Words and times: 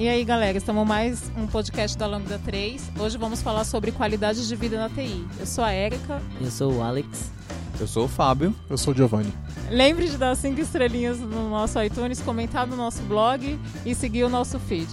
E 0.00 0.08
aí, 0.08 0.24
galera, 0.24 0.56
estamos 0.56 0.88
mais 0.88 1.30
um 1.36 1.46
podcast 1.46 1.98
da 1.98 2.06
Lambda 2.06 2.38
3. 2.38 2.92
Hoje 2.98 3.18
vamos 3.18 3.42
falar 3.42 3.64
sobre 3.64 3.92
qualidade 3.92 4.48
de 4.48 4.56
vida 4.56 4.78
na 4.78 4.88
TI. 4.88 5.26
Eu 5.38 5.44
sou 5.44 5.62
a 5.62 5.72
Érica. 5.72 6.22
Eu 6.40 6.50
sou 6.50 6.72
o 6.72 6.82
Alex. 6.82 7.30
Eu 7.78 7.86
sou 7.86 8.06
o 8.06 8.08
Fábio. 8.08 8.54
Eu 8.70 8.78
sou 8.78 8.94
o 8.94 8.96
Giovanni. 8.96 9.30
Lembre 9.68 10.08
de 10.08 10.16
dar 10.16 10.34
cinco 10.36 10.58
estrelinhas 10.58 11.20
no 11.20 11.50
nosso 11.50 11.78
iTunes, 11.82 12.18
comentar 12.22 12.66
no 12.66 12.76
nosso 12.76 13.02
blog 13.02 13.60
e 13.84 13.94
seguir 13.94 14.24
o 14.24 14.30
nosso 14.30 14.58
feed. 14.58 14.88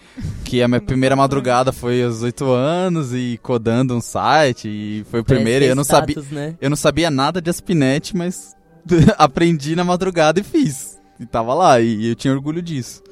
que 0.45 0.63
a 0.63 0.69
minha 0.69 0.81
primeira 0.81 1.15
madrugada 1.15 1.71
foi 1.73 2.03
aos 2.03 2.23
8 2.23 2.45
anos 2.51 3.13
e 3.13 3.39
codando 3.43 3.95
um 3.95 4.01
site, 4.01 4.69
e 4.69 5.05
foi 5.11 5.21
o 5.21 5.25
primeiro, 5.25 5.65
e 5.65 5.69
eu 5.69 5.75
não 5.77 5.85
sabia. 5.85 6.17
Né? 6.31 6.55
Eu 6.61 6.71
não 6.71 6.77
sabia 6.77 7.11
nada 7.11 7.43
de 7.43 7.51
Aspinet, 7.51 8.17
mas 8.17 8.57
aprendi 9.19 9.77
na 9.77 9.85
madrugada 9.85 10.41
e 10.41 10.43
fiz. 10.43 10.99
E 11.21 11.27
tava 11.27 11.53
lá, 11.55 11.81
e 11.81 12.09
eu 12.09 12.15
tinha 12.15 12.33
orgulho 12.33 12.63
disso. 12.63 13.03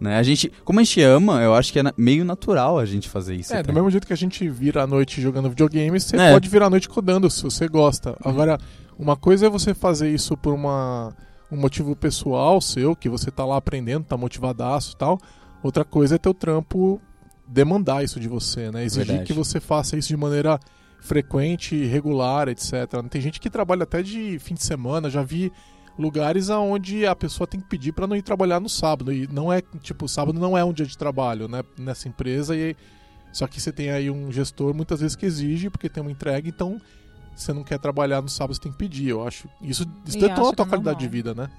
Né? 0.00 0.18
A 0.18 0.22
gente, 0.22 0.50
como 0.64 0.80
a 0.80 0.82
gente 0.82 1.00
ama, 1.00 1.40
eu 1.40 1.54
acho 1.54 1.72
que 1.72 1.78
é 1.78 1.82
na- 1.82 1.94
meio 1.96 2.24
natural 2.24 2.78
a 2.78 2.84
gente 2.84 3.08
fazer 3.08 3.36
isso. 3.36 3.54
É, 3.54 3.58
até. 3.60 3.68
do 3.68 3.72
mesmo 3.74 3.90
jeito 3.90 4.06
que 4.06 4.12
a 4.12 4.16
gente 4.16 4.46
vira 4.48 4.82
a 4.82 4.86
noite 4.86 5.20
jogando 5.22 5.48
videogame, 5.48 5.98
você 6.00 6.16
É. 6.16 6.32
pode 6.32 6.48
virar 6.48 6.66
a 6.66 6.70
noite 6.70 6.88
codando 6.88 7.30
se 7.30 7.42
você 7.42 7.68
gosta. 7.68 8.16
Agora, 8.24 8.58
uma 8.98 9.16
coisa 9.16 9.46
é 9.46 9.48
você 9.48 9.72
fazer 9.72 10.10
isso 10.12 10.36
por 10.36 10.52
uma, 10.52 11.14
um 11.50 11.56
motivo 11.56 11.94
pessoal 11.94 12.60
seu, 12.60 12.96
que 12.96 13.08
você 13.08 13.30
tá 13.30 13.44
lá 13.44 13.56
aprendendo, 13.56 14.04
tá 14.04 14.16
motivadaço 14.16 14.92
e 14.94 14.96
tal. 14.96 15.18
Outra 15.62 15.84
coisa 15.84 16.16
é 16.16 16.18
teu 16.18 16.34
trampo 16.34 17.00
demandar 17.46 18.02
isso 18.02 18.18
de 18.18 18.28
você, 18.28 18.70
né? 18.70 18.84
Exigir 18.84 19.06
Verdade. 19.06 19.26
que 19.26 19.32
você 19.32 19.60
faça 19.60 19.96
isso 19.96 20.08
de 20.08 20.16
maneira 20.16 20.58
frequente, 21.00 21.84
regular, 21.84 22.48
etc. 22.48 22.72
Tem 23.10 23.20
gente 23.20 23.38
que 23.38 23.50
trabalha 23.50 23.82
até 23.82 24.02
de 24.02 24.38
fim 24.38 24.54
de 24.54 24.64
semana, 24.64 25.10
já 25.10 25.22
vi 25.22 25.52
lugares 25.98 26.50
aonde 26.50 27.06
a 27.06 27.14
pessoa 27.14 27.46
tem 27.46 27.60
que 27.60 27.68
pedir 27.68 27.92
para 27.92 28.06
não 28.06 28.16
ir 28.16 28.22
trabalhar 28.22 28.58
no 28.58 28.68
sábado 28.68 29.12
e 29.12 29.28
não 29.28 29.52
é 29.52 29.62
tipo 29.80 30.08
sábado 30.08 30.38
não 30.40 30.58
é 30.58 30.64
um 30.64 30.72
dia 30.72 30.86
de 30.86 30.98
trabalho 30.98 31.46
né 31.46 31.62
nessa 31.78 32.08
empresa 32.08 32.56
e 32.56 32.74
só 33.32 33.46
que 33.46 33.60
você 33.60 33.70
tem 33.70 33.90
aí 33.90 34.10
um 34.10 34.30
gestor 34.32 34.74
muitas 34.74 35.00
vezes 35.00 35.14
que 35.14 35.24
exige 35.24 35.70
porque 35.70 35.88
tem 35.88 36.02
uma 36.02 36.10
entrega 36.10 36.48
então 36.48 36.80
você 37.34 37.52
não 37.52 37.64
quer 37.64 37.78
trabalhar 37.78 38.22
no 38.22 38.28
sábado 38.28 38.54
você 38.54 38.60
tem 38.62 38.72
que 38.72 38.78
pedir 38.78 39.08
eu 39.08 39.26
acho 39.26 39.48
isso 39.60 39.86
isso 40.06 40.18
detona 40.18 40.50
a 40.50 40.52
tua 40.52 40.66
qualidade 40.66 40.98
de 40.98 41.04
normal. 41.04 41.12
vida 41.12 41.34
né 41.34 41.50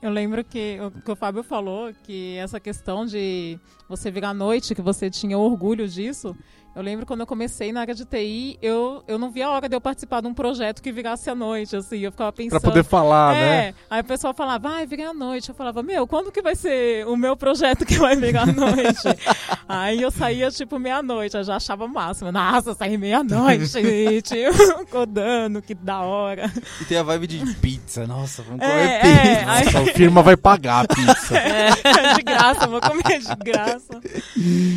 Eu 0.00 0.10
lembro 0.10 0.44
que 0.44 0.78
o, 0.80 0.90
que 0.90 1.10
o 1.10 1.16
Fábio 1.16 1.42
falou 1.42 1.92
que 2.04 2.36
essa 2.36 2.60
questão 2.60 3.04
de 3.04 3.58
você 3.88 4.10
virar 4.12 4.30
à 4.30 4.34
noite, 4.34 4.74
que 4.74 4.82
você 4.82 5.10
tinha 5.10 5.36
orgulho 5.36 5.88
disso. 5.88 6.36
Eu 6.78 6.84
lembro 6.84 7.04
quando 7.04 7.18
eu 7.20 7.26
comecei 7.26 7.72
na 7.72 7.80
área 7.80 7.92
de 7.92 8.04
TI, 8.04 8.56
eu, 8.62 9.02
eu 9.08 9.18
não 9.18 9.32
via 9.32 9.48
a 9.48 9.50
hora 9.50 9.68
de 9.68 9.74
eu 9.74 9.80
participar 9.80 10.20
de 10.20 10.28
um 10.28 10.32
projeto 10.32 10.80
que 10.80 10.92
virasse 10.92 11.28
à 11.28 11.34
noite, 11.34 11.74
assim. 11.74 11.98
Eu 11.98 12.12
ficava 12.12 12.30
Pra 12.32 12.44
pensando. 12.44 12.60
poder 12.62 12.84
falar 12.84 13.34
é, 13.34 13.40
né 13.40 13.74
aí 13.90 14.00
o 14.00 14.04
pessoal 14.04 14.32
falava, 14.32 14.68
vai 14.68 14.86
virar 14.86 15.10
à 15.10 15.14
noite. 15.14 15.48
Eu 15.48 15.56
falava, 15.56 15.82
meu, 15.82 16.06
quando 16.06 16.30
que 16.30 16.40
vai 16.40 16.54
ser 16.54 17.04
o 17.08 17.16
meu 17.16 17.36
projeto 17.36 17.84
que 17.84 17.98
vai 17.98 18.14
virar 18.14 18.42
à 18.42 18.46
noite? 18.46 19.02
aí 19.68 20.00
eu 20.00 20.10
saía, 20.12 20.52
tipo, 20.52 20.78
meia-noite, 20.78 21.36
eu 21.36 21.42
já 21.42 21.56
achava 21.56 21.84
o 21.84 21.88
máximo. 21.88 22.30
Nossa, 22.30 22.72
saí 22.74 22.96
meia-noite, 22.96 23.66
gente, 23.82 24.36
codando, 24.88 25.60
que 25.60 25.74
da 25.74 26.02
hora. 26.02 26.48
E 26.80 26.84
tem 26.84 26.96
a 26.98 27.02
vibe 27.02 27.26
de 27.26 27.54
pizza, 27.56 28.06
nossa, 28.06 28.40
vamos 28.44 28.60
É, 28.60 28.68
comer 28.68 28.84
é, 28.84 29.00
pizza. 29.00 29.50
aí- 29.52 29.64
Nossa, 29.64 29.78
a 29.80 29.94
firma 29.94 30.22
vai 30.22 30.36
pagar 30.36 30.84
a 30.84 30.94
pizza 30.94 31.36
É, 31.36 32.14
de 32.14 32.22
graça, 32.22 32.68
vou 32.68 32.80
comer 32.80 33.18
de 33.18 33.34
graça. 33.44 34.00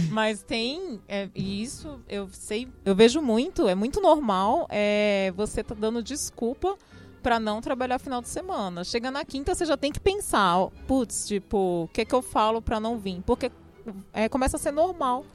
Mas 0.10 0.42
tem, 0.42 1.00
é, 1.08 1.30
e 1.36 1.62
eu 2.08 2.30
sei, 2.32 2.68
eu 2.86 2.96
vejo 2.96 3.22
muito, 3.22 3.68
é 3.68 3.76
muito 3.76 4.02
normal 4.02 4.68
é, 4.70 5.34
você 5.36 5.64
tá 5.64 5.76
dando 5.76 6.02
desculpa 6.02 6.78
pra 7.22 7.40
não 7.40 7.62
trabalhar 7.62 8.00
final 8.00 8.22
de 8.22 8.30
semana. 8.30 8.84
Chega 8.84 9.12
na 9.12 9.24
quinta, 9.24 9.54
você 9.54 9.66
já 9.66 9.78
tem 9.78 9.92
que 9.92 10.00
pensar, 10.00 10.68
putz, 10.88 11.28
tipo, 11.28 11.84
o 11.84 11.88
que 11.94 12.04
que 12.04 12.16
eu 12.16 12.22
falo 12.22 12.62
pra 12.62 12.80
não 12.80 12.98
vir? 12.98 13.22
Porque 13.26 13.52
é, 14.14 14.28
começa 14.28 14.58
a 14.58 14.60
ser 14.60 14.72
normal. 14.72 15.26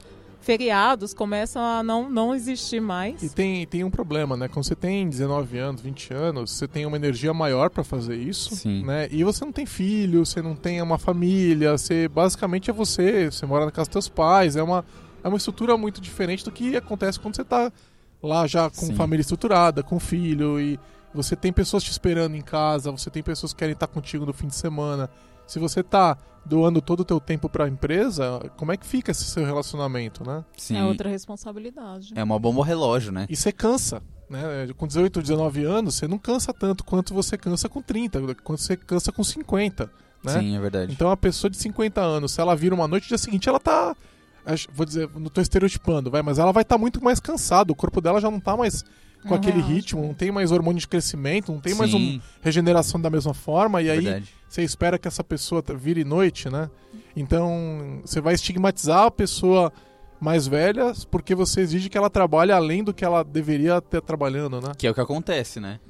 Feriados 0.41 1.12
começam 1.12 1.61
a 1.61 1.83
não, 1.83 2.09
não 2.09 2.33
existir 2.33 2.78
mais. 2.81 3.21
E 3.21 3.28
tem, 3.28 3.66
tem 3.66 3.83
um 3.83 3.91
problema, 3.91 4.37
né? 4.37 4.47
Quando 4.47 4.65
você 4.65 4.77
tem 4.77 5.09
19 5.09 5.59
anos, 5.59 5.81
20 5.81 6.15
anos, 6.15 6.53
você 6.53 6.69
tem 6.69 6.87
uma 6.87 6.97
energia 6.97 7.34
maior 7.34 7.69
pra 7.69 7.83
fazer 7.83 8.15
isso, 8.15 8.55
Sim. 8.55 8.84
né? 8.84 9.09
E 9.11 9.25
você 9.25 9.45
não 9.45 9.50
tem 9.50 9.66
filho, 9.66 10.25
você 10.25 10.41
não 10.41 10.55
tem 10.55 10.81
uma 10.81 10.99
família, 10.99 11.77
você 11.77 12.06
basicamente 12.06 12.71
é 12.71 12.72
você, 12.72 13.28
você 13.28 13.45
mora 13.45 13.65
na 13.65 13.72
casa 13.72 13.89
dos 13.89 13.95
teus 13.95 14.09
pais, 14.09 14.55
é 14.55 14.62
uma, 14.62 14.84
é 15.27 15.29
uma 15.29 15.39
estrutura 15.39 15.77
muito 15.77 16.01
diferente 16.01 16.45
do 16.45 16.53
que 16.53 16.77
acontece 16.77 17.19
quando 17.19 17.35
você 17.35 17.45
tá 17.45 17.73
lá 18.23 18.47
já 18.47 18.71
com 18.71 18.87
Sim. 18.87 18.95
família 18.95 19.23
estruturada, 19.23 19.83
com 19.83 19.99
filho 19.99 20.61
e 20.61 20.79
você 21.13 21.35
tem 21.35 21.53
pessoas 21.53 21.83
te 21.83 21.91
esperando 21.91 22.37
em 22.37 22.41
casa, 22.41 22.93
você 22.93 23.11
tem 23.11 23.25
pessoas 23.25 23.53
que 23.53 23.59
querem 23.59 23.73
estar 23.73 23.89
contigo 23.89 24.25
no 24.25 24.33
fim 24.33 24.47
de 24.47 24.55
semana. 24.55 25.11
Se 25.45 25.59
você 25.59 25.83
tá 25.83 26.17
doando 26.45 26.81
todo 26.81 27.01
o 27.01 27.05
teu 27.05 27.19
tempo 27.19 27.49
pra 27.49 27.67
empresa, 27.67 28.39
como 28.57 28.71
é 28.71 28.77
que 28.77 28.87
fica 28.87 29.11
esse 29.11 29.25
seu 29.25 29.45
relacionamento, 29.45 30.25
né? 30.25 30.45
Sim. 30.57 30.77
É 30.77 30.85
outra 30.85 31.09
responsabilidade. 31.09 32.13
É 32.15 32.23
uma 32.23 32.39
bomba 32.39 32.65
relógio, 32.65 33.11
né? 33.11 33.27
E 33.29 33.34
você 33.34 33.51
cansa. 33.51 34.01
Né? 34.31 34.69
Com 34.77 34.87
18, 34.87 35.22
19 35.22 35.65
anos, 35.65 35.97
você 35.97 36.07
não 36.07 36.19
cansa 36.19 36.53
tanto 36.53 36.84
quanto 36.84 37.13
você 37.13 37.37
cansa 37.37 37.69
com 37.69 37.83
30, 37.83 38.37
quanto 38.45 38.63
você 38.63 38.77
cansa 38.77 39.11
com 39.11 39.25
50. 39.25 39.91
Né? 40.22 40.39
Sim, 40.39 40.57
é 40.57 40.61
verdade. 40.61 40.93
Então 40.93 41.11
a 41.11 41.17
pessoa 41.17 41.51
de 41.51 41.57
50 41.57 42.01
anos, 42.01 42.31
se 42.31 42.41
ela 42.41 42.55
vira 42.55 42.77
uma 42.77 42.87
noite, 42.87 43.05
no 43.05 43.09
dia 43.09 43.19
seguinte 43.19 43.49
ela 43.49 43.59
tá. 43.59 43.97
Vou 44.72 44.87
dizer, 44.87 45.09
não 45.15 45.28
tô 45.28 45.41
estereotipando, 45.41 46.10
vai, 46.10 46.22
mas 46.22 46.39
ela 46.39 46.53
vai 46.53 46.63
estar 46.63 46.78
muito 46.78 47.03
mais 47.03 47.19
cansada. 47.19 47.72
O 47.72 47.77
corpo 47.77 48.01
dela 48.01 48.21
já 48.21 48.31
não 48.31 48.39
tá 48.39 48.57
mais 48.57 48.84
com 49.22 49.31
Não 49.31 49.37
aquele 49.37 49.59
reage, 49.59 49.72
ritmo, 49.72 50.03
não 50.03 50.15
tem 50.15 50.31
mais 50.31 50.53
hormônio 50.53 50.78
de 50.78 50.87
crescimento, 50.87 51.51
não 51.51 51.60
tem 51.60 51.75
mais 51.75 51.93
uma 51.93 51.98
Sim, 52.07 52.21
regeneração 52.41 53.01
da 53.01 53.10
mesma 53.10 53.34
forma, 53.34 53.83
e 53.83 53.91
aí 53.91 54.22
você 54.48 54.63
espera 54.63 54.98
que 54.98 55.09
essa 55.09 55.25
pessoa 55.25 55.63
vire 55.77 56.04
noite, 56.04 56.48
né? 56.48 56.71
Então 57.16 58.01
você 58.04 58.21
vai 58.21 58.34
estigmatizar 58.34 59.04
a 59.04 59.10
pessoa 59.10 59.72
mais 60.21 60.47
velha 60.47 60.93
porque 61.10 61.34
você 61.34 61.60
exige 61.60 61.89
que 61.89 61.98
ela 61.98 62.09
trabalhe 62.09 62.53
além 62.53 62.84
do 62.84 62.95
que 62.95 63.04
ela 63.04 63.22
deveria 63.22 63.78
estar 63.78 64.01
trabalhando, 64.01 64.60
né? 64.60 64.72
Que 64.78 64.87
é 64.87 64.91
o 64.91 64.95
que 64.95 65.01
acontece, 65.01 65.59
né? 65.60 65.81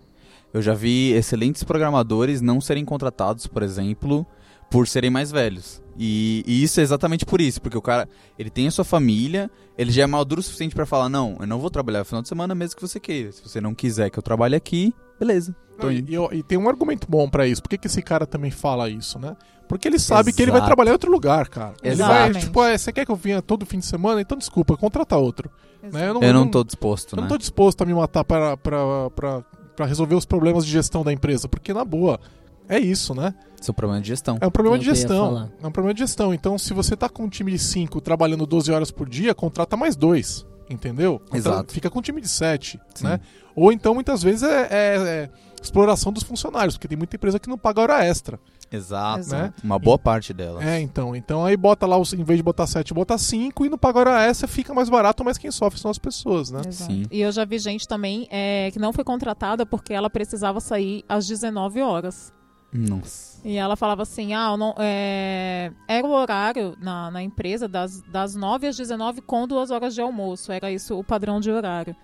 Eu 0.55 0.63
já 0.63 0.73
vi 0.73 1.13
excelentes 1.13 1.63
programadores 1.63 2.41
não 2.41 2.61
serem 2.61 2.85
contratados, 2.85 3.47
por 3.47 3.63
exemplo, 3.63 4.27
por 4.71 4.87
serem 4.89 5.11
mais 5.11 5.31
velhos. 5.31 5.83
E, 5.99 6.45
e 6.47 6.63
isso 6.63 6.79
é 6.79 6.83
exatamente 6.83 7.25
por 7.25 7.41
isso, 7.41 7.61
porque 7.63 7.77
o 7.79 7.83
cara, 7.83 8.07
ele 8.39 8.51
tem 8.51 8.67
a 8.67 8.71
sua 8.71 8.85
família, 8.85 9.51
ele 9.79 9.91
já 9.91 10.03
é 10.03 10.07
maduro 10.07 10.41
o 10.41 10.45
suficiente 10.45 10.75
pra 10.75 10.85
falar, 10.85 11.09
não, 11.09 11.37
eu 11.41 11.47
não 11.47 11.59
vou 11.59 11.71
trabalhar 11.71 12.01
no 12.01 12.05
final 12.05 12.21
de 12.23 12.29
semana 12.29 12.55
mesmo 12.55 12.77
que 12.77 12.83
você 12.83 13.01
queira. 13.01 13.33
Se 13.33 13.43
você 13.43 13.61
não 13.61 13.75
quiser 13.75 14.11
que 14.11 14.19
eu 14.19 14.23
trabalhe 14.23 14.55
aqui, 14.55 14.95
beleza. 15.19 15.57
Não, 15.79 15.91
e, 15.91 16.05
e 16.09 16.15
eu- 16.15 16.29
e 16.33 16.43
tem 16.43 16.59
um 16.59 16.69
argumento 16.69 17.07
bom 17.09 17.29
pra 17.29 17.47
isso. 17.47 17.63
Por 17.63 17.69
que, 17.71 17.79
que 17.79 17.87
esse 17.87 18.03
cara 18.03 18.27
também 18.27 18.51
fala 18.51 18.89
isso, 18.91 19.19
né? 19.19 19.37
Porque 19.69 19.89
ele 19.89 19.99
sabe 19.99 20.33
que 20.33 20.41
ele 20.43 20.51
vai 20.51 20.61
Exato. 20.61 20.69
trabalhar 20.69 20.91
em 20.91 20.93
outro 20.93 21.11
lugar, 21.11 21.49
cara. 21.49 21.75
Ele 21.83 21.97
vai, 21.97 22.11
Exatamente. 22.29 22.47
tipo, 22.47 22.63
é, 22.63 22.79
você 22.79 22.93
quer 22.93 23.05
que 23.05 23.11
eu 23.11 23.17
venha 23.17 23.43
todo 23.43 23.67
fim 23.67 23.79
de 23.79 23.87
semana? 23.87 24.21
Então 24.21 24.37
desculpa, 24.39 24.77
contrata 24.77 25.17
outro. 25.17 25.51
Né? 25.83 25.89
Exato. 26.09 26.25
Eu 26.25 26.33
não 26.35 26.47
tô 26.49 26.63
disposto, 26.63 27.13
Eu 27.15 27.17
não 27.17 27.23
né? 27.25 27.29
tô 27.29 27.37
disposto 27.39 27.83
a 27.83 27.87
me 27.87 27.93
matar 27.95 28.25
para, 28.25 28.57
para, 28.57 29.11
para, 29.11 29.43
para 29.75 29.87
resolver 29.87 30.15
os 30.15 30.25
problemas 30.25 30.65
de 30.65 30.71
gestão 30.73 31.03
da 31.03 31.13
empresa, 31.13 31.49
porque 31.49 31.73
na 31.75 31.85
boa, 31.85 32.19
é 32.69 32.79
isso, 32.79 33.15
né? 33.15 33.35
Seu 33.61 33.73
problema 33.75 34.01
de 34.03 34.09
gestão. 34.09 34.39
É 34.41 34.47
um 34.47 34.51
problema 34.51 34.77
É 34.77 34.81
de 34.81 34.85
gestão. 34.85 35.51
É 35.63 35.67
um 35.67 35.71
problema 35.73 35.95
de 35.95 36.01
gestão. 36.01 36.33
Então, 36.35 36.59
se 36.59 36.73
você 36.75 36.95
tá 36.97 37.09
com 37.09 37.25
um 37.25 37.29
time 37.29 37.51
de 37.53 37.59
5 37.59 38.01
trabalhando 38.01 38.47
12 38.47 38.71
horas 38.71 38.91
por 38.91 39.09
dia, 39.09 39.35
contrata 39.35 39.77
mais 39.77 39.97
dois. 39.97 40.47
Entendeu? 40.69 41.21
Contra- 41.21 41.39
Exato. 41.39 41.73
Fica 41.73 41.89
com 41.89 42.01
um 42.01 42.03
time 42.03 42.21
de 42.21 42.29
7, 42.29 42.81
Sim. 42.95 43.05
né? 43.05 43.21
Ou 43.55 43.71
então, 43.73 43.95
muitas 43.95 44.21
vezes, 44.23 44.43
é, 44.43 44.63
é- 44.63 44.97
é 44.99 45.31
exploração 45.63 46.13
dos 46.13 46.23
funcionários, 46.25 46.77
porque 46.77 46.89
tem 46.89 46.99
muita 46.99 47.15
empresa 47.17 47.39
que 47.39 47.49
não 47.49 47.57
paga 47.57 47.81
hora 47.81 48.05
extra. 48.05 48.39
Exato. 48.71 49.29
Né? 49.31 49.53
Uma 49.63 49.79
boa 49.79 49.97
parte 49.97 50.33
delas. 50.33 50.65
É, 50.65 50.81
então. 50.81 51.15
Então 51.15 51.45
aí 51.45 51.57
bota 51.57 51.87
lá, 51.87 51.97
em 51.97 52.25
vez 52.25 52.37
de 52.39 52.43
botar 52.43 52.67
7, 52.67 52.93
bota 52.93 53.17
5 53.17 53.65
e 53.65 53.69
não 53.69 53.79
paga 53.79 54.01
hora 54.01 54.23
extra, 54.27 54.49
fica 54.49 54.75
mais 54.75 54.89
barato, 54.89 55.25
mas 55.25 55.39
quem 55.39 55.51
sofre 55.53 55.79
são 55.81 55.91
as 55.91 55.99
pessoas, 55.99 56.51
né? 56.51 56.61
Exato. 56.67 56.93
Sim. 56.93 57.05
E 57.13 57.21
eu 57.21 57.31
já 57.31 57.45
vi 57.45 57.59
gente 57.61 57.87
também 57.87 58.27
é, 58.31 58.69
que 58.73 58.79
não 58.81 58.93
foi 58.93 59.05
contratada 59.05 59.65
porque 59.65 59.93
ela 59.95 60.11
precisava 60.11 60.61
sair 60.61 61.05
às 61.09 61.27
19 61.29 61.81
horas. 61.81 62.33
Nossa. 62.73 63.41
E 63.45 63.57
ela 63.57 63.77
falava 63.77 64.03
assim, 64.03 64.35
ah, 64.35 64.57
não, 64.57 64.75
é, 64.79 65.73
era 65.89 66.07
o 66.07 66.11
horário 66.11 66.77
na, 66.81 67.11
na 67.11 67.23
empresa 67.23 67.69
das, 67.69 68.03
das 68.03 68.35
9 68.35 68.67
às 68.67 68.77
19 68.77 69.21
com 69.23 69.47
duas 69.47 69.71
horas 69.71 69.95
de 69.95 70.01
almoço. 70.01 70.53
Era 70.53 70.71
isso 70.71 70.99
o 70.99 71.05
padrão 71.05 71.41
de 71.41 71.51
horário. 71.51 71.97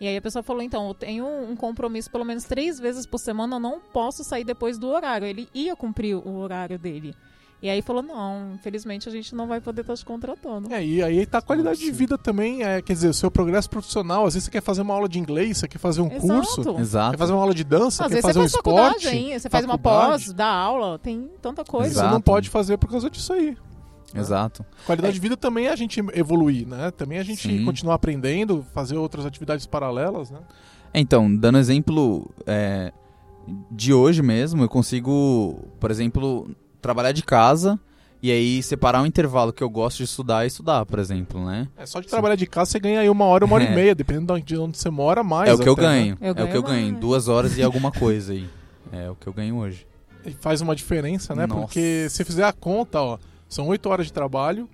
E 0.00 0.08
aí 0.08 0.16
a 0.16 0.22
pessoa 0.22 0.42
falou, 0.42 0.62
então, 0.62 0.88
eu 0.88 0.94
tenho 0.94 1.26
um 1.26 1.54
compromisso 1.54 2.10
pelo 2.10 2.24
menos 2.24 2.44
três 2.44 2.80
vezes 2.80 3.04
por 3.04 3.18
semana, 3.18 3.56
eu 3.56 3.60
não 3.60 3.78
posso 3.78 4.24
sair 4.24 4.44
depois 4.44 4.78
do 4.78 4.88
horário. 4.88 5.26
Ele 5.26 5.48
ia 5.54 5.76
cumprir 5.76 6.16
o 6.16 6.36
horário 6.38 6.78
dele. 6.78 7.14
E 7.62 7.68
aí 7.68 7.82
falou, 7.82 8.02
não, 8.02 8.54
infelizmente 8.54 9.06
a 9.06 9.12
gente 9.12 9.34
não 9.34 9.46
vai 9.46 9.60
poder 9.60 9.82
estar 9.82 9.94
te 9.94 10.04
contratando. 10.04 10.72
É, 10.72 10.82
e 10.82 11.02
aí 11.02 11.26
tá 11.26 11.38
a 11.38 11.42
qualidade 11.42 11.78
de 11.78 11.90
vida 11.90 12.16
também, 12.16 12.62
é, 12.62 12.80
quer 12.80 12.94
dizer, 12.94 13.08
o 13.08 13.14
seu 13.14 13.30
progresso 13.30 13.68
profissional, 13.68 14.24
às 14.24 14.32
vezes 14.32 14.44
você 14.46 14.50
quer 14.50 14.62
fazer 14.62 14.80
uma 14.80 14.94
aula 14.94 15.06
de 15.06 15.18
inglês, 15.18 15.58
você 15.58 15.68
quer 15.68 15.78
fazer 15.78 16.00
um 16.00 16.08
curso, 16.08 16.62
Exato. 16.62 16.80
Exato. 16.80 17.10
quer 17.10 17.18
fazer 17.18 17.32
uma 17.34 17.42
aula 17.42 17.54
de 17.54 17.62
dança, 17.64 18.04
Às 18.04 18.08
quer 18.08 18.14
vezes 18.14 18.22
fazer 18.22 18.38
você 18.38 18.56
um 18.56 18.58
esporte. 18.58 19.08
hein? 19.08 19.38
Você 19.38 19.50
faz 19.50 19.64
uma 19.66 19.76
pós, 19.76 20.32
dá 20.32 20.46
aula, 20.46 20.98
tem 20.98 21.30
tanta 21.42 21.62
coisa. 21.62 21.90
Você 21.90 21.98
Exato. 22.00 22.14
não 22.14 22.20
pode 22.20 22.48
fazer 22.48 22.78
por 22.78 22.88
causa 22.90 23.10
disso 23.10 23.32
aí. 23.34 23.54
Exato. 24.14 24.64
Qualidade 24.86 25.14
de 25.14 25.20
vida 25.20 25.36
também 25.36 25.66
é 25.66 25.70
a 25.70 25.76
gente 25.76 26.00
evoluir, 26.14 26.66
né? 26.66 26.90
Também 26.90 27.18
a 27.18 27.22
gente 27.22 27.46
Sim. 27.46 27.64
continuar 27.64 27.94
aprendendo, 27.94 28.64
fazer 28.74 28.96
outras 28.96 29.24
atividades 29.26 29.66
paralelas, 29.66 30.30
né? 30.30 30.40
Então, 30.92 31.32
dando 31.36 31.58
exemplo 31.58 32.28
é, 32.46 32.92
de 33.70 33.92
hoje 33.92 34.22
mesmo, 34.22 34.62
eu 34.62 34.68
consigo, 34.68 35.60
por 35.78 35.90
exemplo, 35.90 36.50
trabalhar 36.80 37.12
de 37.12 37.22
casa 37.22 37.78
e 38.22 38.30
aí 38.30 38.62
separar 38.62 39.00
um 39.02 39.06
intervalo 39.06 39.52
que 39.52 39.62
eu 39.62 39.70
gosto 39.70 39.98
de 39.98 40.04
estudar 40.04 40.44
e 40.44 40.48
estudar, 40.48 40.84
por 40.84 40.98
exemplo, 40.98 41.44
né? 41.44 41.68
É 41.76 41.86
só 41.86 42.00
de 42.00 42.06
trabalhar 42.08 42.34
de 42.36 42.46
casa 42.46 42.72
você 42.72 42.78
ganha 42.78 43.00
aí 43.00 43.08
uma 43.08 43.24
hora, 43.24 43.44
uma 43.44 43.54
hora 43.54 43.64
É. 43.64 43.72
e 43.72 43.74
meia, 43.74 43.94
dependendo 43.94 44.38
de 44.40 44.56
onde 44.58 44.76
você 44.76 44.90
mora, 44.90 45.22
mais. 45.24 45.48
é 45.48 45.54
o 45.54 45.58
que 45.58 45.68
eu 45.68 45.72
até, 45.72 45.82
né? 45.82 45.88
ganho. 45.88 46.18
Eu 46.20 46.26
é 46.28 46.30
o 46.32 46.34
que 46.34 46.42
ganho 46.42 46.54
eu 46.56 46.62
ganho. 46.62 46.88
mais. 46.90 47.00
Duas 47.00 47.28
horas 47.28 47.56
e 47.56 47.62
alguma 47.62 47.90
coisa 47.92 48.32
aí. 48.32 48.48
É 48.92 49.08
o 49.10 49.14
que 49.14 49.26
eu 49.26 49.32
ganho 49.32 49.56
hoje. 49.56 49.86
E 50.26 50.32
faz 50.32 50.60
uma 50.60 50.76
diferença, 50.76 51.34
né? 51.34 51.46
Nossa. 51.46 51.60
Porque 51.62 52.08
se 52.10 52.24
fizer 52.24 52.44
a 52.44 52.52
conta, 52.52 53.00
ó, 53.00 53.18
são 53.48 53.68
oito 53.68 53.88
horas 53.88 54.06
de 54.06 54.12
trabalho, 54.12 54.68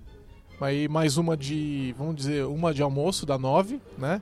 aí 0.59 0.87
mais 0.89 1.17
uma 1.17 1.37
de, 1.37 1.95
vamos 1.97 2.15
dizer, 2.17 2.45
uma 2.45 2.73
de 2.73 2.81
almoço 2.81 3.25
dá 3.25 3.37
nove, 3.37 3.79
né? 3.97 4.21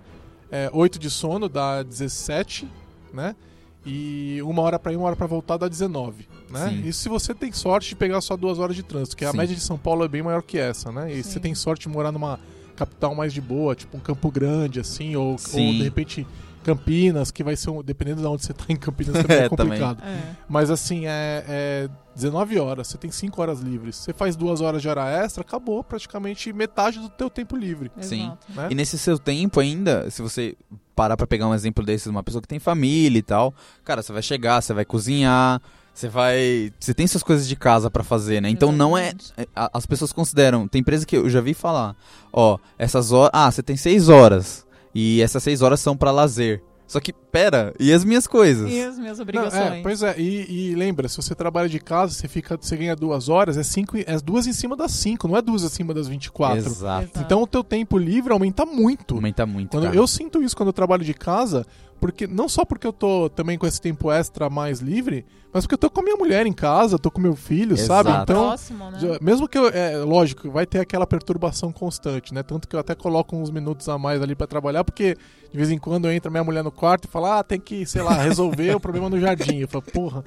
É, 0.52 0.70
oito 0.72 1.00
de 1.00 1.10
sono 1.10 1.50
dá 1.50 1.82
17, 1.82 2.68
né? 3.12 3.36
E 3.84 4.40
uma 4.44 4.62
hora 4.62 4.78
pra 4.78 4.92
ir, 4.94 4.98
uma 4.98 5.08
hora 5.08 5.16
pra 5.16 5.26
voltar 5.28 5.58
dá 5.58 5.68
19, 5.68 6.28
né? 6.50 6.70
Sim. 6.70 6.88
Isso 6.88 7.00
se 7.02 7.10
você 7.10 7.34
tem 7.34 7.52
sorte 7.52 7.90
de 7.90 7.96
pegar 7.96 8.22
só 8.22 8.36
duas 8.38 8.60
horas 8.60 8.76
de 8.76 8.84
trânsito, 8.84 9.16
que 9.18 9.26
a 9.26 9.32
Sim. 9.32 9.38
média 9.38 9.56
de 9.56 9.62
São 9.62 9.78
Paulo 9.78 10.04
é 10.04 10.08
bem 10.08 10.22
maior 10.24 10.42
que 10.42 10.58
essa, 10.58 10.92
né? 10.92 11.12
E 11.12 11.24
Sim. 11.24 11.32
você 11.32 11.40
tem 11.40 11.56
sorte 11.56 11.84
de 11.84 11.90
morar 11.90 12.12
numa 12.12 12.40
capital 12.76 13.16
mais 13.16 13.34
de 13.34 13.40
boa, 13.42 13.74
tipo 13.76 13.96
um 13.96 14.00
Campo 14.00 14.30
Grande, 14.32 14.80
assim, 14.80 15.16
ou, 15.16 15.32
ou 15.32 15.38
de 15.38 15.84
repente 15.84 16.28
Campinas, 16.64 17.30
que 17.30 17.44
vai 17.44 17.56
ser 17.56 17.70
um, 17.70 17.84
dependendo 17.84 18.22
de 18.22 18.28
onde 18.28 18.44
você 18.44 18.52
tá 18.52 18.66
em 18.70 18.76
Campinas 18.76 19.14
também 19.22 19.38
é 19.38 19.46
É, 19.46 19.50
também. 19.50 19.80
complicado. 19.80 20.04
É. 20.04 20.36
Mas 20.50 20.70
assim, 20.72 21.06
é, 21.06 21.44
é 21.48 21.90
19 22.16 22.58
horas, 22.58 22.88
você 22.88 22.98
tem 22.98 23.12
5 23.12 23.40
horas 23.40 23.60
livres. 23.60 23.96
Você 23.98 24.12
faz 24.14 24.36
duas 24.36 24.62
horas 24.62 24.82
de 24.82 24.90
hora 24.90 25.08
extra, 25.10 25.42
acabou 25.42 25.84
praticamente 25.84 26.52
metade 26.52 26.98
do 27.00 27.08
teu 27.08 27.30
tempo 27.30 27.56
livre. 27.56 27.92
Sim. 28.02 28.32
Né? 28.50 28.70
E 28.72 28.76
nesse 28.76 28.98
seu 28.98 29.20
tempo 29.20 29.60
ainda, 29.60 30.10
se 30.10 30.22
você 30.24 30.56
parar 30.96 31.16
pra 31.16 31.28
pegar 31.28 31.48
um 31.48 31.54
exemplo 31.54 31.86
desse 31.86 32.06
de 32.06 32.10
uma 32.10 32.24
pessoa 32.24 32.42
que 32.42 32.48
tem 32.48 32.58
família 32.58 33.20
e 33.20 33.24
tal, 33.24 33.54
cara, 33.84 34.02
você 34.02 34.12
vai 34.12 34.24
chegar, 34.24 34.60
você 34.62 34.74
vai 34.74 34.86
cozinhar, 34.86 35.62
você 35.96 36.10
vai, 36.10 36.74
você 36.78 36.94
tem 36.94 37.08
suas 37.08 37.24
coisas 37.24 37.48
de 37.48 37.56
casa 37.56 37.90
pra 37.90 38.04
fazer, 38.04 38.42
né? 38.42 38.50
Então 38.50 38.70
não 38.74 38.98
é, 38.98 39.14
é, 39.38 39.48
as 39.56 39.86
pessoas 39.86 40.12
consideram, 40.12 40.68
tem 40.68 40.82
empresa 40.82 41.06
que 41.06 41.16
eu 41.16 41.30
já 41.30 41.40
vi 41.40 41.54
falar, 41.54 41.96
ó, 42.34 42.58
essas 42.78 43.14
horas, 43.14 43.32
ah, 43.34 43.50
você 43.50 43.64
tem 43.64 43.78
seis 43.78 44.10
horas 44.10 44.68
e 44.94 45.22
essas 45.22 45.42
seis 45.42 45.62
horas 45.62 45.80
são 45.80 45.96
pra 45.96 46.12
lazer. 46.12 46.62
Só 46.88 47.00
que, 47.00 47.12
pera, 47.12 47.74
e 47.80 47.92
as 47.92 48.04
minhas 48.04 48.28
coisas? 48.28 48.70
E 48.70 48.80
as 48.80 49.00
minhas 49.00 49.18
Não, 49.18 49.24
obrigações. 49.24 49.74
é, 49.74 49.82
pois 49.82 50.04
é, 50.04 50.20
e, 50.20 50.70
e 50.72 50.76
lembra, 50.76 51.08
se 51.10 51.18
você 51.18 51.34
trabalha 51.34 51.68
de 51.68 51.80
casa, 51.80 52.14
você 52.14 52.28
fica, 52.28 52.58
você 52.62 52.78
ganha 52.78 52.96
duas 52.96 53.28
horas, 53.28 53.58
é 53.58 53.64
cinco, 53.64 53.98
é 53.98 54.18
duas 54.24 54.46
em 54.46 54.54
cima 54.54 54.76
das 54.76 54.92
5, 54.92 55.28
não 55.28 55.36
é 55.36 55.42
duas 55.42 55.64
acima 55.64 55.96
das 55.96 56.08
24. 56.08 56.58
Exato. 56.58 56.76
Exato. 56.76 57.20
Então 57.20 57.42
o 57.42 57.48
teu 57.48 57.64
tempo 57.64 57.98
livre 57.98 58.32
aumenta 58.34 58.68
muito. 58.68 59.16
Aumenta 59.16 59.48
muito, 59.48 59.72
Quando 59.72 59.86
cara. 59.86 59.96
eu 59.96 60.06
sinto 60.06 60.44
isso 60.44 60.56
quando 60.56 60.68
eu 60.70 60.74
trabalho 60.74 61.04
de 61.04 61.14
casa, 61.16 61.66
porque 62.00 62.28
não 62.28 62.48
só 62.50 62.64
porque 62.66 62.86
eu 62.86 62.94
tô 62.94 63.30
também 63.30 63.58
com 63.58 63.66
esse 63.66 63.82
tempo 63.82 64.12
extra 64.12 64.50
mais 64.50 64.80
livre, 64.80 65.26
mas 65.54 65.64
porque 65.64 65.74
eu 65.76 65.78
tô 65.80 65.90
com 65.90 66.02
a 66.02 66.04
minha 66.04 66.16
mulher 66.18 66.46
em 66.46 66.52
casa, 66.54 67.00
tô 67.00 67.10
com 67.10 67.20
meu 67.22 67.36
filho, 67.36 67.78
sabe? 67.78 68.10
Exato. 68.10 68.32
Então, 68.32 68.48
Próximo, 68.48 68.92
né? 68.92 69.00
Já- 69.00 69.18
Mesmo 69.22 69.48
que 69.48 69.58
eu, 69.58 69.70
é 69.70 69.98
lógico, 69.98 70.52
vai 70.52 70.66
ter 70.66 70.80
aquela 70.80 71.08
perturbação 71.08 71.72
constante, 71.72 72.34
né? 72.34 72.44
Tanto 72.44 72.68
que 72.68 72.76
eu 72.76 72.80
até 72.80 72.94
coloco 72.94 73.36
uns 73.36 73.50
minutos 73.50 73.88
a 73.90 73.98
mais 73.98 74.22
ali 74.22 74.36
pra 74.36 74.46
trabalhar, 74.46 74.84
porque 74.84 75.16
de 75.52 75.58
vez 75.58 75.72
em 75.72 75.78
quando 75.78 76.10
entra 76.12 76.30
minha 76.30 76.44
mulher 76.44 76.64
no 76.64 76.72
quarto 76.72 77.06
e 77.06 77.08
fala, 77.08 77.40
ah, 77.40 77.44
tem 77.44 77.60
que, 77.60 77.86
sei 77.86 78.02
lá, 78.02 78.22
resolver 78.22 78.76
o 78.76 78.80
problema 78.80 79.10
no 79.10 79.18
jardim. 79.20 79.60
Eu 79.60 79.68
falo, 79.70 79.84
porra, 79.94 80.24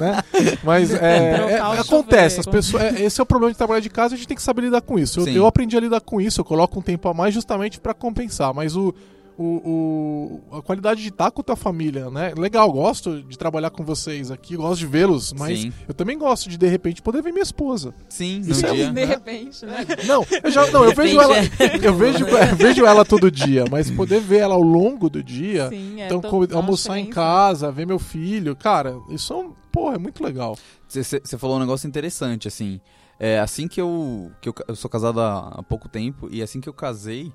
né? 0.00 0.22
Mas 0.64 0.92
é, 0.94 1.52
é- 1.52 1.60
acontece, 1.60 2.40
as 2.40 2.46
pessoas, 2.46 2.82
é- 2.84 3.02
esse 3.02 3.20
é 3.20 3.22
o 3.22 3.26
problema 3.26 3.52
de 3.52 3.58
trabalhar 3.58 3.80
de 3.80 3.90
casa, 3.90 4.14
a 4.14 4.16
gente 4.16 4.26
tem 4.26 4.36
que 4.36 4.42
saber 4.42 4.62
lidar 4.62 4.80
com 4.80 4.98
isso. 4.98 5.20
Eu, 5.20 5.24
eu 5.36 5.46
aprendi 5.46 5.76
a 5.76 5.80
lidar 5.80 6.00
com 6.00 6.18
isso, 6.20 6.40
eu 6.40 6.44
coloco 6.44 6.78
um 6.78 6.82
tempo 6.82 7.06
a 7.08 7.12
mais 7.14 7.34
justamente 7.34 7.78
pra 7.78 7.92
compensar, 7.92 8.54
mas 8.54 8.74
o 8.74 8.94
o, 9.42 10.40
o- 10.52 10.58
a 10.58 10.62
qualidade 10.62 11.00
de 11.02 11.08
estar 11.08 11.30
com 11.30 11.40
a 11.40 11.44
tua 11.44 11.56
família, 11.56 12.10
né? 12.10 12.32
Legal, 12.36 12.70
gosto 12.70 13.22
de 13.22 13.38
trabalhar 13.38 13.70
com 13.70 13.82
vocês 13.84 14.30
aqui, 14.30 14.56
gosto 14.56 14.80
de 14.80 14.86
vê-los, 14.86 15.32
mas 15.32 15.60
Sim. 15.60 15.72
eu 15.88 15.94
também 15.94 16.18
gosto 16.18 16.48
de, 16.50 16.58
de 16.58 16.66
repente, 16.66 17.00
poder 17.00 17.22
ver 17.22 17.32
minha 17.32 17.42
esposa. 17.42 17.94
Sim, 18.08 18.40
no 18.44 18.52
Isso 18.52 18.66
é 18.66 18.72
dia. 18.72 18.92
De 18.92 19.04
repente, 19.04 19.64
né? 19.64 19.86
Não, 20.06 20.24
eu 20.42 20.50
já 20.50 20.66
não, 20.70 20.84
eu 20.84 20.94
vejo 20.94 21.18
ela, 21.20 21.36
eu 21.82 21.94
vejo, 21.94 22.26
eu 22.26 22.56
vejo 22.56 22.84
ela 22.84 23.04
todo 23.04 23.30
dia, 23.30 23.64
mas 23.70 23.90
poder 23.90 24.20
ver 24.20 24.38
ela 24.40 24.54
ao 24.54 24.62
longo 24.62 25.08
do 25.08 25.22
dia, 25.22 25.68
Sim, 25.70 26.00
é 26.02 26.06
então 26.06 26.20
almoçar 26.54 26.98
em 26.98 27.06
casa, 27.06 27.72
ver 27.72 27.86
meu 27.86 27.98
filho, 27.98 28.54
cara, 28.54 28.96
isso 29.08 29.32
é, 29.32 29.36
um- 29.36 29.52
porra, 29.72 29.94
é 29.94 29.98
muito 29.98 30.22
legal. 30.22 30.56
Você 30.86 31.38
falou 31.38 31.56
um 31.56 31.60
negócio 31.60 31.86
interessante, 31.88 32.46
assim. 32.48 32.80
É, 33.18 33.38
assim 33.38 33.68
que 33.68 33.80
eu. 33.80 34.30
Que 34.40 34.48
eu, 34.48 34.54
eu 34.66 34.74
sou 34.74 34.90
casado 34.90 35.20
há, 35.20 35.48
há 35.58 35.62
pouco 35.62 35.88
tempo, 35.88 36.26
e 36.30 36.42
assim 36.42 36.60
que 36.60 36.68
eu 36.68 36.72
casei, 36.72 37.30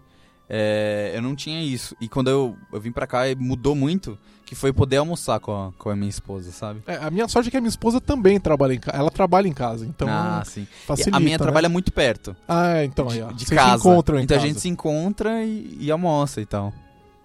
é, 0.49 1.11
eu 1.15 1.21
não 1.21 1.35
tinha 1.35 1.61
isso. 1.61 1.95
E 1.99 2.07
quando 2.07 2.29
eu, 2.29 2.55
eu 2.71 2.79
vim 2.79 2.91
pra 2.91 3.07
cá, 3.07 3.21
mudou 3.37 3.75
muito, 3.75 4.17
que 4.45 4.53
foi 4.55 4.71
poder 4.71 4.97
almoçar 4.97 5.39
com 5.39 5.51
a, 5.51 5.71
com 5.77 5.89
a 5.89 5.95
minha 5.95 6.09
esposa, 6.09 6.51
sabe? 6.51 6.83
É, 6.85 6.97
a 6.97 7.09
minha 7.09 7.27
sorte 7.27 7.47
é 7.47 7.51
que 7.51 7.57
a 7.57 7.61
minha 7.61 7.69
esposa 7.69 7.99
também 7.99 8.39
trabalha 8.39 8.73
em 8.73 8.79
casa, 8.79 8.97
ela 8.97 9.09
trabalha 9.09 9.47
em 9.47 9.53
casa, 9.53 9.85
então 9.85 10.07
ah, 10.09 10.43
sim. 10.45 10.61
E 10.61 10.85
facilita. 10.85 11.17
a 11.17 11.19
minha 11.19 11.37
né? 11.37 11.43
trabalha 11.43 11.67
muito 11.67 11.91
perto. 11.91 12.35
Ah, 12.47 12.83
então 12.83 13.09
aí, 13.09 13.21
ó. 13.21 13.31
de 13.31 13.45
Vocês 13.45 13.59
casa. 13.59 13.81
se 13.81 13.87
encontram 13.87 14.19
em 14.19 14.23
então 14.23 14.35
casa. 14.35 14.45
a 14.45 14.47
gente 14.47 14.61
se 14.61 14.69
encontra 14.69 15.43
e, 15.43 15.77
e 15.79 15.91
almoça 15.91 16.39
e 16.41 16.45
tal. 16.45 16.71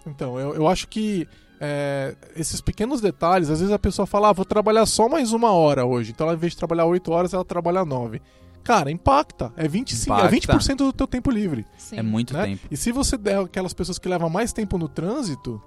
Então, 0.06 0.40
eu, 0.40 0.54
eu 0.54 0.66
acho 0.66 0.88
que 0.88 1.28
é, 1.60 2.14
esses 2.34 2.60
pequenos 2.62 3.02
detalhes, 3.02 3.50
às 3.50 3.60
vezes 3.60 3.72
a 3.72 3.78
pessoa 3.78 4.06
fala, 4.06 4.30
ah, 4.30 4.32
vou 4.32 4.46
trabalhar 4.46 4.86
só 4.86 5.08
mais 5.08 5.32
uma 5.32 5.52
hora 5.52 5.84
hoje. 5.84 6.12
Então, 6.12 6.24
ela, 6.24 6.32
ao 6.32 6.36
invés 6.38 6.52
de 6.52 6.58
trabalhar 6.58 6.86
8 6.86 7.12
horas, 7.12 7.34
ela 7.34 7.44
trabalha 7.44 7.84
9. 7.84 8.22
Cara, 8.62 8.90
impacta. 8.90 9.52
É 9.56 9.66
25, 9.66 10.12
é 10.12 10.36
Impacta. 10.36 10.58
20% 10.58 10.76
do 10.76 10.92
teu 10.92 11.06
tempo 11.06 11.30
livre. 11.30 11.66
Sim. 11.78 11.96
É 11.96 12.02
muito 12.02 12.34
né? 12.34 12.44
tempo. 12.44 12.66
E 12.70 12.76
se 12.76 12.92
você 12.92 13.16
der 13.16 13.38
aquelas 13.38 13.72
pessoas 13.72 13.98
que 13.98 14.08
levam 14.08 14.28
mais 14.28 14.52
tempo 14.52 14.76
no 14.76 14.88
trânsito, 14.88 15.62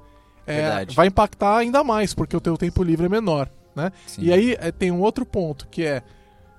é, 0.45 0.85
vai 0.93 1.07
impactar 1.07 1.57
ainda 1.57 1.83
mais, 1.83 2.13
porque 2.13 2.35
o 2.35 2.41
teu 2.41 2.57
tempo 2.57 2.83
livre 2.83 3.05
é 3.05 3.09
menor. 3.09 3.50
Sim. 4.05 4.23
E 4.23 4.33
aí 4.33 4.55
é, 4.59 4.71
tem 4.71 4.91
um 4.91 5.01
outro 5.01 5.25
ponto, 5.25 5.67
que 5.67 5.83
é 5.83 6.03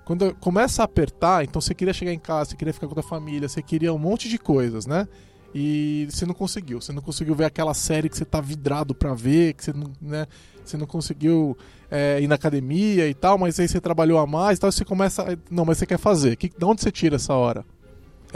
quando 0.05 0.35
começa 0.35 0.83
a 0.83 0.85
apertar, 0.85 1.45
então 1.45 1.61
você 1.61 1.75
queria 1.75 1.95
chegar 1.95 2.13
em 2.13 2.19
casa, 2.19 2.51
você 2.51 2.57
queria 2.57 2.75
ficar 2.75 2.87
com 2.87 2.93
a 2.93 3.03
tua 3.03 3.09
família, 3.09 3.49
você 3.49 3.63
queria 3.63 3.93
um 3.93 3.99
monte 3.99 4.29
de 4.29 4.39
coisas, 4.39 4.87
né? 4.87 5.09
E 5.55 6.09
você 6.11 6.27
não 6.27 6.35
conseguiu. 6.35 6.81
Você 6.81 6.93
não 6.93 7.01
conseguiu 7.01 7.35
ver 7.35 7.45
aquela 7.45 7.73
série 7.73 8.09
que 8.09 8.17
você 8.17 8.25
tá 8.25 8.41
vidrado 8.41 8.95
pra 8.95 9.15
ver, 9.15 9.55
que 9.55 9.65
você 9.65 9.73
não, 9.73 9.93
né? 10.03 10.27
Você 10.65 10.77
não 10.77 10.87
conseguiu 10.87 11.57
é, 11.95 12.21
ir 12.21 12.27
na 12.27 12.35
academia 12.35 13.09
e 13.09 13.15
tal, 13.15 13.39
mas 13.39 13.59
aí 13.61 13.69
você 13.69 13.81
trabalhou 13.81 14.19
a 14.19 14.27
mais 14.27 14.59
e 14.59 14.61
tal, 14.61 14.71
e 14.71 14.73
você 14.73 14.85
começa. 14.85 15.23
a- 15.23 15.37
Não, 15.51 15.65
mas 15.65 15.79
você 15.79 15.87
quer 15.87 15.99
fazer. 15.99 16.35
Que, 16.37 16.49
de 16.49 16.65
onde 16.65 16.83
você 16.83 16.91
tira 16.91 17.17
essa 17.17 17.33
hora? 17.35 17.65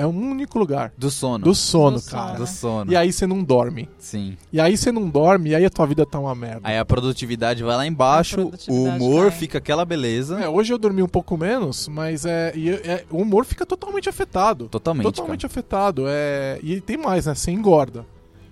é 0.01 0.07
um 0.07 0.11
único 0.31 0.61
lugar. 0.61 0.93
Do 0.97 1.11
sono. 1.11 1.45
Do 1.45 1.53
sono, 1.57 1.99
Do 1.99 2.05
cara. 2.05 2.27
sono. 2.35 2.39
Do 2.39 2.47
sono. 2.47 2.93
E 2.93 2.95
aí 2.95 3.13
você 3.13 3.27
não 3.27 3.43
dorme. 3.43 3.89
Sim. 3.99 4.37
E 4.53 4.61
aí 4.61 4.77
você 4.77 4.93
não 4.93 5.11
dorme, 5.11 5.51
e 5.51 5.55
aí 5.57 5.65
a 5.65 5.71
tua 5.71 5.87
vida 5.89 6.07
tá 6.07 6.21
uma 6.21 6.37
merda. 6.37 6.61
Aí 6.63 6.79
a 6.79 6.85
produtividade 6.85 7.65
vai 7.65 7.77
lá 7.77 7.85
embaixo, 7.85 8.49
o 8.69 8.85
humor 8.85 9.31
cai. 9.31 9.39
fica 9.41 9.59
aquela 9.59 9.85
beleza. 9.85 10.39
É, 10.39 10.49
hoje 10.49 10.73
eu 10.73 10.79
dormi 10.79 11.03
um 11.03 11.09
pouco 11.09 11.37
menos, 11.37 11.89
mas 11.89 12.25
é, 12.25 12.53
e 12.55 12.71
é- 12.71 13.05
o 13.11 13.17
humor 13.23 13.45
fica 13.45 13.67
totalmente 13.67 14.09
afetado. 14.09 14.69
Totalmente. 14.69 15.03
totalmente 15.05 15.45
afetado. 15.45 16.05
É, 16.07 16.61
e 16.63 16.81
tem 16.81 16.97
mais, 16.97 17.27
né? 17.27 17.35
Você 17.35 17.51
engorda. 17.51 18.07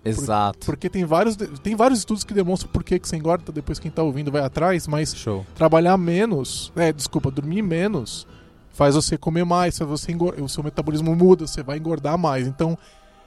Exato. 0.08 0.66
Porque 0.66 0.88
tem 0.88 1.04
vários, 1.04 1.36
tem 1.36 1.74
vários 1.74 2.00
estudos 2.00 2.24
que 2.24 2.32
demonstram 2.34 2.70
por 2.72 2.82
que 2.84 2.98
que 2.98 3.08
você 3.08 3.16
engorda, 3.16 3.50
depois 3.52 3.78
quem 3.78 3.90
tá 3.90 4.02
ouvindo 4.02 4.30
vai 4.30 4.42
atrás, 4.42 4.86
mas 4.86 5.14
Show. 5.14 5.44
trabalhar 5.54 5.96
menos, 5.96 6.72
é, 6.76 6.92
desculpa, 6.92 7.30
dormir 7.30 7.62
menos, 7.62 8.26
faz 8.72 8.94
você 8.94 9.16
comer 9.16 9.44
mais, 9.44 9.76
faz 9.78 9.88
você 9.88 10.12
engor- 10.12 10.34
o 10.40 10.48
seu 10.48 10.62
metabolismo 10.62 11.14
muda, 11.16 11.46
você 11.46 11.62
vai 11.62 11.78
engordar 11.78 12.16
mais. 12.18 12.46
Então, 12.46 12.76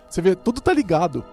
você 0.09 0.21
vê, 0.21 0.36
tudo 0.36 0.62
tá 0.62 0.74
ligado. 0.74 1.24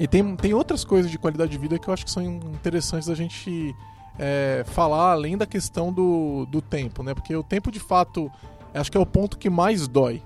E 0.00 0.08
tem, 0.08 0.34
tem 0.34 0.54
outras 0.54 0.82
coisas 0.82 1.10
de 1.10 1.18
qualidade 1.18 1.50
de 1.52 1.58
vida 1.58 1.78
que 1.78 1.86
eu 1.86 1.92
acho 1.92 2.06
que 2.06 2.10
são 2.10 2.24
interessantes 2.24 3.06
a 3.10 3.14
gente 3.14 3.76
é, 4.18 4.64
falar 4.66 5.12
além 5.12 5.36
da 5.36 5.44
questão 5.44 5.92
do, 5.92 6.46
do 6.46 6.62
tempo, 6.62 7.02
né? 7.02 7.12
Porque 7.12 7.36
o 7.36 7.42
tempo, 7.42 7.70
de 7.70 7.78
fato, 7.78 8.32
acho 8.72 8.90
que 8.90 8.96
é 8.96 9.00
o 9.00 9.04
ponto 9.04 9.36
que 9.36 9.50
mais 9.50 9.86
dói. 9.86 10.22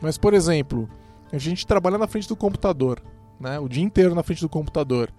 Mas, 0.00 0.16
por 0.16 0.32
exemplo, 0.32 0.88
a 1.32 1.38
gente 1.38 1.66
trabalha 1.66 1.98
na 1.98 2.06
frente 2.06 2.28
do 2.28 2.36
computador, 2.36 3.02
né? 3.40 3.58
O 3.58 3.68
dia 3.68 3.82
inteiro 3.82 4.14
na 4.14 4.22
frente 4.22 4.42
do 4.42 4.48
computador. 4.48 5.12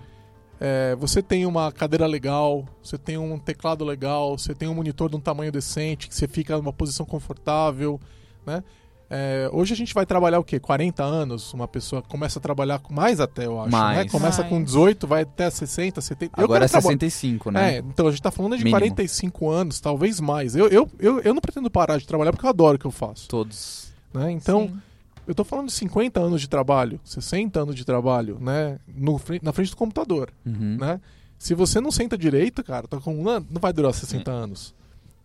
É, 0.57 0.95
você 0.95 1.21
tem 1.21 1.45
uma 1.45 1.69
cadeira 1.69 2.07
legal, 2.07 2.63
você 2.81 2.97
tem 2.97 3.17
um 3.17 3.37
teclado 3.37 3.83
legal, 3.83 4.37
você 4.37 4.55
tem 4.55 4.69
um 4.69 4.73
monitor 4.73 5.09
de 5.09 5.17
um 5.17 5.19
tamanho 5.19 5.51
decente, 5.51 6.07
que 6.07 6.15
você 6.15 6.29
fica 6.29 6.55
numa 6.55 6.71
posição 6.71 7.05
confortável, 7.05 7.99
né? 8.45 8.63
É, 9.09 9.49
hoje 9.53 9.73
a 9.73 9.77
gente 9.77 9.93
vai 9.93 10.05
trabalhar 10.05 10.37
o 10.39 10.43
quê? 10.43 10.59
40 10.59 11.01
anos? 11.03 11.53
Uma 11.53 11.67
pessoa 11.67 12.01
começa 12.01 12.39
a 12.39 12.41
trabalhar 12.41 12.79
com 12.79 12.93
mais 12.93 13.19
até, 13.21 13.45
eu 13.45 13.59
acho, 13.61 13.71
Mais. 13.71 13.97
né? 13.99 14.05
Começa 14.11 14.41
Mais. 14.41 14.49
com 14.53 14.61
18, 14.63 15.07
vai 15.07 15.21
até 15.23 15.49
60, 15.49 16.01
70. 16.01 16.39
Eu 16.39 16.43
Agora 16.43 16.65
é 16.65 16.67
quero 16.67 16.71
traba- 16.71 16.87
65, 16.99 17.51
né? 17.51 17.75
é, 17.75 17.77
então 17.79 18.07
a 18.07 18.11
gente 18.11 18.21
tá 18.21 18.31
falando 18.31 18.57
de 18.57 18.63
Mínimo. 18.65 18.77
45 18.79 19.49
anos, 19.49 19.79
talvez 19.79 20.19
mais. 20.19 20.55
Eu, 20.55 20.67
eu, 20.67 20.89
eu, 20.99 21.21
eu 21.21 21.33
não 21.33 21.41
pretendo 21.41 21.69
parar 21.71 21.97
de 21.97 22.05
trabalhar 22.05 22.31
porque 22.33 22.45
eu 22.45 22.49
adoro 22.49 22.75
o 22.75 22.79
que 22.79 22.85
eu 22.85 22.91
faço. 22.91 23.27
Todos. 23.29 23.87
Né? 24.13 24.31
Então, 24.31 24.67
Sim. 24.67 24.81
eu 25.25 25.33
tô 25.33 25.43
falando 25.45 25.67
de 25.67 25.73
50 25.73 26.19
anos 26.19 26.41
de 26.41 26.49
trabalho, 26.49 26.99
60 27.05 27.61
anos 27.61 27.75
de 27.75 27.85
trabalho, 27.85 28.37
né? 28.41 28.77
No, 28.93 29.21
na 29.41 29.53
frente 29.53 29.69
do 29.71 29.77
computador. 29.77 30.31
Uhum. 30.45 30.77
Né? 30.81 30.99
Se 31.39 31.53
você 31.53 31.79
não 31.79 31.91
senta 31.91 32.17
direito, 32.17 32.61
cara, 32.63 32.87
tua 32.87 32.99
coluna 32.99 33.39
não 33.39 33.61
vai 33.61 33.71
durar 33.71 33.93
60 33.93 34.29
anos. 34.31 34.73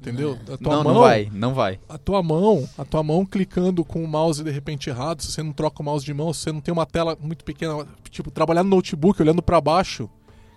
Entendeu? 0.02 0.38
A 0.52 0.56
tua. 0.56 0.72
Não, 0.76 0.84
mão, 0.84 0.94
não 0.94 1.00
vai, 1.00 1.28
não 1.32 1.54
vai. 1.54 1.78
A 1.88 1.96
tua 1.96 2.22
mão, 2.22 2.68
a 2.76 2.84
tua 2.84 3.02
mão 3.02 3.24
clicando 3.24 3.84
com 3.84 4.02
o 4.02 4.08
mouse 4.08 4.42
de 4.42 4.50
repente 4.50 4.90
errado, 4.90 5.22
se 5.22 5.30
você 5.30 5.42
não 5.42 5.52
troca 5.52 5.80
o 5.80 5.84
mouse 5.84 6.04
de 6.04 6.12
mão, 6.12 6.32
se 6.32 6.40
você 6.40 6.52
não 6.52 6.60
tem 6.60 6.72
uma 6.72 6.84
tela 6.86 7.16
muito 7.20 7.44
pequena, 7.44 7.86
tipo, 8.10 8.30
trabalhar 8.30 8.64
no 8.64 8.70
notebook 8.70 9.22
olhando 9.22 9.40
pra 9.42 9.60
baixo, 9.60 10.10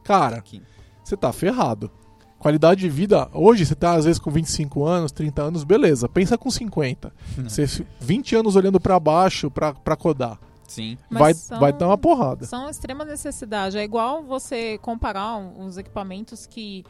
cara, 0.04 0.38
Aqui. 0.38 0.62
você 1.04 1.16
tá 1.16 1.32
ferrado. 1.32 1.92
Qualidade 2.40 2.82
de 2.82 2.90
vida, 2.90 3.28
hoje 3.34 3.66
você 3.66 3.74
tá 3.76 3.94
às 3.96 4.06
vezes 4.06 4.20
com 4.20 4.30
25 4.30 4.84
anos, 4.86 5.12
30 5.12 5.42
anos, 5.44 5.64
beleza. 5.64 6.08
Pensa 6.10 6.38
com 6.38 6.52
50. 6.52 7.12
Você 7.44 7.66
fi- 7.66 7.88
20 8.00 8.36
anos 8.36 8.56
olhando 8.56 8.80
pra 8.80 9.00
baixo 9.00 9.50
pra, 9.50 9.74
pra 9.74 9.96
codar. 9.96 10.38
Sim. 10.68 10.98
Mas 11.10 11.20
Vai, 11.22 11.34
são- 11.34 11.60
vai 11.60 11.74
dar 11.74 11.88
uma 11.88 11.98
porrada. 11.98 12.46
São 12.46 12.70
extrema 12.70 13.06
necessidade. 13.06 13.78
É 13.78 13.84
igual 13.84 14.24
você 14.24 14.78
comparar 14.80 15.38
os 15.38 15.78
equipamentos 15.78 16.46
que 16.46 16.84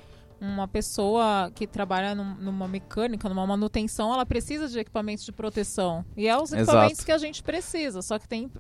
uma 0.54 0.68
pessoa 0.68 1.52
que 1.54 1.66
trabalha 1.68 2.14
num- 2.16 2.36
numa 2.36 2.68
mecânica, 2.68 3.28
numa 3.30 3.46
manutenção, 3.46 4.14
ela 4.14 4.26
precisa 4.26 4.68
de 4.68 4.80
equipamentos 4.80 5.26
de 5.26 5.32
proteção. 5.32 6.06
E 6.16 6.28
é 6.28 6.36
os 6.38 6.52
Exato. 6.52 6.62
equipamentos 6.64 7.04
que 7.04 7.12
a 7.12 7.18
gente 7.18 7.44
precisa. 7.44 8.02
Só 8.02 8.18
que 8.20 8.28
tem, 8.28 8.52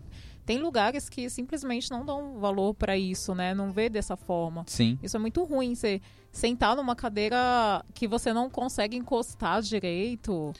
tem 0.45 0.57
lugares 0.59 1.09
que 1.09 1.29
simplesmente 1.29 1.89
não 1.91 2.05
dão 2.05 2.39
valor 2.39 2.73
para 2.73 2.97
isso, 2.97 3.33
né? 3.35 3.53
Não 3.53 3.71
vê 3.71 3.89
dessa 3.89 4.15
forma. 4.17 4.63
Sim. 4.67 4.97
Isso 5.01 5.15
é 5.15 5.19
muito 5.19 5.43
ruim. 5.43 5.75
Você 5.75 6.01
sentar 6.31 6.75
numa 6.75 6.95
cadeira 6.95 7.83
que 7.93 8.07
você 8.07 8.33
não 8.33 8.49
consegue 8.49 8.97
encostar 8.97 9.61
direito. 9.61 10.53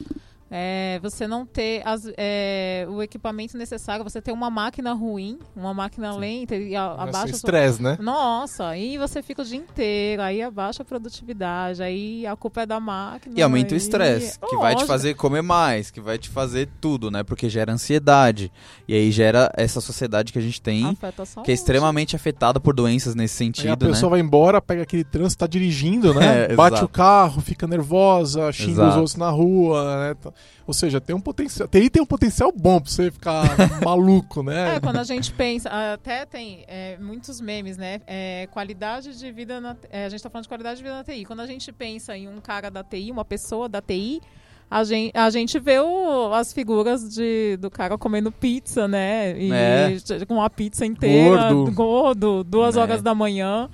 É, 0.50 0.98
você 1.02 1.26
não 1.26 1.44
ter 1.44 1.82
as- 1.84 2.10
é, 2.16 2.86
o 2.88 3.02
equipamento 3.02 3.56
necessário, 3.56 4.04
você 4.04 4.20
ter 4.22 4.32
uma 4.32 4.48
máquina 4.50 4.92
ruim, 4.92 5.38
uma 5.56 5.74
máquina 5.74 6.14
lenta 6.16 6.54
e 6.54 6.74
a, 6.76 6.84
abaixa. 6.92 7.18
a 7.18 7.20
sua- 7.28 7.30
estresse, 7.36 7.82
né? 7.82 7.98
Nossa, 8.00 8.68
aí 8.68 8.96
você 8.98 9.22
fica 9.22 9.42
o 9.42 9.44
dia 9.44 9.58
inteiro, 9.58 10.22
aí 10.22 10.40
abaixa 10.42 10.82
a 10.82 10.84
produtividade, 10.86 11.82
aí 11.82 12.26
a 12.26 12.36
culpa 12.36 12.62
é 12.62 12.66
da 12.66 12.78
máquina. 12.78 13.34
E 13.36 13.42
aumenta 13.42 13.70
o 13.70 13.74
aí- 13.74 13.78
estresse, 13.78 14.38
que 14.38 14.56
vai 14.56 14.74
te 14.76 14.84
fazer 14.84 15.14
comer 15.14 15.42
mais, 15.42 15.90
que 15.90 16.00
vai 16.00 16.16
te 16.18 16.28
fazer 16.28 16.68
tudo, 16.80 17.10
né? 17.10 17.22
Porque 17.24 17.48
gera 17.48 17.72
ansiedade. 17.72 18.52
E 18.86 18.94
aí 18.94 19.10
gera 19.10 19.50
essa 19.56 19.80
sociedade 19.80 20.32
que 20.32 20.38
a 20.38 20.42
gente 20.42 20.60
tem, 20.60 20.96
que 21.44 21.50
é 21.50 21.54
extremamente 21.54 22.14
afetada 22.14 22.60
por 22.60 22.74
doenças 22.74 23.14
nesse 23.14 23.42
Aí 23.42 23.46
sentido, 23.48 23.72
a 23.72 23.76
pessoa 23.88 24.10
né? 24.10 24.16
vai 24.16 24.20
embora, 24.20 24.60
pega 24.62 24.82
aquele 24.82 25.04
trânsito, 25.04 25.40
tá 25.40 25.46
dirigindo, 25.46 26.14
né? 26.14 26.26
É, 26.36 26.54
Bate 26.54 26.74
exato. 26.76 26.84
o 26.84 26.88
carro, 26.88 27.40
fica 27.40 27.66
nervosa, 27.66 28.52
xinga 28.52 28.70
os 28.72 28.78
Exato. 28.78 28.96
outros 28.98 29.16
na 29.16 29.30
rua, 29.30 30.08
né? 30.08 30.16
Ou 30.66 30.74
seja, 30.74 31.00
tem 31.00 31.14
um 31.14 31.20
potencial. 31.20 31.68
TI 31.68 31.88
tem 31.90 32.02
um 32.02 32.06
potencial 32.06 32.52
bom 32.52 32.80
pra 32.80 32.90
você 32.90 33.10
ficar 33.10 33.44
maluco, 33.84 34.42
né? 34.42 34.76
É, 34.76 34.80
quando 34.80 34.96
a 34.98 35.04
gente 35.04 35.32
pensa, 35.32 35.70
até 35.94 36.26
tem 36.26 36.64
é, 36.66 36.96
muitos 36.98 37.40
memes, 37.40 37.76
né? 37.76 38.00
É, 38.06 38.48
qualidade 38.50 39.16
de 39.18 39.30
vida 39.32 39.60
na. 39.60 39.76
é, 39.90 40.04
a 40.06 40.08
gente 40.08 40.22
tá 40.22 40.28
falando 40.30 40.42
de 40.44 40.48
qualidade 40.48 40.76
de 40.78 40.82
vida 40.82 40.96
na 40.96 41.04
TI. 41.04 41.24
Quando 41.24 41.40
a 41.40 41.46
gente 41.46 41.70
pensa 41.72 42.16
em 42.16 42.28
um 42.28 42.40
cara 42.40 42.70
da 42.70 42.82
TI, 42.82 43.10
uma 43.12 43.24
pessoa 43.24 43.68
da 43.68 43.80
TI, 43.80 44.20
a 44.68 44.82
gente, 44.82 45.16
a 45.16 45.30
gente 45.30 45.58
vê 45.60 45.78
o- 45.78 46.32
as 46.34 46.52
figuras 46.52 47.14
de, 47.14 47.56
do 47.58 47.70
cara 47.70 47.96
comendo 47.96 48.32
pizza, 48.32 48.88
né? 48.88 49.38
E 49.38 49.52
É. 49.52 49.96
com 50.26 50.42
a 50.42 50.50
pizza 50.50 50.84
inteira, 50.84 51.52
Gordo. 51.52 51.72
gordo, 51.72 52.44
duas 52.44 52.76
É. 52.76 52.80
horas 52.80 53.00
da 53.02 53.14
manhã. 53.14 53.70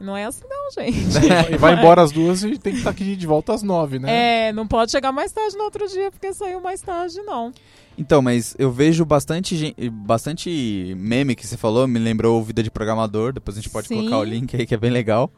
Não 0.00 0.16
é 0.16 0.24
assim, 0.24 0.44
não, 0.48 0.70
gente. 0.70 0.98
E 1.52 1.56
vai 1.56 1.74
embora 1.74 2.02
às 2.02 2.12
duas 2.12 2.42
e 2.42 2.56
tem 2.58 2.72
que 2.72 2.78
estar 2.78 2.90
aqui 2.90 3.16
de 3.16 3.26
volta 3.26 3.52
às 3.52 3.62
nove, 3.62 3.98
né? 3.98 4.48
É, 4.48 4.52
não 4.52 4.66
pode 4.66 4.92
chegar 4.92 5.10
mais 5.10 5.32
tarde 5.32 5.56
no 5.56 5.64
outro 5.64 5.88
dia 5.88 6.10
porque 6.10 6.32
saiu 6.32 6.60
mais 6.60 6.80
tarde, 6.80 7.20
não. 7.22 7.52
Então, 7.96 8.22
mas 8.22 8.54
eu 8.58 8.70
vejo 8.70 9.04
bastante, 9.04 9.74
bastante 9.90 10.94
meme 10.96 11.34
que 11.34 11.44
você 11.44 11.56
falou, 11.56 11.88
me 11.88 11.98
lembrou 11.98 12.40
Vida 12.42 12.62
de 12.62 12.70
Programador, 12.70 13.32
depois 13.32 13.56
a 13.56 13.60
gente 13.60 13.70
pode 13.70 13.88
Sim. 13.88 13.96
colocar 13.96 14.18
o 14.18 14.24
link 14.24 14.54
aí 14.54 14.66
que 14.66 14.74
é 14.74 14.78
bem 14.78 14.90
legal. 14.90 15.32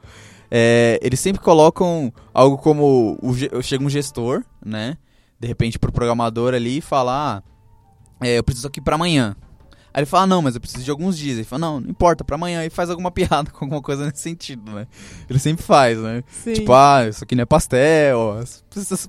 É, 0.50 0.98
eles 1.02 1.20
sempre 1.20 1.40
colocam 1.40 2.12
algo 2.34 2.58
como 2.58 3.18
o 3.22 3.62
chega 3.62 3.82
um 3.82 3.88
gestor, 3.88 4.44
né? 4.64 4.98
De 5.38 5.48
repente 5.48 5.78
pro 5.78 5.90
programador 5.90 6.52
ali 6.52 6.78
e 6.78 6.82
fala, 6.82 7.38
ah, 7.38 7.42
é, 8.20 8.38
eu 8.38 8.44
preciso 8.44 8.66
aqui 8.66 8.80
pra 8.80 8.96
amanhã. 8.96 9.34
Aí 9.92 10.00
ele 10.00 10.06
fala, 10.06 10.22
ah, 10.22 10.26
não, 10.26 10.40
mas 10.42 10.54
eu 10.54 10.60
preciso 10.60 10.84
de 10.84 10.90
alguns 10.90 11.18
dias. 11.18 11.36
Ele 11.36 11.44
fala, 11.44 11.60
não, 11.60 11.80
não 11.80 11.90
importa, 11.90 12.22
pra 12.24 12.36
amanhã. 12.36 12.64
E 12.64 12.70
faz 12.70 12.90
alguma 12.90 13.10
piada 13.12 13.50
com 13.50 13.64
alguma 13.64 13.82
coisa 13.82 14.06
nesse 14.06 14.20
sentido, 14.22 14.70
né? 14.72 14.86
Ele 15.28 15.38
sempre 15.38 15.64
faz, 15.64 15.98
né? 15.98 16.22
Sim. 16.28 16.52
Tipo, 16.54 16.72
ah, 16.72 17.06
isso 17.08 17.24
aqui 17.24 17.34
não 17.34 17.42
é 17.42 17.46
pastel, 17.46 18.32
as- 18.38 18.64
essas 18.76 19.08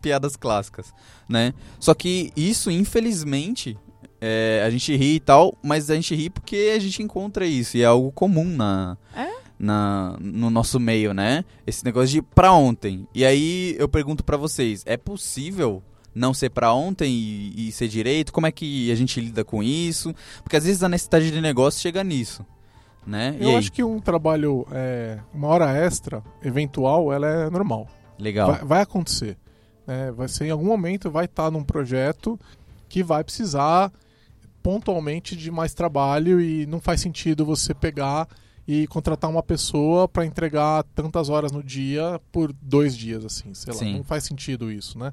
piadas 0.00 0.36
clássicas, 0.36 0.92
né? 1.28 1.54
Só 1.80 1.94
que 1.94 2.30
isso, 2.36 2.70
infelizmente, 2.70 3.78
é, 4.20 4.62
a 4.64 4.70
gente 4.70 4.94
ri 4.96 5.16
e 5.16 5.20
tal, 5.20 5.56
mas 5.62 5.90
a 5.90 5.94
gente 5.94 6.14
ri 6.14 6.30
porque 6.30 6.72
a 6.76 6.78
gente 6.78 7.02
encontra 7.02 7.44
isso 7.46 7.76
e 7.76 7.82
é 7.82 7.86
algo 7.86 8.12
comum 8.12 8.44
na, 8.44 8.96
É? 9.16 9.28
na 9.58 10.16
no 10.20 10.50
nosso 10.50 10.78
meio, 10.78 11.12
né? 11.12 11.44
Esse 11.66 11.84
negócio 11.84 12.08
de 12.08 12.22
pra 12.22 12.52
ontem. 12.52 13.06
E 13.14 13.24
aí 13.24 13.74
eu 13.78 13.88
pergunto 13.88 14.22
pra 14.22 14.36
vocês, 14.36 14.82
é 14.86 14.96
possível 14.96 15.82
não 16.14 16.34
ser 16.34 16.50
pra 16.50 16.72
ontem 16.72 17.12
e, 17.12 17.68
e 17.68 17.72
ser 17.72 17.88
direito? 17.88 18.32
Como 18.32 18.46
é 18.46 18.52
que 18.52 18.90
a 18.90 18.94
gente 18.94 19.20
lida 19.20 19.44
com 19.44 19.62
isso? 19.62 20.14
Porque 20.42 20.56
às 20.56 20.64
vezes 20.64 20.82
a 20.82 20.88
necessidade 20.88 21.30
de 21.30 21.40
negócio 21.40 21.80
chega 21.80 22.02
nisso, 22.04 22.44
né? 23.06 23.36
Eu 23.40 23.56
acho 23.56 23.72
que 23.72 23.82
um 23.82 24.00
trabalho, 24.00 24.66
é, 24.72 25.18
uma 25.32 25.48
hora 25.48 25.70
extra, 25.76 26.22
eventual, 26.42 27.12
ela 27.12 27.26
é 27.26 27.50
normal. 27.50 27.88
Legal. 28.18 28.48
Vai, 28.52 28.64
vai 28.64 28.82
acontecer. 28.82 29.36
né? 29.86 30.12
vai 30.12 30.28
ser 30.28 30.46
em 30.46 30.50
algum 30.50 30.66
momento, 30.66 31.10
vai 31.10 31.24
estar 31.24 31.50
num 31.50 31.64
projeto 31.64 32.38
que 32.88 33.02
vai 33.02 33.24
precisar 33.24 33.92
pontualmente 34.62 35.34
de 35.34 35.50
mais 35.50 35.74
trabalho 35.74 36.40
e 36.40 36.66
não 36.66 36.80
faz 36.80 37.00
sentido 37.00 37.44
você 37.44 37.74
pegar 37.74 38.28
e 38.66 38.86
contratar 38.86 39.28
uma 39.28 39.42
pessoa 39.42 40.06
para 40.06 40.24
entregar 40.24 40.84
tantas 40.94 41.28
horas 41.28 41.50
no 41.50 41.62
dia 41.62 42.20
por 42.30 42.52
dois 42.52 42.96
dias, 42.96 43.24
assim, 43.24 43.52
sei 43.54 43.72
lá. 43.72 43.78
Sim. 43.78 43.96
Não 43.96 44.04
faz 44.04 44.24
sentido 44.24 44.70
isso, 44.70 44.98
né? 44.98 45.12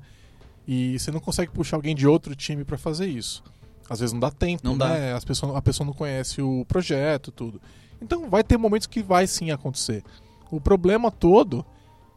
E 0.71 0.99
você 0.99 1.09
não 1.09 1.19
consegue 1.19 1.51
puxar 1.51 1.77
alguém 1.77 1.95
de 1.95 2.05
outro 2.07 2.35
time 2.35 2.63
para 2.63 2.77
fazer 2.77 3.07
isso. 3.07 3.43
Às 3.89 4.01
vezes 4.01 4.13
não 4.13 4.19
dá 4.19 4.29
tempo, 4.29 4.61
Não 4.63 4.77
dá. 4.77 4.89
né? 4.89 5.13
As 5.13 5.25
pessoas, 5.25 5.55
a 5.55 5.61
pessoa 5.63 5.83
não 5.87 5.93
conhece 5.93 6.43
o 6.43 6.63
projeto, 6.67 7.31
tudo. 7.31 7.59
Então 7.99 8.29
vai 8.29 8.43
ter 8.43 8.55
momentos 8.55 8.85
que 8.85 9.01
vai 9.01 9.25
sim 9.25 9.49
acontecer. 9.49 10.03
O 10.51 10.61
problema 10.61 11.09
todo 11.09 11.65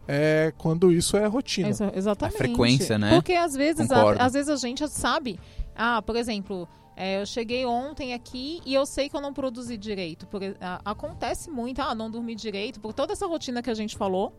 é 0.06 0.52
quando 0.58 0.92
isso 0.92 1.16
é 1.16 1.24
rotina. 1.26 1.68
Exa- 1.70 1.92
exatamente. 1.94 2.34
A 2.34 2.38
frequência, 2.38 2.98
né? 2.98 3.10
Porque 3.14 3.32
às 3.32 3.54
vezes, 3.54 3.90
a, 3.90 4.12
às 4.22 4.34
vezes 4.34 4.50
a 4.50 4.56
gente 4.56 4.86
sabe. 4.88 5.40
Ah, 5.74 6.02
por 6.02 6.16
exemplo, 6.16 6.68
É, 6.94 7.22
eu 7.22 7.24
cheguei 7.24 7.64
ontem 7.64 8.12
aqui 8.12 8.60
e 8.66 8.74
eu 8.74 8.84
sei 8.84 9.08
que 9.08 9.16
eu 9.16 9.20
não 9.22 9.32
produzi 9.32 9.78
direito. 9.78 10.26
Porque, 10.26 10.54
a, 10.60 10.78
acontece 10.84 11.50
muito, 11.50 11.80
ah, 11.80 11.94
não 11.94 12.10
dormi 12.10 12.34
direito, 12.34 12.78
por 12.80 12.92
toda 12.92 13.14
essa 13.14 13.26
rotina 13.26 13.62
que 13.62 13.70
a 13.70 13.74
gente 13.74 13.96
falou. 13.96 14.30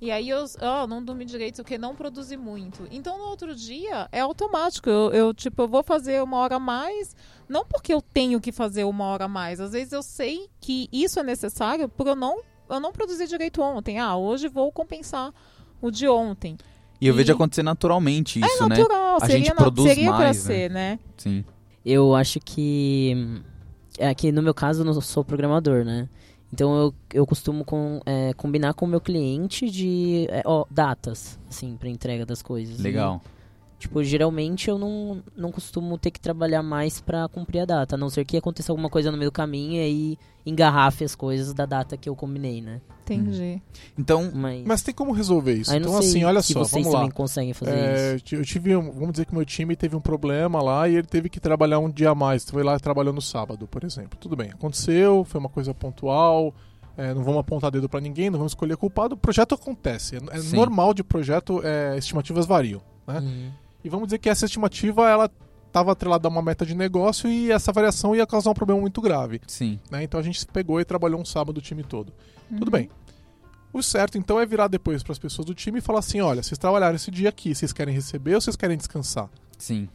E 0.00 0.10
aí 0.10 0.28
eu 0.28 0.44
oh, 0.60 0.86
não 0.86 1.02
dormi 1.02 1.24
direito 1.24 1.56
porque 1.56 1.78
não 1.78 1.94
produzi 1.94 2.36
muito. 2.36 2.86
Então 2.90 3.16
no 3.16 3.24
outro 3.24 3.54
dia 3.54 4.08
é 4.12 4.20
automático. 4.20 4.90
Eu, 4.90 5.10
eu, 5.12 5.34
tipo, 5.34 5.62
eu 5.62 5.68
vou 5.68 5.82
fazer 5.82 6.22
uma 6.22 6.36
hora 6.38 6.56
a 6.56 6.60
mais, 6.60 7.16
não 7.48 7.64
porque 7.64 7.94
eu 7.94 8.02
tenho 8.02 8.40
que 8.40 8.52
fazer 8.52 8.84
uma 8.84 9.04
hora 9.06 9.24
a 9.24 9.28
mais. 9.28 9.60
Às 9.60 9.72
vezes 9.72 9.92
eu 9.92 10.02
sei 10.02 10.48
que 10.60 10.88
isso 10.92 11.18
é 11.18 11.22
necessário 11.22 11.88
porque 11.88 12.10
eu 12.10 12.16
não, 12.16 12.40
eu 12.68 12.80
não 12.80 12.92
produzi 12.92 13.26
direito 13.26 13.62
ontem. 13.62 13.98
Ah, 13.98 14.16
hoje 14.16 14.48
vou 14.48 14.70
compensar 14.70 15.32
o 15.80 15.90
de 15.90 16.08
ontem. 16.08 16.56
E 17.00 17.06
eu 17.06 17.14
vejo 17.14 17.32
acontecer 17.32 17.62
naturalmente 17.62 18.40
isso, 18.40 18.64
é 18.64 18.68
né? 18.68 18.76
natural, 18.76 19.16
A 19.16 19.20
seria, 19.20 19.36
gente 19.36 19.48
na- 19.48 19.54
produz 19.56 19.88
seria 19.88 20.10
pra 20.10 20.18
mais, 20.18 20.36
ser, 20.36 20.70
né? 20.70 20.98
Sim. 21.16 21.44
Eu 21.84 22.14
acho 22.14 22.40
que. 22.40 23.42
É 23.98 24.12
que 24.14 24.32
no 24.32 24.42
meu 24.42 24.54
caso 24.54 24.80
eu 24.80 24.84
não 24.84 25.00
sou 25.00 25.24
programador, 25.24 25.84
né? 25.84 26.08
Então 26.54 26.78
eu, 26.78 26.94
eu 27.12 27.26
costumo 27.26 27.64
com, 27.64 28.00
é, 28.06 28.32
combinar 28.34 28.74
com 28.74 28.86
o 28.86 28.88
meu 28.88 29.00
cliente 29.00 29.68
de 29.68 30.28
é, 30.30 30.40
ó, 30.44 30.64
datas, 30.70 31.36
assim, 31.50 31.76
pra 31.76 31.88
entrega 31.88 32.24
das 32.24 32.40
coisas. 32.40 32.78
Legal. 32.78 33.20
E, 33.20 33.33
tipo, 33.84 34.02
geralmente 34.02 34.68
eu 34.68 34.78
não, 34.78 35.22
não 35.36 35.50
costumo 35.52 35.96
ter 35.98 36.10
que 36.10 36.20
trabalhar 36.20 36.62
mais 36.62 37.00
pra 37.00 37.28
cumprir 37.28 37.60
a 37.60 37.64
data, 37.64 37.94
a 37.94 37.98
não 37.98 38.08
ser 38.10 38.24
que 38.24 38.36
aconteça 38.36 38.72
alguma 38.72 38.88
coisa 38.90 39.10
no 39.10 39.16
meio 39.18 39.30
do 39.30 39.32
caminho 39.34 39.74
e 39.74 39.78
aí 39.80 40.18
engarrafe 40.46 41.04
as 41.04 41.14
coisas 41.14 41.54
da 41.54 41.64
data 41.66 41.96
que 41.96 42.08
eu 42.08 42.14
combinei, 42.16 42.60
né? 42.60 42.80
Entendi. 43.02 43.62
Então, 43.98 44.30
Mas, 44.34 44.64
Mas 44.66 44.82
tem 44.82 44.94
como 44.94 45.12
resolver 45.12 45.54
isso. 45.54 45.74
então, 45.74 45.96
assim, 45.96 46.24
olha 46.24 46.42
só, 46.42 46.60
vocês 46.60 46.70
vamos 46.72 46.88
lá. 46.92 47.00
também 47.00 47.10
conseguem 47.10 47.52
fazer 47.54 47.72
É, 47.74 48.16
isso. 48.16 48.34
eu 48.34 48.44
tive, 48.44 48.76
um- 48.76 48.90
vamos 48.92 49.12
dizer 49.12 49.26
que 49.26 49.34
meu 49.34 49.44
time 49.44 49.76
teve 49.76 49.94
um 49.96 50.00
problema 50.00 50.62
lá 50.62 50.88
e 50.88 50.96
ele 50.96 51.06
teve 51.06 51.28
que 51.28 51.38
trabalhar 51.40 51.78
um 51.78 51.90
dia 51.90 52.10
a 52.10 52.14
mais. 52.14 52.44
Foi 52.48 52.62
lá 52.62 52.76
e 52.76 52.80
trabalhou 52.80 53.12
no 53.12 53.22
sábado, 53.22 53.66
por 53.66 53.84
exemplo. 53.84 54.18
Tudo 54.20 54.34
bem, 54.36 54.50
aconteceu, 54.50 55.24
foi 55.24 55.38
uma 55.38 55.48
coisa 55.50 55.72
pontual. 55.74 56.54
é, 56.96 57.12
não 57.12 57.24
vamos 57.24 57.40
apontar 57.40 57.72
dedo 57.72 57.88
pra 57.88 58.00
ninguém, 58.00 58.30
não 58.30 58.38
vamos 58.38 58.52
escolher 58.52 58.76
culpado. 58.76 59.14
O 59.16 59.18
projeto 59.18 59.54
acontece. 59.56 60.14
É, 60.16 60.36
é 60.36 60.40
Sim. 60.40 60.54
normal 60.56 60.94
de 60.94 61.02
projeto, 61.02 61.60
é, 61.64 61.96
estimativas 61.98 62.46
variam. 62.46 62.80
né? 63.06 63.18
Uhum. 63.18 63.50
E 63.84 63.88
vamos 63.88 64.08
dizer 64.08 64.18
que 64.18 64.28
essa 64.28 64.46
estimativa 64.46 65.08
ela 65.08 65.30
estava 65.66 65.92
atrelada 65.92 66.26
a 66.26 66.30
uma 66.30 66.40
meta 66.40 66.64
de 66.64 66.74
negócio 66.74 67.28
e 67.28 67.50
essa 67.52 67.70
variação 67.72 68.14
ia 68.16 68.26
causar 68.26 68.50
um 68.50 68.54
problema 68.54 68.80
muito 68.80 69.00
grave. 69.00 69.40
sim. 69.46 69.78
né? 69.90 70.02
Então 70.02 70.18
a 70.18 70.22
gente 70.22 70.44
pegou 70.46 70.80
e 70.80 70.84
trabalhou 70.84 71.20
um 71.20 71.24
sábado 71.24 71.58
o 71.58 71.60
time 71.60 71.82
todo. 71.82 72.12
Tudo 72.48 72.64
Uhum. 72.66 72.70
bem. 72.70 72.90
O 73.72 73.82
certo, 73.82 74.16
então, 74.16 74.38
é 74.38 74.46
virar 74.46 74.68
depois 74.68 75.02
para 75.02 75.10
as 75.10 75.18
pessoas 75.18 75.44
do 75.46 75.52
time 75.52 75.78
e 75.78 75.82
falar 75.82 75.98
assim: 75.98 76.20
olha, 76.20 76.44
vocês 76.44 76.56
trabalharam 76.56 76.94
esse 76.94 77.10
dia 77.10 77.28
aqui, 77.28 77.52
vocês 77.52 77.72
querem 77.72 77.92
receber 77.92 78.36
ou 78.36 78.40
vocês 78.40 78.54
querem 78.54 78.76
descansar? 78.76 79.28
Sim. 79.58 79.88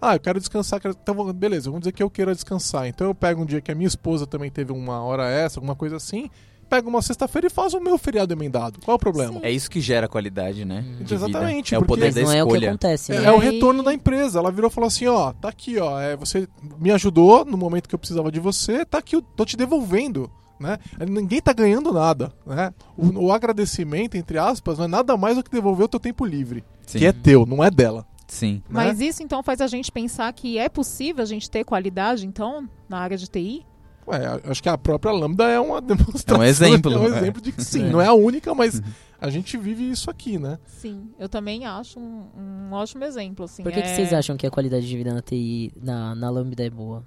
Ah, 0.00 0.16
eu 0.16 0.20
quero 0.20 0.40
descansar. 0.40 0.80
Quero... 0.80 0.96
Então, 1.00 1.32
beleza, 1.32 1.66
vamos 1.70 1.82
dizer 1.82 1.92
que 1.92 2.02
eu 2.02 2.10
queira 2.10 2.34
descansar. 2.34 2.88
Então 2.88 3.06
eu 3.06 3.14
pego 3.14 3.42
um 3.42 3.46
dia 3.46 3.60
que 3.60 3.70
a 3.70 3.74
minha 3.74 3.86
esposa 3.86 4.26
também 4.26 4.50
teve 4.50 4.72
uma 4.72 5.00
hora 5.00 5.28
extra, 5.30 5.60
alguma 5.60 5.76
coisa 5.76 5.94
assim, 5.96 6.28
pego 6.64 6.88
uma 6.88 7.02
sexta-feira 7.02 7.46
e 7.46 7.50
faço 7.50 7.78
o 7.78 7.80
meu 7.82 7.96
feriado 7.98 8.32
emendado. 8.32 8.80
Qual 8.84 8.94
é 8.94 8.96
o 8.96 8.98
problema? 8.98 9.34
Sim. 9.34 9.40
É 9.42 9.50
isso 9.50 9.70
que 9.70 9.80
gera 9.80 10.08
qualidade, 10.08 10.64
né? 10.64 10.84
Hum. 10.86 11.04
Exatamente, 11.08 11.74
É 11.74 11.78
o 11.78 11.84
poder 11.84 12.12
da 12.12 12.22
não 12.22 12.32
é 12.32 12.42
o 12.42 12.46
que 12.46 12.52
escolha. 12.54 12.68
acontece, 12.70 13.12
É, 13.12 13.20
né? 13.20 13.26
é 13.26 13.32
o 13.32 13.40
aí- 13.40 13.50
retorno 13.52 13.82
da 13.82 13.92
empresa. 13.94 14.38
Ela 14.38 14.50
virou 14.50 14.70
e 14.70 14.72
falou 14.72 14.88
assim: 14.88 15.06
ó, 15.06 15.32
tá 15.32 15.48
aqui, 15.48 15.78
ó. 15.78 16.00
é, 16.00 16.16
você 16.16 16.48
me 16.78 16.90
ajudou 16.90 17.44
no 17.44 17.56
momento 17.56 17.88
que 17.88 17.94
eu 17.94 17.98
precisava 17.98 18.32
de 18.32 18.40
você, 18.40 18.84
tá 18.84 18.98
aqui, 18.98 19.14
eu 19.16 19.22
tô 19.22 19.44
te 19.44 19.56
devolvendo. 19.56 20.30
Né? 20.58 20.78
Ninguém 21.08 21.40
tá 21.42 21.52
ganhando 21.52 21.92
nada. 21.92 22.32
Né? 22.46 22.72
O, 22.96 23.26
o 23.26 23.32
agradecimento, 23.32 24.16
entre 24.16 24.38
aspas, 24.38 24.78
não 24.78 24.84
é 24.84 24.88
nada 24.88 25.16
mais 25.16 25.36
do 25.36 25.42
que 25.42 25.50
devolver 25.50 25.84
o 25.84 25.88
teu 25.88 25.98
tempo 26.00 26.24
livre. 26.24 26.64
Sim. 26.86 26.98
Que 27.00 27.06
é 27.06 27.12
teu, 27.12 27.44
não 27.44 27.62
é 27.62 27.70
dela. 27.70 28.06
Sim. 28.28 28.54
né? 28.68 28.70
Mas 28.70 29.00
isso 29.00 29.22
então 29.22 29.42
faz 29.42 29.60
a 29.60 29.66
gente 29.66 29.92
pensar 29.92 30.32
que 30.32 30.56
é 30.58 30.68
possível 30.68 31.22
a 31.22 31.26
gente 31.26 31.50
ter 31.50 31.64
qualidade, 31.64 32.26
então, 32.26 32.68
na 32.88 32.98
área 32.98 33.16
de 33.18 33.26
TI? 33.28 33.66
Ué, 34.06 34.40
acho 34.44 34.62
que 34.62 34.68
a 34.68 34.76
própria 34.76 35.12
Lambda 35.12 35.48
é 35.48 35.58
uma 35.58 35.80
demonstração. 35.82 36.36
É 36.36 36.46
um 36.46 36.48
exemplo, 36.48 36.92
É 36.92 36.98
um 36.98 37.04
é. 37.04 37.18
exemplo 37.18 37.40
de 37.40 37.52
que 37.52 37.64
sim, 37.64 37.86
É. 37.86 37.90
não 37.90 38.00
é 38.00 38.06
a 38.06 38.12
única, 38.12 38.54
mas 38.54 38.82
a 39.20 39.30
gente 39.30 39.56
vive 39.56 39.90
isso 39.90 40.10
aqui, 40.10 40.38
né? 40.38 40.58
Sim, 40.66 41.10
eu 41.18 41.28
também 41.28 41.64
acho 41.64 41.98
um, 41.98 42.26
um 42.36 42.72
ótimo 42.72 43.04
exemplo. 43.04 43.46
Assim, 43.46 43.62
Por 43.62 43.72
que, 43.72 43.78
é... 43.78 43.82
que 43.82 43.88
vocês 43.88 44.12
acham 44.12 44.36
que 44.36 44.46
a 44.46 44.50
qualidade 44.50 44.86
de 44.86 44.96
vida 44.96 45.14
na 45.14 45.22
TI, 45.22 45.72
na, 45.80 46.14
na 46.14 46.28
Lambda 46.30 46.64
é 46.64 46.70
boa? 46.70 47.06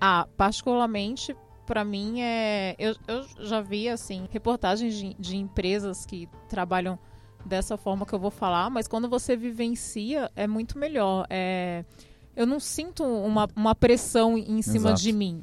Ah, 0.00 0.26
particularmente, 0.36 1.36
pra 1.66 1.84
mim, 1.84 2.22
é. 2.22 2.74
Eu, 2.78 2.96
eu 3.06 3.24
já 3.40 3.60
vi, 3.60 3.88
assim, 3.88 4.26
reportagens 4.30 4.94
de, 4.94 5.14
de 5.18 5.36
empresas 5.36 6.06
que 6.06 6.26
trabalham 6.48 6.98
dessa 7.44 7.76
forma 7.76 8.06
que 8.06 8.14
eu 8.14 8.18
vou 8.18 8.30
falar, 8.30 8.70
mas 8.70 8.88
quando 8.88 9.08
você 9.08 9.36
vivencia, 9.36 10.30
é 10.34 10.46
muito 10.46 10.78
melhor. 10.78 11.26
É... 11.28 11.84
Eu 12.34 12.46
não 12.46 12.58
sinto 12.58 13.04
uma, 13.04 13.46
uma 13.54 13.74
pressão 13.74 14.38
em 14.38 14.62
cima 14.62 14.90
Exato. 14.90 15.02
de 15.02 15.12
mim. 15.12 15.42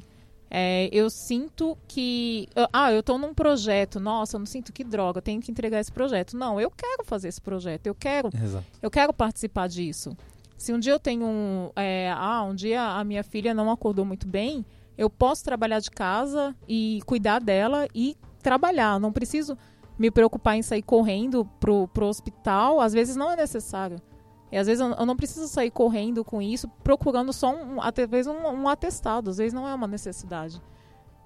É, 0.49 0.89
eu 0.91 1.09
sinto 1.09 1.77
que. 1.87 2.47
Ah, 2.71 2.91
eu 2.91 3.03
tô 3.03 3.17
num 3.17 3.33
projeto. 3.33 3.99
Nossa, 3.99 4.35
eu 4.35 4.39
não 4.39 4.45
sinto 4.45 4.71
que 4.71 4.83
droga, 4.83 5.17
eu 5.17 5.21
tenho 5.21 5.41
que 5.41 5.51
entregar 5.51 5.79
esse 5.79 5.91
projeto. 5.91 6.37
Não, 6.37 6.59
eu 6.59 6.71
quero 6.71 7.03
fazer 7.03 7.27
esse 7.27 7.41
projeto. 7.41 7.87
Eu 7.87 7.95
quero 7.95 8.29
Exato. 8.33 8.65
eu 8.81 8.89
quero 8.89 9.13
participar 9.13 9.67
disso. 9.67 10.15
Se 10.57 10.73
um 10.73 10.79
dia 10.79 10.93
eu 10.93 10.99
tenho 10.99 11.25
um, 11.25 11.69
é, 11.75 12.11
ah, 12.15 12.43
um 12.43 12.55
dia 12.55 12.81
a 12.81 13.03
minha 13.03 13.23
filha 13.23 13.53
não 13.53 13.69
acordou 13.69 14.03
muito 14.03 14.27
bem, 14.27 14.65
eu 14.97 15.09
posso 15.09 15.43
trabalhar 15.43 15.79
de 15.79 15.91
casa 15.91 16.55
e 16.67 16.99
cuidar 17.05 17.39
dela 17.39 17.87
e 17.93 18.17
trabalhar. 18.41 18.99
Não 18.99 19.11
preciso 19.11 19.57
me 19.99 20.09
preocupar 20.09 20.55
em 20.55 20.61
sair 20.61 20.81
correndo 20.81 21.45
pro, 21.59 21.87
pro 21.89 22.07
hospital. 22.07 22.79
Às 22.79 22.93
vezes 22.93 23.15
não 23.15 23.31
é 23.31 23.35
necessário. 23.35 24.01
E 24.51 24.57
às 24.57 24.67
vezes 24.67 24.79
eu, 24.81 25.05
não 25.05 25.15
preciso 25.15 25.47
sair 25.47 25.69
correndo 25.69 26.23
com 26.23 26.41
isso, 26.41 26.67
procurando 26.83 27.33
só 27.33 27.53
um, 27.53 27.81
até 27.81 28.07
vezes 28.07 28.27
um, 28.31 28.47
um 28.47 28.69
atestado. 28.69 29.29
Às 29.29 29.37
vezes 29.37 29.53
não 29.53 29.67
é 29.67 29.73
uma 29.73 29.87
necessidade. 29.87 30.61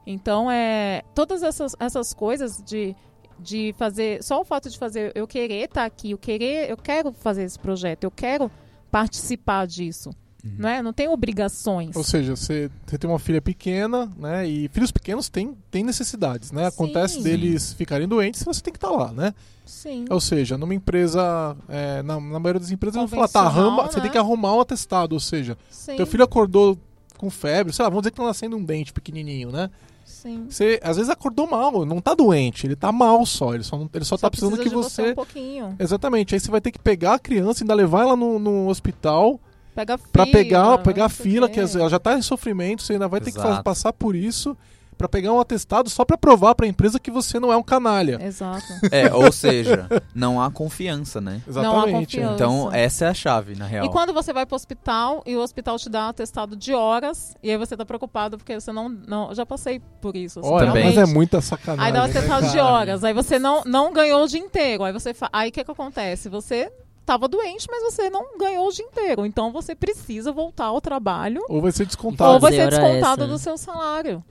Então, 0.06 0.50
é, 0.50 1.04
todas 1.14 1.44
essas, 1.44 1.76
essas 1.80 2.14
coisas 2.14 2.62
de, 2.64 2.96
de 3.40 3.74
fazer, 3.78 4.24
só 4.24 4.42
o 4.42 4.46
fato 4.46 4.70
de 4.70 4.78
fazer, 4.78 5.12
eu 5.14 5.28
querer 5.28 5.66
estar 5.66 5.86
aqui, 5.86 6.12
eu 6.12 6.18
querer, 6.18 6.70
eu 6.70 6.78
quero 6.78 7.12
fazer 7.12 7.44
esse 7.44 7.60
projeto, 7.60 8.04
eu 8.04 8.12
quero 8.12 8.50
participar 8.90 9.68
disso, 9.68 10.10
não 10.44 10.70
é? 10.70 10.82
Não 10.82 10.94
tem 10.94 11.08
obrigações. 11.08 11.96
Ou 11.96 12.04
seja, 12.04 12.36
você, 12.36 12.70
você 12.86 12.98
tem 12.98 13.10
uma 13.10 13.20
filha 13.20 13.42
pequena, 13.42 14.10
né? 14.18 14.48
E 14.48 14.68
filhos 14.70 14.92
pequenos 14.92 15.30
têm, 15.30 15.56
têm 15.70 15.84
necessidades, 15.84 16.52
né? 16.52 16.68
Acontece 16.68 17.16
Sim. 17.16 17.24
deles 17.24 17.74
ficarem 17.74 18.08
doentes, 18.08 18.44
você 18.44 18.62
tem 18.62 18.72
que 18.74 18.78
estar 18.78 18.90
lá, 18.90 19.12
né? 19.12 19.34
Sim. 19.66 20.06
Ou 20.10 20.20
seja, 20.20 20.58
numa 20.58 20.74
empresa, 20.74 21.56
é, 21.70 22.02
na, 22.02 22.20
na 22.20 22.40
maioria 22.40 22.60
das 22.60 22.72
empresas, 22.72 23.10
falar, 23.10 23.28
tá, 23.28 23.42
arruma, 23.42 23.84
você 23.88 23.98
né? 23.98 24.04
tem 24.04 24.12
que 24.12 24.18
arrumar 24.18 24.56
um 24.56 24.60
atestado, 24.62 25.14
ou 25.14 25.20
seja, 25.20 25.58
Sim. 25.70 25.96
teu 25.96 26.06
filho 26.06 26.24
acordou 26.24 26.78
com 27.18 27.30
febre, 27.30 27.72
sei 27.72 27.84
lá, 27.84 27.90
vamos 27.90 28.02
dizer 28.02 28.12
que 28.12 28.18
tá 28.18 28.24
nascendo 28.26 28.58
um 28.58 28.64
dente 28.64 28.92
pequenininho, 28.92 29.52
né? 29.52 29.70
Sim. 30.04 30.48
Você, 30.50 30.80
às 30.84 30.98
vezes, 30.98 31.10
acordou 31.10 31.48
mal, 31.48 31.86
não 31.86 32.02
tá 32.02 32.14
doente, 32.14 32.68
ele 32.68 32.76
tá 32.76 32.92
mal 32.92 33.26
só, 33.26 33.54
ele 33.54 33.64
só, 33.64 33.78
não- 33.78 33.90
ele 33.94 34.04
só, 34.04 34.18
tá 34.18 34.30
precisando 34.30 34.56
precisa 34.56 34.70
que 34.70 34.76
de 34.76 34.84
você... 34.84 35.12
um 35.12 35.16
pouquinho. 35.16 35.76
Exatamente, 35.80 36.36
aí 36.36 36.40
você 36.40 36.52
vai 36.52 36.60
ter 36.60 36.72
que 36.72 36.80
pegar 36.80 37.14
a 37.14 37.20
criança 37.20 37.62
e 37.62 37.64
ainda 37.64 37.74
levar 37.74 38.02
ela 38.02 38.16
no, 38.16 38.38
no 38.40 38.68
hospital 38.68 39.40
Pega 39.76 39.98
fila. 39.98 40.10
pra 40.12 40.26
pegar, 40.28 40.78
pegar 40.80 41.04
a 41.04 41.08
o 41.08 41.10
fila, 41.10 41.50
que 41.50 41.60
ela 41.60 41.90
já 41.90 42.00
tá 42.00 42.18
em 42.18 42.22
sofrimento, 42.22 42.84
você 42.84 42.94
ainda 42.94 43.08
vai 43.08 43.22
ter 43.22 43.32
que 43.32 43.40
Exato. 43.40 43.64
passar 43.64 43.94
por 43.94 44.16
isso 44.16 44.58
pra 45.02 45.10
pegar 45.10 45.34
um 45.34 45.40
atestado 45.40 45.90
só 45.90 46.06
pra 46.06 46.16
provar 46.16 46.54
pra 46.54 46.68
empresa 46.68 47.00
que 47.00 47.10
você 47.10 47.40
não 47.40 47.52
é 47.52 47.58
um 47.58 47.64
canalha. 47.64 48.20
Exato. 48.22 48.62
É, 48.92 49.12
ou 49.14 49.32
seja, 49.32 49.88
não 50.14 50.42
há 50.42 50.52
confiança, 50.52 51.22
né? 51.22 51.42
Exatamente. 51.48 52.18
confiança. 52.18 52.34
Então, 52.34 52.70
essa 52.74 53.06
é 53.06 53.08
a 53.08 53.14
chave, 53.14 53.56
na 53.56 53.66
real. 53.66 53.86
E 53.86 53.90
quando 53.90 54.14
você 54.14 54.34
vai 54.34 54.46
pro 54.46 54.56
hospital 54.56 55.24
e 55.26 55.36
o 55.36 55.40
hospital 55.40 55.78
te 55.78 55.90
dá 55.90 56.08
um 56.08 56.10
atestado 56.10 56.56
de 56.56 56.74
horas, 56.74 57.36
e 57.42 57.50
aí 57.50 57.58
você 57.58 57.76
tá 57.78 57.86
preocupado 57.86 58.38
porque 58.38 58.60
você 58.60 58.72
não. 58.72 58.90
não 58.90 59.34
já 59.34 59.46
passei 59.46 59.82
por 60.02 60.16
isso. 60.16 60.40
assim, 60.40 60.50
Olha, 60.50 60.68
Também. 60.68 60.86
mas 60.86 60.98
é 60.98 61.06
muita 61.06 61.42
sacanagem. 61.42 61.86
Aí 61.86 61.94
dá 61.94 62.04
o 62.04 62.08
né, 62.08 62.12
atestado 62.12 62.50
de 62.50 62.60
horas, 62.60 63.04
aí 63.04 63.14
você 63.14 63.40
não, 63.40 63.64
não 63.66 63.94
ganhou 63.94 64.24
o 64.24 64.28
dia 64.28 64.40
inteiro. 64.40 64.84
Aí 64.84 64.92
você 64.92 65.14
fa... 65.14 65.30
Aí 65.32 65.50
o 65.50 65.52
que, 65.52 65.64
que 65.64 65.72
acontece? 65.72 66.28
Você 66.28 66.72
tava 67.06 67.28
doente, 67.28 67.68
mas 67.70 67.84
você 67.84 68.10
não 68.10 68.38
ganhou 68.38 68.68
o 68.68 68.72
dia 68.72 68.86
inteiro. 68.86 69.26
Então 69.26 69.52
você 69.52 69.74
precisa 69.76 70.32
voltar 70.32 70.66
ao 70.66 70.80
trabalho 70.82 71.42
Ou 71.50 71.62
vai 71.62 71.72
ser 71.72 71.86
descontado. 71.86 72.34
ou 72.34 72.40
vai 72.40 72.52
ser 72.54 72.70
descontado 72.70 73.28
do 73.28 73.38
seu 73.38 73.58
salário. 73.58 74.24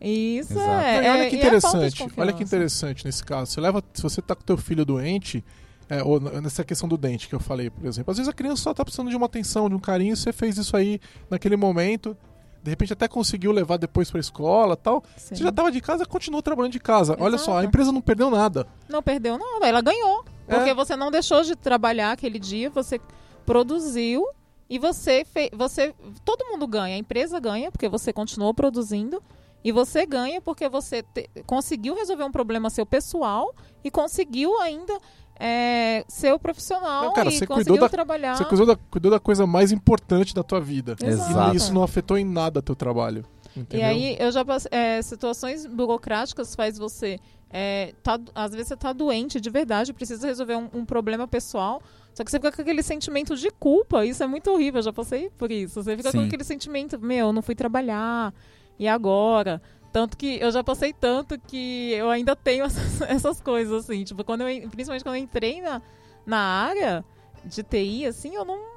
Isso 0.00 0.54
Exato. 0.54 0.70
é. 0.70 1.04
E 1.04 1.10
olha 1.10 1.22
é- 1.26 1.30
que 1.30 1.36
é 1.36 1.60
falta 1.60 1.78
de 1.78 1.86
interessante, 1.86 2.14
olha 2.20 2.32
que 2.32 2.42
interessante 2.42 3.04
nesse 3.04 3.22
caso. 3.24 3.52
Você 3.52 3.60
leva, 3.60 3.82
se 3.92 4.02
você 4.02 4.22
tá 4.22 4.34
com 4.34 4.42
teu 4.42 4.56
filho 4.56 4.84
doente, 4.84 5.44
é, 5.90 6.02
ou 6.02 6.18
nessa 6.20 6.64
questão 6.64 6.88
do 6.88 6.96
dente 6.96 7.28
que 7.28 7.34
eu 7.34 7.40
falei, 7.40 7.68
por 7.68 7.84
exemplo, 7.86 8.10
às 8.10 8.16
vezes 8.16 8.28
a 8.30 8.32
criança 8.32 8.62
só 8.62 8.72
tá 8.72 8.82
precisando 8.84 9.10
de 9.10 9.16
uma 9.16 9.26
atenção, 9.26 9.68
de 9.68 9.74
um 9.74 9.78
carinho, 9.78 10.16
você 10.16 10.32
fez 10.32 10.56
isso 10.56 10.74
aí 10.76 11.00
naquele 11.28 11.56
momento, 11.56 12.16
de 12.62 12.70
repente 12.70 12.92
até 12.94 13.08
conseguiu 13.08 13.52
levar 13.52 13.76
depois 13.76 14.10
pra 14.10 14.20
escola, 14.20 14.74
tal. 14.76 15.02
Sim. 15.16 15.34
Você 15.34 15.44
já 15.44 15.52
tava 15.52 15.70
de 15.70 15.80
casa, 15.82 16.06
continuou 16.06 16.40
trabalhando 16.42 16.72
de 16.72 16.80
casa. 16.80 17.14
Olha 17.20 17.36
só, 17.36 17.52
a 17.52 17.54
Exato. 17.56 17.66
empresa 17.68 17.92
não 17.92 18.00
perdeu 18.00 18.30
nada. 18.30 18.66
Não 18.88 19.02
perdeu 19.02 19.36
nada, 19.36 19.66
ela 19.66 19.80
ganhou. 19.82 20.24
É. 20.50 20.56
Porque 20.56 20.74
você 20.74 20.96
não 20.96 21.10
deixou 21.10 21.42
de 21.42 21.54
trabalhar 21.56 22.12
aquele 22.12 22.38
dia, 22.38 22.68
você 22.70 23.00
produziu 23.46 24.24
e 24.68 24.78
você 24.78 25.24
fez. 25.24 25.50
Você, 25.52 25.94
todo 26.24 26.46
mundo 26.46 26.66
ganha. 26.66 26.94
A 26.94 26.98
empresa 26.98 27.38
ganha 27.40 27.70
porque 27.70 27.88
você 27.88 28.12
continuou 28.12 28.54
produzindo. 28.54 29.22
E 29.62 29.72
você 29.72 30.06
ganha 30.06 30.40
porque 30.40 30.68
você 30.70 31.02
te- 31.02 31.28
conseguiu 31.44 31.94
resolver 31.94 32.24
um 32.24 32.32
problema 32.32 32.70
seu 32.70 32.86
pessoal 32.86 33.54
e 33.84 33.90
conseguiu 33.90 34.58
ainda 34.62 34.98
é, 35.38 36.02
ser 36.08 36.32
o 36.32 36.38
profissional 36.38 37.04
Não, 37.04 37.12
cara, 37.12 37.28
e 37.28 37.32
você 37.36 37.46
conseguiu 37.46 37.72
cuidou 37.74 37.78
da- 37.86 37.88
trabalhar. 37.90 38.36
Você 38.36 38.44
cuidou 38.46 38.64
da, 38.66 38.76
cuidou 38.76 39.10
da 39.10 39.20
coisa 39.20 39.46
mais 39.46 39.70
importante 39.70 40.34
da 40.34 40.42
tua 40.42 40.60
vida. 40.62 40.96
Exato. 41.02 41.52
E 41.52 41.56
isso 41.58 41.74
não 41.74 41.82
afetou 41.82 42.16
em 42.16 42.24
nada 42.24 42.62
teu 42.62 42.74
trabalho. 42.74 43.22
E 43.54 43.60
Entendeu? 43.60 43.86
aí, 43.86 44.16
eu 44.18 44.32
já 44.32 44.42
passei. 44.44 44.70
é, 44.72 45.02
situações 45.02 45.66
burocráticas 45.66 46.54
faz 46.54 46.78
você. 46.78 47.18
É, 47.52 47.92
tá, 48.02 48.18
às 48.34 48.52
vezes 48.52 48.68
você 48.68 48.76
tá 48.76 48.92
doente 48.92 49.40
de 49.40 49.50
verdade, 49.50 49.92
precisa 49.92 50.26
resolver 50.26 50.54
um, 50.56 50.68
um 50.72 50.84
problema 50.84 51.26
pessoal. 51.26 51.82
Só 52.14 52.24
que 52.24 52.30
você 52.30 52.38
fica 52.38 52.52
com 52.52 52.62
aquele 52.62 52.82
sentimento 52.82 53.36
de 53.36 53.50
culpa. 53.50 54.04
Isso 54.04 54.22
é 54.22 54.26
muito 54.26 54.50
horrível, 54.50 54.78
eu 54.78 54.82
já 54.84 54.92
passei 54.92 55.30
por 55.30 55.50
isso. 55.50 55.82
Você 55.82 55.96
fica 55.96 56.10
com 56.12 56.18
Sim. 56.18 56.26
aquele 56.26 56.44
sentimento, 56.44 56.98
meu, 56.98 57.28
eu 57.28 57.32
não 57.32 57.42
fui 57.42 57.54
trabalhar. 57.54 58.32
E 58.78 58.86
agora? 58.88 59.60
Tanto 59.92 60.16
que 60.16 60.38
eu 60.40 60.50
já 60.52 60.62
passei 60.62 60.92
tanto 60.92 61.38
que 61.38 61.92
eu 61.92 62.08
ainda 62.10 62.34
tenho 62.36 62.64
essas, 62.66 63.00
essas 63.02 63.40
coisas, 63.40 63.84
assim. 63.84 64.04
Tipo, 64.04 64.22
quando 64.24 64.42
eu, 64.42 64.48
en- 64.48 64.68
principalmente 64.68 65.02
quando 65.04 65.16
eu 65.16 65.22
entrei 65.22 65.60
na, 65.60 65.82
na 66.26 66.38
área 66.38 67.04
de 67.44 67.62
TI, 67.62 68.06
assim, 68.06 68.34
eu 68.34 68.44
não. 68.44 68.70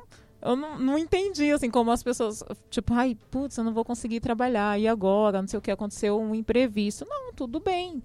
Eu 0.45 0.57
não, 0.57 0.77
não 0.77 0.97
entendi, 0.97 1.51
assim, 1.51 1.71
como 1.71 1.89
as 1.89 2.03
pessoas. 2.03 2.43
Tipo, 2.69 2.93
ai, 2.93 3.17
putz, 3.31 3.57
eu 3.57 3.63
não 3.63 3.73
vou 3.73 3.85
conseguir 3.85 4.19
trabalhar. 4.19 4.77
E 4.77 4.87
agora? 4.89 5.41
Não 5.41 5.47
sei 5.47 5.57
o 5.57 5.61
que 5.61 5.71
aconteceu, 5.71 6.19
um 6.19 6.35
imprevisto. 6.35 7.05
Não, 7.07 7.31
tudo 7.33 7.61
bem. 7.61 8.03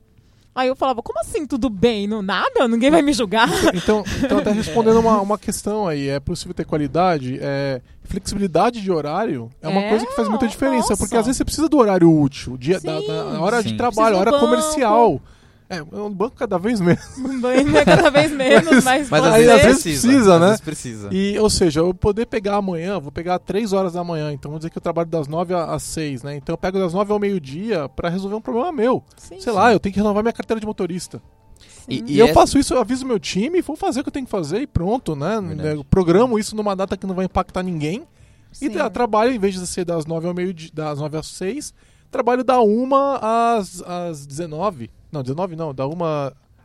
Aí 0.59 0.67
eu 0.67 0.75
falava, 0.75 1.01
como 1.03 1.21
assim 1.21 1.47
tudo 1.47 1.71
bem? 1.71 2.09
Não, 2.09 2.21
nada? 2.21 2.67
Ninguém 2.67 2.91
vai 2.91 3.01
me 3.01 3.13
julgar? 3.13 3.49
Então, 3.73 4.03
então 4.25 4.39
até 4.39 4.51
respondendo 4.53 4.99
uma, 4.99 5.21
uma 5.21 5.39
questão 5.39 5.87
aí, 5.87 6.09
é 6.09 6.19
possível 6.19 6.53
ter 6.53 6.65
qualidade? 6.65 7.39
É, 7.41 7.81
flexibilidade 8.03 8.81
de 8.81 8.91
horário 8.91 9.49
é 9.63 9.69
uma 9.69 9.81
É, 9.83 9.89
coisa 9.91 10.05
que 10.05 10.17
faz 10.17 10.27
muita 10.29 10.49
diferença, 10.49 10.89
nossa. 10.91 10.97
porque 10.97 11.17
às 11.17 11.27
vezes 11.27 11.37
você 11.37 11.45
precisa 11.45 11.69
do 11.69 11.79
horário 11.79 12.11
útil, 12.13 12.57
dia, 12.57 12.81
da, 12.81 12.99
Sim. 13.01 13.07
da 13.07 13.41
hora 13.41 13.63
de 13.63 13.69
Sim. 13.69 13.77
trabalho, 13.77 14.17
Precisa 14.17 14.21
hora 14.21 14.31
banco. 14.33 14.45
comercial. 14.45 15.21
É, 15.71 15.83
um 15.83 16.11
banco 16.11 16.35
cada 16.35 16.59
vez 16.59 16.81
menos. 16.81 17.05
Ainda 17.45 17.85
cada 17.85 18.11
vez 18.11 18.33
menos, 18.33 18.83
mas, 18.85 19.09
Mas 19.11 19.21
você... 19.23 19.29
às 19.29 19.35
Aí, 19.35 19.45
vezes, 19.45 19.55
às 19.55 19.63
vezes 19.67 19.83
precisa, 19.83 20.09
precisa, 20.09 20.35
às 20.35 20.41
né? 20.41 20.47
vezes 20.47 20.61
precisa. 20.63 21.09
E, 21.13 21.39
ou 21.39 21.51
seja, 21.51 21.81
eu 21.81 21.93
poder 21.93 22.25
pegar 22.27 22.57
amanhã, 22.57 22.99
vou 22.99 23.13
pegar 23.13 23.39
3 23.39 23.73
horas 23.75 23.93
da 23.93 24.03
manhã, 24.03 24.33
então 24.33 24.51
vamos 24.51 24.61
dizer 24.61 24.71
que 24.71 24.79
eu 24.79 24.83
trabalho 24.83 25.09
das 25.11 25.29
9 25.29 25.53
às 25.55 25.83
6, 25.83 26.23
né? 26.23 26.37
Então 26.37 26.55
eu 26.55 26.59
pego 26.59 26.79
das 26.79 26.95
9 26.95 27.13
ao 27.13 27.19
meio-dia 27.19 27.89
pra 27.91 28.09
resolver 28.09 28.35
um 28.37 28.41
problema 28.41 28.73
meu. 28.73 29.05
Sim, 29.19 29.41
Sei 29.41 29.53
lá, 29.53 29.71
eu 29.73 29.79
tenho 29.79 29.93
que 29.93 30.01
renovar 30.01 30.23
minha 30.23 30.33
carteira 30.33 30.59
de 30.59 30.67
motorista. 30.67 31.21
sim. 31.61 32.03
E, 32.07 32.15
E 32.15 32.19
eu 32.19 32.29
é- 32.29 32.33
faço 32.33 32.59
isso, 32.59 32.73
eu 32.73 32.81
aviso 32.81 33.05
meu 33.05 33.19
time, 33.19 33.61
vou 33.61 33.77
fazer 33.77 34.01
o 34.01 34.03
que 34.05 34.09
eu 34.09 34.13
tenho 34.13 34.25
que 34.27 34.33
fazer 34.33 34.63
e 34.63 34.67
pronto, 34.67 35.15
né? 35.15 35.39
Verdade. 35.41 35.77
Eu 35.77 35.85
programo 35.85 36.39
isso 36.39 36.57
numa 36.57 36.75
data 36.75 36.97
que 36.97 37.07
não 37.07 37.15
vai 37.15 37.27
impactar 37.27 37.63
ninguém. 37.63 38.07
E 38.55 38.57
Sim. 38.57 38.71
tra- 38.71 38.89
trabalho, 38.89 39.33
em 39.33 39.39
vez 39.39 39.55
de 39.55 39.67
ser 39.67 39.85
das 39.85 40.07
9 40.07 40.27
ao 40.27 40.33
meio 40.33 40.55
das 40.73 40.99
9 40.99 41.19
às 41.19 41.27
6, 41.27 41.75
trabalho 42.11 42.43
da 42.43 42.59
1 42.63 42.89
às, 43.21 43.83
às 43.83 44.27
19. 44.27 44.91
Não, 45.11 45.23
19 45.23 45.57
não, 45.57 45.73
da 45.75 45.87
1. 45.87 45.93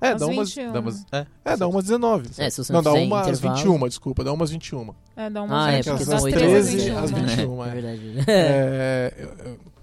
É, 0.01 0.09
Às 0.11 0.21
1 0.21 0.41
às. 0.41 0.53
21. 0.53 0.71
Damos- 0.73 1.05
é, 1.13 1.25
É, 1.45 1.65
1 1.65 1.77
às 1.77 1.83
19. 1.85 2.29
É, 2.37 2.49
se 2.49 2.63
você 2.63 2.73
não, 2.73 2.81
não 2.81 2.93
1 2.93 3.15
às 3.15 3.27
intervalo. 3.27 3.55
21, 3.57 3.87
desculpa, 3.87 4.23
1 4.23 4.43
às 4.43 4.51
21. 4.51 4.93
É, 5.15 5.29
dá 5.29 5.43
uma 5.43 5.65
Ah, 5.65 5.71
é, 5.71 5.83
porque 5.83 6.03
das 6.05 6.23
oito 6.23 6.37
13 6.37 6.91
horas. 6.91 7.03
às 7.03 7.11
21. 7.11 7.21
às 7.21 7.27
né? 7.31 7.35
21, 7.35 7.63
É, 7.63 7.67
é. 7.67 7.71
verdade. 7.71 8.23
É, 8.27 9.13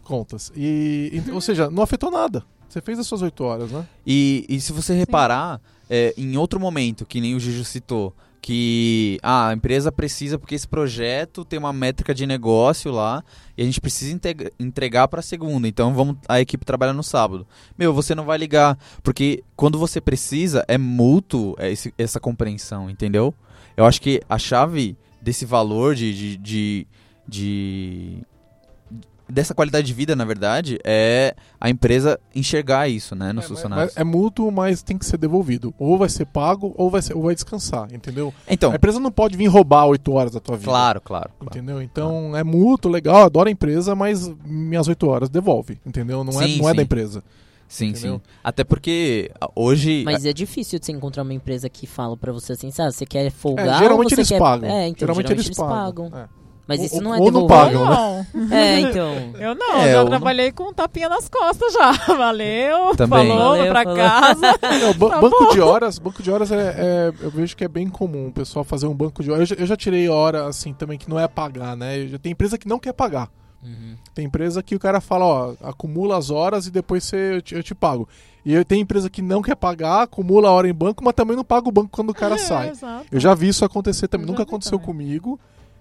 contas. 0.05 0.53
E, 0.55 1.23
e- 1.27 1.31
ou 1.31 1.41
seja, 1.41 1.71
não 1.71 1.83
afetou 1.83 2.11
nada. 2.11 2.45
Você 2.69 2.81
fez 2.81 2.99
as 2.99 3.07
suas 3.07 3.23
8 3.23 3.43
horas, 3.43 3.71
né? 3.71 3.85
E, 4.07 4.45
e 4.49 4.61
se 4.61 4.73
você 4.73 4.95
reparar, 4.95 5.61
é, 5.89 6.15
em 6.17 6.37
outro 6.37 6.61
momento, 6.61 7.05
que 7.07 7.21
nem 7.21 7.35
o 7.35 7.41
Gigi 7.41 7.65
citou, 7.65 8.15
que 8.41 9.19
ah, 9.23 9.49
a 9.49 9.53
empresa 9.53 9.93
precisa, 9.93 10.39
porque 10.39 10.55
esse 10.55 10.67
projeto 10.67 11.45
tem 11.45 11.59
uma 11.59 11.73
métrica 11.73 12.15
de 12.15 12.27
negócio 12.27 12.91
lá, 12.91 13.23
e 13.57 13.63
a 13.63 13.65
gente 13.65 13.81
precisa 13.81 14.19
entregar 14.59 15.09
para 15.09 15.21
segunda, 15.23 15.69
então 15.69 15.93
vamos 15.95 16.17
a 16.29 16.41
equipe 16.41 16.65
trabalhar 16.65 16.93
no 16.95 17.03
sábado. 17.03 17.47
Meu, 17.79 17.93
você 17.93 18.15
não 18.15 18.25
vai 18.25 18.39
ligar, 18.39 18.79
porque 19.03 19.45
quando 19.55 19.79
você 19.79 20.01
precisa, 20.01 20.65
é 20.67 20.79
mútuo 20.79 21.55
é 21.59 21.71
esse- 21.71 21.93
essa 21.99 22.19
compreensão, 22.19 22.89
entendeu? 22.89 23.35
Eu 23.77 23.85
acho 23.85 24.01
que 24.01 24.23
a 24.29 24.39
chave 24.39 24.97
desse 25.21 25.45
valor 25.45 25.95
de, 25.95 26.15
de, 26.15 26.37
de, 26.39 26.87
de- 27.29 28.23
dessa 29.31 29.55
qualidade 29.55 29.87
de 29.87 29.95
vida, 29.95 30.15
na 30.17 30.25
verdade, 30.25 30.79
é 30.85 31.35
a 31.61 31.71
empresa 31.71 32.19
enxergar 32.35 32.89
isso, 32.89 33.15
né, 33.15 33.33
nos 33.33 33.45
É, 33.45 33.49
funcionários. 33.49 33.95
mas 33.95 34.01
é 34.01 34.05
mútuo, 34.05 34.51
mas 34.51 34.83
tem 34.83 34.97
que 34.99 35.05
ser 35.07 35.17
devolvido. 35.17 35.75
Ou 35.79 35.97
vai 35.99 36.09
ser 36.09 36.27
pago, 36.27 36.75
ou 36.77 36.91
vai, 36.91 37.03
ser, 37.03 37.15
ou 37.17 37.23
vai 37.23 37.35
descansar, 37.35 37.89
entendeu? 37.93 38.33
Então, 38.49 38.73
A 38.73 38.77
empresa 38.77 38.99
não 39.01 39.11
pode 39.11 39.37
vir 39.37 39.47
roubar 39.47 39.87
8 39.87 40.13
horas 40.13 40.33
da 40.33 40.41
tua 40.41 40.57
vida. 40.57 40.71
claro, 40.71 41.01
claro. 41.01 41.31
claro. 41.39 41.57
Entendeu? 41.57 41.81
Então 41.83 42.37
é 42.37 42.43
mútuo, 42.45 42.91
legal, 42.91 43.25
adoro 43.25 43.49
a 43.49 43.53
empresa, 43.53 43.95
mas 43.95 44.29
minhas 44.45 44.89
8 44.89 45.07
horas 45.09 45.29
devolve, 45.29 45.79
entendeu? 45.87 46.23
Não, 46.25 46.41
é, 46.41 46.47
Sim, 46.47 46.59
não 46.59 46.69
é 46.69 46.75
da 46.75 46.83
empresa. 46.83 47.23
Sim, 47.69 47.91
Entendeu? 47.91 48.15
sim. 48.17 48.21
Até 48.43 48.65
porque 48.65 49.31
hoje. 49.55 50.03
Mas 50.05 50.25
é 50.27 50.33
difícil 50.33 50.81
de 50.81 50.87
você 50.87 50.91
encontrar 50.91 51.23
uma 51.23 51.33
empresa 51.33 51.69
que 51.69 51.87
fala 51.87 52.17
pra 52.17 52.33
você 52.33 52.55
assim, 52.55 52.69
sabe, 52.73 52.91
você 52.93 53.07
quer 53.07 53.31
folgar 53.31 53.65
É, 53.69 53.73
ou 53.75 53.79
geralmente 53.79 54.09
você 54.09 54.15
eles 54.23 54.29
quer... 54.29 54.39
pagam. 54.41 54.69
É, 54.69 54.89
então, 54.89 55.07
geralmente, 55.07 55.33
eles 55.33 55.51
pagam. 55.51 56.07
É. 56.13 56.40
Mas 56.71 56.79
Ou- 56.79 56.87
isso 56.87 57.01
não 57.03 57.13
é 57.15 57.19
ou 57.19 57.33
não 57.33 57.47
devolver. 57.47 57.57
pagam. 57.57 57.81
Eu 58.33 58.41
não. 58.47 58.57
É, 58.57 58.81
então. 58.81 59.15
Eu 59.41 59.55
não, 59.57 59.75
É, 59.77 59.85
já 59.87 59.91
eu 59.99 60.03
não- 60.03 60.11
trabalhei 60.11 60.53
com 60.53 60.69
um 60.69 60.73
tapinha 60.73 61.09
nas 61.09 61.29
costas 61.29 61.73
já. 61.73 61.91
Valeu, 62.17 62.95
Também. 62.97 63.29
falou, 63.29 63.57
Valeu, 63.57 63.73
pra 63.73 63.83
falou. 63.83 63.99
casa. 63.99 64.47
É, 64.63 64.91
o 64.91 64.95
ba- 64.95 65.11
Tá 65.11 65.21
banco 65.21 65.45
bom. 65.47 65.51
de 65.53 65.61
horas, 65.61 65.99
banco 65.99 66.23
de 66.23 66.31
horas 66.31 66.53
é, 66.53 66.75
é- 66.79 67.13
eu 67.21 67.31
vejo 67.31 67.57
que 67.57 67.65
é 67.65 67.69
bem 67.69 67.89
comum 67.89 68.29
o 68.29 68.33
pessoal 68.33 68.65
fazer 68.65 68.87
um 68.87 68.95
banco 68.95 69.23
de 69.23 69.31
horas. 69.33 69.51
Eu 69.51 69.57
já, 69.57 69.63
eu 69.63 69.67
já 69.67 69.77
tirei 69.77 70.09
hora 70.09 70.47
assim 70.47 70.73
também 70.73 70.97
que 70.97 71.11
não 71.11 71.19
é 71.19 71.27
pagar, 71.27 71.77
né? 71.77 72.07
Já 72.07 72.19
tem 72.19 72.31
empresa 72.33 72.57
que 72.57 72.69
não 72.69 72.79
quer 72.79 72.93
pagar. 72.93 73.29
Uhum. 73.63 73.95
Tem 74.15 74.25
empresa 74.25 74.63
que 74.63 74.75
o 74.75 74.79
cara 74.79 75.01
fala, 75.01 75.25
ó, 75.27 75.55
acumula 75.63 76.17
as 76.17 76.31
horas 76.31 76.67
e 76.67 76.71
depois 76.71 77.05
você, 77.05 77.35
eu, 77.37 77.43
te, 77.43 77.55
eu 77.57 77.63
te 77.63 77.75
pago. 77.75 78.09
E 78.43 78.55
eu 78.55 78.65
tenho 78.65 78.81
empresa 78.81 79.11
que 79.11 79.21
não 79.21 79.43
quer 79.43 79.55
pagar, 79.55 80.03
acumula 80.05 80.49
a 80.49 80.53
hora 80.53 80.67
em 80.69 80.73
banco, 80.73 81.05
mas 81.05 81.13
também 81.15 81.37
não 81.37 81.45
paga 81.45 81.69
o 81.69 81.73
banco 81.73 81.91
quando 81.93 82.09
o 82.09 82.15
cara 82.15 82.37
É, 82.37 82.39
sai. 82.39 82.71
exato. 82.71 83.05
Eu 83.13 83.21
já 83.21 83.35
vi 83.35 83.49
isso 83.49 83.63
acontecer 83.65 84.09
também. 84.09 84.25
Eu 84.25 84.29
já 84.29 84.33
Nunca 84.33 84.43
aconteceu 84.45 84.79
também. 84.79 84.87
comigo, 84.87 85.39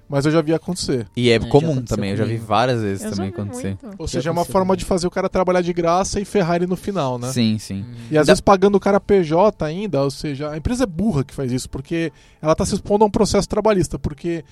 mas 0.09 0.25
eu 0.25 0.31
já 0.31 0.41
vi 0.41 0.53
acontecer. 0.53 1.05
E 1.15 1.29
é, 1.29 1.35
É, 1.35 1.39
comum 1.39 1.81
também, 1.81 2.09
eu 2.11 2.17
já 2.17 2.25
vi 2.25 2.35
várias 2.37 2.81
vezes 2.81 3.03
Eu 3.05 3.11
também 3.11 3.29
acontecer. 3.29 3.77
muito. 3.81 3.95
Ou 3.97 4.07
seja, 4.07 4.29
é 4.29 4.31
uma 4.31 4.43
forma 4.43 4.75
de 4.75 4.83
fazer 4.83 5.05
o 5.05 5.11
cara 5.11 5.29
trabalhar 5.29 5.61
de 5.61 5.71
graça 5.71 6.19
e 6.19 6.25
ferrar 6.25 6.55
ele 6.55 6.65
no 6.67 6.75
final, 6.75 7.19
né? 7.19 7.31
Sim, 7.31 7.57
sim. 7.59 7.81
Uhum. 7.83 7.93
E 8.11 8.17
às 8.17 8.25
Da- 8.25 8.31
vezes 8.33 8.41
pagando 8.41 8.75
o 8.75 8.79
cara 8.79 8.99
PJ 8.99 9.63
ainda, 9.63 10.01
ou 10.03 10.09
seja, 10.11 10.49
a 10.49 10.57
empresa 10.57 10.83
é 10.85 10.87
burra 10.87 11.23
que 11.23 11.33
faz 11.33 11.51
isso, 11.51 11.69
porque 11.69 12.11
ela 12.41 12.53
está 12.53 12.65
se 12.65 12.73
expondo 12.73 13.03
a 13.03 13.07
um 13.07 13.11
processo 13.11 13.47
trabalhista, 13.47 13.99
porque 13.99 14.43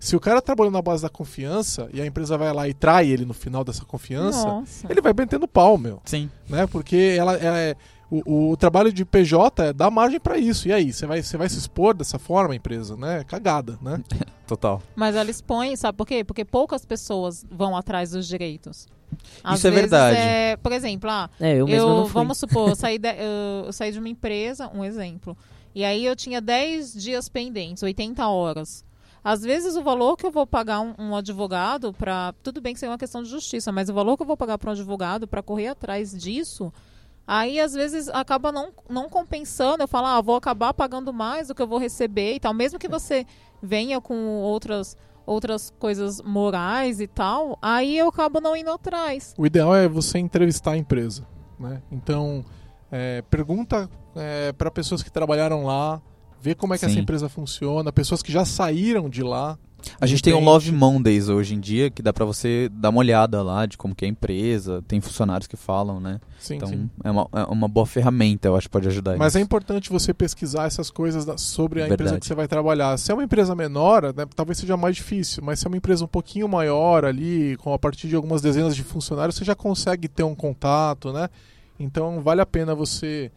se 0.00 0.16
o 0.16 0.20
cara 0.20 0.40
trabalhou 0.42 0.72
na 0.72 0.82
base 0.82 1.02
da 1.02 1.08
confiança 1.08 1.88
e 1.92 2.00
a 2.00 2.06
empresa 2.06 2.36
vai 2.38 2.52
lá 2.52 2.66
e 2.68 2.74
trai 2.74 3.08
ele 3.08 3.24
no 3.24 3.34
final 3.34 3.62
dessa 3.62 3.84
confiança, 3.84 4.44
Nossa. 4.46 4.86
ele 4.90 5.00
vai 5.00 5.12
metendo 5.12 5.46
pau, 5.46 5.76
meu, 5.78 6.00
Sim. 6.04 6.28
né? 6.48 6.66
Porque 6.66 7.14
ela, 7.18 7.34
ela 7.36 7.58
é 7.58 7.76
o, 8.26 8.50
o 8.50 8.56
trabalho 8.56 8.92
de 8.92 9.04
PJ 9.04 9.72
dá 9.72 9.90
margem 9.90 10.20
para 10.20 10.36
isso. 10.38 10.68
E 10.68 10.72
aí, 10.72 10.92
você 10.92 11.06
vai, 11.06 11.22
você 11.22 11.36
vai 11.36 11.48
se 11.48 11.58
expor 11.58 11.94
dessa 11.94 12.18
forma, 12.18 12.52
a 12.52 12.56
empresa, 12.56 12.96
né? 12.96 13.24
Cagada, 13.24 13.78
né? 13.80 14.02
Total. 14.46 14.82
Mas 14.94 15.16
ela 15.16 15.30
expõe, 15.30 15.74
sabe 15.76 15.96
por 15.96 16.06
quê? 16.06 16.22
Porque 16.24 16.44
poucas 16.44 16.84
pessoas 16.84 17.44
vão 17.50 17.76
atrás 17.76 18.10
dos 18.10 18.26
direitos. 18.28 18.86
Às 19.44 19.58
Isso 19.58 19.68
é 19.68 19.70
verdade. 19.70 20.16
é- 20.18 20.56
por 20.56 20.72
exemplo, 20.72 21.08
ah, 21.10 21.28
É, 21.40 21.54
eu 21.54 21.68
eu, 21.68 21.86
não 21.88 22.04
fui. 22.04 22.12
vamos 22.14 22.38
supor, 22.38 22.70
eu 22.70 22.76
saí, 22.76 22.98
de, 23.00 23.08
eu, 23.08 23.66
eu 23.66 23.72
saí 23.72 23.92
de 23.92 23.98
uma 23.98 24.08
empresa, 24.08 24.70
um 24.74 24.82
exemplo, 24.84 25.36
e 25.74 25.84
aí 25.84 26.04
eu 26.04 26.16
tinha 26.16 26.40
10 26.40 26.94
dias 26.94 27.28
pendentes, 27.28 27.82
80 27.82 28.26
horas. 28.26 28.84
Às 29.24 29.42
vezes 29.42 29.76
o 29.76 29.82
valor 29.82 30.16
que 30.16 30.26
eu 30.26 30.30
vou 30.30 30.46
pagar 30.46 30.80
um, 30.80 30.94
um 30.98 31.14
advogado 31.16 31.92
para, 31.92 32.34
tudo 32.42 32.60
bem 32.60 32.72
que 32.72 32.78
isso 32.78 32.84
é 32.86 32.88
uma 32.88 32.98
questão 32.98 33.22
de 33.22 33.28
justiça, 33.28 33.70
mas 33.70 33.88
o 33.88 33.94
valor 33.94 34.16
que 34.16 34.22
eu 34.22 34.26
vou 34.26 34.36
pagar 34.36 34.58
para 34.58 34.70
um 34.70 34.72
advogado 34.72 35.28
para 35.28 35.42
correr 35.42 35.68
atrás 35.68 36.10
disso, 36.12 36.72
aí 37.26 37.60
às 37.60 37.72
vezes 37.74 38.08
acaba 38.08 38.50
não, 38.52 38.72
não 38.88 39.08
compensando. 39.08 39.82
Eu 39.82 39.88
falo, 39.88 40.06
ah, 40.06 40.20
vou 40.20 40.36
acabar 40.36 40.74
pagando 40.74 41.12
mais 41.12 41.48
do 41.48 41.54
que 41.54 41.62
eu 41.62 41.66
vou 41.66 41.78
receber 41.78 42.34
e 42.34 42.40
tal, 42.40 42.54
mesmo 42.54 42.78
que 42.78 42.88
você 42.88 43.26
venha 43.62 44.00
com 44.00 44.14
outras 44.40 44.96
outras 45.24 45.72
coisas 45.78 46.20
morais 46.20 47.00
e 47.00 47.06
tal, 47.06 47.56
aí 47.62 47.96
eu 47.96 48.08
acabo 48.08 48.40
não 48.40 48.56
indo 48.56 48.72
atrás. 48.72 49.34
O 49.38 49.46
ideal 49.46 49.72
é 49.72 49.86
você 49.86 50.18
entrevistar 50.18 50.72
a 50.72 50.76
empresa, 50.76 51.24
né? 51.60 51.80
Então, 51.92 52.44
é, 52.90 53.22
pergunta 53.22 53.88
para 54.58 54.70
pessoas 54.70 55.02
que 55.02 55.10
trabalharam 55.10 55.64
lá, 55.64 56.02
ver 56.42 56.56
como 56.56 56.74
é 56.74 56.78
que 56.78 56.84
essa 56.84 56.94
Sim. 56.94 57.00
empresa 57.00 57.28
funciona, 57.28 57.92
pessoas 57.92 58.22
que 58.22 58.32
já 58.32 58.44
saíram 58.44 59.08
de 59.08 59.22
lá. 59.22 59.56
A 60.00 60.06
gente 60.06 60.22
tem 60.22 60.32
o 60.32 60.36
Entende? 60.36 60.48
Love 60.50 60.72
Mondays 60.72 61.28
hoje 61.28 61.54
em 61.56 61.60
dia, 61.60 61.90
que 61.90 62.00
dá 62.02 62.12
pra 62.12 62.24
você 62.24 62.68
dar 62.72 62.90
uma 62.90 63.00
olhada 63.00 63.42
lá 63.42 63.66
de 63.66 63.76
como 63.76 63.96
que 63.96 64.04
é 64.04 64.08
a 64.08 64.10
empresa, 64.10 64.80
tem 64.86 65.00
funcionários 65.00 65.48
que 65.48 65.56
falam, 65.56 65.98
né? 65.98 66.20
Sim, 66.38 66.54
então 66.54 66.68
sim. 66.68 66.90
É, 67.02 67.10
uma, 67.10 67.28
é 67.32 67.42
uma 67.44 67.66
boa 67.66 67.84
ferramenta, 67.84 68.46
eu 68.46 68.54
acho 68.54 68.68
que 68.68 68.72
pode 68.72 68.86
ajudar 68.86 69.16
Mas 69.16 69.34
é 69.34 69.38
nisso. 69.38 69.44
importante 69.46 69.90
você 69.90 70.14
pesquisar 70.14 70.66
essas 70.66 70.88
coisas 70.88 71.24
da- 71.24 71.36
sobre 71.36 71.80
a 71.80 71.82
Verdade. 71.88 71.94
empresa 72.00 72.20
que 72.20 72.26
você 72.26 72.34
vai 72.34 72.46
trabalhar. 72.46 72.96
Se 72.96 73.10
é 73.10 73.14
uma 73.14 73.24
empresa 73.24 73.56
menor, 73.56 74.04
né, 74.14 74.24
talvez 74.36 74.58
seja 74.58 74.76
mais 74.76 74.94
difícil, 74.94 75.42
mas 75.44 75.58
se 75.58 75.66
é 75.66 75.68
uma 75.68 75.76
empresa 75.76 76.04
um 76.04 76.08
pouquinho 76.08 76.48
maior 76.48 77.04
ali, 77.04 77.56
com 77.56 77.72
a 77.74 77.78
partir 77.78 78.06
de 78.06 78.14
algumas 78.14 78.40
dezenas 78.40 78.76
de 78.76 78.84
funcionários, 78.84 79.34
você 79.34 79.44
já 79.44 79.56
consegue 79.56 80.06
ter 80.06 80.22
um 80.22 80.34
contato, 80.34 81.12
né? 81.12 81.28
Então 81.78 82.20
vale 82.20 82.40
a 82.40 82.46
pena 82.46 82.72
você 82.72 83.32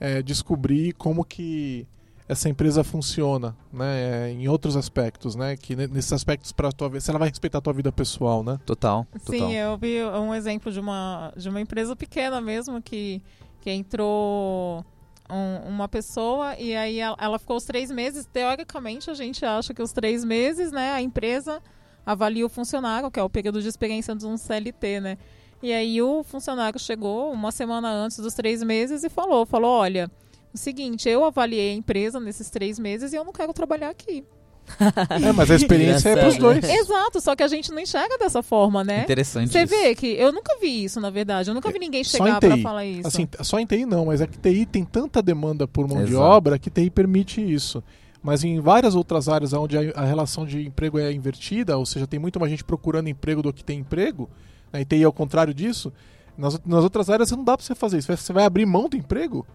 é, 0.00 0.20
descobrir 0.22 0.92
como 0.94 1.24
que 1.24 1.86
essa 2.28 2.48
empresa 2.48 2.82
funciona, 2.82 3.54
né? 3.72 4.30
Em 4.32 4.48
outros 4.48 4.76
aspectos, 4.76 5.34
né? 5.34 5.56
Que 5.56 5.76
ne- 5.76 5.86
nesses 5.86 6.12
aspectos 6.12 6.52
para 6.52 6.72
tua 6.72 6.88
vida, 6.88 7.00
se 7.00 7.10
ela 7.10 7.18
vai 7.18 7.28
respeitar 7.28 7.58
a 7.58 7.60
tua 7.60 7.72
vida 7.72 7.92
pessoal, 7.92 8.42
né? 8.42 8.58
Total, 8.64 9.06
total. 9.24 9.48
Sim, 9.48 9.52
eu 9.54 9.76
vi 9.76 10.02
um 10.04 10.34
exemplo 10.34 10.72
de 10.72 10.80
uma, 10.80 11.32
de 11.36 11.48
uma 11.48 11.60
empresa 11.60 11.94
pequena 11.94 12.40
mesmo 12.40 12.80
que, 12.80 13.22
que 13.60 13.70
entrou 13.70 14.84
um- 15.30 15.68
uma 15.68 15.88
pessoa 15.88 16.54
e 16.58 16.74
aí 16.74 16.98
ela, 16.98 17.16
ela 17.20 17.38
ficou 17.38 17.56
os 17.56 17.64
três 17.64 17.90
meses. 17.90 18.26
Teoricamente, 18.32 19.10
a 19.10 19.14
gente 19.14 19.44
acha 19.44 19.72
que 19.74 19.82
os 19.82 19.92
três 19.92 20.24
meses, 20.24 20.70
né, 20.72 20.92
a 20.92 21.02
empresa 21.02 21.60
avalia 22.06 22.44
o 22.44 22.48
funcionário, 22.48 23.10
que 23.10 23.18
é 23.18 23.22
o 23.22 23.30
período 23.30 23.60
de 23.62 23.68
experiência 23.68 24.14
de 24.14 24.26
um 24.26 24.36
CLT, 24.36 25.00
né? 25.00 25.18
E 25.62 25.72
aí 25.72 26.02
o 26.02 26.22
funcionário 26.22 26.78
chegou 26.78 27.32
uma 27.32 27.50
semana 27.50 27.90
antes 27.90 28.18
dos 28.18 28.34
três 28.34 28.62
meses 28.62 29.02
e 29.02 29.08
falou, 29.08 29.46
falou, 29.46 29.70
olha, 29.70 30.10
o 30.54 30.58
seguinte, 30.58 31.08
eu 31.08 31.24
avaliei 31.24 31.72
a 31.72 31.74
empresa 31.74 32.20
nesses 32.20 32.48
três 32.48 32.78
meses 32.78 33.12
e 33.12 33.16
eu 33.16 33.24
não 33.24 33.32
quero 33.32 33.52
trabalhar 33.52 33.90
aqui. 33.90 34.24
É, 35.22 35.32
mas 35.32 35.50
a 35.50 35.56
experiência 35.56 36.08
é 36.08 36.16
pros 36.16 36.38
dois. 36.38 36.64
Exato, 36.64 37.20
só 37.20 37.36
que 37.36 37.42
a 37.42 37.48
gente 37.48 37.70
não 37.70 37.78
enxerga 37.78 38.16
dessa 38.16 38.42
forma, 38.42 38.82
né? 38.82 39.02
Interessante. 39.02 39.52
Você 39.52 39.62
isso. 39.62 39.68
vê 39.68 39.94
que 39.94 40.06
eu 40.06 40.32
nunca 40.32 40.56
vi 40.58 40.84
isso, 40.84 41.00
na 41.00 41.10
verdade. 41.10 41.50
Eu 41.50 41.54
nunca 41.54 41.70
vi 41.70 41.78
ninguém 41.78 42.02
Só 42.02 42.18
chegar 42.24 42.40
TI. 42.40 42.62
falar 42.62 42.84
isso. 42.84 43.06
Assim, 43.06 43.28
só 43.42 43.58
em 43.58 43.66
TI 43.66 43.84
não, 43.84 44.06
mas 44.06 44.20
é 44.22 44.26
que 44.26 44.38
TI 44.38 44.64
tem 44.64 44.84
tanta 44.84 45.20
demanda 45.20 45.68
por 45.68 45.86
mão 45.86 45.98
de 45.98 46.12
Exato. 46.12 46.24
obra 46.24 46.58
que 46.58 46.70
TI 46.70 46.88
permite 46.88 47.40
isso. 47.42 47.82
Mas 48.22 48.42
em 48.42 48.58
várias 48.58 48.94
outras 48.94 49.28
áreas 49.28 49.52
onde 49.52 49.76
a, 49.76 49.92
a 49.94 50.04
relação 50.06 50.46
de 50.46 50.66
emprego 50.66 50.98
é 50.98 51.12
invertida, 51.12 51.76
ou 51.76 51.84
seja, 51.84 52.06
tem 52.06 52.18
muito 52.18 52.40
mais 52.40 52.50
gente 52.50 52.64
procurando 52.64 53.08
emprego 53.08 53.42
do 53.42 53.52
que 53.52 53.62
tem 53.62 53.80
emprego, 53.80 54.30
né, 54.72 54.80
e 54.80 54.84
TI 54.86 55.02
é 55.02 55.08
o 55.08 55.12
contrário 55.12 55.52
disso, 55.52 55.92
nas, 56.38 56.58
nas 56.64 56.82
outras 56.82 57.10
áreas 57.10 57.30
não 57.32 57.44
dá 57.44 57.54
pra 57.54 57.64
você 57.64 57.74
fazer 57.74 57.98
isso. 57.98 58.16
Você 58.16 58.32
vai 58.32 58.44
abrir 58.44 58.64
mão 58.64 58.88
do 58.88 58.96
emprego? 58.96 59.46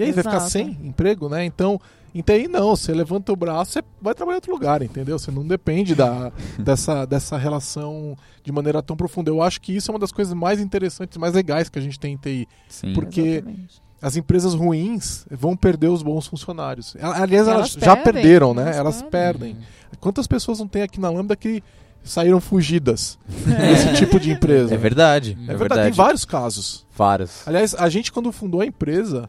E 0.00 0.04
aí, 0.04 0.12
vai 0.12 0.22
ficar 0.24 0.36
Exato. 0.36 0.50
sem 0.50 0.78
emprego, 0.82 1.28
né? 1.28 1.44
Então, 1.44 1.80
em 2.14 2.22
TI 2.22 2.48
não, 2.48 2.74
você 2.74 2.92
levanta 2.92 3.32
o 3.32 3.36
braço, 3.36 3.72
você 3.72 3.82
vai 4.00 4.14
trabalhar 4.14 4.36
em 4.36 4.38
outro 4.38 4.52
lugar, 4.52 4.82
entendeu? 4.82 5.18
Você 5.18 5.30
não 5.30 5.46
depende 5.46 5.94
da, 5.94 6.32
dessa, 6.58 7.04
dessa 7.04 7.36
relação 7.36 8.16
de 8.42 8.50
maneira 8.50 8.82
tão 8.82 8.96
profunda. 8.96 9.30
Eu 9.30 9.42
acho 9.42 9.60
que 9.60 9.74
isso 9.76 9.90
é 9.90 9.94
uma 9.94 10.00
das 10.00 10.10
coisas 10.12 10.34
mais 10.34 10.60
interessantes, 10.60 11.16
mais 11.18 11.34
legais 11.34 11.68
que 11.68 11.78
a 11.78 11.82
gente 11.82 11.98
tem 12.00 12.14
em 12.14 12.16
TI. 12.16 12.48
Sim. 12.68 12.92
porque- 12.92 13.20
Exatamente. 13.42 13.90
As 14.02 14.16
empresas 14.16 14.54
ruins 14.54 15.26
vão 15.30 15.54
perder 15.54 15.88
os 15.88 16.02
bons 16.02 16.26
funcionários. 16.26 16.96
Aliás, 17.02 17.46
elas, 17.46 17.76
Elas 17.76 17.84
já 17.84 17.94
perdem, 17.94 18.22
perderam, 18.22 18.54
né? 18.54 18.62
elas 18.62 18.76
Elas 18.78 19.02
perdem. 19.02 19.52
perdem. 19.56 19.56
Quantas 20.00 20.26
pessoas 20.26 20.58
não 20.58 20.66
tem 20.66 20.80
aqui 20.80 20.98
na 20.98 21.10
Lambda 21.10 21.36
que 21.36 21.62
saíram 22.02 22.40
fugidas 22.40 23.18
desse 23.28 23.92
tipo 23.96 24.18
de 24.18 24.30
empresa? 24.30 24.74
É 24.74 24.78
verdade. 24.78 25.36
É 25.46 25.54
verdade, 25.54 25.82
tem 25.82 25.92
vários 25.92 26.24
casos. 26.24 26.86
Vários. 26.96 27.46
Aliás, 27.46 27.74
a 27.74 27.90
gente 27.90 28.10
quando 28.10 28.32
fundou 28.32 28.62
a 28.62 28.66
empresa, 28.66 29.28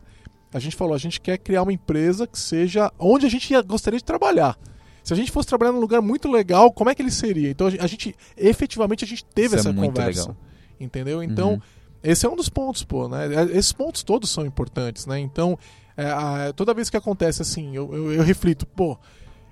a 0.54 0.60
gente 0.60 0.76
falou, 0.76 0.94
a 0.94 0.98
gente 0.98 1.20
quer 1.22 1.38
criar 1.38 1.64
uma 1.64 1.74
empresa 1.74 2.28
que 2.28 2.38
seja 2.40 2.92
onde 3.00 3.26
a 3.26 3.30
gente 3.30 3.52
ia- 3.52 3.62
gostaria 3.62 3.98
de 3.98 4.04
trabalhar. 4.06 4.58
Se 5.04 5.14
a 5.14 5.16
gente 5.16 5.32
fosse 5.32 5.48
trabalhar 5.48 5.72
num 5.72 5.80
lugar 5.80 6.02
muito 6.02 6.30
legal, 6.32 6.72
como 6.72 6.90
é 6.90 6.96
que 6.96 7.02
ele 7.02 7.10
seria? 7.12 7.50
Então 7.50 7.68
a 7.68 7.88
gente, 7.88 8.16
efetivamente 8.38 9.04
a 9.04 9.08
gente 9.08 9.26
teve 9.26 9.48
Isso 9.48 9.56
é 9.56 9.60
essa 9.60 9.74
muito 9.74 9.94
conversa. 9.96 10.22
legal. 10.22 10.38
Entendeu? 10.80 11.24
Então, 11.24 11.54
Uhum. 11.54 11.60
esse 12.04 12.26
é 12.26 12.30
um 12.30 12.36
dos 12.36 12.50
pontos, 12.50 12.84
pô, 12.84 13.08
né? 13.08 13.28
É, 13.34 13.58
Esses 13.58 13.72
pontos 13.74 14.04
todos 14.04 14.30
são 14.30 14.46
importantes, 14.46 15.06
né? 15.06 15.20
Então, 15.20 15.58
é, 15.98 16.06
a- 16.06 16.54
toda 16.56 16.74
vez 16.74 16.90
que 16.90 16.98
acontece 16.98 17.42
assim, 17.42 17.76
eu, 17.76 17.94
eu, 17.94 18.14
eu 18.14 18.24
reflito, 18.24 18.66
pô, 18.66 18.98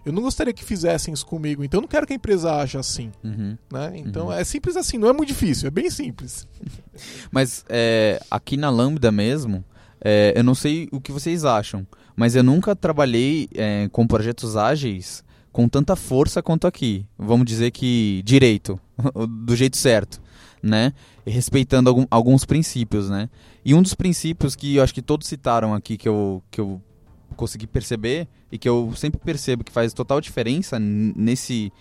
eu 0.06 0.14
não 0.14 0.22
gostaria 0.22 0.54
que 0.54 0.64
fizessem 0.64 1.14
isso 1.14 1.26
comigo, 1.26 1.64
então 1.64 1.80
eu 1.80 1.82
não 1.82 1.88
quero 1.88 2.08
que 2.08 2.14
a 2.14 2.16
empresa 2.16 2.52
haja 2.56 2.80
assim, 2.80 3.12
Uhum. 3.24 3.58
né? 3.72 3.92
Então 3.96 4.28
Uhum. 4.28 4.34
é 4.34 4.44
simples 4.44 4.76
assim, 4.78 4.98
não 4.98 5.08
é 5.10 5.14
muito 5.14 5.30
difícil, 5.30 5.68
é 5.68 5.72
bem 5.72 5.90
simples. 5.90 6.48
Mas 7.32 7.66
é, 7.70 8.20
aqui 8.30 8.56
na 8.58 8.70
Lambda 8.70 9.12
mesmo, 9.12 9.64
é, 10.02 10.34
eu 10.36 10.44
não 10.44 10.56
sei 10.56 10.88
o 10.92 11.00
que 11.02 11.12
vocês 11.12 11.46
acham, 11.46 11.86
mas 12.16 12.36
eu 12.36 12.44
nunca 12.44 12.76
trabalhei 12.76 13.48
é, 13.54 13.88
com 13.92 14.06
projetos 14.08 14.56
ágeis 14.56 15.24
com 15.52 15.68
tanta 15.68 15.96
força 15.96 16.42
quanto 16.44 16.68
aqui. 16.68 17.06
Vamos 17.18 17.46
dizer 17.46 17.72
que 17.72 18.22
direito, 18.24 18.80
do 19.46 19.56
jeito 19.56 19.78
certo, 19.78 20.22
né? 20.62 20.94
Respeitando 21.26 21.90
algum- 21.90 22.06
alguns 22.10 22.46
princípios, 22.46 23.10
né? 23.10 23.30
E 23.66 23.74
um 23.74 23.82
dos 23.82 23.94
princípios 23.94 24.56
que 24.56 24.76
eu 24.76 24.84
acho 24.84 24.94
que 24.94 25.02
todos 25.02 25.28
citaram 25.28 25.74
aqui 25.74 25.98
que 25.98 26.08
eu, 26.08 26.42
que 26.52 26.62
eu 26.62 26.82
consegui 27.36 27.68
perceber 27.68 28.28
e 28.52 28.58
que 28.58 28.68
eu 28.70 28.92
sempre 28.96 29.20
percebo 29.20 29.64
que 29.64 29.72
faz 29.72 29.94
total 29.94 30.20
diferença 30.22 30.78
nesse 30.80 31.72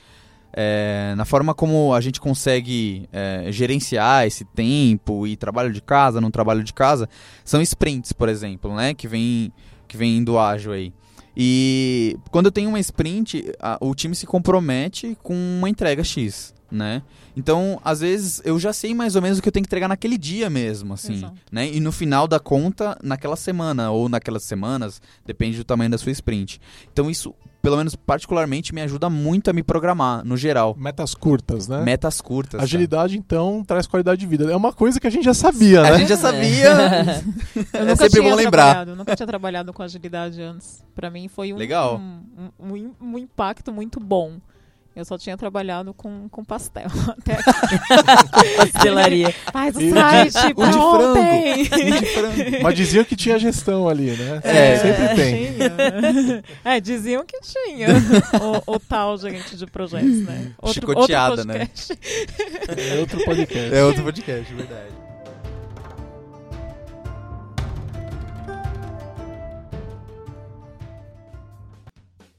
é, 0.53 1.15
na 1.17 1.25
forma 1.25 1.55
como 1.55 1.93
a 1.95 2.01
gente 2.01 2.21
consegue 2.21 3.09
é, 3.13 3.47
gerenciar 3.51 4.27
esse 4.27 4.45
tempo 4.45 5.27
e 5.27 5.37
trabalho 5.37 5.73
de 5.73 5.81
casa, 5.83 6.21
não 6.21 6.31
trabalho 6.31 6.65
de 6.65 6.73
casa, 6.73 7.09
são 7.45 7.61
sprints, 7.63 8.13
por 8.13 8.29
exemplo, 8.29 8.75
né? 8.75 8.95
Que 8.95 9.07
vem, 9.07 9.53
que 9.87 9.97
vem 9.97 10.23
do 10.25 10.39
ágil 10.39 10.73
aí. 10.73 10.93
E 11.37 12.17
quando 12.31 12.47
eu 12.47 12.53
tenho 12.53 12.69
uma 12.69 12.81
sprint, 12.81 13.53
a- 13.61 13.79
o 13.81 13.95
time 13.95 14.15
se 14.15 14.27
compromete 14.27 15.17
com 15.23 15.35
uma 15.35 15.69
entrega 15.69 16.03
X, 16.03 16.53
né? 16.71 17.03
Então, 17.37 17.81
às 17.85 18.01
vezes, 18.01 18.43
eu 18.45 18.59
já 18.59 18.73
sei 18.73 18.93
mais 18.93 19.15
ou 19.15 19.23
menos 19.23 19.39
o 19.39 19.43
que 19.43 19.49
eu 19.49 19.53
tenho 19.53 19.63
que 19.63 19.69
entregar 19.69 19.87
naquele 19.87 20.19
dia 20.19 20.51
mesmo, 20.51 20.95
assim, 20.95 21.15
Exato. 21.15 21.35
né? 21.53 21.71
E 21.73 21.79
no 21.79 21.93
final 21.93 22.27
da 22.27 22.41
conta, 22.41 22.99
naquela 23.01 23.37
semana 23.37 23.93
ou 23.93 24.09
naquelas 24.09 24.43
semanas, 24.43 25.01
depende 25.25 25.57
do 25.59 25.65
tamanho 25.65 25.91
da 25.91 25.99
sua 25.99 26.11
sprint. 26.11 26.61
Então, 26.93 27.09
isso, 27.09 27.33
pelo 27.63 27.77
menos 27.77 27.95
particularmente, 27.97 28.75
me 28.75 28.81
ajuda 28.81 29.11
muito 29.11 29.51
a 29.51 29.53
me 29.53 29.63
programar, 29.63 30.25
no 30.25 30.37
geral. 30.37 30.75
Metas 30.79 31.15
curtas, 31.15 31.67
né? 31.69 31.83
Metas 31.83 32.21
curtas. 32.21 32.53
cara. 32.53 32.63
Agilidade, 32.65 33.19
então, 33.19 33.63
traz 33.67 33.87
qualidade 33.87 34.21
de 34.21 34.27
vida. 34.27 34.51
É 34.51 34.57
uma 34.57 34.73
coisa 34.73 34.99
que 35.01 35.07
a 35.07 35.11
gente 35.11 35.25
já 35.25 35.35
sabia, 35.35 35.83
né? 35.83 35.91
A 35.91 35.99
gente 35.99 36.09
já 36.09 36.17
sabia. 36.17 36.69
Eu 37.75 37.81
é 37.81 37.85
nunca 37.85 37.97
sempre 37.97 38.21
tinha 38.21 38.23
bom 38.31 38.37
lembrar. 38.37 38.63
trabalhado, 38.65 38.97
nunca 38.97 39.17
tinha 39.17 39.27
trabalhado 39.27 39.73
com 39.73 39.83
agilidade 39.83 40.41
antes. 40.41 40.83
Pra 40.95 41.11
mim 41.11 41.29
foi 41.29 41.53
um, 41.53 41.57
Legal. 41.57 41.99
um, 41.99 42.51
um- 42.61 42.75
um- 42.75 42.95
um 43.13 43.19
impacto 43.19 43.73
muito 43.73 43.99
bom. 44.01 44.39
Eu 44.99 45.05
só 45.05 45.17
tinha 45.17 45.37
trabalhado 45.37 45.95
com, 45.95 46.29
com 46.29 46.45
pastel 46.45 46.89
até 47.17 47.35
aqui. 47.35 48.57
Pastelaria. 48.73 49.33
Faz 49.53 49.77
o 49.77 49.81
site 49.81 50.53
O 50.53 50.55
pra 50.57 50.67
de 50.67 50.73
frango. 50.73 51.19
ontem. 51.19 51.63
De 51.63 52.07
frango. 52.07 52.63
Mas 52.65 52.75
diziam 52.75 53.05
que 53.05 53.15
tinha 53.15 53.39
gestão 53.39 53.89
ali, 53.89 54.11
né? 54.11 54.41
É, 54.43 54.77
sempre 54.79 55.15
tem. 55.15 55.53
Tinha. 55.53 56.45
É, 56.65 56.81
diziam 56.81 57.25
que 57.25 57.39
tinha 57.41 57.89
o, 58.67 58.75
o 58.75 58.81
tal 58.81 59.17
gerente 59.19 59.55
de 59.57 59.67
projetos, 59.67 60.23
né? 60.25 60.51
Chicoteada, 60.67 61.45
né? 61.45 61.59
podcast. 61.69 61.99
É 62.67 62.99
outro 62.99 63.25
podcast. 63.25 63.75
É 63.75 63.85
outro 63.85 64.03
podcast, 64.03 64.53
verdade. 64.53 65.08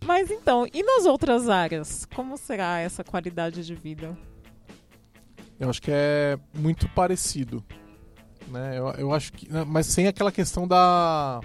Mas 0.10 0.32
então, 0.32 0.66
e 0.74 0.82
nas 0.82 1.06
outras 1.06 1.48
áreas? 1.48 2.04
Como 2.16 2.36
será 2.36 2.80
essa 2.80 3.04
qualidade 3.04 3.64
de 3.64 3.76
vida? 3.76 4.18
Eu 5.60 5.70
acho 5.70 5.80
que 5.80 5.92
é 5.94 6.36
muito 6.52 6.90
parecido. 6.90 7.64
Né? 8.48 8.80
Eu, 8.80 8.88
eu 8.94 9.14
acho 9.14 9.32
que. 9.32 9.48
né, 9.54 9.64
Mas 9.68 9.86
sem 9.86 10.08
aquela 10.08 10.32
questão 10.32 10.68
da. 10.68 11.40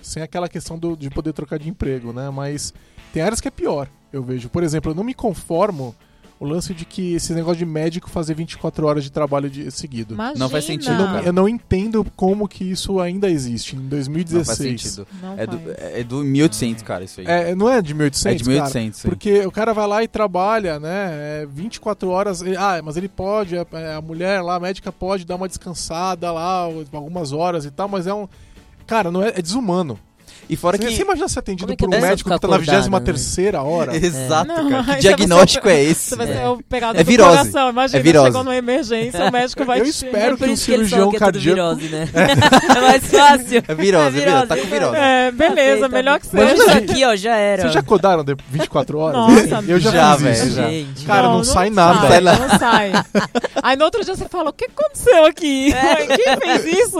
Sem 0.00 0.22
aquela 0.22 0.48
questão 0.48 0.78
do- 0.78 0.96
de 0.96 1.10
poder 1.10 1.34
trocar 1.34 1.58
de 1.58 1.68
emprego, 1.68 2.14
né? 2.14 2.30
Mas 2.30 2.72
tem 3.12 3.20
áreas 3.22 3.42
que 3.42 3.48
é 3.48 3.50
pior, 3.50 3.86
eu 4.10 4.22
vejo. 4.22 4.48
Por 4.48 4.62
exemplo, 4.62 4.92
eu 4.92 4.94
não 4.94 5.04
me 5.04 5.12
conformo 5.12 5.94
o 6.42 6.48
lance 6.48 6.74
de 6.74 6.84
que 6.84 7.14
esse 7.14 7.32
negócio 7.32 7.58
de 7.58 7.64
médico 7.66 8.10
fazer 8.10 8.34
24 8.34 8.84
horas 8.86 9.04
de 9.04 9.12
trabalho 9.12 9.48
de, 9.48 9.70
seguido. 9.70 10.14
Imagina. 10.14 10.38
Não 10.38 10.48
faz 10.48 10.64
sentido, 10.64 10.90
Eu 10.92 10.98
não, 10.98 11.06
cara. 11.06 11.26
eu 11.26 11.32
não 11.32 11.48
entendo 11.48 12.04
como 12.16 12.48
que 12.48 12.64
isso 12.64 12.98
ainda 12.98 13.30
existe 13.30 13.76
em 13.76 13.78
Não 13.78 13.86
2016. 13.88 14.46
faz 14.46 14.58
sentido. 14.58 15.06
Não 15.22 15.38
É 15.38 15.46
do, 15.46 15.58
faz. 15.58 15.76
é 15.78 16.02
do 16.04 16.16
1800, 16.24 16.82
cara, 16.82 17.04
isso 17.04 17.20
aí. 17.20 17.26
É, 17.28 17.54
não 17.54 17.68
é 17.70 17.80
de 17.80 17.94
1800, 17.94 18.34
É 18.34 18.38
de 18.38 18.44
cara? 18.44 18.54
1800, 18.56 18.98
isso 18.98 19.06
aí. 19.06 19.10
Porque 19.10 19.46
o 19.46 19.52
cara 19.52 19.72
vai 19.72 19.86
lá 19.86 20.02
e 20.02 20.08
trabalha, 20.08 20.80
né? 20.80 21.42
é 21.42 21.46
24 21.48 22.08
horas. 22.10 22.42
e- 22.42 22.56
Ah, 22.56 22.80
mas 22.84 22.96
ele 22.96 23.08
pode, 23.08 23.56
é, 23.56 23.64
é, 23.72 23.94
a 23.94 24.00
mulher 24.00 24.40
lá, 24.42 24.56
a 24.56 24.60
médica 24.60 24.90
pode 24.90 25.24
dar 25.24 25.36
uma 25.36 25.46
descansada 25.48 26.30
lá, 26.32 26.62
algumas 26.92 27.32
horas 27.32 27.64
e 27.64 27.70
tal, 27.70 27.88
mas 27.88 28.06
é 28.06 28.12
um. 28.14 28.26
Cara, 28.86 29.10
não 29.12 29.22
é, 29.22 29.28
é 29.36 29.40
desumano. 29.42 29.96
E 30.48 30.56
fora 30.56 30.76
Você, 30.76 30.86
que... 30.88 30.96
você 30.96 31.02
imagina 31.02 31.28
ser 31.28 31.38
atendido 31.38 31.72
é 31.72 31.76
por 31.76 31.86
um 31.86 31.90
deve 31.90 32.06
médico 32.06 32.30
que 32.30 32.38
tá 32.38 32.48
na 32.48 32.56
acordado, 32.56 32.82
23 32.82 32.88
hora? 33.62 33.96
Exato, 33.96 34.46
Não, 34.48 34.70
cara. 34.70 34.82
Que 34.94 35.00
diagnóstico 35.00 35.64
vai 35.64 35.74
é 35.76 35.84
Você 35.84 35.90
esse? 35.90 36.16
vai 36.16 36.26
ser 36.26 36.32
É. 36.32 37.00
É 37.00 37.04
virose. 37.04 37.36
coração. 37.38 37.70
Imagina, 37.70 37.98
É 37.98 38.02
virose. 38.02 38.26
chegou 38.26 38.44
numa 38.44 38.56
emergência, 38.56 39.24
o 39.24 39.32
médico 39.32 39.64
vai 39.64 39.80
Eu 39.80 39.84
te... 39.84 39.90
espero 39.90 40.34
É 40.34 40.36
que 40.36 40.50
um 40.50 40.56
cirurgião 40.56 41.10
que 41.10 41.16
é 41.16 41.18
cardíaco. 41.18 41.54
virose, 41.54 41.88
né? 41.88 42.08
É 42.76 42.80
mais 42.80 43.06
fácil. 43.06 43.62
É 43.66 43.74
virose, 43.74 44.18
é 44.18 44.22
É 44.22 44.24
virose. 44.24 44.46
Tá 44.46 44.56
com 44.56 44.66
virose. 44.66 44.96
É, 44.96 45.30
beleza, 45.30 45.88
melhor 45.88 46.20
que. 46.20 46.26
Imagina 46.32 46.56
seja. 46.64 46.80
Isso 46.82 46.90
aqui, 46.92 47.04
ó, 47.04 47.16
já 47.16 47.36
era. 47.36 47.62
Vocês 47.62 47.74
já 47.74 47.80
acordaram 47.80 48.24
de 48.24 48.36
24 48.50 48.98
horas? 48.98 49.16
Nossa, 49.20 49.64
eu 49.66 49.78
já, 49.78 49.90
já, 49.90 50.12
fiz 50.14 50.22
velho, 50.22 50.34
isso. 50.34 50.50
já. 50.56 50.68
Gente. 50.68 51.04
Cara, 51.06 51.28
não 51.28 51.44
sai 51.44 51.70
nada. 51.70 52.20
Não 52.20 52.58
sai. 52.58 52.92
Aí 53.62 53.76
no 53.76 53.84
outro 53.84 54.04
dia 54.04 54.14
você 54.14 54.28
fala, 54.28 54.50
o 54.50 54.52
que 54.52 54.66
aconteceu 54.66 55.24
aqui? 55.24 55.72
É. 55.72 56.06
Quem 56.16 56.36
fez 56.36 56.78
isso? 56.78 56.98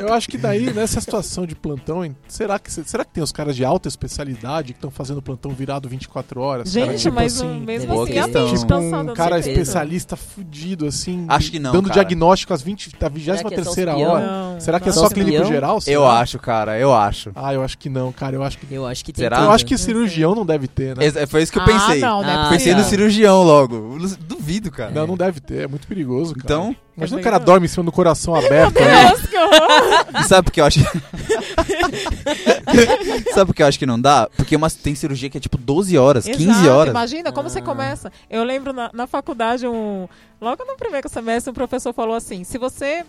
Eu 0.00 0.12
acho 0.12 0.28
que 0.28 0.38
daí, 0.38 0.72
nessa 0.72 1.00
situação 1.00 1.46
de 1.46 1.54
plantão, 1.54 2.04
hein, 2.04 2.16
será 2.54 2.84
que, 2.84 2.90
será 2.90 3.04
que 3.04 3.10
tem 3.12 3.22
os 3.22 3.32
caras 3.32 3.54
de 3.56 3.64
alta 3.64 3.88
especialidade 3.88 4.72
que 4.72 4.78
estão 4.78 4.90
fazendo 4.90 5.20
plantão 5.22 5.50
virado 5.52 5.88
24 5.88 6.40
horas? 6.40 6.72
cara? 6.72 6.86
Gente, 6.86 7.02
Tipo 7.02 7.14
mas 7.14 7.36
assim, 7.40 7.60
mesmo 7.60 7.92
boa 7.92 8.04
assim, 8.04 8.12
questão. 8.12 8.42
mente 8.48 8.58
Tipo 8.60 8.74
um 8.74 9.14
cara 9.14 9.36
certeza. 9.36 9.50
especialista 9.60 10.16
fudido, 10.16 10.86
assim. 10.86 11.26
Acho 11.28 11.50
que 11.50 11.58
não, 11.58 11.72
Dando 11.72 11.88
cara. 11.88 11.94
diagnóstico 12.00 12.52
às 12.54 12.62
20, 12.62 12.90
da 12.98 13.10
Será 13.10 13.50
que 13.50 13.54
é 13.60 13.62
só 13.64 13.74
23 13.74 13.88
os 13.88 14.08
hora. 14.08 14.26
Não, 14.26 14.60
Será 14.60 14.80
que 14.80 14.88
é 14.88 14.92
não. 14.92 14.94
só 14.94 15.08
Só 15.08 15.14
clínico 15.14 15.44
geral? 15.44 15.78
Eu 15.86 16.06
acho, 16.06 16.38
cara, 16.38 16.78
eu 16.78 16.94
acho. 16.94 17.30
Ah, 17.34 17.52
eu 17.52 17.62
acho 17.62 17.76
que 17.78 17.88
não, 17.88 18.12
cara. 18.12 18.36
Eu 18.36 18.42
acho 18.42 18.58
que. 18.58 18.72
Eu 18.74 18.86
acho 18.86 19.04
que 19.04 19.12
tem 19.12 19.22
Será? 19.24 19.36
tudo. 19.36 19.46
Eu 19.46 19.52
acho 19.52 19.66
que 19.66 19.74
Não 19.74 19.78
sei. 19.78 19.86
cirurgião 19.94 20.34
não 20.34 20.46
deve 20.46 20.66
ter, 20.68 20.96
né? 20.96 21.04
Ex- 21.04 21.30
Foi 21.30 21.42
isso 21.42 21.52
que 21.52 21.58
eu 21.58 21.62
Ah, 21.62 21.66
pensei. 21.66 22.00
não, 22.00 22.22
né? 22.22 22.34
Ah, 22.36 22.48
Pensei 22.50 22.72
no 22.72 22.80
não. 22.80 22.88
cirurgião 22.88 23.42
logo. 23.42 23.98
Duvido, 24.26 24.70
cara. 24.70 24.90
Não, 24.90 25.06
não 25.06 25.16
deve 25.16 25.40
ter. 25.40 25.62
É 25.64 25.66
muito 25.66 25.86
perigoso, 25.86 26.34
cara. 26.34 26.44
Então, 26.44 26.76
Imagina 26.96 27.18
É 27.18 27.20
o 27.20 27.24
cara 27.24 27.38
dorme 27.38 27.66
em 27.66 27.68
cima 27.68 27.82
do 27.84 27.90
coração 27.90 28.34
aberto. 28.36 28.74
né? 28.80 29.08
Deus, 29.08 29.26
que 29.26 29.36
horror. 29.36 30.24
sabe 30.28 30.44
por 30.44 30.52
que 30.52 30.60
eu 30.60 30.64
acho? 30.64 30.78
Sabe 33.34 33.46
por 33.46 33.54
que 33.54 33.62
eu 33.62 33.66
acho 33.66 33.78
que 33.78 33.86
não 33.86 34.00
dá? 34.00 34.28
Porque 34.36 34.54
uma, 34.56 34.70
tem 34.70 34.94
cirurgia 34.94 35.28
que 35.30 35.38
é 35.38 35.40
tipo 35.40 35.56
12 35.58 35.96
horas, 35.98 36.24
15 36.24 36.42
Exato, 36.42 36.68
horas. 36.70 36.90
Imagina 36.90 37.32
como 37.32 37.48
você 37.48 37.58
Ah. 37.58 37.62
começa. 37.62 38.12
Eu 38.28 38.44
lembro 38.44 38.72
na, 38.72 38.90
na 38.92 39.06
faculdade, 39.06 39.66
um, 39.66 40.08
logo 40.40 40.64
no 40.64 40.76
primeiro 40.76 41.08
semestre, 41.08 41.50
um 41.50 41.54
professor 41.54 41.92
falou 41.92 42.14
assim: 42.14 42.44
se 42.44 42.58
você 42.58 43.04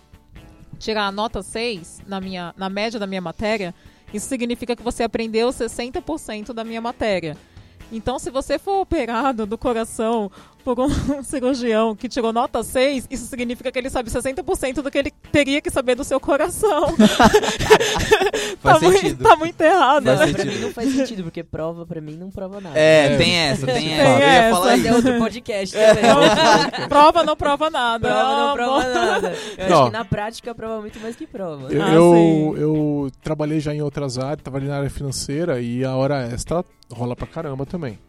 tirar 0.79 1.05
a 1.07 1.11
nota 1.11 1.41
6 1.41 2.01
na, 2.07 2.19
minha, 2.19 2.53
na 2.57 2.69
média 2.69 2.99
da 2.99 3.07
minha 3.07 3.21
matéria, 3.21 3.73
isso 4.13 4.27
significa 4.27 4.75
que 4.75 4.83
você 4.83 5.03
aprendeu 5.03 5.49
60% 5.49 6.53
da 6.53 6.63
minha 6.63 6.81
matéria. 6.81 7.37
Então, 7.91 8.17
se 8.17 8.31
você 8.31 8.57
for 8.57 8.81
operado 8.81 9.45
do 9.45 9.57
coração 9.57 10.31
por 10.65 10.79
um 10.81 11.23
cirurgião 11.23 11.95
que 11.95 12.09
tirou 12.09 12.33
nota 12.33 12.63
6, 12.63 13.07
isso 13.11 13.27
significa 13.27 13.71
que 13.71 13.77
ele 13.77 13.89
sabe 13.89 14.09
60% 14.09 14.81
do 14.81 14.89
que 14.89 14.97
ele 14.97 15.11
teria 15.31 15.61
que 15.61 15.69
saber 15.69 15.93
do 15.95 16.03
seu 16.03 16.19
coração. 16.19 16.87
Faz 18.59 18.79
tá, 18.79 18.79
muito, 18.79 18.99
sentido. 18.99 19.23
tá 19.23 19.35
muito 19.35 19.61
errado. 19.61 20.05
Faz 20.05 20.19
Não, 20.19 20.25
né? 20.27 20.33
pra 20.33 20.45
mim 20.45 20.59
não 20.59 20.71
faz 20.71 20.91
sentido, 20.93 21.23
porque 21.23 21.43
prova 21.43 21.85
pra 21.85 22.01
mim 22.01 22.15
não 22.17 22.31
prova 22.31 22.59
nada. 22.59 22.77
É, 22.77 23.13
É. 23.13 23.17
tem 23.17 23.35
essa, 23.35 23.65
tem 23.67 23.75
Tem 23.75 23.93
essa. 23.93 24.09
Eu 24.11 24.19
ia 24.19 24.25
essa. 24.25 24.55
falar 24.55 24.77
isso. 24.77 24.87
é 24.87 24.93
outro 24.93 25.17
podcast 25.19 25.75
também. 25.77 26.03
Então, 26.05 26.87
prova 26.89 27.23
não 27.23 27.35
prova 27.35 27.69
nada. 27.69 28.07
Prova 28.09 28.35
não 28.47 28.53
prova 28.53 28.83
nada. 28.93 29.33
Eu 29.57 29.69
Não. 29.69 29.77
acho 29.83 29.91
que 29.91 29.97
na 29.97 30.05
prática 30.05 30.55
prova 30.55 30.81
muito 30.81 30.99
mais 30.99 31.15
que 31.15 31.27
prova. 31.27 31.71
Eu, 31.71 31.81
Ah, 31.83 31.93
eu, 31.93 32.55
eu 32.57 33.11
trabalhei 33.21 33.59
já 33.59 33.73
em 33.73 33.81
outras 33.81 34.17
áreas, 34.17 34.41
trabalhei 34.41 34.67
na 34.67 34.77
área 34.77 34.89
financeira 34.89 35.61
e 35.61 35.85
a 35.85 35.95
hora 35.95 36.27
extra 36.33 36.65
rola 36.91 37.15
pra 37.15 37.27
caramba 37.27 37.65
também. 37.65 37.99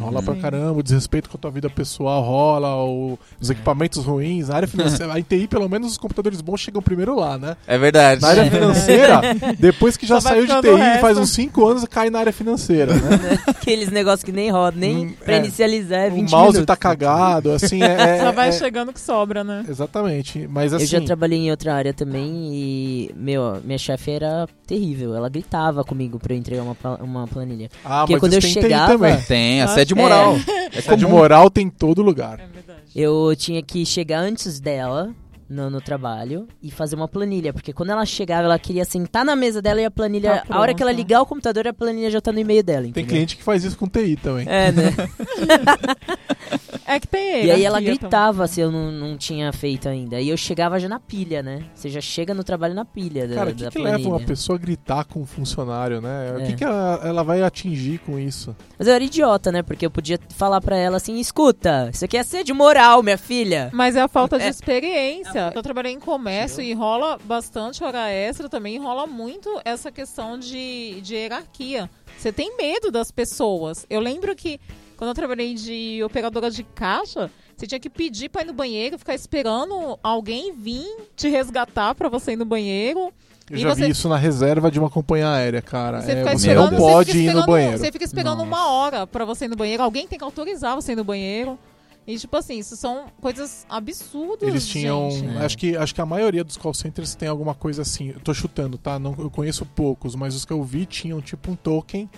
Rola 0.00 0.18
Uhum. 0.18 0.24
pra 0.24 0.34
caramba, 0.36 0.78
o 0.78 0.82
desrespeito 0.82 1.28
com 1.30 1.36
a 1.36 1.40
tua 1.40 1.50
vida 1.50 1.70
pessoal 1.70 2.22
rola, 2.22 2.74
o- 2.84 3.18
os 3.40 3.48
equipamentos 3.50 4.04
ruins. 4.04 4.48
Na 4.48 4.56
área 4.56 4.68
financeira, 4.68 5.12
a 5.12 5.22
TI, 5.22 5.46
pelo 5.46 5.68
menos 5.68 5.92
os 5.92 5.98
computadores 5.98 6.40
bons 6.40 6.60
chegam 6.60 6.82
primeiro 6.82 7.14
lá, 7.14 7.38
né? 7.38 7.56
É 7.66 7.78
verdade. 7.78 8.20
Na 8.20 8.28
área 8.28 8.50
financeira, 8.50 9.20
depois 9.58 9.96
que 9.96 10.06
já 10.06 10.20
Só 10.20 10.28
saiu 10.30 10.46
de 10.46 10.52
TI, 10.60 11.00
faz 11.00 11.16
uns 11.18 11.30
5 11.30 11.66
anos 11.66 11.84
cai 11.84 12.10
na 12.10 12.18
área 12.18 12.32
financeira, 12.32 12.92
né? 12.94 13.38
Aqueles 13.46 13.90
negócios 13.90 14.24
que 14.24 14.32
nem 14.32 14.50
rodam, 14.50 14.80
nem 14.80 15.06
Hum, 15.06 15.14
pra 15.24 15.34
é. 15.34 15.38
inicializar 15.38 16.00
é 16.00 16.10
20 16.10 16.28
o 16.28 16.30
mouse 16.32 16.52
minutos. 16.54 16.66
tá 16.66 16.76
cagado, 16.76 17.52
assim, 17.52 17.82
é... 17.82 18.18
é- 18.18 18.20
Só 18.24 18.32
vai 18.32 18.48
é- 18.48 18.52
chegando 18.52 18.92
que 18.92 19.00
sobra, 19.00 19.44
né? 19.44 19.64
Exatamente, 19.68 20.46
mas 20.48 20.72
Eu 20.72 20.78
assim... 20.78 20.86
já 20.86 21.00
trabalhei 21.00 21.38
em 21.38 21.50
outra 21.50 21.74
área 21.74 21.92
também 21.94 22.50
e, 22.52 23.10
meu, 23.16 23.60
minha 23.64 23.78
chefe 23.78 24.10
era 24.10 24.46
terrível. 24.66 25.14
Ela 25.14 25.28
gritava 25.28 25.84
comigo 25.84 26.18
pra 26.18 26.34
eu 26.34 26.38
entregar 26.38 26.62
uma, 26.62 26.76
uma 27.00 27.26
planilha. 27.28 27.68
Ah, 27.84 28.00
Porque 28.00 28.14
mas 28.14 28.20
quando 28.20 28.32
eu 28.34 28.40
tem 28.40 28.52
TI 28.52 28.60
chegava- 28.62 28.92
também. 28.92 29.20
Tem, 29.22 29.62
Ah, 29.62 29.68
assédio 29.84 29.98
é. 29.98 30.02
moral. 30.02 30.36
É 30.72 30.78
Essa 30.78 30.96
de 30.96 31.06
moral 31.06 31.50
tem 31.50 31.66
em 31.66 31.70
todo 31.70 32.02
lugar. 32.02 32.40
É 32.40 32.46
verdade. 32.46 32.80
Eu 32.94 33.34
tinha 33.36 33.62
que 33.62 33.84
chegar 33.84 34.20
antes 34.20 34.58
dela 34.58 35.14
no, 35.54 35.70
no 35.70 35.80
trabalho 35.80 36.46
e 36.62 36.70
fazer 36.70 36.96
uma 36.96 37.08
planilha. 37.08 37.52
Porque 37.52 37.72
quando 37.72 37.90
ela 37.90 38.04
chegava, 38.04 38.44
ela 38.44 38.58
queria 38.58 38.84
sentar 38.84 39.24
na 39.24 39.34
mesa 39.36 39.62
dela 39.62 39.80
e 39.80 39.84
a 39.84 39.90
planilha. 39.90 40.42
Tá 40.46 40.54
a 40.56 40.60
hora 40.60 40.74
que 40.74 40.82
ela 40.82 40.92
ligar 40.92 41.22
o 41.22 41.26
computador, 41.26 41.66
a 41.68 41.72
planilha 41.72 42.10
já 42.10 42.20
tá 42.20 42.32
no 42.32 42.38
e-mail 42.40 42.62
dela. 42.62 42.82
Tem 42.82 42.90
entendeu? 42.90 43.08
cliente 43.08 43.36
que 43.36 43.42
faz 43.42 43.64
isso 43.64 43.78
com 43.78 43.88
TI 43.88 44.16
também. 44.16 44.46
É, 44.48 44.72
né? 44.72 44.90
É 46.86 47.00
que 47.00 47.06
tem 47.08 47.46
E 47.46 47.50
aí 47.50 47.64
ela 47.64 47.80
gritava 47.80 48.46
se 48.46 48.60
eu 48.60 48.70
não, 48.70 48.92
não 48.92 49.16
tinha 49.16 49.50
feito 49.52 49.88
ainda. 49.88 50.20
E 50.20 50.28
eu 50.28 50.36
chegava 50.36 50.78
já 50.78 50.86
na 50.88 51.00
pilha, 51.00 51.42
né? 51.42 51.64
Você 51.74 51.88
já 51.88 52.00
chega 52.00 52.34
no 52.34 52.44
trabalho 52.44 52.74
na 52.74 52.84
pilha 52.84 53.26
da, 53.26 53.34
Cara, 53.36 53.50
o 53.50 53.54
da 53.54 53.58
que, 53.58 53.70
que 53.70 53.78
planilha. 53.82 53.96
leva 53.96 54.08
uma 54.10 54.20
pessoa 54.20 54.56
a 54.58 54.60
gritar 54.60 55.04
com 55.06 55.20
um 55.22 55.26
funcionário, 55.26 56.00
né? 56.02 56.34
O 56.36 56.40
É. 56.40 56.46
que, 56.46 56.56
que 56.56 56.64
ela, 56.64 57.00
ela 57.02 57.22
vai 57.24 57.42
atingir 57.42 57.98
com 58.00 58.18
isso? 58.18 58.54
Mas 58.78 58.86
eu 58.86 58.92
era 58.94 59.02
idiota, 59.02 59.50
né? 59.50 59.62
Porque 59.62 59.86
eu 59.86 59.90
podia 59.90 60.20
falar 60.36 60.60
pra 60.60 60.76
ela 60.76 60.98
assim: 60.98 61.18
escuta, 61.18 61.88
isso 61.92 62.04
aqui 62.04 62.18
é 62.18 62.20
assédio 62.20 62.54
moral, 62.54 63.02
minha 63.02 63.18
filha. 63.18 63.70
Mas 63.72 63.96
é 63.96 64.02
a 64.02 64.08
falta 64.08 64.38
de 64.38 64.44
É. 64.44 64.48
experiência. 64.50 65.43
Eu 65.54 65.62
trabalhei 65.62 65.92
em 65.92 65.98
comércio 66.00 66.62
e 66.62 66.72
rola 66.72 67.18
bastante 67.24 67.82
hora 67.82 68.08
extra 68.10 68.48
também, 68.48 68.78
rola 68.78 69.06
muito 69.06 69.60
essa 69.64 69.90
questão 69.90 70.38
de, 70.38 71.00
de 71.00 71.14
hierarquia. 71.14 71.90
Você 72.16 72.32
tem 72.32 72.56
medo 72.56 72.90
das 72.90 73.10
pessoas. 73.10 73.84
Eu 73.90 74.00
lembro 74.00 74.34
que 74.36 74.60
quando 74.96 75.08
eu 75.10 75.14
trabalhei 75.14 75.54
de 75.54 76.00
operadora 76.04 76.50
de 76.50 76.62
caixa, 76.62 77.30
você 77.56 77.66
tinha 77.66 77.80
que 77.80 77.90
pedir 77.90 78.28
pra 78.28 78.42
ir 78.42 78.46
no 78.46 78.52
banheiro, 78.52 78.98
ficar 78.98 79.14
esperando 79.14 79.98
alguém 80.02 80.52
vir 80.52 80.86
te 81.16 81.28
resgatar 81.28 81.94
pra 81.94 82.08
você 82.08 82.32
ir 82.32 82.36
no 82.36 82.44
banheiro. 82.44 83.12
Eu 83.50 83.56
E 83.58 83.60
já 83.60 83.74
você- 83.74 83.84
vi 83.84 83.90
isso 83.90 84.08
na 84.08 84.16
reserva 84.16 84.70
de 84.70 84.78
uma 84.78 84.88
companhia 84.88 85.28
aérea, 85.30 85.60
cara. 85.60 86.00
Você, 86.00 86.12
É, 86.12 86.16
fica 86.16 86.30
você 86.30 86.36
esperando, 86.36 86.70
não 86.72 86.78
você 86.78 86.92
pode 86.92 87.12
fica 87.12 87.30
ir 87.30 87.34
no 87.34 87.46
banheiro. 87.46 87.78
Você 87.78 87.92
fica 87.92 88.04
esperando 88.04 88.38
Nossa. 88.38 88.48
uma 88.48 88.68
hora 88.70 89.06
pra 89.06 89.24
você 89.26 89.44
ir 89.44 89.48
no 89.48 89.56
banheiro. 89.56 89.82
Alguém 89.82 90.06
tem 90.08 90.18
que 90.18 90.24
autorizar 90.24 90.74
você 90.74 90.92
ir 90.92 90.96
no 90.96 91.04
banheiro. 91.04 91.58
E, 92.06 92.18
tipo 92.18 92.36
assim, 92.36 92.58
isso 92.58 92.76
são 92.76 93.06
coisas 93.20 93.66
absurdas. 93.68 94.46
Eles 94.48 94.66
tinham. 94.66 95.10
gente. 95.10 95.36
É. 95.36 95.44
Acho, 95.44 95.58
que, 95.58 95.76
acho 95.76 95.94
que 95.94 96.00
a 96.00 96.06
maioria 96.06 96.44
dos 96.44 96.56
call 96.56 96.74
centers 96.74 97.14
tem 97.14 97.28
alguma 97.28 97.54
coisa 97.54 97.82
assim. 97.82 98.10
Eu 98.10 98.20
tô 98.20 98.34
chutando, 98.34 98.76
tá? 98.76 98.98
Não, 98.98 99.14
eu 99.18 99.30
conheço 99.30 99.64
poucos, 99.64 100.14
mas 100.14 100.34
os 100.34 100.44
que 100.44 100.52
eu 100.52 100.62
vi 100.62 100.84
tinham 100.84 101.20
tipo 101.22 101.50
um 101.50 101.56
token 101.56 102.08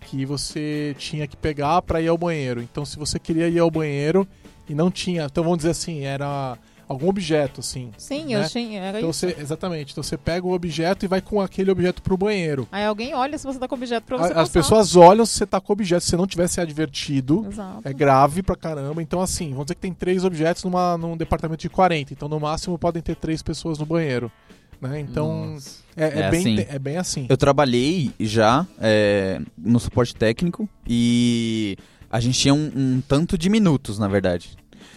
que 0.00 0.24
você 0.26 0.94
tinha 0.98 1.26
que 1.26 1.36
pegar 1.36 1.82
pra 1.82 2.00
ir 2.00 2.08
ao 2.08 2.18
banheiro. 2.18 2.60
Então, 2.60 2.84
se 2.84 2.96
você 2.98 3.18
queria 3.18 3.48
ir 3.48 3.58
ao 3.58 3.70
banheiro 3.70 4.26
e 4.68 4.74
não 4.74 4.90
tinha. 4.90 5.24
Então, 5.24 5.44
vamos 5.44 5.58
dizer 5.58 5.70
assim, 5.70 6.02
era 6.04 6.58
algum 6.88 7.08
objeto, 7.08 7.60
assim. 7.60 7.90
Sim, 7.98 8.26
né? 8.34 8.44
eu 8.44 8.48
tinha. 8.48 8.80
Era 8.80 8.98
Então 8.98 9.10
isso. 9.10 9.20
você, 9.20 9.36
exatamente. 9.38 9.92
Então 9.92 10.02
você 10.02 10.16
pega 10.16 10.46
o 10.46 10.52
objeto 10.52 11.04
e 11.04 11.08
vai 11.08 11.20
com 11.20 11.40
aquele 11.40 11.70
objeto 11.70 12.00
pro 12.02 12.16
banheiro. 12.16 12.66
Aí 12.70 12.84
alguém 12.84 13.14
olha 13.14 13.36
se 13.38 13.44
você 13.46 13.58
tá 13.58 13.66
com 13.68 13.74
objeto 13.74 14.04
pra 14.04 14.16
você 14.18 14.24
A- 14.24 14.26
As 14.28 14.34
passar. 14.48 14.52
pessoas 14.52 14.96
olham 14.96 15.26
se 15.26 15.32
você 15.34 15.46
tá 15.46 15.60
com 15.60 15.72
objeto. 15.72 16.02
Se 16.02 16.10
você 16.10 16.16
não 16.16 16.26
tivesse 16.26 16.60
advertido, 16.60 17.46
Exato. 17.50 17.80
é 17.84 17.92
grave 17.92 18.42
pra 18.42 18.56
caramba. 18.56 19.02
Então, 19.02 19.20
assim, 19.20 19.50
vamos 19.50 19.66
dizer 19.66 19.74
que 19.74 19.80
tem 19.80 19.92
três 19.92 20.24
objetos 20.24 20.64
numa, 20.64 20.96
num 20.96 21.16
departamento 21.16 21.60
de 21.62 21.68
40. 21.68 22.12
Então, 22.12 22.28
no 22.28 22.38
máximo, 22.40 22.78
podem 22.78 23.02
ter 23.02 23.16
três 23.16 23.42
pessoas 23.42 23.78
no 23.78 23.86
banheiro. 23.86 24.30
Né? 24.80 25.00
Então, 25.00 25.52
Nossa. 25.54 25.80
é, 25.96 26.04
é 26.04 26.18
É 26.24 26.30
bem, 26.30 26.40
assim. 26.40 26.66
é 26.68 26.78
bem 26.78 26.96
assim. 26.98 27.26
Eu 27.30 27.36
trabalhei 27.38 28.12
já 28.20 28.66
é, 28.78 29.40
no 29.56 29.80
suporte 29.80 30.14
técnico 30.14 30.68
e 30.86 31.76
a 32.10 32.20
gente 32.20 32.38
tinha 32.38 32.52
um, 32.54 32.70
um 32.76 33.02
tanto 33.08 33.38
de 33.38 33.48
minutos, 33.48 33.98
na 33.98 34.06
verdade. 34.06 34.50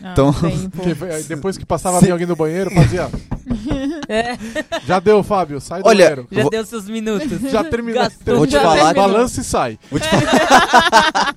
Ah, 0.04 0.12
Então- 0.14 0.34
eh, 1.10 1.24
depois 1.28 1.58
que 1.58 1.66
passava 1.66 1.98
alguém 2.12 2.26
no 2.28 2.36
banheiro, 2.36 2.72
fazia. 2.72 3.10
É, 4.08 4.36
Já 4.88 5.00
deu, 5.00 5.22
Fábio, 5.24 5.60
sai 5.62 5.82
do 5.84 5.88
Olha, 5.88 6.04
banheiro. 6.06 6.28
já 6.32 6.42
Vou- 6.42 6.50
deu 6.52 6.66
seus 6.66 6.88
minutos. 6.88 7.30
Já 7.52 7.64
terminou. 7.64 8.02
Gastou. 8.02 8.38
Vou 8.38 8.48
te 8.48 8.54
Já 8.54 8.62
falar. 8.62 8.94
Balança 8.94 9.42
e 9.42 9.44
sai. 9.44 9.78
Vou 9.90 10.00
te 10.00 10.08
falar... 10.08 11.36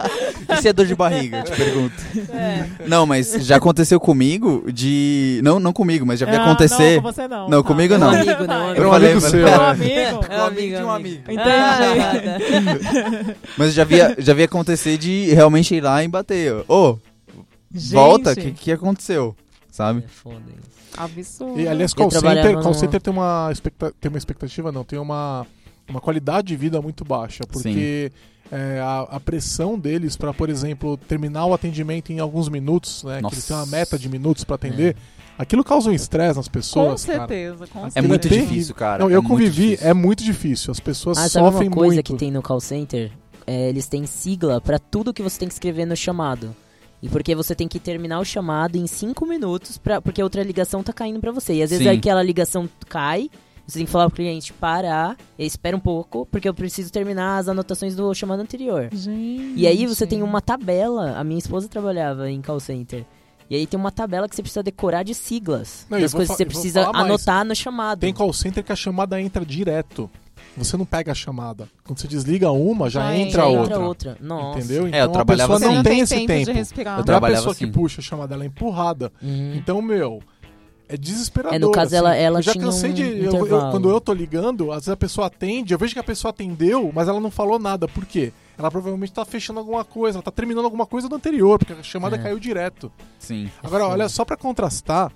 Isso 0.59 0.69
é 0.69 0.73
dor 0.73 0.87
de 0.87 0.95
barriga, 0.95 1.39
eu 1.39 1.45
te 1.45 1.53
pergunto. 1.53 1.95
É. 2.33 2.65
Não, 2.87 3.05
mas 3.07 3.33
já 3.41 3.57
aconteceu 3.57 3.99
comigo 4.01 4.65
de... 4.73 5.41
Não, 5.45 5.59
não 5.61 5.73
comigo, 5.73 6.07
mas 6.07 6.21
já 6.21 6.27
vi 6.27 6.37
Ah, 6.37 6.45
acontecer... 6.45 6.97
Não, 6.97 7.03
com 7.03 7.13
você 7.13 7.29
não. 7.29 7.49
Não, 7.49 7.63
Tá. 7.63 7.69
comigo 7.69 7.95
É 7.95 7.97
um 7.97 8.01
não. 8.01 8.11
amigo, 8.11 8.47
não. 8.47 8.71
Era 8.71 8.87
um 8.89 8.91
falei, 8.91 9.11
amigo 9.11 9.23
mas- 9.23 9.31
seu. 9.31 9.45
Meu 9.45 9.59
né? 9.59 9.65
amigo. 9.67 9.95
É 10.31 10.37
um 10.39 10.45
amigo 10.47 10.77
de 10.77 10.83
um 10.83 10.91
amigo. 10.91 11.23
Entendi. 11.33 11.41
Ah, 11.51 13.35
Mas 13.57 13.75
já 13.75 13.85
vi, 13.85 13.97
já 14.19 14.35
vi 14.35 14.43
acontecer 14.45 14.97
de 14.99 15.33
realmente 15.33 15.75
ir 15.75 15.81
lá 15.83 16.03
e 16.03 16.09
bater. 16.09 16.55
Ô, 16.69 16.97
volta, 17.75 18.33
o 18.33 18.35
que, 18.35 18.41
Gente, 18.43 18.61
que 18.61 18.73
aconteceu? 18.73 19.35
Sabe? 19.71 20.01
é 20.05 20.09
foda 20.09 20.43
isso. 20.51 20.71
Absurdo. 20.97 21.59
E, 21.61 21.67
aliás, 21.67 21.95
call 21.95 22.11
center, 22.11 22.61
call 22.61 22.75
center 22.75 23.01
tem, 23.01 23.13
uma 23.13 23.49
expecta- 23.51 23.93
tem 24.01 24.11
uma 24.11 24.19
expectativa, 24.19 24.71
não, 24.71 24.85
tem 24.85 24.99
uma, 24.99 25.47
uma 25.89 26.01
qualidade 26.01 26.49
de 26.49 26.57
vida 26.57 26.83
muito 26.83 27.03
baixa, 27.05 27.45
porque 27.51 28.13
é, 28.51 28.79
a, 28.81 29.01
a 29.17 29.19
pressão 29.21 29.79
deles 29.79 30.15
para, 30.17 30.35
por 30.35 30.51
exemplo, 30.51 30.99
terminar 30.99 31.47
o 31.47 31.55
atendimento 31.55 32.13
em 32.13 32.19
alguns 32.21 32.51
minutos, 32.51 33.03
né, 33.05 33.17
que 33.17 33.23
Nossa. 33.23 33.35
eles 33.37 33.47
têm 33.47 33.57
uma 33.57 33.65
meta 33.67 33.99
de 33.99 34.09
minutos 34.11 34.45
para 34.45 34.57
atender, 34.57 34.95
aquilo 35.39 35.65
causa 35.65 35.89
um 35.89 35.95
estresse 35.95 36.37
nas 36.37 36.49
Com 36.49 36.53
pessoas, 36.53 37.07
cara. 37.07 37.19
certeza, 37.21 37.67
com 37.69 37.79
É 37.79 37.83
certeza. 37.91 38.09
muito 38.09 38.29
terrível. 38.29 38.47
difícil, 38.49 38.75
cara. 38.75 38.99
Não, 39.05 39.11
é 39.11 39.15
eu 39.15 39.23
muito 39.23 39.31
convivi, 39.31 39.63
difícil. 39.71 39.89
é 39.89 39.95
muito 39.95 40.23
difícil, 40.23 40.71
as 40.71 40.81
pessoas 40.81 41.17
Ah, 41.17 41.27
sofrem 41.31 41.69
uma 41.69 41.77
coisa 41.77 41.95
muito. 41.95 42.13
que 42.13 42.19
tem 42.19 42.31
no 42.31 42.43
call 42.43 42.61
center? 42.61 43.11
É, 43.47 43.71
eles 43.71 43.87
têm 43.89 44.05
sigla 44.05 44.61
pra 44.61 44.79
tudo 44.79 45.13
que 45.15 45.23
você 45.23 45.39
tem 45.39 45.49
que 45.49 45.55
escrever 45.55 45.87
no 45.87 45.97
chamado. 45.97 46.55
E 47.03 47.09
porque 47.09 47.35
você 47.35 47.55
tem 47.55 47.67
que 47.67 47.81
terminar 47.81 48.21
o 48.21 48.25
chamado 48.25 48.77
em 48.77 48.87
5 48.87 49.27
minutos, 49.27 49.77
pra, 49.77 50.01
porque 50.01 50.21
a 50.21 50.25
outra 50.25 50.43
ligação 50.43 50.83
tá 50.83 50.93
caindo 50.93 51.19
pra 51.19 51.33
você. 51.33 51.55
E 51.55 51.63
às 51.63 51.71
vezes 51.71 51.85
Sim. 51.85 51.93
aquela 51.93 52.23
ligação 52.23 52.69
cai, 52.89 53.29
você 53.67 53.81
tem 53.81 53.87
que 53.87 53.91
falar 53.91 54.09
pro 54.09 54.17
cliente 54.17 54.53
parar, 54.53 55.17
espera 55.39 55.77
um 55.77 55.81
pouco, 55.81 56.27
porque 56.31 56.49
eu 56.49 56.55
preciso 56.55 56.93
terminar 56.93 57.39
as 57.39 57.49
anotações 57.49 57.97
do 57.97 58.15
chamado 58.15 58.41
anterior. 58.41 58.89
Gente. 58.93 59.55
E 59.57 59.67
aí 59.67 59.87
você 59.87 60.07
tem 60.07 60.23
uma 60.23 60.41
tabela, 60.41 61.19
a 61.19 61.25
minha 61.25 61.39
esposa 61.39 61.69
trabalhava 61.69 62.31
em 62.31 62.41
call 62.41 62.61
center. 62.61 63.05
E 63.51 63.57
aí 63.57 63.67
tem 63.67 63.79
uma 63.79 63.91
tabela 63.91 64.29
que 64.29 64.35
você 64.35 64.43
precisa 64.43 64.63
decorar 64.63 65.03
de 65.03 65.15
siglas. 65.15 65.87
Não, 65.91 66.01
das 66.01 66.15
coisas 66.15 66.35
que 66.35 66.39
você 66.39 66.47
precisa 66.47 66.85
falar 66.85 66.93
mais. 66.93 67.05
anotar 67.05 67.45
no 67.45 67.55
chamado. 67.55 68.01
Tem 68.01 68.15
call 68.15 68.33
center 68.33 68.65
que 68.65 68.73
a 68.73 68.77
chamada 68.77 69.21
entra 69.21 69.45
direto. 69.45 70.11
Você 70.57 70.77
não 70.77 70.85
pega 70.85 71.13
a 71.13 71.15
chamada. 71.15 71.67
Quando 71.85 71.99
você 71.99 72.07
desliga 72.07 72.51
uma, 72.51 72.91
já, 72.91 73.01
Já 73.03 73.17
entra, 73.17 73.43
Já 73.43 73.47
outra. 73.49 73.65
entra 73.75 73.79
outra. 73.81 74.17
Nossa. 74.21 74.59
Entendeu? 74.59 74.83
É, 74.83 74.87
eu 74.87 74.89
Então 74.89 75.05
a 75.05 75.09
trabalhava 75.13 75.53
pessoa 75.55 75.59
Você 75.59 75.65
assim. 75.67 75.75
não 75.77 75.83
tem 75.83 76.01
esse 76.01 76.15
tempo, 76.15 76.27
tempo. 76.27 76.45
de 76.45 76.53
respirar. 76.53 76.95
Eu 76.99 77.01
Então 77.01 77.15
a 77.15 77.19
trabalhava 77.19 77.41
pessoa 77.41 77.55
que 77.55 77.65
assim. 77.65 77.73
puxa 77.73 78.01
a 78.01 78.05
chamada, 78.05 78.35
ela 78.35 78.45
é 78.45 78.47
empurrada. 78.47 79.11
Uhum. 79.23 79.55
Então, 79.57 79.81
meu, 79.81 80.21
é 80.89 80.97
desesperador. 80.97 81.55
É, 81.57 81.59
no 81.59 81.71
caso, 81.73 81.87
assim. 81.89 81.97
ela- 81.97 82.15
ela 82.15 82.39
eu 82.41 82.43
já 82.43 82.53
tinha 82.53 82.65
cansei 82.67 82.91
um 82.91 82.95
de. 82.95 83.03
eu- 83.25 83.47
eu- 83.47 83.71
quando 83.71 83.89
eu 83.89 83.99
tô 84.01 84.13
ligando, 84.13 84.71
às 84.71 84.77
vezes 84.81 84.89
a 84.91 84.97
pessoa 84.97 85.27
atende, 85.29 85.73
eu 85.73 85.79
vejo 85.79 85.95
que 85.95 86.01
a 86.01 86.05
pessoa 86.05 86.31
atendeu, 86.31 86.93
mas 86.95 87.09
ela 87.09 87.19
não 87.21 87.31
falou 87.31 87.59
nada. 87.59 87.89
Por 87.89 88.05
quê? 88.05 88.31
Ela 88.59 88.71
provavelmente 88.71 89.11
tá 89.13 89.25
fechando 89.25 89.59
alguma 89.59 89.83
coisa, 89.85 90.19
ela 90.19 90.23
tá 90.23 90.31
terminando 90.31 90.67
alguma 90.67 90.85
coisa 90.85 91.09
do 91.09 91.17
anterior, 91.17 91.59
porque 91.59 91.73
a 91.73 91.83
chamada 91.83 92.17
É. 92.17 92.19
caiu 92.19 92.39
direto. 92.39 92.93
Sim. 93.19 93.51
Agora, 93.63 93.87
olha, 93.87 94.07
só 94.11 94.23
pra 94.25 94.37
contrastar, 94.37 95.11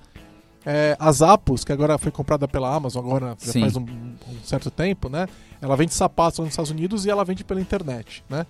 É, 0.69 0.97
a 0.99 1.13
Zappos, 1.13 1.63
que 1.65 1.71
agora 1.71 1.97
foi 1.97 2.11
comprada 2.11 2.49
pela 2.49 2.75
Amazon, 2.75 3.05
agora 3.07 3.37
já 3.41 3.53
Sim. 3.53 3.61
faz 3.61 3.77
um, 3.77 3.83
um 3.83 4.17
certo 4.43 4.69
tempo, 4.69 5.09
né? 5.09 5.29
Ela 5.63 5.77
vende 5.77 5.95
sapatos 5.95 6.41
nos 6.41 6.49
Estados 6.49 6.73
Unidos 6.73 7.07
e 7.07 7.11
ela 7.11 7.25
vende 7.25 7.45
pela 7.45 7.61
internet, 7.61 8.25
né? 8.29 8.45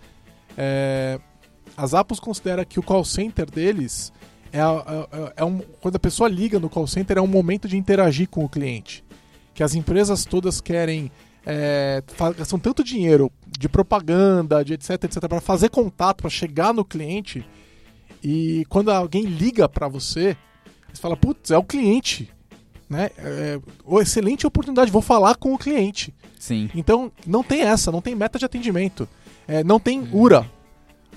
É, 0.56 1.20
a 1.76 1.86
Zappos 1.86 2.18
considera 2.18 2.64
que 2.64 2.80
o 2.80 2.82
call 2.82 3.04
center 3.04 3.50
deles 3.50 4.10
é, 4.50 4.60
a- 4.60 5.06
é- 5.12 5.32
é 5.36 5.44
um, 5.44 5.58
quando 5.80 5.96
a 5.96 5.98
pessoa 5.98 6.26
liga 6.26 6.58
no 6.58 6.70
call 6.70 6.86
center 6.86 7.18
é 7.18 7.20
um 7.20 7.26
momento 7.26 7.68
de 7.68 7.76
interagir 7.76 8.28
com 8.30 8.42
o 8.44 8.48
cliente. 8.48 9.04
Que 9.52 9.62
as 9.62 9.74
empresas 9.74 10.24
todas 10.24 10.60
querem 10.60 11.10
é, 11.44 12.02
gastam 12.36 12.58
tanto 12.58 12.82
dinheiro 12.82 13.30
de 13.46 13.68
propaganda, 13.68 14.64
de 14.64 14.72
etc, 14.74 15.04
etc, 15.04 15.28
para 15.28 15.40
fazer 15.40 15.68
contato, 15.68 16.22
para 16.22 16.30
chegar 16.30 16.72
no 16.74 16.84
cliente. 16.84 17.46
E 18.24 18.64
quando 18.68 18.90
alguém 18.90 19.24
liga 19.24 19.68
para 19.68 19.86
você, 19.86 20.36
você 20.96 21.02
fala, 21.02 21.16
putz, 21.16 21.50
é 21.50 21.58
o 21.58 21.62
cliente. 21.62 22.30
Né? 22.88 23.10
É, 23.18 23.58
ô, 23.84 24.00
excelente 24.00 24.46
oportunidade, 24.46 24.90
vou 24.90 25.02
falar 25.02 25.34
com 25.36 25.52
o 25.52 25.58
cliente. 25.58 26.14
Sim. 26.38 26.70
Então, 26.74 27.10
não 27.26 27.42
tem 27.42 27.62
essa, 27.62 27.90
não 27.90 28.00
tem 28.00 28.14
meta 28.14 28.38
de 28.38 28.44
atendimento. 28.44 29.08
É, 29.48 29.64
não 29.64 29.78
tem 29.80 30.08
URA. 30.12 30.48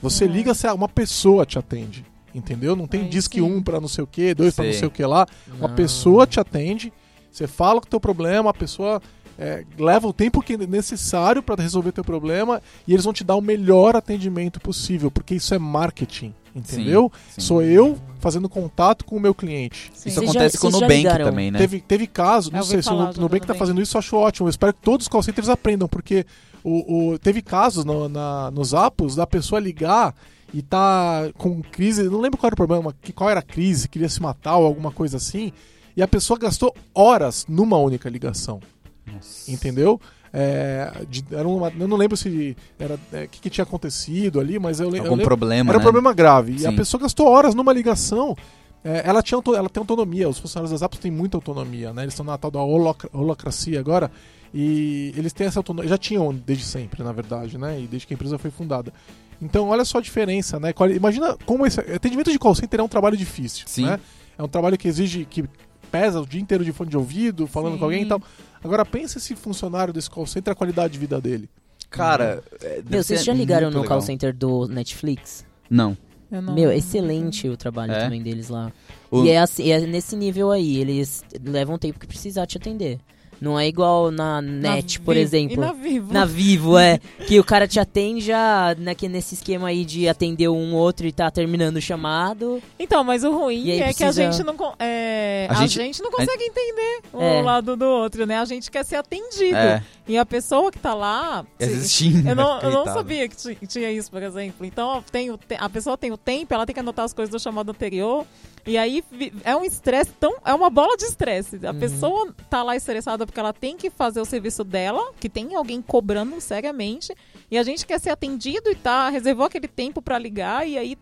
Você 0.02 0.26
Uhum. 0.26 0.32
liga 0.32 0.54
se 0.54 0.68
uma 0.68 0.88
pessoa 0.90 1.46
te 1.46 1.60
atende. 1.60 2.06
Entendeu? 2.34 2.76
Não 2.76 2.88
tem 2.88 3.08
disque 3.10 3.40
sim. 3.40 3.44
1 3.44 3.64
para 3.64 3.80
não 3.82 3.88
sei 3.88 4.04
o 4.04 4.08
que, 4.08 4.34
2 4.36 4.54
para 4.56 4.66
não 4.66 4.74
Sei. 4.74 4.88
o 4.88 4.92
que 4.92 5.04
lá. 5.04 5.26
Uma 5.58 5.68
Não. 5.68 5.76
pessoa 5.76 6.28
te 6.28 6.40
atende, 6.40 6.94
você 7.32 7.48
fala 7.48 7.82
com 7.82 7.88
o 7.88 7.90
teu 7.90 8.00
problema, 8.00 8.52
a 8.52 8.54
pessoa 8.54 9.02
é, 9.38 9.64
leva 9.80 10.08
o 10.08 10.14
tempo 10.14 10.42
que 10.42 10.54
é 10.54 10.58
necessário 10.58 11.42
para 11.42 11.62
resolver 11.62 11.92
teu 11.92 12.04
problema 12.04 12.62
e 12.88 12.94
eles 12.94 13.04
vão 13.04 13.14
te 13.14 13.24
dar 13.24 13.36
o 13.36 13.42
melhor 13.42 13.96
atendimento 13.96 14.60
possível, 14.60 15.10
porque 15.10 15.34
isso 15.36 15.54
é 15.56 15.58
marketing, 15.60 16.34
entendeu? 16.60 17.12
sim. 17.32 17.42
Sou 17.42 17.62
eu 17.62 17.98
fazendo 18.20 18.48
contato 18.50 19.06
com 19.06 19.16
o 19.16 19.20
meu 19.20 19.34
cliente. 19.34 19.92
Sim. 19.94 20.10
Isso 20.10 20.20
Vocês 20.20 20.30
acontece 20.30 20.56
já- 20.56 20.60
com 20.62 20.68
o 20.68 20.72
Nubank 20.72 20.94
ligaram? 20.96 21.26
também, 21.26 21.52
né? 21.52 21.58
Teve, 21.60 21.80
teve 21.82 22.08
caso, 22.08 22.50
Eu 22.50 22.54
não 22.54 22.60
ouvi 22.60 22.72
sei 22.72 22.82
se 22.82 22.88
o 22.88 22.92
falar 22.92 23.06
Nubank 23.14 23.16
tá 23.46 23.54
Nubank. 23.54 23.58
fazendo 23.60 23.82
isso, 23.82 23.96
eu 23.96 24.00
acho 24.00 24.16
ótimo. 24.18 24.48
Eu 24.48 24.50
espero 24.50 24.74
que 24.74 24.82
todos 24.82 25.06
os 25.06 25.08
call 25.08 25.24
centers 25.24 25.50
aprendam, 25.50 25.88
porque 25.88 26.26
o, 26.64 27.12
o- 27.14 27.20
teve 27.20 27.42
casos 27.42 27.86
no, 27.86 28.10
na, 28.10 28.52
nos 28.52 28.74
apps 28.74 29.16
da 29.16 29.26
pessoa 29.26 29.60
ligar 29.60 30.14
e 30.54 30.62
tá 30.62 31.30
com 31.38 31.62
crise, 31.62 32.04
não 32.04 32.20
lembro 32.20 32.38
qual 32.38 32.48
era 32.50 32.56
o 32.56 32.58
problema, 32.58 32.94
que- 33.02 33.14
qual 33.14 33.30
era 33.30 33.40
a 33.40 33.44
crise, 33.44 33.88
queria 33.88 34.10
se 34.10 34.22
matar 34.22 34.58
ou 34.58 34.66
alguma 34.66 34.92
coisa 34.92 35.18
assim, 35.18 35.54
e 35.96 36.02
a 36.02 36.08
pessoa 36.08 36.38
gastou 36.40 36.76
horas 36.94 37.46
numa 37.48 37.78
única 37.78 38.10
ligação, 38.10 38.60
Nossa. 39.06 39.50
entendeu? 39.52 40.00
É, 40.32 40.92
de- 41.10 41.26
era 41.32 41.48
uma- 41.48 41.72
eu 41.78 41.88
não 41.88 41.98
lembro 41.98 42.16
se 42.16 42.56
era 42.78 42.96
o 42.96 43.28
que, 43.30 43.42
que 43.42 43.50
tinha 43.50 43.64
acontecido 43.64 44.40
ali, 44.40 44.60
mas 44.60 44.80
eu, 44.80 44.90
le- 44.90 44.98
eu 44.98 45.04
Algum 45.04 45.16
lembro 45.16 45.26
problema, 45.26 45.72
era 45.72 45.78
um 45.78 45.82
né? 45.82 45.84
problema 45.84 46.14
grave. 46.14 46.54
E 46.60 46.66
a 46.68 46.70
Sim. 46.70 46.76
pessoa 46.76 47.02
gastou 47.02 47.28
horas 47.28 47.56
numa 47.56 47.74
ligação. 47.74 48.36
É, 48.84 49.02
ela, 49.06 49.22
tinha, 49.22 49.42
ela 49.58 49.68
tem 49.70 49.82
autonomia, 49.82 50.30
os 50.30 50.38
funcionários 50.40 50.72
das 50.72 50.82
apps 50.82 51.00
têm 51.00 51.12
muita 51.12 51.36
autonomia, 51.36 51.92
né? 51.92 52.04
Eles 52.04 52.14
estão 52.14 52.26
na 52.26 52.38
tal 52.38 52.50
da 52.50 52.62
holoc- 52.62 53.10
holacracia 53.12 53.80
agora. 53.80 54.10
E 54.54 55.14
eles 55.18 55.34
têm 55.34 55.48
essa 55.48 55.60
autonomia. 55.60 55.90
Já 55.90 55.98
tinham 55.98 56.34
desde 56.34 56.64
sempre, 56.64 57.04
na 57.04 57.12
verdade, 57.12 57.58
né? 57.58 57.80
E 57.82 57.88
desde 57.88 58.08
que 58.08 58.14
a 58.14 58.16
empresa 58.16 58.38
foi 58.38 58.50
fundada. 58.50 58.94
Então, 59.42 59.70
olha 59.70 59.84
só 59.86 59.98
a 59.98 60.02
diferença, 60.02 60.60
né? 60.60 60.74
Imagina 60.96 61.38
como 61.46 61.66
esse 61.66 61.80
atendimento 61.80 62.32
de 62.32 62.40
call 62.40 62.56
center 62.56 62.80
é 62.80 62.84
um 62.84 62.88
trabalho 62.88 63.16
difícil, 63.18 63.66
Sim. 63.68 63.86
né? 63.86 64.00
É 64.38 64.44
um 64.44 64.48
trabalho 64.48 64.78
que 64.78 64.88
exige 64.88 65.26
que 65.26 65.44
pesa 65.92 66.22
o 66.22 66.26
dia 66.26 66.40
inteiro 66.42 66.64
de 66.64 66.72
fone 66.72 66.90
de 66.90 66.98
ouvido, 66.98 67.48
falando 67.48 67.74
Sim. 67.74 67.80
com 67.80 67.86
alguém 67.86 68.04
e 68.04 68.06
tal. 68.08 68.22
Agora 68.64 68.86
pensa 68.86 69.18
esse 69.18 69.36
funcionário 69.36 69.94
desse 69.94 70.10
call 70.10 70.26
center 70.28 70.52
a 70.52 70.56
qualidade 70.56 70.94
de 70.94 71.00
vida 71.00 71.20
dele. 71.20 71.50
Cara, 71.90 72.44
é, 72.62 72.76
deve 72.78 72.90
Meu, 72.92 73.04
vocês 73.04 73.24
já 73.24 73.34
ligaram 73.34 73.70
no 73.72 73.82
legal. 73.82 73.88
call 73.98 74.02
center 74.02 74.36
do 74.36 74.68
Netflix? 74.68 75.46
Não. 75.70 75.98
Não- 76.30 76.54
Meu, 76.54 76.72
excelente 76.72 77.50
o 77.50 77.58
trabalho 77.58 77.92
É? 77.92 78.04
também 78.04 78.22
deles 78.22 78.50
lá. 78.50 78.72
O- 79.10 79.24
E 79.26 79.30
é, 79.32 79.40
assim, 79.40 79.72
é 79.72 79.80
nesse 79.82 80.16
nível 80.16 80.52
aí, 80.52 80.78
eles 80.78 81.24
levam 81.44 81.76
o 81.76 81.80
tempo 81.80 81.98
que 82.00 82.06
precisar 82.06 82.46
te 82.46 82.58
atender. 82.58 83.00
Não 83.42 83.60
é 83.60 83.68
igual 83.68 84.12
na 84.12 84.42
Na 84.42 84.76
net, 84.76 85.00
por 85.00 85.14
Vivo- 85.16 85.26
exemplo. 85.26 85.54
E 85.54 85.58
na 85.58 85.72
Vivo. 85.74 86.14
Na 86.14 86.26
Vivo, 86.26 86.78
é. 86.78 87.00
Que 87.28 87.40
o 87.40 87.44
cara 87.44 87.68
te 87.68 87.80
atende 87.80 88.22
já 88.22 88.76
naque- 88.78 89.08
nesse 89.08 89.36
esquema 89.36 89.70
aí 89.70 89.86
de 89.86 90.08
atender 90.10 90.50
um 90.50 90.76
outro 90.76 91.08
e 91.08 91.12
tá 91.12 91.30
terminando 91.32 91.78
o 91.78 91.82
chamado. 91.82 92.62
Então, 92.78 93.04
mas 93.04 93.24
o 93.24 93.32
ruim 93.32 93.70
é 93.72 93.76
que 93.78 94.04
a 94.04 94.08
precisa- 94.08 94.32
gente 94.34 94.44
não, 94.44 94.56
é, 94.80 95.48
A 95.50 95.54
a, 95.54 95.56
gente- 95.62 95.74
gente, 95.76 96.02
não 96.02 96.12
consegue 96.12 96.44
entender 96.44 97.02
o 97.14 97.22
É. 97.22 97.42
lado 97.42 97.76
do 97.76 97.86
outro, 97.86 98.26
né? 98.26 98.38
A 98.40 98.46
gente 98.46 98.70
quer 98.70 98.84
ser 98.84 98.96
atendido. 98.98 99.56
É, 99.56 99.84
E 100.08 100.18
a 100.18 100.26
pessoa 100.26 100.72
que 100.72 100.80
tá 100.80 100.94
lá. 100.94 101.46
existindo. 101.60 102.28
Eu 102.28 102.36
não, 102.36 102.60
eu 102.62 102.72
não 102.72 102.86
sabia 102.86 103.28
que 103.30 103.36
ti- 103.36 103.56
que 103.56 103.68
tinha 103.68 103.92
isso, 103.92 104.10
por 104.10 104.24
exemplo. 104.24 104.66
Então, 104.66 105.04
tem 105.12 105.30
o 105.32 105.38
te- 105.38 105.56
a 105.58 105.70
pessoa 105.70 105.98
tem 105.98 106.12
o 106.12 106.18
tempo, 106.18 106.54
ela 106.54 106.66
tem 106.66 106.74
que 106.74 106.80
anotar 106.80 107.06
as 107.06 107.14
coisas 107.14 107.32
do 107.32 107.40
chamado 107.40 107.70
anterior. 107.72 108.26
E 108.70 108.78
aí 108.78 109.04
é 109.44 109.56
um 109.56 109.64
estresse 109.64 110.12
tão. 110.20 110.36
É 110.46 110.54
uma 110.54 110.70
bola 110.70 110.96
de 110.96 111.06
estresse. 111.06 111.60
A 111.66 111.72
Uhum. 111.72 111.80
pessoa 111.80 112.34
tá 112.50 112.62
lá 112.64 112.76
estressada 112.76 113.26
porque 113.26 113.40
ela 113.40 113.54
tem 113.54 113.76
que 113.76 113.90
fazer 113.90 114.22
o 114.22 114.26
serviço 114.26 114.64
dela, 114.64 115.12
que 115.20 115.28
tem 115.30 115.56
alguém 115.56 115.82
cobrando 115.82 116.40
seriamente. 116.40 117.14
E 117.50 117.58
a 117.58 117.64
gente 117.64 117.86
quer 117.86 118.00
ser 118.00 118.12
atendido 118.12 118.70
e 118.70 118.76
tá, 118.76 119.10
reservou 119.10 119.46
aquele 119.46 119.68
tempo 119.68 120.02
pra 120.02 120.18
ligar, 120.20 120.68
e 120.68 120.78
aí 120.78 120.98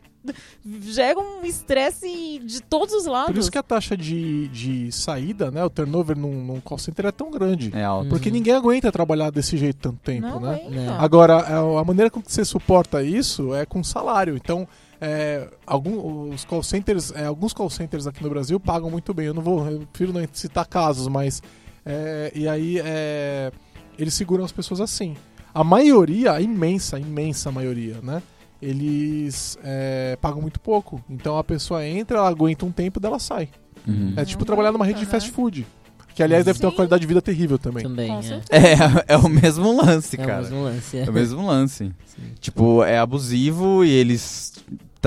gera 0.82 1.18
um 1.20 1.46
estresse 1.46 2.40
de 2.44 2.62
todos 2.62 2.94
os 2.94 3.06
lados. 3.06 3.32
Por 3.34 3.40
isso 3.40 3.52
que 3.52 3.58
a 3.58 3.64
taxa 3.64 3.96
de, 3.96 4.48
de 4.50 4.92
saída, 4.92 5.50
né? 5.52 5.64
O 5.64 5.70
turnover 5.70 6.18
num, 6.18 6.44
num 6.44 6.60
call 6.60 6.78
center 6.78 7.06
é 7.06 7.12
tão 7.12 7.32
grande. 7.32 7.72
É 7.74 7.84
alto. 7.84 8.10
Porque 8.10 8.30
Uhum. 8.30 8.36
ninguém 8.36 8.54
aguenta 8.54 8.92
trabalhar 8.92 9.30
desse 9.30 9.56
jeito 9.58 9.78
tanto 9.80 10.00
tempo, 10.04 10.28
não 10.28 10.40
né? 10.42 10.62
É. 10.72 10.88
Agora, 11.00 11.38
a 11.38 11.80
a 11.80 11.84
maneira 11.84 12.10
com 12.10 12.22
que 12.22 12.32
você 12.32 12.44
suporta 12.44 13.02
isso 13.04 13.54
é 13.56 13.66
com 13.66 13.84
salário. 13.84 14.36
Então, 14.36 14.68
é, 15.00 15.48
algum, 15.66 16.32
os 16.32 16.44
call 16.46 16.64
centers, 16.64 17.12
é, 17.12 17.26
alguns 17.26 17.54
call 17.54 17.70
centers 17.70 18.08
aqui 18.08 18.24
no 18.24 18.30
Brasil 18.30 18.60
pagam 18.60 18.90
muito 18.90 19.14
bem. 19.14 19.28
Eu 19.28 19.34
não 19.34 19.42
vou, 19.42 19.66
eu 19.70 19.88
prefiro 19.92 20.14
não 20.14 20.28
citar 20.34 20.66
casos, 20.66 21.08
mas 21.08 21.42
é, 21.86 22.32
e 22.36 22.48
aí 22.48 22.80
é, 22.84 23.52
eles 23.98 24.14
seguram 24.14 24.44
as 24.44 24.52
pessoas 24.52 24.82
assim. 24.82 25.16
A 25.54 25.64
maioria, 25.64 26.34
a 26.34 26.42
imensa, 26.42 27.00
imensa 27.00 27.52
maioria, 27.52 27.98
né? 28.04 28.22
Eles 28.62 29.58
é, 29.64 30.18
pagam 30.20 30.42
muito 30.42 30.60
pouco. 30.60 31.04
Então 31.10 31.38
a 31.38 31.44
pessoa 31.44 31.86
entra, 31.86 32.18
ela 32.18 32.30
aguenta 32.30 32.66
um 32.66 32.72
tempo, 32.72 33.00
dela 33.00 33.20
sai. 33.20 33.50
Uhum. 33.88 34.14
É 34.16 34.26
tipo 34.26 34.42
Não 34.42 34.46
trabalhar 34.46 34.72
numa 34.72 34.86
rede 34.86 35.00
de 35.00 35.06
fast 35.06 35.32
food. 35.32 35.66
Que 36.14 36.24
aliás 36.24 36.44
deve 36.44 36.58
ter 36.58 36.66
uma 36.66 36.72
Sim. 36.72 36.78
qualidade 36.78 37.02
de 37.02 37.08
vida 37.08 37.22
terrível 37.22 37.60
também. 37.60 37.84
Também, 37.84 38.12
é. 38.12 38.58
É, 38.58 39.14
é 39.14 39.18
o 39.18 39.30
mesmo 39.30 39.72
lance, 39.80 40.20
É 40.20 40.24
o 40.24 40.26
cara. 40.26 40.42
mesmo 40.42 40.64
lance. 40.64 40.98
É 40.98 41.08
o 41.08 41.14
mesmo 41.14 41.46
lance. 41.46 41.92
Tipo, 42.40 42.84
é 42.84 42.98
abusivo 42.98 43.86
e 43.86 43.92
eles 43.92 44.54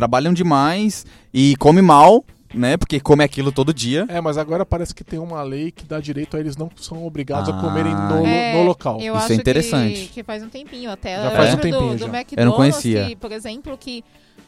trabalham 0.01 0.32
demais 0.32 1.05
e 1.32 1.55
come 1.57 1.82
mal, 1.82 2.24
né? 2.55 2.78
Porque 2.78 2.98
come 3.01 3.22
aquilo 3.22 3.53
todo 3.53 3.72
dia. 3.74 4.07
É, 4.09 4.18
mas 4.18 4.38
agora 4.38 4.64
parece 4.64 4.94
que 4.94 5.05
tem 5.05 5.18
uma 5.18 5.42
lei 5.42 5.70
que 5.70 5.84
dá 5.84 6.01
direito 6.01 6.38
a 6.38 6.40
eles 6.40 6.57
não 6.57 6.70
são 6.76 7.07
obrigados 7.07 7.51
Ah. 7.51 7.57
a 7.59 7.61
comerem 7.61 7.94
no, 7.94 8.24
É, 8.26 8.55
no 8.55 8.62
local. 8.64 8.94
Eu 8.98 9.14
Isso 9.14 9.22
é 9.24 9.24
acho 9.26 9.32
interessante. 9.34 10.01
Que, 10.01 10.09
que 10.09 10.22
faz 10.24 10.42
um 10.42 10.48
tempinho 10.48 10.90
até. 10.90 11.16
Já 11.16 11.24
eu 11.30 11.36
faz 11.36 11.53
um 11.55 11.57
tempinho 11.59 11.78
do, 11.92 11.98
já. 11.98 12.07
do 12.07 12.14
McDonald's, 12.16 12.32
Eu 12.38 12.46
não 12.46 12.53
conhecia. 12.53 13.05
que, 13.09 13.16
por 13.16 13.30
exemplo, 13.30 13.76
que 13.76 14.03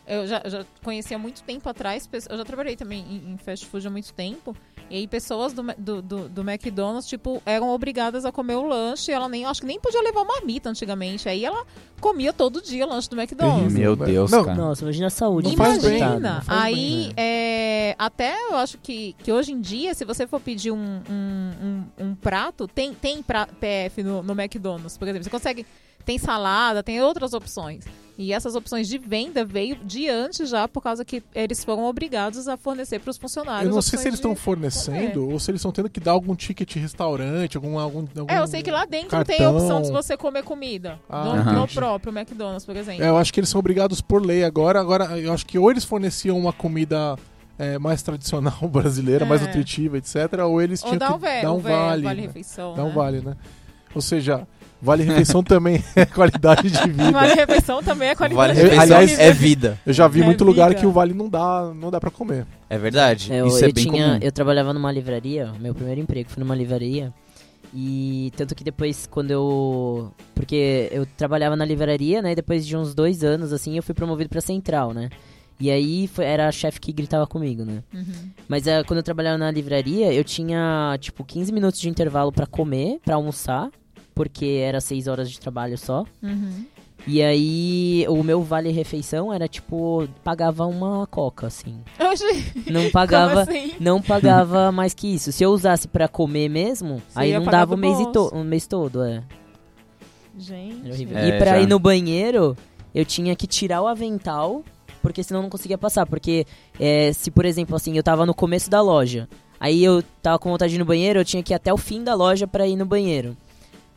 eu 0.09 0.26
já, 0.26 0.42
já 0.46 0.64
conhecia 0.82 1.16
há 1.18 1.20
muito 1.20 1.42
tempo 1.42 1.68
atrás. 1.68 2.09
Eu 2.30 2.38
já 2.38 2.44
trabalhei 2.44 2.74
também 2.76 3.05
em, 3.11 3.34
em 3.34 3.36
fast 3.36 3.66
food 3.66 3.86
há 3.86 3.90
muito 3.90 4.11
tempo. 4.14 4.57
E 4.91 4.97
aí 4.97 5.07
pessoas 5.07 5.53
do, 5.53 5.62
do, 5.78 6.03
do, 6.03 6.28
do 6.28 6.41
McDonald's, 6.43 7.07
tipo, 7.09 7.43
eram 7.47 7.70
obrigadas 7.70 8.24
a 8.24 8.33
comer 8.33 8.57
o 8.57 8.66
lanche. 8.66 9.11
E 9.11 9.14
ela 9.14 9.28
nem, 9.28 9.45
acho 9.45 9.61
que 9.61 9.66
nem 9.66 9.80
podia 9.80 10.03
levar 10.03 10.24
marmita 10.24 10.68
antigamente. 10.70 11.28
Aí 11.28 11.45
ela 11.45 11.64
comia 12.01 12.33
todo 12.33 12.61
dia 12.61 12.85
o 12.85 12.89
lanche 12.89 13.09
do 13.09 13.18
McDonald's. 13.20 13.72
Meu 13.72 13.95
Deus, 13.97 14.30
Não, 14.30 14.45
cara. 14.45 14.57
Nossa, 14.57 14.83
imagina 14.83 15.07
a 15.07 15.11
saúde. 15.11 15.49
Não 15.49 15.57
faz 15.57 15.80
bem. 15.83 15.91
coitado. 15.93 16.11
Imagina. 16.18 16.35
Não 16.37 16.43
faz 16.43 16.62
Aí, 16.62 16.74
bem, 16.74 17.07
né? 17.09 17.12
é, 17.16 17.95
até 17.99 18.35
eu 18.51 18.57
acho 18.57 18.78
que, 18.78 19.14
que 19.22 19.33
hoje 19.33 19.53
em 19.53 19.61
dia, 19.61 19.95
se 19.95 20.05
você 20.05 20.26
for 20.26 20.41
pedir 20.41 20.70
um, 20.72 21.01
um, 21.11 21.51
um- 21.99 22.07
um 22.09 22.14
prato, 22.14 22.66
tem, 22.68 22.93
tem 22.95 23.22
pra, 23.22 23.47
PF 23.47 24.03
no, 24.03 24.22
no 24.22 24.33
McDonald's, 24.33 24.97
por 24.99 25.07
exemplo. 25.09 25.24
Você 25.24 25.30
consegue. 25.30 25.64
Tem 26.05 26.18
salada, 26.18 26.82
tem 26.82 27.00
outras 27.03 27.32
opções. 27.34 27.84
E 28.18 28.30
essas 28.32 28.55
opções 28.55 28.86
de 28.88 28.98
venda 28.98 29.42
veio 29.42 29.74
de 29.76 30.07
antes 30.09 30.48
já, 30.50 30.68
por 30.68 30.82
causa 30.82 31.03
que 31.03 31.22
eles 31.34 31.64
foram 31.64 31.84
obrigados 31.86 32.46
a 32.46 32.59
fornecer 32.59 32.98
para 33.00 33.11
os 33.11 33.16
funcionários. 33.16 33.68
Eu 33.70 33.74
não 33.74 33.80
sei 33.80 33.98
se 33.98 34.07
eles 34.07 34.18
estão 34.18 34.36
fornecendo 34.36 35.30
ou 35.30 35.40
se 35.40 35.50
eles 35.50 35.61
estão 35.61 35.72
tendo 35.72 35.88
que 35.88 35.98
dar 35.98 36.12
algum 36.12 36.34
ticket 36.36 36.74
restaurante, 36.76 37.57
algum. 37.57 37.78
algum, 37.78 38.07
algum 38.16 38.30
É, 38.32 38.38
eu 38.38 38.46
sei 38.46 38.62
que 38.62 38.70
lá 38.70 38.84
dentro 38.84 39.09
tem 39.24 39.36
a 39.36 39.38
cartão. 39.38 39.57
opção 39.57 39.82
de 39.82 39.90
você 39.90 40.14
comer 40.16 40.42
comida. 40.44 41.00
Ah, 41.09 41.24
no, 41.42 41.53
no 41.61 41.68
próprio 41.68 42.12
McDonald's, 42.16 42.66
por 42.66 42.76
exemplo. 42.76 43.03
É, 43.03 43.09
eu 43.09 43.16
acho 43.16 43.32
que 43.32 43.40
eles 43.40 43.48
são 43.48 43.59
obrigados 43.59 44.03
por 44.03 44.24
lei 44.24 44.44
agora. 44.44 44.78
Agora, 44.78 45.18
eu 45.18 45.32
acho 45.32 45.46
que 45.46 45.59
ou 45.59 45.70
eles 45.70 45.84
forneciam 45.84 46.38
uma 46.38 46.53
comida 46.53 47.16
é, 47.59 47.78
mais 47.78 48.03
tradicional 48.03 48.59
brasileira, 48.68 49.24
mais 49.24 49.40
É. 49.42 49.46
nutritiva, 49.46 49.96
etc., 49.96 50.16
ou 50.46 50.61
eles 50.61 50.82
Ou 50.82 50.90
tinham 50.90 50.98
dá 50.98 51.07
que 51.09 51.12
um, 51.14 51.18
ve- 51.18 51.42
dar 51.42 51.53
um 51.55 51.59
vale. 51.61 52.03
vale 52.03 52.20
né? 52.20 52.26
refeição. 52.26 52.74
Dá 52.74 52.84
um 52.84 52.88
né? 52.88 52.94
vale, 52.94 53.20
né? 53.22 53.36
Ou 53.94 54.03
seja, 54.03 54.46
vale 54.83 55.05
refeição 55.05 55.43
também 55.43 55.83
é 55.97 56.05
qualidade 56.05 56.70
de 56.70 56.78
vida. 56.91 57.11
Vale 57.12 57.35
refeição 57.35 57.83
também 57.83 58.09
é 58.11 58.14
qualidade 58.14 58.49
Vale 58.49 58.55
de 58.55 58.61
refeição 58.62 58.83
Aliás, 58.97 59.11
vida. 59.11 59.22
é 59.22 59.33
vida. 59.33 59.80
Eu 59.87 59.93
já 59.93 60.09
vi 60.09 60.20
É 60.20 60.24
muito 60.24 60.45
lugar 60.45 60.68
vida. 60.70 60.80
que 60.80 60.87
o 60.87 60.91
vale 60.93 61.14
não 61.14 61.28
dá, 61.28 61.72
não 61.74 61.91
dá 61.91 61.99
para 62.01 62.11
comer. 62.11 62.47
É 62.68 62.76
verdade. 62.76 63.33
Eu, 63.33 63.47
Isso 63.47 63.64
é 63.64 63.68
eu 63.68 63.72
bem 63.72 63.85
tinha, 63.85 64.07
comum. 64.07 64.18
eu 64.20 64.33
trabalhava 64.33 64.72
numa 64.74 64.91
livraria, 64.93 65.53
meu 65.61 65.74
primeiro 65.74 66.01
emprego 66.01 66.28
foi 66.28 66.43
numa 66.43 66.55
livraria. 66.55 67.12
E 67.74 68.30
tanto 68.37 68.55
que 68.55 68.62
depois, 68.62 69.07
quando 69.11 69.30
eu. 69.30 70.12
Porque 70.35 70.89
eu 70.93 71.07
trabalhava 71.16 71.57
na 71.57 71.64
livraria, 71.64 72.20
né? 72.20 72.33
E 72.33 72.35
depois 72.35 72.66
de 72.66 72.76
uns 72.76 72.95
dois 72.95 73.24
anos, 73.24 73.51
assim, 73.53 73.76
eu 73.76 73.83
fui 73.83 73.95
promovido 73.95 74.28
pra 74.28 74.43
central, 74.43 74.93
né? 74.93 75.09
E 75.59 75.70
aí 75.70 76.07
foi- 76.09 76.24
era 76.26 76.49
a 76.49 76.53
chefe 76.53 76.78
que 76.80 76.93
gritava 76.93 77.26
comigo, 77.26 77.64
né? 77.64 77.83
Uhum. 77.95 78.05
Mas 78.49 78.66
é, 78.66 78.83
quando 78.85 78.99
eu 78.99 79.03
trabalhava 79.03 79.39
na 79.39 79.51
livraria, 79.51 80.12
eu 80.12 80.22
tinha, 80.24 80.97
tipo, 81.01 81.24
15 81.24 81.51
minutos 81.53 81.80
de 81.80 81.89
intervalo 81.89 82.30
pra 82.33 82.47
comer, 82.47 82.99
pra 83.05 83.14
almoçar, 83.14 83.70
porque 84.14 84.60
era 84.64 84.80
6 84.80 85.06
horas 85.08 85.30
de 85.30 85.38
trabalho 85.40 85.76
só. 85.78 86.04
Uhum. 86.22 86.64
E 87.04 87.20
aí, 87.20 88.06
o 88.08 88.22
meu 88.22 88.42
vale-refeição 88.42 89.32
era, 89.34 89.48
tipo, 89.48 90.06
pagava 90.22 90.64
uma 90.66 91.04
coca, 91.08 91.48
assim. 91.48 91.80
Oxi, 91.98 92.52
Não 92.70 92.88
pagava... 92.92 93.42
assim? 93.42 93.72
Não 93.80 94.00
pagava 94.00 94.70
mais 94.70 94.94
que 94.94 95.12
isso. 95.12 95.32
Se 95.32 95.42
eu 95.42 95.50
usasse 95.50 95.88
pra 95.88 96.06
comer 96.06 96.48
mesmo, 96.48 97.02
Você 97.08 97.18
aí 97.18 97.32
não 97.32 97.44
dava 97.44 97.74
o 97.74 97.76
mês, 97.76 97.98
e 97.98 98.06
to- 98.12 98.28
o 98.32 98.44
mês 98.44 98.68
todo, 98.68 99.02
é. 99.02 99.20
Gente. 100.38 100.90
Horrível. 100.90 101.18
É, 101.18 101.28
e 101.28 101.38
pra 101.38 101.50
já. 101.52 101.60
ir 101.60 101.66
no 101.66 101.78
banheiro, 101.78 102.56
eu 102.94 103.04
tinha 103.04 103.34
que 103.36 103.46
tirar 103.46 103.82
o 103.82 103.86
avental, 103.86 104.62
porque 105.02 105.22
senão 105.22 105.40
eu 105.40 105.42
não 105.42 105.50
conseguia 105.50 105.76
passar. 105.76 106.06
Porque 106.06 106.46
é, 106.78 107.12
se, 107.12 107.30
por 107.30 107.44
exemplo, 107.44 107.74
assim, 107.76 107.96
eu 107.96 108.02
tava 108.02 108.24
no 108.24 108.32
começo 108.34 108.70
da 108.70 108.80
loja, 108.80 109.28
aí 109.60 109.82
eu 109.84 110.02
tava 110.22 110.38
com 110.38 110.50
vontade 110.50 110.70
de 110.70 110.76
ir 110.76 110.78
no 110.78 110.84
banheiro, 110.84 111.18
eu 111.20 111.24
tinha 111.24 111.42
que 111.42 111.52
ir 111.52 111.56
até 111.56 111.72
o 111.72 111.76
fim 111.76 112.02
da 112.02 112.14
loja 112.14 112.46
pra 112.46 112.66
ir 112.66 112.76
no 112.76 112.86
banheiro. 112.86 113.36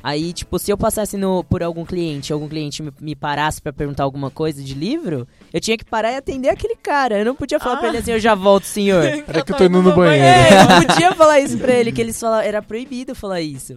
Aí, 0.07 0.33
tipo, 0.33 0.59
se 0.59 0.69
eu 0.71 0.77
passasse 0.77 1.17
no, 1.17 1.43
por 1.43 1.63
algum 1.63 1.83
cliente, 1.83 2.31
algum 2.31 2.47
cliente 2.47 2.83
me, 2.83 2.91
me 3.01 3.15
parasse 3.15 3.59
pra 3.59 3.73
perguntar 3.73 4.03
alguma 4.03 4.29
coisa 4.29 4.61
de 4.61 4.75
livro, 4.75 5.27
eu 5.51 5.59
tinha 5.59 5.75
que 5.75 5.83
parar 5.83 6.11
e 6.11 6.15
atender 6.17 6.49
aquele 6.49 6.75
cara. 6.75 7.17
Eu 7.17 7.25
não 7.25 7.33
podia 7.33 7.59
falar 7.59 7.77
pra 7.77 7.87
Ah. 7.87 7.89
ele 7.89 7.97
assim, 7.97 8.11
eu 8.11 8.19
já 8.19 8.35
volto, 8.35 8.65
senhor. 8.65 9.01
Peraí 9.25 9.43
que 9.43 9.51
eu 9.51 9.57
tô 9.57 9.63
indo 9.63 9.81
no 9.81 9.95
banheiro. 9.95 10.23
É, 10.23 10.61
eu 10.61 10.67
não 10.69 10.85
podia 10.85 11.11
falar 11.15 11.39
isso 11.39 11.57
pra 11.57 11.73
ele, 11.73 11.91
que 11.91 11.99
eles 11.99 12.19
falavam, 12.19 12.45
era 12.45 12.61
proibido 12.61 13.15
falar 13.15 13.41
isso. 13.41 13.75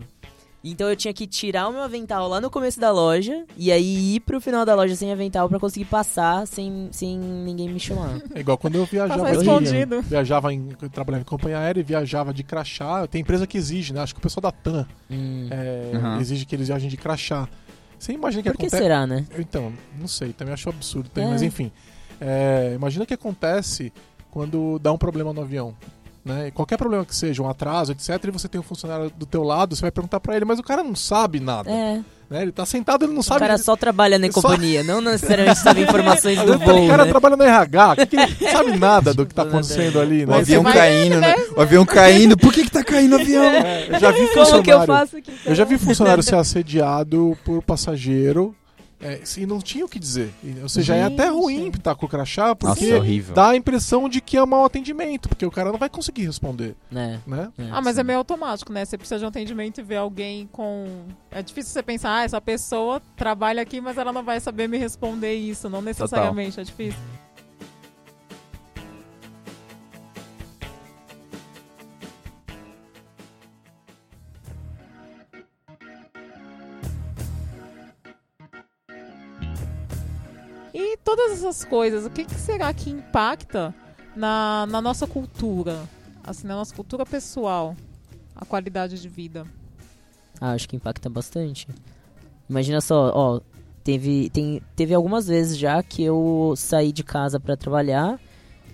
Então 0.62 0.88
eu 0.90 0.96
tinha 0.96 1.14
que 1.14 1.26
tirar 1.26 1.68
o 1.68 1.72
meu 1.72 1.82
avental 1.82 2.28
lá 2.28 2.40
no 2.40 2.50
começo 2.50 2.80
da 2.80 2.90
loja 2.90 3.44
e 3.56 3.70
aí 3.70 4.16
ir 4.16 4.20
pro 4.20 4.40
final 4.40 4.66
da 4.66 4.74
loja 4.74 4.96
sem 4.96 5.12
avental 5.12 5.48
pra 5.48 5.58
conseguir 5.58 5.84
passar 5.86 6.46
sem, 6.48 6.88
sem 6.90 7.16
ninguém 7.16 7.68
me 7.68 7.78
chamar. 7.78 8.20
É 8.34 8.40
igual 8.40 8.58
quando 8.58 8.74
eu 8.74 8.84
viajava, 8.84 9.30
de- 9.30 9.38
escondido. 9.38 10.02
viajava 10.02 10.52
em, 10.52 10.70
eu 10.82 10.90
trabalhava 10.90 11.22
em 11.22 11.24
companhia 11.24 11.58
aérea 11.60 11.80
e 11.80 11.84
viajava 11.84 12.34
de 12.34 12.42
crachá. 12.42 13.06
Tem 13.06 13.20
empresa 13.20 13.46
que 13.46 13.56
exige, 13.56 13.92
né? 13.92 14.00
Acho 14.00 14.14
que 14.14 14.18
o 14.18 14.22
pessoal 14.22 14.42
da 14.42 14.52
TAM 14.52 14.86
Hum. 15.10 15.46
é, 15.50 15.96
Uhum. 15.96 16.20
exige 16.20 16.44
que 16.44 16.54
eles 16.56 16.66
viajem 16.66 16.88
de 16.90 16.96
crachá. 16.96 17.48
Você 17.98 18.12
imagina 18.12 18.42
que 18.42 18.50
Por 18.50 18.56
que 18.58 18.66
acontece. 18.66 18.82
será, 18.82 19.06
né? 19.06 19.26
Então, 19.38 19.72
não 19.98 20.06
sei, 20.08 20.32
também 20.32 20.54
acho 20.54 20.68
absurdo. 20.68 21.08
também, 21.08 21.28
É. 21.28 21.32
Mas 21.32 21.42
enfim, 21.42 21.70
é, 22.20 22.72
imagina 22.74 23.04
o 23.04 23.06
que 23.06 23.14
acontece 23.14 23.92
quando 24.30 24.78
dá 24.80 24.92
um 24.92 24.98
problema 24.98 25.32
no 25.32 25.40
avião. 25.40 25.74
Né? 26.28 26.48
E 26.48 26.50
Qualquer 26.50 26.76
problema 26.76 27.04
que 27.06 27.16
seja, 27.16 27.42
um 27.42 27.48
atraso, 27.48 27.92
etc., 27.92 28.22
e 28.24 28.30
você 28.30 28.46
tem 28.48 28.60
um 28.60 28.64
funcionário 28.64 29.10
do 29.16 29.24
teu 29.24 29.42
lado, 29.42 29.74
você 29.74 29.80
vai 29.82 29.90
perguntar 29.90 30.20
pra 30.20 30.36
ele, 30.36 30.44
mas 30.44 30.58
o 30.58 30.62
cara 30.62 30.84
não 30.84 30.94
sabe 30.94 31.40
nada. 31.40 31.70
É, 31.70 32.00
Né? 32.30 32.42
Ele 32.42 32.52
tá 32.52 32.66
sentado, 32.66 33.06
ele 33.06 33.12
não 33.14 33.20
o 33.20 33.24
sabe. 33.24 33.40
cara 33.40 33.56
só 33.56 33.74
trabalha 33.74 34.18
na 34.18 34.30
Só- 34.30 34.42
companhia, 34.42 34.84
não 34.84 35.00
necessariamente 35.00 35.60
sabe 35.60 35.80
informações 35.80 36.36
do 36.44 36.58
vezes 36.58 36.66
voo, 36.66 36.84
o 36.84 36.88
cara 36.88 37.04
né? 37.06 37.10
trabalha 37.10 37.36
no 37.36 37.42
RH, 37.42 37.96
que 37.96 38.06
que 38.06 38.16
ele 38.16 38.36
não 38.40 38.50
sabe 38.52 38.78
nada 38.78 39.14
do 39.14 39.24
que 39.24 39.34
tá 39.34 39.42
acontecendo 39.48 39.98
ali, 39.98 40.24
O 40.24 40.28
né? 40.28 40.36
avião 40.36 40.62
vai- 40.62 40.72
caindo, 40.74 41.18
né? 41.20 41.34
O 41.56 41.60
avião 41.62 41.86
caindo. 41.86 42.36
Por 42.36 42.52
que 42.52 42.64
que 42.64 42.70
tá 42.70 42.84
caindo 42.84 43.16
o 43.16 43.20
avião? 43.20 43.42
É, 43.44 43.86
eu 43.88 43.98
já 43.98 44.10
vi 44.10 44.18
Como 44.18 44.32
que 44.32 44.38
eu 44.38 44.44
funcionário. 44.44 44.86
faço 44.86 45.16
aqui? 45.16 45.32
Eu 45.46 45.54
já 45.54 45.64
vi 45.64 45.78
funcionário 45.78 46.22
ser 46.22 46.34
assediado 46.36 47.38
por 47.46 47.62
passageiro 47.62 48.54
é, 49.00 49.20
e 49.36 49.46
não 49.46 49.60
tinha 49.60 49.84
o 49.84 49.88
que 49.88 49.98
dizer. 49.98 50.32
Ou 50.62 50.68
seja, 50.68 50.94
é 50.94 51.04
até 51.04 51.24
Gente. 51.26 51.34
ruim 51.34 51.68
estar 51.68 51.94
com 51.94 52.06
o 52.06 52.08
crachá, 52.08 52.48
Nossa, 52.48 52.56
porque 52.56 52.92
horrível. 52.94 53.34
dá 53.34 53.50
a 53.50 53.56
impressão 53.56 54.08
de 54.08 54.20
que 54.20 54.36
é 54.36 54.44
mau 54.44 54.64
atendimento, 54.64 55.28
porque 55.28 55.46
o 55.46 55.50
cara 55.50 55.70
não 55.70 55.78
vai 55.78 55.88
conseguir 55.88 56.24
responder, 56.26 56.74
É, 56.94 57.18
né? 57.26 57.50
é, 57.58 57.68
Ah, 57.70 57.80
mas 57.80 57.94
sim. 57.94 58.00
é 58.00 58.04
meio 58.04 58.18
automático, 58.18 58.72
né? 58.72 58.84
Você 58.84 58.98
precisa 58.98 59.18
de 59.18 59.24
um 59.24 59.28
atendimento 59.28 59.78
e 59.78 59.82
ver 59.82 59.96
alguém 59.96 60.48
com. 60.50 60.86
É 61.30 61.42
difícil 61.42 61.72
você 61.72 61.82
pensar, 61.82 62.12
ah, 62.18 62.24
essa 62.24 62.40
pessoa 62.40 63.00
trabalha 63.16 63.62
aqui, 63.62 63.80
mas 63.80 63.96
ela 63.98 64.12
não 64.12 64.22
vai 64.24 64.40
saber 64.40 64.68
me 64.68 64.78
responder 64.78 65.34
isso. 65.34 65.68
Não 65.68 65.80
necessariamente, 65.82 66.58
é 66.58 66.64
difícil. 66.64 66.98
E 80.80 80.96
todas 80.98 81.32
essas 81.32 81.64
coisas, 81.64 82.06
o 82.06 82.10
que, 82.10 82.24
que 82.24 82.36
será 82.36 82.72
que 82.72 82.88
impacta 82.88 83.74
na, 84.14 84.64
na 84.70 84.80
nossa 84.80 85.08
cultura? 85.08 85.82
Assim, 86.22 86.46
na 86.46 86.54
nossa 86.54 86.72
cultura 86.72 87.04
pessoal, 87.04 87.74
a 88.36 88.44
qualidade 88.44 89.02
de 89.02 89.08
vida. 89.08 89.44
Ah, 90.40 90.52
acho 90.52 90.68
que 90.68 90.76
impacta 90.76 91.10
bastante. 91.10 91.66
Imagina 92.48 92.80
só, 92.80 93.10
ó, 93.12 93.40
teve, 93.82 94.30
tem, 94.30 94.62
teve 94.76 94.94
algumas 94.94 95.26
vezes 95.26 95.58
já 95.58 95.82
que 95.82 96.04
eu 96.04 96.54
saí 96.56 96.92
de 96.92 97.02
casa 97.02 97.40
pra 97.40 97.56
trabalhar. 97.56 98.20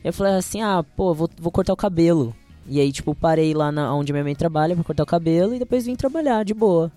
Eu 0.05 0.12
falei 0.12 0.34
assim, 0.34 0.61
ah, 0.61 0.84
pô, 0.94 1.14
vou, 1.14 1.30
vou 1.38 1.50
cortar 1.50 1.72
o 1.72 1.76
cabelo. 1.76 2.36
E 2.66 2.80
aí, 2.80 2.92
tipo, 2.92 3.14
parei 3.14 3.55
lá 3.55 3.72
na, 3.72 3.94
onde 3.94 4.12
minha 4.12 4.24
mãe 4.24 4.34
trabalha 4.34 4.74
pra 4.74 4.84
cortar 4.84 5.05
o 5.05 5.07
cabelo 5.07 5.55
e 5.55 5.59
depois 5.59 5.86
vim 5.86 5.96
trabalhar 5.96 6.44
de 6.44 6.52
boa. 6.52 6.92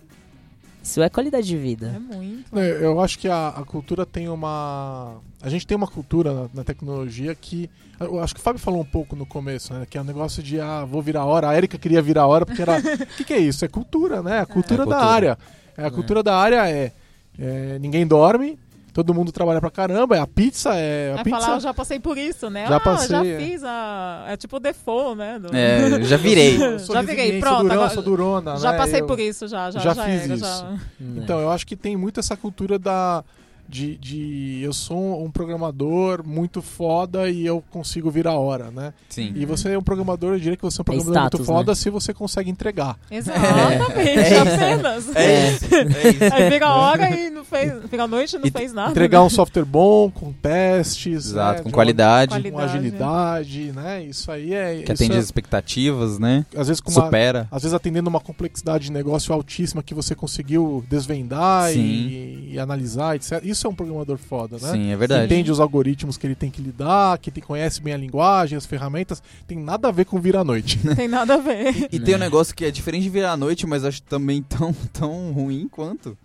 Isso 0.87 1.01
é 1.01 1.09
qualidade 1.09 1.45
de 1.45 1.55
É 1.55 1.59
vida. 1.59 1.99
muito. 1.99 2.57
É, 2.57 2.85
Eu 2.85 2.99
acho 3.01 3.19
que 3.19 3.27
a, 3.27 3.49
a 3.49 3.63
cultura 3.65 4.05
tem 4.05 4.29
uma. 4.29 5.17
A 5.41 5.49
gente 5.49 5.67
tem 5.67 5.75
uma 5.75 5.87
cultura 5.87 6.33
na, 6.33 6.49
na 6.53 6.63
tecnologia 6.63 7.35
que. 7.35 7.69
Eu 7.99 8.19
acho 8.21 8.33
que 8.33 8.39
o 8.39 8.43
Fábio 8.43 8.59
falou 8.61 8.79
um 8.81 8.85
pouco 8.85 9.15
no 9.15 9.25
começo, 9.25 9.73
né? 9.73 9.85
Que 9.89 9.97
é 9.97 10.01
um 10.01 10.05
negócio 10.05 10.41
de, 10.41 10.61
ah, 10.61 10.85
vou 10.85 11.01
virar 11.01 11.25
hora. 11.25 11.49
A 11.49 11.57
Erika 11.57 11.77
queria 11.77 12.01
virar 12.01 12.25
hora 12.27 12.45
porque 12.45 12.61
era. 12.61 12.77
O 12.79 12.81
que, 13.17 13.23
que 13.25 13.33
é 13.33 13.39
isso? 13.39 13.65
É 13.65 13.67
cultura, 13.67 14.21
né? 14.23 14.39
A 14.39 14.45
cultura 14.45 14.83
É 14.83 14.85
da 14.85 14.91
cultura. 14.95 15.11
área. 15.11 15.37
É, 15.75 15.85
a 15.85 15.91
cultura 15.91 16.23
da 16.23 16.35
área 16.37 16.69
é, 16.69 16.93
é, 17.37 17.77
Ninguém 17.79 18.07
dorme, 18.07 18.57
todo 18.97 19.13
mundo 19.13 19.31
trabalha 19.31 19.61
pra 19.61 19.69
caramba, 19.69 20.17
é 20.17 20.19
a 20.19 20.25
pizza, 20.25 20.71
é. 20.73 21.11
A 21.11 21.15
Vai 21.17 21.23
pizza. 21.25 21.39
falar, 21.39 21.53
eu 21.57 21.59
já 21.59 21.71
passei 21.71 21.99
por 21.99 22.17
isso, 22.17 22.49
né? 22.49 22.65
Já 22.67 22.77
ah, 22.77 22.79
passei, 22.79 23.09
já 23.09 23.23
é. 23.23 23.37
fiz 23.37 23.63
a. 23.63 24.25
É 24.27 24.35
tipo 24.35 24.55
o 24.55 24.59
default, 24.59 25.15
né? 25.15 25.37
do- 25.37 25.55
É, 25.55 26.01
já 26.01 26.17
virei. 26.17 26.57
Eu 26.59 26.79
sou 26.79 26.95
Já 26.95 27.03
virei, 27.03 27.39
pronto, 27.39 27.61
durão, 27.61 27.75
agora- 27.75 27.89
sou 27.93 28.01
durona, 28.01 28.57
já 28.57 28.71
né? 28.71 28.77
passei 28.79 29.01
Eu- 29.01 29.05
por 29.05 29.19
isso, 29.19 29.47
já. 29.47 29.69
Já, 29.69 29.79
já 29.81 29.93
já 29.93 30.03
fiz 30.03 30.23
era, 30.23 30.33
isso. 30.33 30.43
já-? 30.45 30.77
Então, 30.99 31.39
eu 31.39 31.51
acho 31.51 31.67
que 31.67 31.75
tem 31.75 31.95
muito 31.95 32.19
essa 32.19 32.35
cultura 32.35 32.79
da. 32.79 33.23
De, 33.69 33.97
de 33.97 34.59
eu 34.63 34.71
sou 34.73 35.23
um 35.25 35.29
programador 35.29 36.23
muito 36.25 36.61
foda 36.61 37.29
e 37.29 37.45
eu 37.45 37.61
consigo 37.69 38.09
vir 38.09 38.27
a 38.27 38.33
hora, 38.33 38.71
né? 38.71 38.93
Sim. 39.09 39.33
E 39.35 39.45
você 39.45 39.69
é 39.71 39.77
um 39.77 39.83
programador, 39.83 40.33
eu 40.33 40.39
diria 40.39 40.55
que 40.55 40.63
você 40.63 40.79
é 40.79 40.81
um 40.81 40.85
programador 40.85 41.13
status, 41.23 41.39
muito 41.39 41.51
foda 41.51 41.75
se 41.75 41.89
você 41.89 42.13
consegue 42.13 42.49
entregar. 42.49 42.97
Exatamente, 43.11 44.09
É 44.09 44.39
apenas. 44.39 45.15
É 45.15 45.51
isso. 45.51 45.65
É 45.75 46.09
isso. 46.09 46.23
Aí 46.33 46.51
fica 46.51 46.65
a 46.65 46.75
hora 46.75 47.09
e 47.09 47.29
não 47.29 47.43
fez. 47.43 47.73
Fica 47.89 48.03
a 48.03 48.07
noite 48.07 48.35
e 48.35 48.39
não 48.39 48.45
E 48.47 48.51
fez 48.51 48.73
nada. 48.73 48.91
Entregar 48.91 49.21
um 49.23 49.29
software 49.29 49.65
bom, 49.65 50.09
com 50.09 50.31
testes. 50.33 51.27
Exato, 51.27 51.57
né, 51.57 51.63
com 51.63 51.69
de 51.69 51.73
qualidade, 51.73 52.31
Quali- 52.33 52.49
Uma, 52.51 52.59
com 52.59 52.65
agilidade, 52.65 53.71
né? 53.73 54.03
Isso 54.03 54.31
aí 54.31 54.53
é. 54.53 54.75
que 54.77 54.83
isso 54.83 54.91
atende 55.03 55.15
é- 55.15 55.19
as 55.19 55.25
expectativas, 55.25 56.19
né? 56.19 56.45
às 56.55 56.67
vezes 56.67 56.81
com 56.81 56.91
uma, 56.91 57.05
Supera. 57.05 57.47
às 57.51 57.63
vezes 57.63 57.73
atendendo 57.73 58.09
uma 58.09 58.19
complexidade 58.19 58.85
de 58.85 58.91
negócio 58.91 59.33
altíssima 59.33 59.81
que 59.83 59.93
você 59.93 60.15
conseguiu 60.15 60.83
desvendar 60.89 61.73
e, 61.75 62.49
e 62.53 62.59
analisar, 62.59 63.15
etc. 63.15 63.43
Isso 63.43 63.56
é 63.65 63.69
um 63.69 63.73
programador 63.73 64.17
foda, 64.17 64.57
né? 64.61 64.71
Sim, 64.71 64.91
é 64.91 64.95
verdade. 64.97 65.25
Entende 65.25 65.51
os 65.51 65.59
algoritmos 65.59 66.17
que 66.17 66.27
ele 66.27 66.35
tem 66.35 66.51
que 66.51 66.61
lidar, 66.61 67.17
que 67.17 67.31
te- 67.31 67.41
conhece 67.41 67.81
bem 67.81 67.93
a 67.93 67.97
linguagem, 67.97 68.57
as 68.57 68.65
ferramentas. 68.65 69.23
Tem 69.47 69.57
nada 69.57 69.87
a 69.87 69.91
ver 69.91 70.05
com 70.05 70.19
vir 70.19 70.35
à 70.35 70.43
noite. 70.43 70.77
Tem 70.95 71.07
nada 71.07 71.35
a 71.35 71.37
ver. 71.37 71.87
E 71.91 71.99
tem 71.99 72.15
um 72.15 72.19
negócio 72.19 72.53
que 72.55 72.65
é 72.65 72.71
diferente 72.71 73.03
de 73.03 73.09
virar 73.09 73.31
à 73.31 73.37
noite, 73.37 73.65
mas 73.65 73.83
acho 73.85 74.01
também 74.03 74.43
tão, 74.43 74.73
tão 74.93 75.31
ruim 75.31 75.67
quanto. 75.67 76.17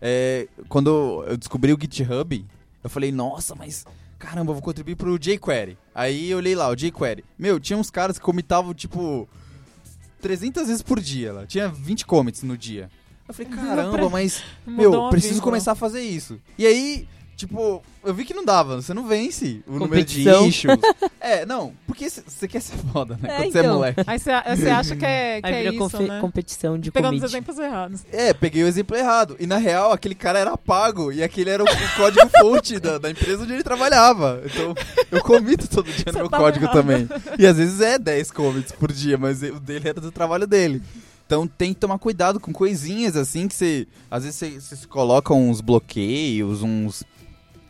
É, 0.00 0.46
quando 0.68 1.24
eu 1.26 1.36
descobri 1.36 1.72
o 1.72 1.78
GitHub, 1.80 2.44
eu 2.84 2.88
falei, 2.88 3.10
nossa, 3.12 3.54
mas 3.54 3.84
caramba, 4.18 4.50
eu 4.50 4.54
vou 4.54 4.62
contribuir 4.62 4.94
pro 4.96 5.18
jQuery. 5.18 5.76
Aí 5.94 6.30
eu 6.30 6.38
olhei 6.38 6.54
lá, 6.54 6.68
o 6.68 6.74
jQuery. 6.76 7.24
Meu, 7.38 7.58
tinha 7.60 7.76
uns 7.78 7.90
caras 7.90 8.18
que 8.18 8.24
comitavam, 8.24 8.72
tipo, 8.74 9.28
300 10.20 10.66
vezes 10.66 10.82
por 10.82 11.00
dia 11.00 11.32
lá. 11.32 11.46
Tinha 11.46 11.68
20 11.68 12.04
commits 12.06 12.42
no 12.42 12.56
dia. 12.56 12.90
Eu 13.28 13.34
falei, 13.34 13.52
caramba, 13.52 14.08
mas, 14.08 14.42
meu, 14.66 15.10
preciso 15.10 15.34
vírgula. 15.34 15.52
começar 15.52 15.72
a 15.72 15.74
fazer 15.74 16.00
isso. 16.00 16.40
E 16.56 16.66
aí, 16.66 17.06
tipo, 17.36 17.82
eu 18.02 18.14
vi 18.14 18.24
que 18.24 18.32
não 18.32 18.44
dava, 18.44 18.80
você 18.80 18.94
não 18.94 19.06
vence 19.06 19.62
o 19.66 19.78
número 19.78 20.02
de 20.02 20.28
issues. 20.28 20.62
é, 21.20 21.44
não, 21.44 21.74
porque 21.86 22.08
você 22.08 22.48
quer 22.48 22.60
ser 22.60 22.76
foda, 22.92 23.18
né? 23.20 23.28
É, 23.28 23.36
quando 23.36 23.52
você 23.52 23.58
é 23.58 23.60
então. 23.60 23.74
moleque. 23.74 24.02
Aí 24.06 24.18
você 24.18 24.30
acha 24.70 24.96
que 24.96 25.04
é, 25.04 25.40
que 25.40 25.46
Aí 25.46 25.54
é 25.54 25.70
vira 25.70 25.84
isso, 25.84 26.02
né? 26.02 26.20
competição 26.20 26.78
de 26.78 26.90
Pegando 26.90 27.18
os 27.18 27.22
exemplos 27.22 27.58
errados. 27.58 28.04
É, 28.10 28.32
peguei 28.32 28.64
o 28.64 28.66
exemplo 28.66 28.96
errado. 28.96 29.36
E 29.38 29.46
na 29.46 29.58
real, 29.58 29.92
aquele 29.92 30.14
cara 30.14 30.38
era 30.38 30.56
pago 30.56 31.12
e 31.12 31.22
aquele 31.22 31.50
era 31.50 31.62
o, 31.62 31.66
o 31.66 31.96
código 31.96 32.28
fonte 32.40 32.80
da, 32.80 32.98
da 32.98 33.10
empresa 33.10 33.44
onde 33.44 33.52
ele 33.52 33.62
trabalhava. 33.62 34.42
Então, 34.44 34.74
eu 35.10 35.22
comito 35.22 35.68
todo 35.68 35.84
dia 35.92 36.10
no 36.12 36.20
meu 36.20 36.30
tava 36.30 36.42
código 36.42 36.64
errado. 36.64 36.74
também. 36.74 37.08
E 37.38 37.46
às 37.46 37.56
vezes 37.56 37.80
é 37.80 37.98
10 37.98 38.30
commits 38.30 38.72
por 38.72 38.90
dia, 38.90 39.18
mas 39.18 39.42
o 39.42 39.60
dele 39.60 39.88
era 39.88 40.00
do 40.00 40.10
trabalho 40.10 40.46
dele. 40.46 40.82
Então 41.28 41.46
tem 41.46 41.74
que 41.74 41.80
tomar 41.80 41.98
cuidado 41.98 42.40
com 42.40 42.54
coisinhas 42.54 43.14
assim 43.14 43.46
que 43.46 43.54
você. 43.54 43.86
Às 44.10 44.24
vezes 44.24 44.38
você, 44.38 44.58
você 44.58 44.86
coloca 44.86 45.34
uns 45.34 45.60
bloqueios, 45.60 46.62
uns. 46.62 47.04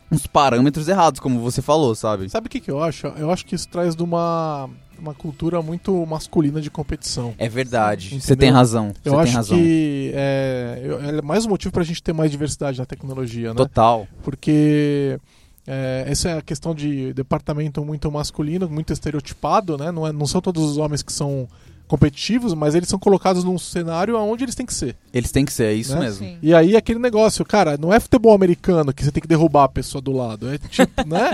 uns 0.09 0.25
parâmetros 0.25 0.87
errados, 0.87 1.19
como 1.19 1.41
você 1.41 1.61
falou, 1.61 1.93
sabe? 1.93 2.29
Sabe 2.29 2.47
o 2.47 2.49
que, 2.49 2.61
que 2.61 2.71
eu 2.71 2.81
acho? 2.81 3.07
Eu 3.07 3.29
acho 3.29 3.45
que 3.45 3.53
isso 3.53 3.67
traz 3.67 3.97
de 3.97 4.01
uma, 4.01 4.69
uma 4.97 5.13
cultura 5.13 5.61
muito 5.61 6.05
masculina 6.05 6.61
de 6.61 6.71
competição. 6.71 7.35
É 7.37 7.49
verdade. 7.49 8.21
Você 8.21 8.33
tem 8.33 8.49
razão. 8.49 8.93
Eu 9.03 9.11
tem 9.11 9.21
acho 9.21 9.33
razão. 9.33 9.57
que 9.57 10.11
é, 10.15 11.17
é 11.17 11.21
mais 11.21 11.45
um 11.45 11.49
motivo 11.49 11.73
pra 11.73 11.83
gente 11.83 12.01
ter 12.01 12.13
mais 12.13 12.31
diversidade 12.31 12.79
na 12.79 12.85
tecnologia, 12.85 13.49
né? 13.49 13.55
Total. 13.55 14.07
Porque 14.23 15.19
É, 15.67 16.05
essa 16.07 16.29
é 16.29 16.37
a 16.37 16.41
questão 16.41 16.73
de 16.73 17.13
departamento 17.13 17.83
muito 17.83 18.09
masculino, 18.09 18.67
muito 18.69 18.91
estereotipado, 18.93 19.77
né? 19.77 19.91
Não, 19.91 20.07
é, 20.07 20.11
não 20.13 20.25
são 20.25 20.39
todos 20.41 20.63
os 20.63 20.77
homens 20.77 21.03
que 21.03 21.13
são 21.13 21.47
competitivos, 21.89 22.53
mas 22.53 22.75
eles 22.75 22.87
são 22.87 22.99
colocados 22.99 23.43
num 23.43 23.57
cenário 23.57 24.15
onde 24.15 24.45
eles 24.45 24.53
têm 24.53 24.65
que 24.65 24.73
ser. 24.73 24.95
Eles 25.11 25.31
têm 25.31 25.43
que 25.43 25.51
ser, 25.51 25.63
é 25.65 25.73
isso 25.73 25.95
Né? 25.95 26.01
mesmo. 26.01 26.25
Sim. 26.25 26.37
E 26.41 26.53
aí 26.53 26.77
aquele 26.77 26.99
negócio, 26.99 27.43
cara, 27.43 27.77
não 27.77 27.91
é 27.91 27.99
futebol 27.99 28.33
americano 28.33 28.93
que 28.93 29.03
você 29.03 29.11
tem 29.11 29.19
que 29.19 29.27
derrubar 29.27 29.63
a 29.63 29.67
pessoa 29.67 29.99
do 29.99 30.11
lado. 30.11 30.53
É 30.53 30.59
tipo, 30.59 30.91
né? 31.09 31.31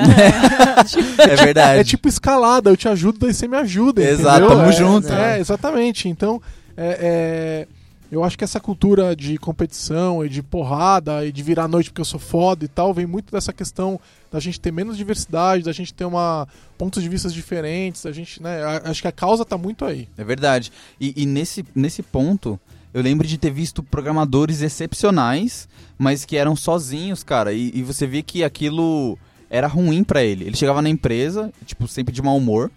É 1.19 1.35
verdade. 1.35 1.79
É 1.81 1.83
tipo 1.83 2.07
escalada, 2.07 2.69
eu 2.69 2.77
te 2.77 2.87
ajudo, 2.87 3.19
daí 3.19 3.33
você 3.33 3.49
me 3.49 3.57
ajuda. 3.57 4.01
Exato, 4.01 4.45
entendeu? 4.45 4.57
tamo 4.57 4.69
é, 4.69 4.71
junto. 4.71 5.13
É, 5.13 5.39
exatamente. 5.39 6.07
Então, 6.07 6.41
é, 6.77 6.97
é, 7.01 7.67
eu 8.11 8.23
acho 8.23 8.37
que 8.37 8.43
essa 8.43 8.59
cultura 8.59 9.15
de 9.15 9.37
competição 9.37 10.23
e 10.25 10.29
de 10.29 10.41
porrada 10.43 11.25
e 11.25 11.31
de 11.31 11.41
virar 11.43 11.63
a 11.63 11.67
noite 11.67 11.89
porque 11.89 12.01
eu 12.01 12.05
sou 12.05 12.19
foda 12.19 12.63
e 12.63 12.67
tal, 12.67 12.93
vem 12.93 13.05
muito 13.05 13.31
dessa 13.31 13.51
questão 13.51 13.99
da 14.31 14.39
gente 14.39 14.59
ter 14.59 14.71
menos 14.71 14.95
diversidade, 14.97 15.63
da 15.63 15.71
gente 15.71 15.93
ter 15.93 16.05
uma 16.05 16.47
pontos 16.77 17.01
de 17.01 17.09
vista 17.09 17.29
diferentes, 17.29 18.03
da 18.03 18.11
gente, 18.11 18.41
né? 18.41 18.63
a- 18.63 18.89
Acho 18.89 19.01
que 19.01 19.07
a 19.07 19.11
causa 19.11 19.43
tá 19.45 19.57
muito 19.57 19.83
aí. 19.85 20.07
É 20.17 20.23
verdade. 20.23 20.71
E, 20.99 21.13
e 21.15 21.25
nesse, 21.25 21.65
nesse 21.73 22.03
ponto, 22.03 22.59
eu 22.93 23.01
lembro 23.01 23.25
de 23.27 23.37
ter 23.37 23.51
visto 23.51 23.81
programadores 23.83 24.61
excepcionais, 24.61 25.67
mas 25.97 26.25
que 26.25 26.37
eram 26.37 26.55
sozinhos, 26.55 27.23
cara. 27.23 27.53
E, 27.53 27.71
e 27.73 27.83
você 27.83 28.05
via 28.07 28.21
que 28.23 28.43
aquilo 28.43 29.17
era 29.49 29.67
ruim 29.67 30.03
pra 30.03 30.23
ele. 30.23 30.45
Ele 30.45 30.55
chegava 30.57 30.81
na 30.81 30.89
empresa, 30.89 31.51
tipo, 31.65 31.87
sempre 31.87 32.13
de 32.13 32.21
mau 32.21 32.37
humor, 32.37 32.69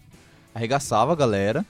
arregaçava 0.55 1.13
a 1.13 1.17
galera. 1.17 1.65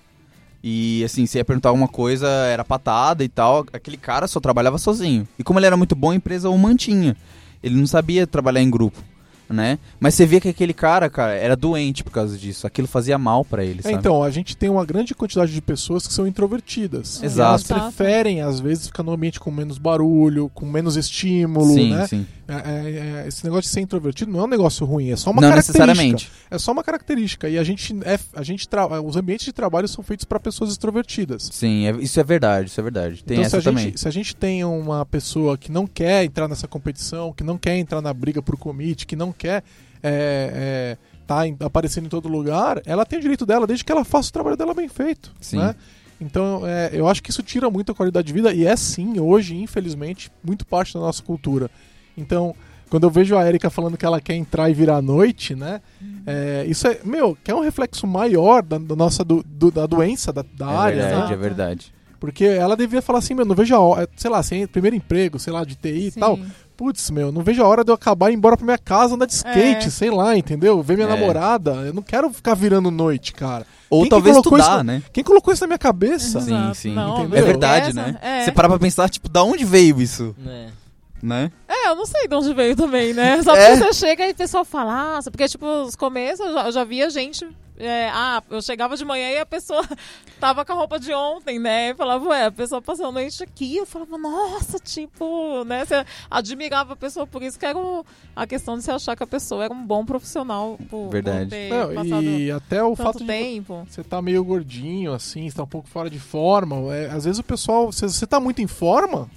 E 0.62 1.02
assim, 1.04 1.24
se 1.26 1.38
ia 1.38 1.44
perguntar 1.44 1.68
alguma 1.68 1.88
coisa, 1.88 2.28
era 2.28 2.64
patada 2.64 3.22
e 3.22 3.28
tal. 3.28 3.64
Aquele 3.72 3.96
cara 3.96 4.26
só 4.26 4.40
trabalhava 4.40 4.78
sozinho. 4.78 5.26
E 5.38 5.44
como 5.44 5.58
ele 5.58 5.66
era 5.66 5.76
muito 5.76 5.94
bom, 5.94 6.10
a 6.10 6.14
empresa 6.14 6.50
o 6.50 6.58
mantinha. 6.58 7.16
Ele 7.62 7.76
não 7.76 7.86
sabia 7.86 8.26
trabalhar 8.26 8.60
em 8.60 8.70
grupo, 8.70 9.02
né? 9.48 9.78
Mas 9.98 10.14
você 10.14 10.26
via 10.26 10.40
que 10.40 10.48
aquele 10.48 10.72
cara, 10.72 11.08
cara, 11.10 11.34
era 11.34 11.56
doente 11.56 12.04
por 12.04 12.12
causa 12.12 12.36
disso. 12.36 12.66
Aquilo 12.66 12.86
fazia 12.86 13.18
mal 13.18 13.44
pra 13.44 13.64
ele, 13.64 13.80
É, 13.84 13.92
então, 13.92 14.22
a 14.22 14.30
gente 14.30 14.56
tem 14.56 14.68
uma 14.68 14.84
grande 14.84 15.14
quantidade 15.14 15.52
de 15.52 15.60
pessoas 15.60 16.06
que 16.06 16.12
são 16.12 16.26
introvertidas. 16.26 17.22
Exato. 17.22 17.72
Elas 17.72 17.92
preferem, 17.92 18.42
às 18.42 18.60
vezes, 18.60 18.86
ficar 18.86 19.02
num 19.02 19.12
ambiente 19.12 19.40
com 19.40 19.50
menos 19.50 19.78
barulho, 19.78 20.50
com 20.54 20.66
menos 20.66 20.96
estímulo, 20.96 21.74
sim, 21.74 21.90
né? 21.90 22.06
sim. 22.06 22.26
É, 22.48 22.54
é, 22.54 23.24
é, 23.24 23.28
esse 23.28 23.44
negócio 23.44 23.64
de 23.64 23.68
ser 23.68 23.80
introvertido 23.82 24.32
não 24.32 24.40
é 24.40 24.44
um 24.44 24.48
negócio 24.48 24.86
ruim, 24.86 25.10
é 25.10 25.16
só 25.16 25.30
uma 25.30 25.42
não 25.42 25.50
característica. 25.50 25.86
necessariamente. 25.86 26.32
É 26.50 26.58
só 26.58 26.72
uma 26.72 26.82
característica. 26.82 27.46
E 27.46 27.58
a 27.58 27.62
gente, 27.62 27.94
é, 28.04 28.18
a 28.34 28.42
gente 28.42 28.66
os 29.04 29.16
ambientes 29.16 29.44
de 29.44 29.52
trabalho 29.52 29.86
são 29.86 30.02
feitos 30.02 30.24
para 30.24 30.40
pessoas 30.40 30.70
extrovertidas. 30.70 31.50
Sim, 31.52 31.86
é- 31.86 31.96
isso 31.96 32.18
é 32.18 32.24
verdade, 32.24 32.70
isso 32.70 32.80
é 32.80 32.82
verdade. 32.82 33.22
Tem 33.22 33.38
então, 33.40 33.50
se 33.60 33.68
a, 33.68 33.72
gente, 33.72 34.00
se 34.00 34.08
a 34.08 34.10
gente 34.10 34.34
tem 34.34 34.64
uma 34.64 35.04
pessoa 35.04 35.58
que 35.58 35.70
não 35.70 35.86
quer 35.86 36.24
entrar 36.24 36.48
nessa 36.48 36.66
competição, 36.66 37.34
que 37.34 37.44
não 37.44 37.58
quer 37.58 37.76
entrar 37.76 38.00
na 38.00 38.14
briga 38.14 38.40
por 38.40 38.56
commit, 38.56 39.06
que 39.06 39.14
não 39.14 39.30
quer 39.30 39.62
é, 40.02 40.96
é, 41.02 41.18
tá 41.26 41.46
em- 41.46 41.56
aparecendo 41.60 42.06
em 42.06 42.08
todo 42.08 42.28
lugar, 42.28 42.80
ela 42.86 43.04
tem 43.04 43.18
o 43.18 43.22
direito 43.22 43.44
dela, 43.44 43.66
desde 43.66 43.84
que 43.84 43.92
ela 43.92 44.04
faça 44.04 44.30
o 44.30 44.32
trabalho 44.32 44.56
dela 44.56 44.72
bem 44.72 44.88
feito. 44.88 45.34
Sim. 45.38 45.58
Né? 45.58 45.74
Então, 46.18 46.62
é, 46.66 46.90
eu 46.92 47.06
acho 47.06 47.22
que 47.22 47.30
isso 47.30 47.42
tira 47.42 47.68
muito 47.68 47.92
a 47.92 47.94
qualidade 47.94 48.26
de 48.26 48.32
vida 48.32 48.52
e 48.54 48.64
é 48.66 48.74
sim, 48.74 49.20
hoje, 49.20 49.54
infelizmente, 49.56 50.30
muito 50.42 50.66
parte 50.66 50.94
da 50.94 51.00
nossa 51.00 51.22
cultura. 51.22 51.70
Então, 52.18 52.54
quando 52.90 53.04
eu 53.04 53.10
vejo 53.10 53.36
a 53.36 53.46
Erika 53.46 53.70
falando 53.70 53.96
que 53.96 54.04
ela 54.04 54.20
quer 54.20 54.34
entrar 54.34 54.68
e 54.70 54.74
virar 54.74 54.96
à 54.96 55.02
noite, 55.02 55.54
né? 55.54 55.80
é, 56.26 56.64
isso 56.68 56.86
é, 56.86 56.98
meu, 57.04 57.36
que 57.42 57.50
é 57.50 57.54
um 57.54 57.60
reflexo 57.60 58.06
maior 58.06 58.62
da, 58.62 58.76
da 58.78 58.94
nossa 58.96 59.24
do, 59.24 59.42
do- 59.46 59.70
da 59.70 59.86
doença 59.86 60.32
da, 60.32 60.44
da 60.56 60.70
é 60.70 60.76
área, 60.76 61.02
verdade, 61.02 61.28
né? 61.28 61.32
é 61.32 61.36
verdade. 61.36 61.92
Porque 62.20 62.44
ela 62.44 62.76
devia 62.76 63.00
falar 63.00 63.20
assim, 63.20 63.32
meu, 63.34 63.44
não 63.44 63.54
vejo 63.54 63.74
a 63.74 63.78
hora, 63.78 64.08
sei 64.16 64.28
lá, 64.30 64.42
sem 64.42 64.66
primeiro 64.66 64.96
emprego, 64.96 65.38
sei 65.38 65.52
lá, 65.52 65.64
de 65.64 65.76
TI 65.76 66.08
e 66.08 66.10
tal. 66.12 66.36
Putz, 66.76 67.10
meu, 67.10 67.30
não 67.30 67.42
vejo 67.42 67.62
a 67.62 67.66
hora 67.68 67.84
de 67.84 67.90
eu 67.90 67.94
acabar 67.94 68.28
e 68.30 68.32
ir 68.32 68.36
embora 68.36 68.56
pra 68.56 68.64
minha 68.64 68.78
casa, 68.78 69.14
andar 69.14 69.26
de 69.26 69.34
skate, 69.34 69.86
É. 69.86 69.90
sei 69.90 70.10
lá, 70.10 70.36
entendeu? 70.36 70.82
Ver 70.82 70.96
minha 70.96 71.08
É. 71.08 71.10
namorada. 71.10 71.72
Eu 71.86 71.92
não 71.94 72.02
quero 72.02 72.28
ficar 72.30 72.54
virando 72.54 72.90
noite, 72.90 73.32
cara. 73.32 73.64
Ou 73.88 74.00
Quem 74.00 74.04
que 74.04 74.10
talvez 74.10 74.36
estudar, 74.36 74.58
isso 74.76 74.82
né? 74.84 75.02
Quem 75.12 75.22
colocou 75.24 75.52
isso 75.54 75.62
na 75.62 75.68
minha 75.68 75.78
cabeça? 75.78 76.40
Sim, 76.40 76.54
Exato. 76.56 76.74
sim. 76.74 76.94
Não? 76.94 77.22
É 77.24 77.40
verdade, 77.42 77.94
né? 77.94 78.16
É. 78.20 78.44
Você 78.44 78.52
para 78.52 78.68
pra 78.68 78.78
pensar, 78.80 79.08
tipo, 79.08 79.28
da 79.28 79.42
onde 79.44 79.64
veio 79.64 80.00
isso, 80.00 80.34
É. 80.46 80.66
né? 81.22 81.50
É, 81.66 81.88
eu 81.88 81.94
não 81.96 82.06
sei 82.06 82.26
de 82.28 82.34
onde 82.34 82.52
veio 82.54 82.76
também, 82.76 83.12
né? 83.14 83.42
Só 83.42 83.54
É. 83.54 83.76
porque 83.76 83.84
você 83.84 84.06
chega 84.06 84.26
e 84.26 84.32
o 84.32 84.34
pessoal 84.34 84.64
fala, 84.64 85.18
ah, 85.18 85.22
porque, 85.30 85.48
tipo, 85.48 85.66
os 85.82 85.94
começos 85.96 86.44
eu 86.46 86.52
já, 86.52 86.66
eu 86.66 86.72
já 86.72 86.84
via 86.84 87.10
gente. 87.10 87.46
é, 87.80 88.08
ah, 88.12 88.42
eu 88.50 88.60
chegava 88.60 88.96
de 88.96 89.04
manhã 89.04 89.30
e 89.30 89.38
a 89.38 89.46
pessoa 89.46 89.84
tava 90.40 90.64
com 90.64 90.72
a 90.72 90.74
roupa 90.74 90.98
de 90.98 91.12
ontem, 91.14 91.60
né? 91.60 91.92
Eu 91.92 91.96
falava, 91.96 92.28
ué, 92.28 92.46
a 92.46 92.50
pessoa 92.50 92.82
passou 92.82 93.06
a 93.06 93.12
noite 93.12 93.40
aqui. 93.44 93.76
Eu 93.76 93.86
falava, 93.86 94.18
nossa, 94.18 94.78
tipo, 94.80 95.62
né? 95.64 95.84
Você 95.84 96.04
admirava 96.28 96.94
a 96.94 96.96
pessoa 96.96 97.24
por 97.24 97.40
isso 97.40 97.56
que 97.56 97.64
era 97.64 97.78
o- 97.78 98.04
a 98.34 98.46
questão 98.48 98.76
de 98.76 98.82
você 98.82 98.90
achar 98.90 99.14
que 99.16 99.22
a 99.22 99.26
pessoa 99.28 99.64
era 99.64 99.72
um 99.72 99.86
bom 99.86 100.04
profissional 100.04 100.76
por, 100.90 101.04
por 101.04 101.10
Verdade. 101.10 101.50
ter 101.50 101.70
Não, 101.70 102.04
e 102.22 102.50
até 102.50 102.82
o 102.82 102.96
fato 102.96 103.18
de 103.20 103.26
tempo. 103.26 103.86
você 103.88 104.02
tá 104.02 104.20
meio 104.20 104.42
gordinho, 104.44 105.12
assim, 105.12 105.48
você 105.48 105.56
tá 105.56 105.62
um 105.62 105.66
pouco 105.68 105.88
fora 105.88 106.10
de 106.10 106.18
forma. 106.18 106.92
é, 106.94 107.06
às 107.10 107.24
vezes 107.26 107.38
o 107.38 107.44
pessoal, 107.44 107.92
se 107.92 108.00
você 108.02 108.26
tá 108.26 108.40
muito 108.40 108.60
em 108.60 108.66
forma, 108.66 109.30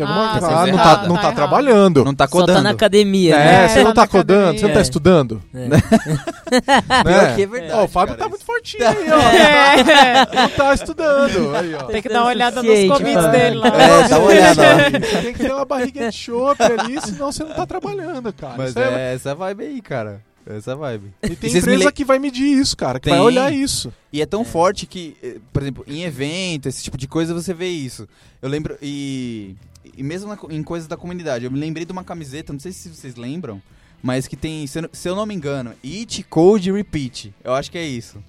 tem 0.00 0.08
alguma 0.08 0.26
Ah, 0.28 0.32
coisa. 0.32 0.46
tá 0.48 0.52
Ah, 0.54 0.66
não 0.66 0.68
errado, 0.74 1.00
tá, 1.02 1.08
não 1.08 1.14
tá 1.16 1.22
tá 1.22 1.32
trabalhando. 1.32 2.04
Não 2.04 2.14
tá 2.14 2.24
Só 2.26 2.30
tá 2.30 2.40
codando. 2.40 2.62
na 2.62 2.70
academia, 2.70 3.34
É, 3.36 3.44
né? 3.44 3.68
você 3.68 3.84
não 3.84 3.92
tá 3.94 4.02
tá 4.02 4.08
codando, 4.08 4.40
academia. 4.40 4.60
você 4.60 4.66
não 4.66 4.72
tá 4.74 4.78
É. 4.78 4.82
estudando. 4.82 5.42
É. 5.54 5.68
Pior 7.04 7.22
né? 7.22 7.34
que 7.36 7.42
é 7.42 7.46
verdade, 7.46 7.72
Ó, 7.74 7.84
o 7.84 7.88
Fábio 7.88 8.14
cara, 8.16 8.24
tá 8.24 8.28
muito 8.28 8.44
fortinho 8.44 8.86
aí, 8.88 9.06
ó. 9.10 9.20
É, 9.20 10.36
Não 10.42 10.48
tá 10.50 10.74
estudando. 10.74 11.56
Aí, 11.56 11.74
ó. 11.74 11.82
tem 11.84 12.02
que 12.02 12.08
dar 12.08 12.22
uma 12.22 12.28
olhada 12.30 12.62
nos 12.62 12.98
cara. 13.14 13.28
dele 13.28 13.56
lá. 13.56 13.66
É, 13.68 14.08
dá 14.08 14.18
uma 14.18 14.28
olhada 14.28 14.62
lá. 14.62 14.90
Tem 15.22 15.32
que 15.32 15.38
ter 15.38 15.52
uma 15.52 15.64
barriga 15.64 16.10
de 16.10 16.16
chope 16.16 16.62
ali, 16.62 17.00
senão 17.00 17.30
você 17.32 17.44
não 17.44 17.54
tá 17.54 17.66
trabalhando, 17.66 18.32
cara. 18.32 18.54
Mas 18.56 18.74
é- 18.76 19.10
é 19.10 19.14
essa 19.14 19.34
vibe 19.34 19.64
aí, 19.64 19.80
cara. 19.80 20.20
Essa 20.48 20.74
vibe. 20.74 21.12
E 21.22 21.36
tem 21.36 21.50
E 21.54 21.58
empresa 21.58 21.84
le- 21.84 21.92
que 21.92 22.04
vai 22.04 22.18
medir 22.18 22.44
isso, 22.46 22.76
cara, 22.76 22.98
que 22.98 23.04
Tem. 23.08 23.12
vai 23.16 23.22
olhar 23.24 23.52
isso. 23.52 23.92
E 24.12 24.20
é 24.20 24.26
tão 24.26 24.44
forte 24.44 24.86
que, 24.86 25.16
eh, 25.22 25.36
por 25.52 25.62
exemplo, 25.62 25.84
em 25.86 26.02
evento, 26.02 26.66
esse 26.68 26.82
tipo 26.82 26.96
de 26.96 27.06
coisa, 27.06 27.32
você 27.34 27.52
vê 27.54 27.68
isso. 27.68 28.08
Eu 28.42 28.48
lembro, 28.48 28.76
e, 28.82 29.54
e 29.96 30.02
mesmo 30.02 30.28
na 30.28 30.38
em 30.54 30.62
coisas 30.62 30.88
da 30.88 30.96
comunidade, 30.96 31.44
eu 31.44 31.50
me 31.50 31.58
lembrei 31.58 31.84
de 31.84 31.92
uma 31.92 32.04
camiseta, 32.04 32.52
não 32.52 32.60
sei 32.60 32.72
se 32.72 32.88
vocês 32.88 33.16
lembram, 33.16 33.60
mas 34.02 34.26
que 34.26 34.36
tem, 34.36 34.66
se 34.66 34.78
eu, 34.78 34.82
não- 34.82 34.90
se 34.92 35.08
eu 35.08 35.14
não 35.16 35.26
me 35.26 35.34
engano, 35.34 35.72
Eat, 35.84 36.22
Code, 36.24 36.72
Repeat. 36.72 37.34
Eu 37.44 37.52
acho 37.54 37.70
que 37.70 37.78
é 37.78 37.84
isso. 37.86 38.22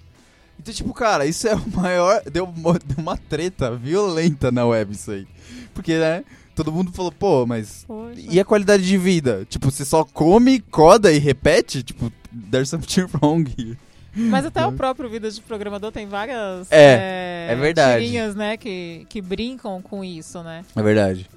Então, 0.59 0.73
tipo, 0.73 0.93
cara, 0.93 1.25
isso 1.25 1.47
é 1.47 1.55
o 1.55 1.69
maior. 1.75 2.21
Deu 2.31 2.45
uma, 2.45 2.73
deu 2.77 2.97
uma 2.99 3.17
treta 3.17 3.75
violenta 3.75 4.51
na 4.51 4.65
web, 4.65 4.93
isso 4.93 5.09
aí. 5.11 5.25
Porque, 5.73 5.97
né? 5.97 6.23
Todo 6.53 6.71
mundo 6.71 6.91
falou, 6.91 7.11
pô, 7.11 7.45
mas. 7.47 7.83
Poxa. 7.87 8.19
E 8.29 8.39
a 8.39 8.45
qualidade 8.45 8.85
de 8.85 8.97
vida? 8.97 9.45
Tipo, 9.49 9.71
você 9.71 9.83
só 9.85 10.03
come, 10.03 10.59
coda 10.59 11.11
e 11.11 11.17
repete? 11.17 11.81
Tipo, 11.81 12.11
there's 12.51 12.69
something 12.69 13.07
wrong 13.23 13.43
here. 13.57 13.77
Mas 14.13 14.45
até 14.45 14.63
o 14.65 14.73
próprio 14.73 15.09
Vida 15.09 15.31
de 15.31 15.39
Programador 15.41 15.89
tem 15.91 16.05
várias 16.05 16.69
É, 16.69 17.47
é, 17.49 17.53
é 17.53 17.55
verdade. 17.55 18.03
tirinhas, 18.03 18.35
né, 18.35 18.57
que, 18.57 19.05
que 19.09 19.21
brincam 19.21 19.81
com 19.81 20.03
isso, 20.03 20.43
né? 20.43 20.65
É 20.75 20.83
verdade. 20.83 21.29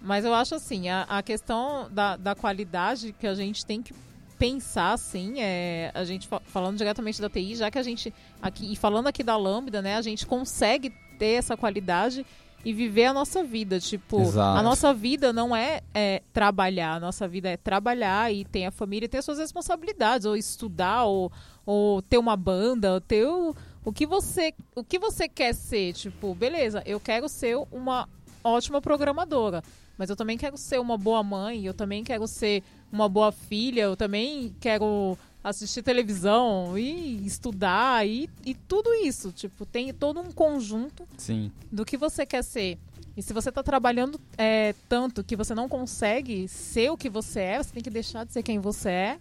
Mas 0.00 0.24
eu 0.24 0.32
acho 0.34 0.54
assim, 0.54 0.88
a, 0.88 1.02
a 1.02 1.22
questão 1.22 1.88
da, 1.90 2.16
da 2.16 2.34
qualidade 2.34 3.12
que 3.18 3.26
a 3.26 3.34
gente 3.34 3.66
tem 3.66 3.82
que 3.82 3.92
pensar, 4.38 4.92
assim, 4.92 5.40
é, 5.40 5.90
a 5.92 6.04
gente 6.04 6.28
fa- 6.28 6.40
falando 6.44 6.76
diretamente 6.76 7.20
da 7.20 7.28
TI, 7.28 7.56
já 7.56 7.70
que 7.70 7.78
a 7.78 7.82
gente, 7.82 8.14
aqui, 8.40 8.72
e 8.72 8.76
falando 8.76 9.08
aqui 9.08 9.24
da 9.24 9.36
Lambda, 9.36 9.82
né, 9.82 9.96
a 9.96 10.02
gente 10.02 10.24
consegue 10.24 10.90
ter 11.18 11.32
essa 11.32 11.56
qualidade 11.56 12.24
e 12.64 12.72
viver 12.72 13.06
a 13.06 13.12
nossa 13.12 13.42
vida. 13.42 13.80
Tipo, 13.80 14.20
Exato. 14.20 14.58
a 14.58 14.62
nossa 14.62 14.94
vida 14.94 15.32
não 15.32 15.54
é, 15.54 15.80
é 15.92 16.22
trabalhar, 16.32 16.94
a 16.94 17.00
nossa 17.00 17.26
vida 17.26 17.48
é 17.48 17.56
trabalhar 17.56 18.32
e 18.32 18.44
ter 18.44 18.66
a 18.66 18.70
família 18.70 19.06
e 19.06 19.08
ter 19.08 19.18
as 19.18 19.24
suas 19.24 19.38
responsabilidades, 19.38 20.24
ou 20.24 20.36
estudar, 20.36 21.04
ou, 21.04 21.32
ou 21.66 22.00
ter 22.02 22.18
uma 22.18 22.36
banda, 22.36 22.94
ou 22.94 23.00
ter 23.00 23.26
o, 23.26 23.54
o 23.84 23.92
que 23.92 24.06
você 24.06 24.54
o 24.76 24.84
que 24.84 24.98
você 24.98 25.28
quer 25.28 25.52
ser. 25.54 25.92
Tipo, 25.94 26.34
beleza, 26.34 26.82
eu 26.86 27.00
quero 27.00 27.28
ser 27.28 27.56
uma 27.72 28.08
ótima 28.44 28.80
programadora, 28.80 29.62
mas 29.98 30.08
eu 30.08 30.16
também 30.16 30.38
quero 30.38 30.56
ser 30.56 30.80
uma 30.80 30.96
boa 30.96 31.22
mãe, 31.24 31.66
eu 31.66 31.74
também 31.74 32.04
quero 32.04 32.26
ser 32.28 32.62
uma 32.90 33.08
boa 33.08 33.32
filha, 33.32 33.82
eu 33.82 33.96
também 33.96 34.54
quero 34.60 35.18
assistir 35.42 35.82
televisão 35.82 36.78
e 36.78 37.26
estudar 37.26 38.06
e, 38.06 38.30
e 38.46 38.54
tudo 38.54 38.94
isso. 38.94 39.32
Tipo, 39.32 39.66
tem 39.66 39.92
todo 39.92 40.20
um 40.20 40.30
conjunto 40.30 41.04
Sim. 41.16 41.50
do 41.70 41.84
que 41.84 41.96
você 41.96 42.24
quer 42.24 42.44
ser. 42.44 42.78
E 43.16 43.22
se 43.22 43.32
você 43.32 43.48
está 43.48 43.62
trabalhando 43.62 44.20
é, 44.36 44.74
tanto 44.88 45.24
que 45.24 45.34
você 45.34 45.54
não 45.54 45.68
consegue 45.68 46.46
ser 46.46 46.90
o 46.90 46.96
que 46.96 47.08
você 47.08 47.40
é, 47.40 47.58
você 47.58 47.72
tem 47.72 47.82
que 47.82 47.90
deixar 47.90 48.24
de 48.24 48.32
ser 48.32 48.44
quem 48.44 48.60
você 48.60 48.90
é, 48.90 49.18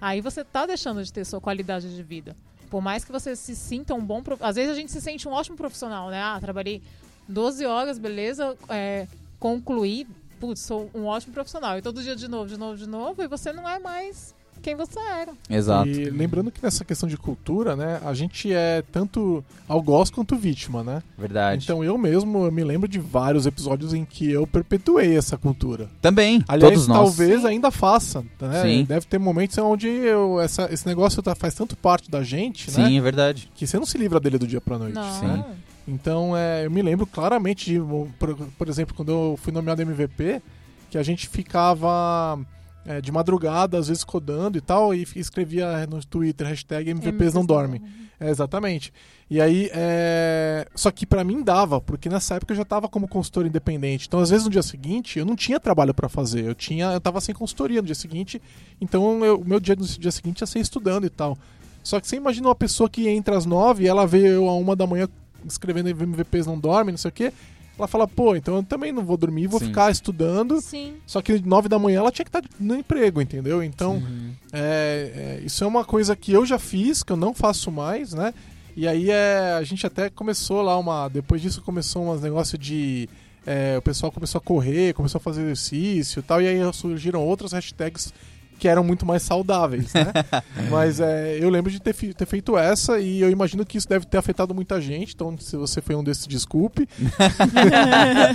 aí 0.00 0.20
você 0.20 0.40
está 0.40 0.66
deixando 0.66 1.04
de 1.04 1.12
ter 1.12 1.24
sua 1.24 1.40
qualidade 1.40 1.94
de 1.94 2.02
vida. 2.02 2.36
Por 2.68 2.80
mais 2.80 3.04
que 3.04 3.12
você 3.12 3.36
se 3.36 3.54
sinta 3.54 3.94
um 3.94 4.04
bom... 4.04 4.22
Às 4.40 4.56
vezes 4.56 4.72
a 4.72 4.74
gente 4.74 4.90
se 4.90 5.00
sente 5.00 5.28
um 5.28 5.32
ótimo 5.32 5.56
profissional, 5.56 6.10
né? 6.10 6.20
Ah, 6.20 6.38
trabalhei 6.40 6.82
12 7.28 7.64
horas, 7.66 7.98
beleza, 7.98 8.56
é, 8.68 9.06
concluí, 9.40 10.06
putz, 10.38 10.60
sou 10.60 10.88
um 10.94 11.06
ótimo 11.06 11.32
profissional. 11.34 11.76
E 11.78 11.82
todo 11.82 12.02
dia 12.02 12.14
de 12.14 12.28
novo, 12.28 12.46
de 12.48 12.56
novo, 12.58 12.76
de 12.76 12.86
novo, 12.88 13.20
e 13.22 13.26
você 13.26 13.52
não 13.52 13.68
é 13.68 13.78
mais 13.80 14.34
quem 14.62 14.74
você 14.76 14.98
era. 15.00 15.32
Exato. 15.48 15.88
E 15.88 16.10
lembrando 16.10 16.50
que 16.50 16.62
nessa 16.62 16.84
questão 16.84 17.08
de 17.08 17.16
cultura, 17.16 17.74
né, 17.74 17.98
a 18.04 18.12
gente 18.12 18.52
é 18.52 18.82
tanto 18.92 19.42
algoz 19.66 20.10
quanto 20.10 20.36
vítima, 20.36 20.84
né? 20.84 21.02
Verdade. 21.16 21.64
Então 21.64 21.82
eu 21.82 21.96
mesmo 21.96 22.44
eu 22.44 22.52
me 22.52 22.62
lembro 22.62 22.86
de 22.86 22.98
vários 22.98 23.46
episódios 23.46 23.94
em 23.94 24.04
que 24.04 24.30
eu 24.30 24.46
perpetuei 24.46 25.16
essa 25.16 25.38
cultura. 25.38 25.88
Também, 26.02 26.44
Aliás, 26.46 26.74
todos 26.74 26.86
nós. 26.86 26.98
talvez 26.98 27.42
ainda 27.46 27.70
faça, 27.70 28.22
né? 28.38 28.60
Sim. 28.62 28.84
Deve 28.84 29.06
ter 29.06 29.18
momentos 29.18 29.56
onde 29.56 29.88
eu, 29.88 30.38
essa, 30.38 30.68
esse 30.70 30.86
negócio 30.86 31.22
tá- 31.22 31.34
faz 31.34 31.54
tanto 31.54 31.74
parte 31.74 32.10
da 32.10 32.22
gente, 32.22 32.70
né? 32.78 32.86
Sim, 32.86 32.98
é 32.98 33.00
verdade. 33.00 33.50
Que 33.54 33.66
você 33.66 33.78
não 33.78 33.86
se 33.86 33.96
livra 33.96 34.20
dele 34.20 34.36
do 34.36 34.46
dia 34.46 34.60
pra 34.60 34.78
noite. 34.78 34.94
Não. 34.94 35.20
Sim. 35.20 35.42
Então, 35.90 36.36
é, 36.36 36.64
eu 36.66 36.70
me 36.70 36.82
lembro 36.82 37.06
claramente 37.06 37.70
de, 37.72 37.80
por, 38.18 38.36
por 38.56 38.68
exemplo, 38.68 38.94
quando 38.94 39.10
eu 39.10 39.38
fui 39.42 39.52
nomeado 39.52 39.82
MVP, 39.82 40.40
que 40.88 40.96
a 40.96 41.02
gente 41.02 41.28
ficava 41.28 42.38
é, 42.86 43.00
de 43.00 43.10
madrugada, 43.10 43.78
às 43.78 43.88
vezes 43.88 44.04
codando 44.04 44.56
e 44.56 44.60
tal, 44.60 44.94
e 44.94 45.06
escrevia 45.16 45.86
no 45.86 46.04
Twitter, 46.04 46.46
hashtag 46.46 46.90
MVPs 46.90 47.34
não 47.34 47.44
dormem. 47.44 47.82
É, 48.20 48.28
exatamente. 48.28 48.92
E 49.30 49.40
aí, 49.40 49.70
é... 49.72 50.66
só 50.74 50.90
que 50.90 51.06
pra 51.06 51.24
mim 51.24 51.42
dava, 51.42 51.80
porque 51.80 52.08
nessa 52.08 52.34
época 52.34 52.52
eu 52.52 52.56
já 52.56 52.64
tava 52.66 52.86
como 52.86 53.08
consultor 53.08 53.46
independente. 53.46 54.06
Então, 54.06 54.20
às 54.20 54.28
vezes 54.28 54.44
no 54.44 54.50
dia 54.50 54.62
seguinte, 54.62 55.18
eu 55.18 55.24
não 55.24 55.34
tinha 55.34 55.58
trabalho 55.58 55.94
pra 55.94 56.08
fazer. 56.08 56.44
Eu 56.44 56.54
tinha, 56.54 56.92
eu 56.92 57.00
tava 57.00 57.20
sem 57.20 57.34
consultoria 57.34 57.80
no 57.80 57.86
dia 57.86 57.94
seguinte. 57.94 58.40
Então, 58.78 59.24
eu- 59.24 59.38
o 59.40 59.44
meu 59.44 59.58
dia 59.58 59.74
no 59.74 59.86
dia 59.86 60.10
seguinte 60.10 60.40
ia 60.42 60.46
ser 60.46 60.58
estudando 60.58 61.06
e 61.06 61.10
tal. 61.10 61.38
Só 61.82 61.98
que 61.98 62.06
você 62.06 62.16
imagina 62.16 62.48
uma 62.48 62.54
pessoa 62.54 62.90
que 62.90 63.08
entra 63.08 63.38
às 63.38 63.46
nove 63.46 63.84
e 63.84 63.88
ela 63.88 64.06
vê 64.06 64.28
eu 64.28 64.48
a 64.50 64.54
uma 64.54 64.76
da 64.76 64.86
manhã 64.86 65.08
escrevendo 65.46 65.88
MVPs 65.88 66.46
não 66.46 66.58
dorme, 66.58 66.92
não 66.92 66.98
sei 66.98 67.08
o 67.08 67.12
quê. 67.12 67.32
Ela 67.78 67.88
fala, 67.88 68.06
pô, 68.06 68.36
então 68.36 68.56
eu 68.56 68.62
também 68.62 68.92
não 68.92 69.02
vou 69.02 69.16
dormir, 69.16 69.46
vou 69.46 69.58
Sim. 69.58 69.66
ficar 69.68 69.90
estudando. 69.90 70.60
Sim. 70.60 70.94
Só 71.06 71.22
que 71.22 71.40
nove 71.46 71.66
da 71.68 71.78
manhã 71.78 72.00
ela 72.00 72.12
tinha 72.12 72.24
que 72.24 72.28
estar 72.28 72.42
no 72.58 72.74
emprego, 72.76 73.22
entendeu? 73.22 73.62
Então, 73.62 73.94
Uhum. 73.94 74.32
é, 74.52 75.38
é, 75.40 75.46
isso 75.46 75.64
é 75.64 75.66
uma 75.66 75.82
coisa 75.84 76.14
que 76.14 76.30
eu 76.30 76.44
já 76.44 76.58
fiz, 76.58 77.02
que 77.02 77.10
eu 77.10 77.16
não 77.16 77.32
faço 77.32 77.70
mais, 77.70 78.12
né? 78.12 78.34
E 78.76 78.86
aí 78.86 79.10
é, 79.10 79.54
a 79.58 79.62
gente 79.62 79.86
até 79.86 80.10
começou 80.10 80.60
lá 80.62 80.78
uma. 80.78 81.08
Depois 81.08 81.40
disso 81.40 81.62
começou 81.62 82.12
uns 82.12 82.20
negócio 82.20 82.58
de. 82.58 83.08
é, 83.46 83.76
o 83.78 83.82
pessoal 83.82 84.12
começou 84.12 84.38
a 84.38 84.42
correr, 84.42 84.92
começou 84.92 85.18
a 85.18 85.22
fazer 85.22 85.42
exercício 85.42 86.20
e 86.20 86.22
tal, 86.22 86.40
e 86.42 86.46
aí 86.46 86.58
surgiram 86.74 87.24
outras 87.24 87.52
hashtags 87.52 88.12
que 88.60 88.68
eram 88.68 88.84
muito 88.84 89.04
mais 89.06 89.22
saudáveis, 89.22 89.92
né? 89.94 90.12
Mas 90.70 91.00
é, 91.00 91.38
eu 91.40 91.48
lembro 91.50 91.70
de 91.72 91.80
ter, 91.80 91.92
fi- 91.94 92.12
ter 92.14 92.26
feito 92.26 92.56
essa 92.58 92.98
e 93.00 93.20
eu 93.20 93.30
imagino 93.30 93.64
que 93.66 93.78
isso 93.78 93.88
deve 93.88 94.04
ter 94.06 94.18
afetado 94.18 94.54
muita 94.54 94.80
gente, 94.80 95.14
então 95.14 95.36
se 95.38 95.56
você 95.56 95.80
foi 95.80 95.94
um 95.96 96.04
desses, 96.04 96.26
desculpe. 96.26 96.86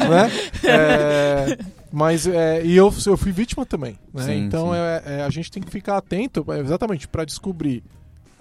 né? 0.10 0.32
É, 0.64 1.58
mas 1.92 2.28
é, 2.28 2.66
e 2.66 2.76
eu, 2.76 2.94
eu 3.06 3.18
fui 3.18 3.32
vítima 3.32 3.66
também, 3.66 3.98
né? 4.14 4.24
Sim, 4.24 4.46
então 4.46 4.72
sim. 4.72 4.78
é, 4.78 5.04
é, 5.20 5.24
a 5.24 5.30
gente 5.30 5.52
tem 5.52 5.62
que 5.62 5.72
ficar 5.72 5.98
atento 5.98 6.46
é, 6.52 6.60
exatamente 6.60 7.08
para 7.08 7.24
descobrir 7.24 7.84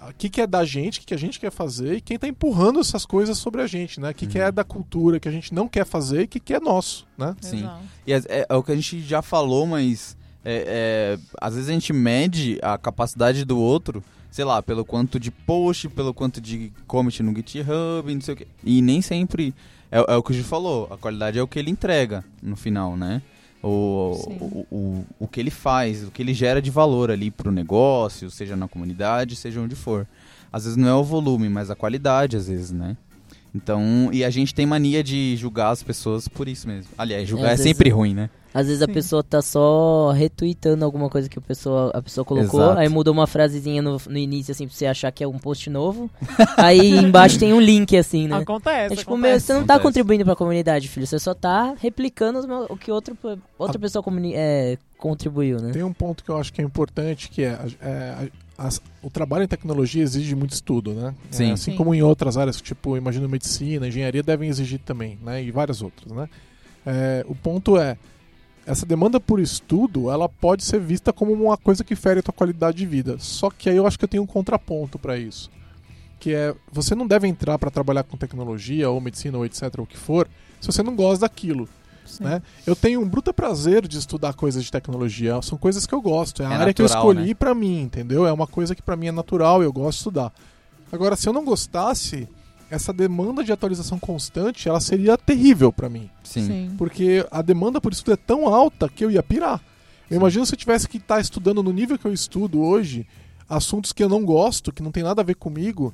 o 0.08 0.12
que, 0.18 0.28
que 0.28 0.40
é 0.40 0.46
da 0.46 0.64
gente, 0.64 0.98
o 0.98 1.00
que, 1.00 1.06
que 1.08 1.14
a 1.14 1.18
gente 1.18 1.40
quer 1.40 1.50
fazer 1.50 1.94
e 1.96 2.00
quem 2.00 2.18
tá 2.18 2.26
empurrando 2.28 2.78
essas 2.80 3.06
coisas 3.06 3.38
sobre 3.38 3.62
a 3.62 3.66
gente, 3.66 3.98
né? 4.00 4.10
O 4.10 4.14
que, 4.14 4.26
que 4.26 4.38
Uhum. 4.38 4.44
é 4.44 4.52
da 4.52 4.62
cultura 4.64 5.18
que 5.18 5.28
a 5.28 5.32
gente 5.32 5.54
não 5.54 5.66
quer 5.66 5.86
fazer 5.86 6.22
e 6.22 6.24
o 6.24 6.28
que, 6.28 6.40
que 6.40 6.52
é 6.52 6.60
nosso, 6.60 7.06
né? 7.16 7.34
Sim. 7.40 7.60
Exato. 7.60 7.82
E 8.06 8.12
é, 8.12 8.16
é- 8.28 8.46
é 8.48 8.54
o 8.54 8.62
que 8.62 8.72
a 8.72 8.74
gente 8.76 9.00
já 9.00 9.22
falou, 9.22 9.66
mas 9.66 10.14
é, 10.44 11.16
é, 11.16 11.18
às 11.40 11.54
vezes 11.54 11.70
a 11.70 11.72
gente 11.72 11.92
mede 11.92 12.58
a 12.62 12.76
capacidade 12.76 13.44
do 13.44 13.58
outro, 13.58 14.04
sei 14.30 14.44
lá, 14.44 14.62
pelo 14.62 14.84
quanto 14.84 15.18
de 15.18 15.30
post, 15.30 15.88
pelo 15.88 16.12
quanto 16.12 16.40
de 16.40 16.72
commit 16.86 17.22
no 17.22 17.34
GitHub, 17.34 18.14
não 18.14 18.20
sei 18.20 18.34
o 18.34 18.36
quê. 18.36 18.46
E 18.62 18.82
nem 18.82 19.00
sempre 19.00 19.54
é, 19.90 20.04
é 20.12 20.16
o 20.16 20.22
que 20.22 20.32
o 20.32 20.34
Gil 20.34 20.44
falou, 20.44 20.88
a 20.90 20.98
qualidade 20.98 21.38
é 21.38 21.42
o 21.42 21.46
que 21.48 21.58
ele 21.58 21.70
entrega 21.70 22.24
no 22.42 22.56
final, 22.56 22.96
né? 22.96 23.22
O, 23.62 24.12
o, 24.28 24.66
o, 24.70 25.06
o 25.20 25.28
que 25.28 25.40
ele 25.40 25.50
faz, 25.50 26.04
o 26.04 26.10
que 26.10 26.20
ele 26.20 26.34
gera 26.34 26.60
de 26.60 26.70
valor 26.70 27.10
ali 27.10 27.30
pro 27.30 27.50
negócio, 27.50 28.30
seja 28.30 28.56
na 28.56 28.68
comunidade, 28.68 29.36
seja 29.36 29.60
onde 29.60 29.74
for. 29.74 30.06
Às 30.52 30.64
vezes 30.64 30.76
não 30.76 30.88
é 30.88 30.94
o 30.94 31.02
volume, 31.02 31.48
mas 31.48 31.70
a 31.70 31.74
qualidade, 31.74 32.36
às 32.36 32.48
vezes, 32.48 32.70
né? 32.70 32.96
Então, 33.54 34.08
e 34.12 34.24
a 34.24 34.30
gente 34.30 34.52
tem 34.54 34.66
mania 34.66 35.02
de 35.02 35.36
julgar 35.36 35.70
as 35.70 35.82
pessoas 35.82 36.26
por 36.26 36.48
isso 36.48 36.66
mesmo. 36.66 36.90
Aliás, 36.98 37.28
julgar 37.28 37.50
É, 37.50 37.54
é, 37.54 37.56
sempre 37.56 37.88
ruim, 37.88 38.12
né? 38.14 38.28
Às 38.52 38.66
vezes 38.68 38.82
a 38.82 38.86
Sim. 38.86 38.92
pessoa 38.92 39.22
tá 39.22 39.42
só 39.42 40.12
retweetando 40.12 40.84
alguma 40.84 41.08
coisa 41.10 41.28
que 41.28 41.36
a 41.38 41.42
pessoa, 41.42 41.90
a 41.92 42.00
pessoa 42.00 42.24
colocou, 42.24 42.60
Exato. 42.62 42.78
aí 42.78 42.88
mudou 42.88 43.12
uma 43.12 43.26
frasezinha 43.26 43.82
no, 43.82 44.00
no 44.08 44.16
início, 44.18 44.52
assim, 44.52 44.66
pra 44.66 44.76
você 44.76 44.86
achar 44.86 45.10
que 45.10 45.24
é 45.24 45.28
um 45.28 45.38
post 45.38 45.68
novo. 45.70 46.08
aí 46.56 46.96
embaixo 46.98 47.36
tem 47.38 47.52
um 47.52 47.60
link, 47.60 47.96
assim, 47.96 48.28
né? 48.28 48.36
Acontece. 48.36 48.94
É 48.94 48.96
tipo, 48.96 49.16
meu, 49.16 49.30
acontece. 49.30 49.46
você 49.46 49.52
não 49.54 49.60
tá 49.60 49.74
Acontece. 49.74 49.82
contribuindo 49.88 50.24
pra 50.24 50.36
comunidade, 50.36 50.86
filho. 50.88 51.04
Você 51.06 51.18
só 51.18 51.34
tá 51.34 51.74
replicando 51.80 52.46
meu- 52.46 52.66
o 52.68 52.76
que 52.76 52.92
outro, 52.92 53.16
outra 53.58 53.78
pessoa 53.78 54.02
comuni- 54.04 54.34
é, 54.36 54.78
contribuiu, 54.98 55.60
né? 55.60 55.72
Tem 55.72 55.82
um 55.82 55.92
ponto 55.92 56.22
que 56.22 56.30
eu 56.30 56.36
acho 56.38 56.52
que 56.52 56.60
é 56.60 56.64
importante, 56.64 57.28
que 57.30 57.42
é, 57.42 57.58
é, 57.82 58.28
as- 58.56 58.80
o 59.02 59.10
trabalho 59.10 59.44
em 59.44 59.48
tecnologia 59.48 60.02
exige 60.02 60.34
muito 60.34 60.52
estudo, 60.52 60.92
né? 60.94 61.14
É, 61.30 61.34
Sim. 61.34 61.50
assim 61.52 61.70
Sim. 61.72 61.76
como 61.76 61.94
em 61.94 62.02
outras 62.02 62.36
áreas, 62.36 62.60
tipo, 62.60 62.96
imagino 62.96 63.28
medicina, 63.28 63.88
engenharia, 63.88 64.22
devem 64.22 64.48
exigir 64.48 64.78
também, 64.80 65.18
né? 65.22 65.42
E 65.42 65.50
várias 65.50 65.82
outras, 65.82 66.12
né? 66.12 66.28
É, 66.86 67.24
o 67.28 67.34
ponto 67.34 67.78
é, 67.78 67.96
essa 68.66 68.86
demanda 68.86 69.18
por 69.20 69.40
estudo, 69.40 70.10
ela 70.10 70.28
pode 70.28 70.64
ser 70.64 70.78
vista 70.80 71.12
como 71.12 71.32
uma 71.32 71.56
coisa 71.56 71.82
que 71.84 71.94
fere 71.96 72.20
a 72.20 72.22
tua 72.22 72.32
qualidade 72.34 72.76
de 72.78 72.86
vida. 72.86 73.16
Só 73.18 73.50
que 73.50 73.68
aí 73.68 73.76
eu 73.76 73.86
acho 73.86 73.98
que 73.98 74.04
eu 74.04 74.08
tenho 74.08 74.22
um 74.22 74.26
contraponto 74.26 74.98
para 74.98 75.16
isso. 75.18 75.50
Que 76.20 76.32
é, 76.34 76.54
você 76.72 76.94
não 76.94 77.06
deve 77.06 77.26
entrar 77.28 77.58
para 77.58 77.70
trabalhar 77.70 78.04
com 78.04 78.16
tecnologia, 78.16 78.88
ou 78.88 79.00
medicina, 79.00 79.36
ou 79.36 79.44
etc, 79.44 79.62
ou 79.78 79.84
o 79.84 79.86
que 79.86 79.96
for, 79.96 80.28
se 80.60 80.66
você 80.66 80.82
não 80.82 80.94
gosta 80.96 81.20
daquilo 81.26 81.68
Sim. 82.04 82.24
né? 82.24 82.42
Eu 82.66 82.74
tenho 82.76 83.00
um 83.00 83.08
bruto 83.08 83.32
prazer 83.32 83.86
de 83.88 83.98
estudar 83.98 84.32
coisas 84.34 84.62
de 84.64 84.70
tecnologia. 84.70 85.40
São 85.42 85.56
coisas 85.58 85.86
que 85.86 85.94
eu 85.94 86.00
gosto. 86.00 86.42
É 86.42 86.46
a 86.46 86.52
É 86.52 86.54
área 86.56 86.74
que 86.74 86.82
eu 86.82 86.86
natural, 86.86 87.12
escolhi 87.12 87.34
pra 87.34 87.54
mim, 87.54 87.80
entendeu? 87.82 88.26
É 88.26 88.32
uma 88.32 88.46
coisa 88.46 88.74
que 88.74 88.82
pra 88.82 88.96
mim 88.96 89.08
é 89.08 89.12
natural 89.12 89.62
e 89.62 89.66
eu 89.66 89.72
gosto 89.72 89.90
de 89.92 89.96
estudar. 89.98 90.32
Agora, 90.92 91.16
se 91.16 91.28
eu 91.28 91.32
não 91.32 91.44
gostasse, 91.44 92.28
essa 92.70 92.92
demanda 92.92 93.42
de 93.44 93.52
atualização 93.52 93.98
constante, 93.98 94.68
ela 94.68 94.80
seria 94.80 95.16
terrível 95.18 95.72
pra 95.72 95.88
mim. 95.88 96.08
Sim. 96.22 96.46
Sim. 96.46 96.74
Porque 96.76 97.26
a 97.30 97.42
demanda 97.42 97.80
por 97.80 97.92
estudo 97.92 98.12
é 98.14 98.16
tão 98.16 98.46
alta 98.52 98.88
que 98.88 99.04
eu 99.04 99.10
ia 99.10 99.22
pirar. 99.22 99.60
Eu 100.10 100.16
imagino 100.18 100.44
se 100.44 100.54
eu 100.54 100.58
tivesse 100.58 100.88
que 100.88 100.98
estar 100.98 101.20
estudando 101.20 101.62
no 101.62 101.72
nível 101.72 101.98
que 101.98 102.04
eu 102.04 102.12
estudo 102.12 102.60
hoje, 102.60 103.06
assuntos 103.48 103.92
que 103.92 104.02
eu 104.04 104.08
não 104.08 104.24
gosto, 104.24 104.72
que 104.72 104.82
não 104.82 104.90
tem 104.92 105.02
nada 105.02 105.22
a 105.22 105.24
ver 105.24 105.34
comigo, 105.34 105.92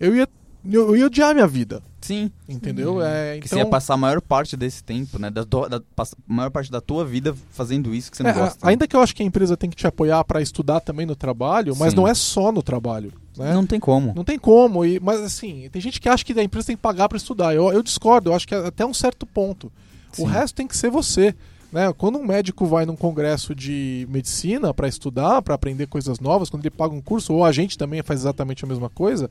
eu 0.00 0.14
ia, 0.16 0.28
eu 0.70 0.96
ia 0.96 1.06
odiar 1.06 1.34
minha 1.34 1.46
vida. 1.46 1.82
Sim. 2.00 2.30
Entendeu? 2.48 2.94
Uhum. 2.94 3.02
É, 3.02 3.38
Que 3.38 3.46
então, 3.46 3.58
você 3.58 3.64
ia 3.64 3.66
passar 3.66 3.94
a 3.94 3.96
maior 3.96 4.20
parte 4.20 4.56
desse 4.56 4.82
tempo, 4.82 5.18
né? 5.18 5.30
Da, 5.30 5.44
da, 5.44 5.76
a 5.96 6.04
maior 6.26 6.50
parte 6.50 6.70
da 6.70 6.80
tua 6.80 7.04
vida 7.04 7.34
fazendo 7.52 7.94
isso 7.94 8.10
que 8.10 8.16
você 8.16 8.22
não 8.22 8.30
É, 8.30 8.34
gosta. 8.34 8.68
Ainda 8.68 8.86
que 8.88 8.96
eu 8.96 9.00
acho 9.00 9.14
que 9.14 9.22
a 9.22 9.26
empresa 9.26 9.56
tem 9.56 9.70
que 9.70 9.76
te 9.76 9.86
apoiar 9.86 10.24
para 10.24 10.42
estudar 10.42 10.80
também 10.80 11.06
no 11.06 11.14
trabalho, 11.14 11.74
mas 11.76 11.90
Sim. 11.90 11.96
não 11.96 12.08
é 12.08 12.14
só 12.14 12.50
no 12.50 12.62
trabalho. 12.62 13.12
Né? 13.36 13.54
Não 13.54 13.64
tem 13.66 13.78
como. 13.78 14.12
Não 14.14 14.24
tem 14.24 14.38
como. 14.38 14.84
E, 14.84 14.98
mas 15.00 15.20
assim, 15.20 15.68
tem 15.70 15.80
gente 15.80 16.00
que 16.00 16.08
acha 16.08 16.24
que 16.24 16.38
a 16.38 16.42
empresa 16.42 16.66
tem 16.66 16.76
que 16.76 16.82
pagar 16.82 17.08
para 17.08 17.16
estudar. 17.16 17.54
Eu, 17.54 17.72
eu 17.72 17.82
discordo, 17.82 18.30
eu 18.30 18.34
acho 18.34 18.46
que 18.46 18.54
é 18.54 18.66
até 18.66 18.84
um 18.84 18.94
certo 18.94 19.24
ponto. 19.24 19.70
Sim. 20.12 20.22
O 20.22 20.26
resto 20.26 20.56
tem 20.56 20.66
que 20.66 20.76
ser 20.76 20.90
você. 20.90 21.34
Né? 21.72 21.90
Quando 21.96 22.18
um 22.18 22.26
médico 22.26 22.66
vai 22.66 22.84
num 22.84 22.96
congresso 22.96 23.54
de 23.54 24.06
medicina 24.10 24.74
para 24.74 24.86
estudar, 24.86 25.40
para 25.40 25.54
aprender 25.54 25.86
coisas 25.86 26.20
novas, 26.20 26.50
quando 26.50 26.62
ele 26.62 26.70
paga 26.70 26.94
um 26.94 27.00
curso, 27.00 27.32
ou 27.32 27.44
a 27.44 27.50
gente 27.52 27.78
também 27.78 28.02
faz 28.02 28.20
exatamente 28.20 28.64
a 28.64 28.68
mesma 28.68 28.90
coisa, 28.90 29.30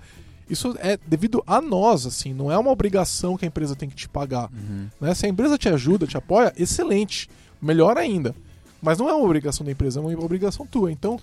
isso 0.52 0.76
é 0.80 1.00
devido 1.08 1.42
a 1.48 1.62
nós, 1.62 2.06
assim, 2.06 2.34
não 2.34 2.52
é 2.52 2.58
uma 2.58 2.72
obrigação 2.72 3.38
que 3.38 3.46
a 3.46 3.48
empresa 3.48 3.76
tem 3.76 3.88
que 3.88 3.96
te 3.96 4.10
pagar. 4.10 4.50
Uhum. 4.52 4.88
Né? 5.00 5.14
Se 5.14 5.26
a 5.26 5.30
empresa 5.30 5.58
te 5.58 5.70
ajuda, 5.70 6.06
te 6.06 6.18
apoia, 6.18 6.54
excelente. 6.58 7.30
Melhor 7.62 7.98
ainda. 7.98 8.36
Mas 8.82 8.98
não 8.98 9.08
é 9.08 9.14
uma 9.14 9.24
obrigação 9.24 9.66
da 9.66 9.72
empresa, 9.72 10.00
é 10.00 10.04
uma 10.04 10.24
obrigação 10.24 10.66
tua. 10.66 10.92
Então, 10.92 11.18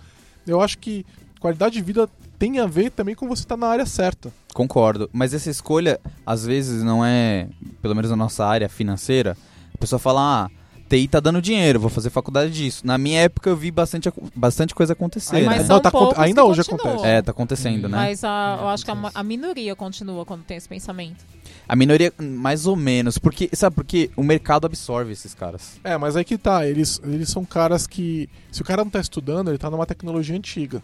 eu 0.47 0.61
acho 0.63 0.79
que 0.79 1.05
qualidade 1.41 1.75
de 1.75 1.83
vida 1.83 2.09
tem 2.39 2.59
a 2.59 2.67
ver 2.67 2.91
também 2.91 3.15
com 3.15 3.29
você 3.29 3.43
estar 3.43 3.57
na 3.57 3.67
área 3.67 3.85
certa. 3.85 4.33
Concordo. 4.55 5.11
Mas 5.13 5.35
essa 5.35 5.51
escolha, 5.51 6.01
às 6.25 6.47
vezes, 6.47 6.83
não 6.83 7.05
é, 7.05 7.49
pelo 7.83 7.95
menos 7.95 8.11
na 8.11 8.17
nossa 8.17 8.47
área 8.47 8.69
financeira, 8.69 9.37
a 9.75 9.79
pessoa 9.79 9.99
fala, 9.99 10.47
ah, 10.47 10.51
TI 10.89 11.07
tá 11.09 11.21
dando 11.21 11.41
dinheiro, 11.43 11.79
vou 11.79 11.91
fazer 11.91 12.11
faculdade 12.11 12.51
disso. 12.53 12.87
Na 12.87 12.97
minha 12.97 13.21
época 13.21 13.51
eu 13.51 13.57
vi 13.57 13.71
bastante, 13.71 14.11
bastante 14.35 14.75
coisa 14.75 14.95
acontecer. 14.95 15.37
Ainda- 15.37 15.51
né? 15.51 15.57
Mas 15.59 15.69
Não, 15.69 15.81
tá 15.81 15.91
poucos 15.91 16.19
ainda 16.19 16.43
que 16.43 16.49
hoje 16.49 16.65
continuam. 16.65 16.95
acontece. 16.95 17.15
É, 17.15 17.23
tá 17.23 17.31
acontecendo, 17.31 17.89
né? 17.89 17.97
Mas 17.99 18.25
a- 18.25 18.59
eu 18.61 18.69
É, 18.69 18.73
acho 18.73 18.85
que 18.85 18.91
a, 18.91 19.11
a 19.15 19.23
minoria 19.23 19.77
continua 19.77 20.25
quando 20.25 20.43
tem 20.45 20.57
esse 20.57 20.69
pensamento. 20.69 21.25
A 21.69 21.77
minoria, 21.77 22.13
mais 22.19 22.67
ou 22.67 22.75
menos. 22.75 23.19
Porque, 23.19 23.51
sabe 23.53 23.77
por 23.77 23.85
quê? 23.85 24.11
O 24.17 24.23
mercado 24.23 24.65
absorve 24.67 25.13
esses 25.13 25.35
caras. 25.35 25.79
É, 25.85 25.97
mas 25.99 26.17
aí 26.17 26.25
que 26.25 26.39
tá, 26.39 26.67
eles, 26.67 27.01
eles 27.05 27.29
são 27.29 27.45
caras 27.45 27.87
que. 27.87 28.29
Se 28.51 28.63
o 28.63 28.65
cara 28.65 28.83
não 28.83 28.91
tá 28.91 29.01
estudando, 29.01 29.49
ele 29.49 29.59
tá 29.59 29.71
numa 29.71 29.85
tecnologia 29.85 30.35
antiga. 30.35 30.83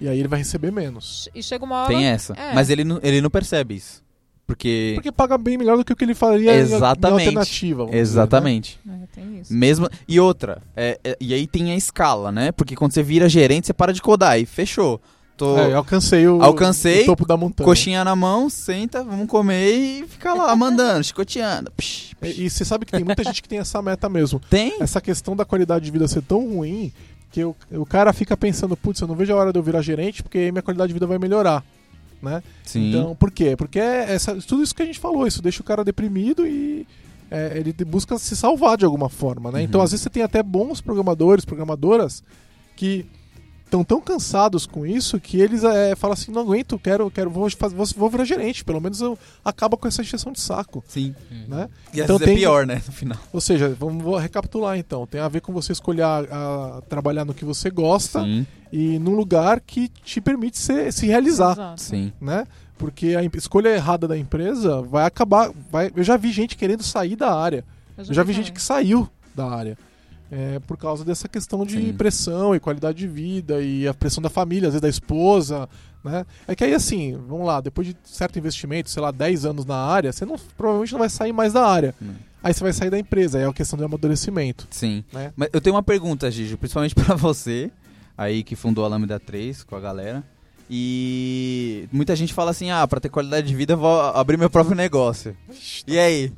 E 0.00 0.08
aí 0.08 0.18
ele 0.18 0.28
vai 0.28 0.38
receber 0.38 0.70
menos. 0.70 1.28
E 1.34 1.42
chega 1.42 1.64
uma 1.64 1.82
hora. 1.82 1.88
Tem 1.88 2.06
essa. 2.06 2.32
é. 2.34 2.54
Mas 2.54 2.70
ele 2.70 2.84
não, 2.84 3.00
ele 3.02 3.20
não 3.20 3.28
percebe 3.28 3.74
isso. 3.74 4.02
Porque. 4.50 4.92
Porque 4.96 5.12
paga 5.12 5.38
bem 5.38 5.56
melhor 5.56 5.76
do 5.76 5.84
que 5.84 5.92
o 5.92 5.96
que 5.96 6.04
ele 6.04 6.14
faria 6.14 6.52
Exatamente. 6.52 7.28
alternativa. 7.28 7.78
vamos 7.84 7.90
dizer, 7.92 7.96
né? 7.96 8.02
Exatamente. 8.02 8.80
É, 8.88 9.06
tem 9.14 9.38
isso. 9.38 9.54
Mesmo. 9.54 9.88
E 10.08 10.18
outra, 10.18 10.60
é, 10.76 10.98
é- 11.04 11.16
e 11.20 11.32
aí 11.32 11.46
tem 11.46 11.70
a 11.70 11.76
escala, 11.76 12.32
né? 12.32 12.50
Porque 12.50 12.74
quando 12.74 12.92
você 12.92 13.00
vira 13.00 13.28
gerente, 13.28 13.68
você 13.68 13.72
para 13.72 13.92
de 13.92 14.02
codar 14.02 14.40
e 14.40 14.44
fechou. 14.44 15.00
Tô 15.36 15.56
É, 15.56 15.70
eu 15.72 15.76
alcancei 15.76 16.26
o, 16.26 16.42
Alcancei, 16.42 17.02
o 17.04 17.06
topo 17.06 17.24
da 17.24 17.36
montanha. 17.36 17.64
coxinha 17.64 18.02
na 18.02 18.16
mão, 18.16 18.50
senta, 18.50 19.04
vamos 19.04 19.28
comer 19.28 19.72
e 19.72 20.04
fica 20.08 20.34
lá 20.34 20.54
mandando, 20.56 21.02
chicoteando. 21.06 21.70
Psh, 21.76 22.14
psh. 22.20 22.38
E, 22.38 22.46
e 22.46 22.50
você 22.50 22.64
sabe 22.64 22.84
que 22.84 22.90
tem 22.92 23.04
muita 23.04 23.22
gente 23.22 23.40
que 23.40 23.48
tem 23.48 23.60
essa 23.60 23.80
meta 23.80 24.08
mesmo. 24.08 24.40
Tem? 24.50 24.78
Essa 24.80 25.00
questão 25.00 25.36
da 25.36 25.44
qualidade 25.44 25.84
de 25.84 25.90
vida 25.92 26.08
ser 26.08 26.22
tão 26.22 26.40
ruim 26.56 26.92
que 27.30 27.44
o, 27.44 27.54
o 27.72 27.86
cara 27.86 28.12
fica 28.12 28.36
pensando, 28.36 28.76
putz, 28.76 29.00
eu 29.00 29.06
não 29.06 29.14
vejo 29.14 29.32
a 29.32 29.36
hora 29.36 29.52
de 29.52 29.58
eu 29.58 29.62
virar 29.62 29.80
gerente 29.80 30.22
porque 30.24 30.36
aí 30.38 30.50
minha 30.52 30.60
qualidade 30.62 30.88
de 30.88 30.94
vida 30.94 31.06
vai 31.06 31.16
melhorar, 31.18 31.64
né? 32.22 32.42
Sim. 32.64 32.90
Então, 32.90 33.14
por 33.14 33.30
quê? 33.30 33.56
Porque 33.56 33.78
é 33.78 34.12
essa, 34.12 34.34
tudo 34.36 34.62
isso 34.62 34.74
que 34.74 34.82
a 34.82 34.86
gente 34.86 34.98
falou, 34.98 35.26
isso 35.26 35.42
deixa 35.42 35.60
o 35.62 35.64
cara 35.64 35.84
deprimido 35.84 36.46
e 36.46 36.86
é, 37.30 37.52
ele 37.56 37.72
busca 37.84 38.18
se 38.18 38.36
salvar 38.36 38.76
de 38.76 38.84
alguma 38.84 39.08
forma, 39.08 39.50
né? 39.50 39.60
Uhum. 39.60 39.64
Então, 39.64 39.80
às 39.80 39.90
vezes 39.92 40.02
você 40.02 40.10
tem 40.10 40.22
até 40.22 40.42
bons 40.42 40.80
programadores, 40.80 41.44
programadoras 41.44 42.22
que 42.76 43.06
estão 43.70 43.84
tão 43.84 44.00
cansados 44.00 44.66
com 44.66 44.84
isso 44.84 45.20
que 45.20 45.40
eles 45.40 45.62
é, 45.62 45.94
falam 45.94 46.14
assim, 46.14 46.32
não 46.32 46.42
aguento, 46.42 46.76
quero, 46.78 47.08
quero, 47.10 47.30
vou, 47.30 47.48
fazer, 47.50 47.76
vou, 47.76 47.86
vou 47.96 48.10
virar 48.10 48.24
gerente, 48.24 48.64
pelo 48.64 48.80
menos 48.80 49.00
eu 49.00 49.16
acabo 49.44 49.76
com 49.76 49.86
essa 49.86 50.02
injeção 50.02 50.32
de 50.32 50.40
saco, 50.40 50.82
Sim. 50.88 51.14
né? 51.46 51.68
E 51.94 52.00
às 52.00 52.04
Então 52.04 52.16
é 52.16 52.18
tem- 52.18 52.36
pior, 52.36 52.66
né? 52.66 52.82
No 52.84 52.92
final. 52.92 53.18
Ou 53.32 53.40
seja, 53.40 53.74
vamos 53.78 54.02
vou 54.02 54.16
recapitular 54.16 54.76
então, 54.76 55.06
tem 55.06 55.20
a 55.20 55.28
ver 55.28 55.40
com 55.40 55.52
você 55.52 55.70
escolher 55.72 56.02
a, 56.02 56.18
a- 56.18 56.82
trabalhar 56.88 57.24
no 57.24 57.32
que 57.32 57.44
você 57.44 57.70
gosta 57.70 58.22
Sim. 58.24 58.44
e 58.72 58.98
num 58.98 59.14
lugar 59.14 59.60
que 59.60 59.88
te 59.88 60.20
permite 60.20 60.58
ser, 60.58 60.92
se 60.92 61.06
realizar 61.06 61.52
Exato. 61.52 61.80
Sim. 61.80 62.12
né? 62.20 62.44
Porque 62.76 63.14
a 63.14 63.22
escolha 63.38 63.68
errada 63.68 64.08
da 64.08 64.16
empresa 64.18 64.80
vai 64.82 65.04
acabar. 65.04 65.50
Vai, 65.70 65.92
eu 65.94 66.02
já 66.02 66.16
vi 66.16 66.32
gente 66.32 66.56
querendo 66.56 66.82
sair 66.82 67.14
da 67.14 67.32
área. 67.32 67.62
Eu 67.98 68.04
já 68.14 68.22
vi 68.22 68.32
gente 68.32 68.46
também. 68.46 68.54
que 68.54 68.62
saiu 68.62 69.06
da 69.34 69.46
área. 69.50 69.76
É, 70.30 70.58
por 70.60 70.76
causa 70.76 71.04
dessa 71.04 71.28
questão 71.28 71.66
de 71.66 71.76
Sim. 71.76 71.92
pressão 71.92 72.54
e 72.54 72.60
qualidade 72.60 72.98
de 72.98 73.08
vida 73.08 73.60
e 73.60 73.88
a 73.88 73.92
pressão 73.92 74.22
da 74.22 74.30
família, 74.30 74.68
às 74.68 74.74
vezes 74.74 74.82
da 74.82 74.88
esposa, 74.88 75.68
né? 76.04 76.24
É 76.46 76.54
que 76.54 76.62
aí 76.62 76.72
assim, 76.72 77.18
vamos 77.28 77.46
lá, 77.46 77.60
depois 77.60 77.88
de 77.88 77.96
certo 78.04 78.38
investimento, 78.38 78.88
sei 78.90 79.02
lá, 79.02 79.10
10 79.10 79.44
anos 79.44 79.66
na 79.66 79.76
área, 79.76 80.12
você 80.12 80.24
não, 80.24 80.36
provavelmente 80.56 80.92
não 80.92 81.00
vai 81.00 81.08
sair 81.08 81.32
mais 81.32 81.52
da 81.52 81.66
área. 81.66 81.94
Não. 82.00 82.14
Aí 82.42 82.54
você 82.54 82.62
vai 82.62 82.72
sair 82.72 82.90
da 82.90 82.98
empresa, 82.98 83.38
aí 83.38 83.44
é 83.44 83.46
a 83.46 83.52
questão 83.52 83.78
do 83.78 83.84
amadurecimento, 83.84 84.66
Sim. 84.70 85.04
né? 85.12 85.32
Mas 85.36 85.50
eu 85.52 85.60
tenho 85.60 85.76
uma 85.76 85.82
pergunta, 85.82 86.30
Gigi, 86.30 86.56
principalmente 86.56 86.94
pra 86.96 87.14
você, 87.14 87.70
aí 88.16 88.42
que 88.42 88.56
fundou 88.56 88.84
a 88.84 88.88
Lambda 88.88 89.18
3 89.18 89.64
com 89.64 89.76
a 89.76 89.80
galera. 89.80 90.24
E 90.72 91.88
muita 91.90 92.14
gente 92.14 92.32
fala 92.32 92.52
assim: 92.52 92.70
ah, 92.70 92.86
pra 92.86 93.00
ter 93.00 93.08
qualidade 93.08 93.48
de 93.48 93.56
vida 93.56 93.72
eu 93.72 93.78
vou 93.78 94.00
abrir 94.00 94.36
meu 94.36 94.48
próprio 94.48 94.76
negócio. 94.76 95.36
E 95.84 95.98
aí? 95.98 96.32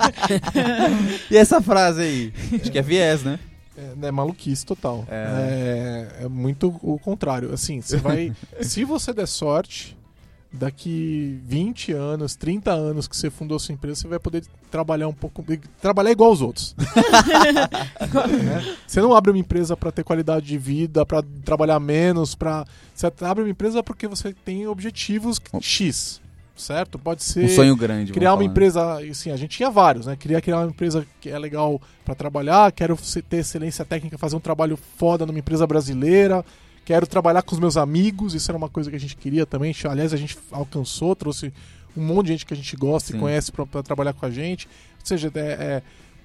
e 1.30 1.36
essa 1.36 1.58
frase 1.62 2.02
aí? 2.02 2.32
Acho 2.60 2.70
que 2.70 2.78
é 2.78 2.82
viés, 2.82 3.22
né? 3.22 3.40
É, 3.74 3.94
né, 3.96 4.10
maluquice 4.10 4.66
total. 4.66 5.06
É. 5.08 6.08
É. 6.20 6.24
é 6.24 6.28
muito 6.28 6.78
o 6.82 6.98
contrário. 6.98 7.54
Assim, 7.54 7.80
você 7.80 7.96
vai. 7.96 8.34
se 8.60 8.84
você 8.84 9.14
der 9.14 9.26
sorte, 9.26 9.96
daqui 10.52 11.38
20 11.44 11.92
anos, 11.92 12.34
30 12.34 12.72
anos 12.72 13.06
que 13.06 13.16
você 13.16 13.30
fundou 13.30 13.58
sua 13.58 13.74
empresa, 13.74 14.00
você 14.00 14.08
vai 14.08 14.18
poder 14.18 14.44
trabalhar 14.70 15.08
um 15.08 15.12
pouco. 15.12 15.44
Trabalhar 15.80 16.10
igual 16.10 16.32
os 16.32 16.40
outros. 16.40 16.74
Né? 18.08 18.76
Você 18.86 19.00
não 19.00 19.14
abre 19.14 19.30
uma 19.30 19.38
empresa 19.38 19.76
para 19.76 19.92
ter 19.92 20.02
qualidade 20.02 20.46
de 20.46 20.56
vida, 20.56 21.04
para 21.04 21.22
trabalhar 21.44 21.78
menos, 21.78 22.34
para 22.34 22.64
Você 22.94 23.06
abre 23.20 23.44
uma 23.44 23.50
empresa 23.50 23.82
porque 23.82 24.06
você 24.06 24.32
tem 24.32 24.66
objetivos 24.66 25.40
X. 25.60 26.20
Certo? 26.56 26.98
Pode 26.98 27.22
ser 27.22 27.44
Um 27.44 27.48
sonho 27.48 27.76
grande. 27.76 28.12
criar 28.12 28.30
uma 28.32 28.38
falar, 28.38 28.50
empresa, 28.50 28.98
assim, 29.10 29.30
a 29.30 29.36
gente 29.36 29.56
tinha 29.56 29.70
vários, 29.70 30.06
né? 30.06 30.16
Queria 30.16 30.40
criar 30.40 30.58
uma 30.58 30.70
empresa 30.70 31.06
que 31.20 31.28
é 31.28 31.38
legal 31.38 31.80
para 32.04 32.14
trabalhar, 32.14 32.72
quero 32.72 32.98
ter 33.28 33.38
excelência 33.38 33.84
técnica, 33.84 34.18
fazer 34.18 34.36
um 34.36 34.40
trabalho 34.40 34.76
foda 34.96 35.24
numa 35.24 35.38
empresa 35.38 35.66
brasileira, 35.66 36.44
quero 36.88 37.06
trabalhar 37.06 37.42
com 37.42 37.54
os 37.54 37.60
meus 37.60 37.76
amigos, 37.76 38.32
isso 38.32 38.50
era 38.50 38.56
uma 38.56 38.70
coisa 38.70 38.88
que 38.88 38.96
a 38.96 38.98
gente 38.98 39.14
queria 39.14 39.44
também. 39.44 39.74
Aliás, 39.84 40.14
a 40.14 40.16
gente 40.16 40.38
alcançou, 40.50 41.14
trouxe 41.14 41.52
um 41.94 42.02
monte 42.02 42.28
de 42.28 42.32
gente 42.32 42.46
que 42.46 42.54
a 42.54 42.56
gente 42.56 42.74
gosta 42.76 43.12
Sim. 43.12 43.18
e 43.18 43.20
conhece 43.20 43.52
para 43.52 43.82
trabalhar 43.82 44.14
com 44.14 44.24
a 44.24 44.30
gente. 44.30 44.66
Ou 44.98 45.04
seja, 45.06 45.30
é, 45.34 45.38
é- 45.38 45.82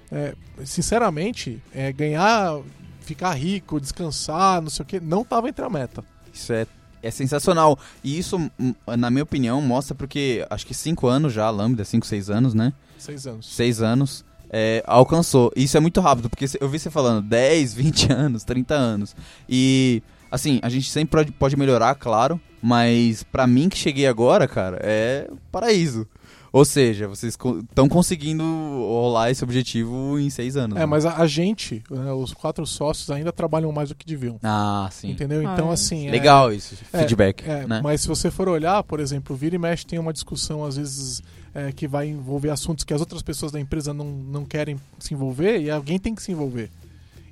é, 0.09 0.36
sinceramente, 0.64 1.61
é, 1.76 1.91
ganhar, 1.91 2.61
ficar 3.01 3.34
rico, 3.34 3.78
descansar, 3.78 4.61
não 4.61 4.70
sei 4.70 4.84
o 4.84 4.86
que, 4.86 5.01
não 5.01 5.26
tava 5.26 5.49
entre 5.49 5.66
a 5.66 5.70
meta. 5.70 6.01
Isso 6.34 6.53
é, 6.53 6.66
é 7.01 7.11
sensacional. 7.11 7.78
E 8.01 8.18
isso, 8.18 8.38
hum, 8.57 8.74
na 8.97 9.09
minha 9.11 9.24
opinião, 9.24 9.59
mostra 9.61 9.93
porque 9.93 10.47
acho 10.49 10.66
que 10.66 10.74
cinco 10.74 11.07
anos 11.07 11.34
já, 11.34 11.45
a 11.45 11.49
Lambda, 11.49 11.84
cinco, 11.84 12.05
seis 12.05 12.30
anos, 12.30 12.53
né? 12.53 12.72
Seis 12.97 13.28
anos. 13.28 13.53
seis 13.53 13.82
anos, 13.82 14.24
é, 14.49 14.82
alcançou. 14.88 15.51
E 15.57 15.64
Isso 15.66 15.76
é 15.76 15.82
muito 15.82 15.99
rápido, 15.99 16.30
porque 16.30 16.45
eu 16.61 16.70
vi 16.70 16.80
você 16.80 16.89
falando 16.89 17.22
10, 17.28 17.74
20 17.74 18.14
anos, 18.14 18.45
30 18.45 18.74
anos. 18.74 19.14
E, 19.49 20.01
assim, 20.34 20.60
a 20.64 20.70
gente 20.70 20.90
sempre 20.90 21.32
pode, 21.32 21.56
melhorar, 21.56 21.94
claro, 21.94 22.42
mas 22.60 23.22
pra 23.22 23.46
mim 23.46 23.70
que 23.70 23.78
cheguei 23.78 24.08
agora, 24.08 24.48
cara, 24.48 24.80
é 24.82 25.30
paraíso. 25.52 26.08
Ou 26.52 26.66
seja, 26.66 27.08
vocês 27.08 27.36
estão 27.70 27.88
conseguindo 27.90 28.44
rolar 28.44 29.32
esse 29.32 29.44
objetivo 29.44 30.20
em 30.20 30.30
seis 30.30 30.56
anos. 30.56 30.78
É, 30.78 30.82
né? 30.82 30.86
mas 30.86 31.04
a, 31.06 31.18
a 31.18 31.26
gente, 31.28 31.84
né, 31.90 32.12
os 32.14 32.32
quatro 32.34 32.66
sócios, 32.66 33.10
ainda 33.10 33.32
trabalham 33.32 33.72
mais 33.72 33.90
do 33.90 33.96
que 33.96 34.06
deviam. 34.06 34.40
Ah, 34.44 34.88
sim. 34.92 35.12
Entendeu? 35.12 35.48
Ah, 35.48 35.54
Então, 35.54 35.70
é. 35.70 35.74
assim. 35.74 36.08
é- 36.08 36.12
Legal 36.12 36.52
isso, 36.54 36.76
É, 36.94 37.00
feedback, 37.00 37.44
É, 37.48 37.66
né? 37.66 37.82
Mas 37.84 38.02
se 38.02 38.08
você 38.08 38.30
for 38.30 38.48
olhar, 38.50 38.84
por 38.84 39.00
exemplo, 39.00 39.36
vira 39.36 39.56
e 39.56 39.60
mexe 39.60 39.86
tem 39.86 39.98
uma 39.98 40.14
discussão, 40.14 40.64
às 40.64 40.78
vezes, 40.78 41.24
é, 41.56 41.72
que 41.72 41.88
vai 41.88 42.08
envolver 42.08 42.52
assuntos 42.52 42.84
que 42.84 42.94
as 42.94 43.00
outras 43.02 43.24
pessoas 43.24 43.52
da 43.52 43.60
empresa 43.60 43.92
não, 43.92 44.06
não 44.06 44.46
querem 44.46 44.80
se 45.00 45.14
envolver 45.14 45.60
e 45.60 45.72
alguém 45.72 45.98
tem 46.00 46.14
que 46.14 46.22
se 46.22 46.32
envolver. 46.32 46.70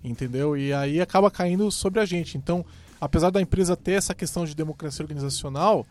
Entendeu? 0.04 0.58
E 0.58 0.74
aí 0.74 0.99
acaba 0.99 1.30
caindo 1.30 1.70
sobre 1.72 1.99
a 1.99 2.06
gente. 2.06 2.38
Então, 2.39 2.66
apesar 3.02 3.32
da 3.32 3.41
empresa 3.41 3.76
ter 3.76 3.93
essa 3.93 4.14
questão 4.14 4.45
de 4.45 4.56
democracia 4.56 5.04
organizacional, 5.04 5.86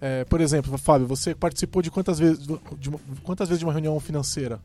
é, 0.00 0.24
por 0.24 0.40
exemplo, 0.40 0.78
Fábio, 0.78 1.06
você 1.06 1.34
participou 1.34 1.82
de 1.82 1.90
quantas 1.90 2.18
vezes 2.18 2.46
de 2.78 2.88
uma, 2.88 3.00
quantas 3.22 3.48
vezes 3.48 3.58
de 3.58 3.64
uma 3.66 3.72
reunião 3.72 3.98
financeira? 4.00 4.60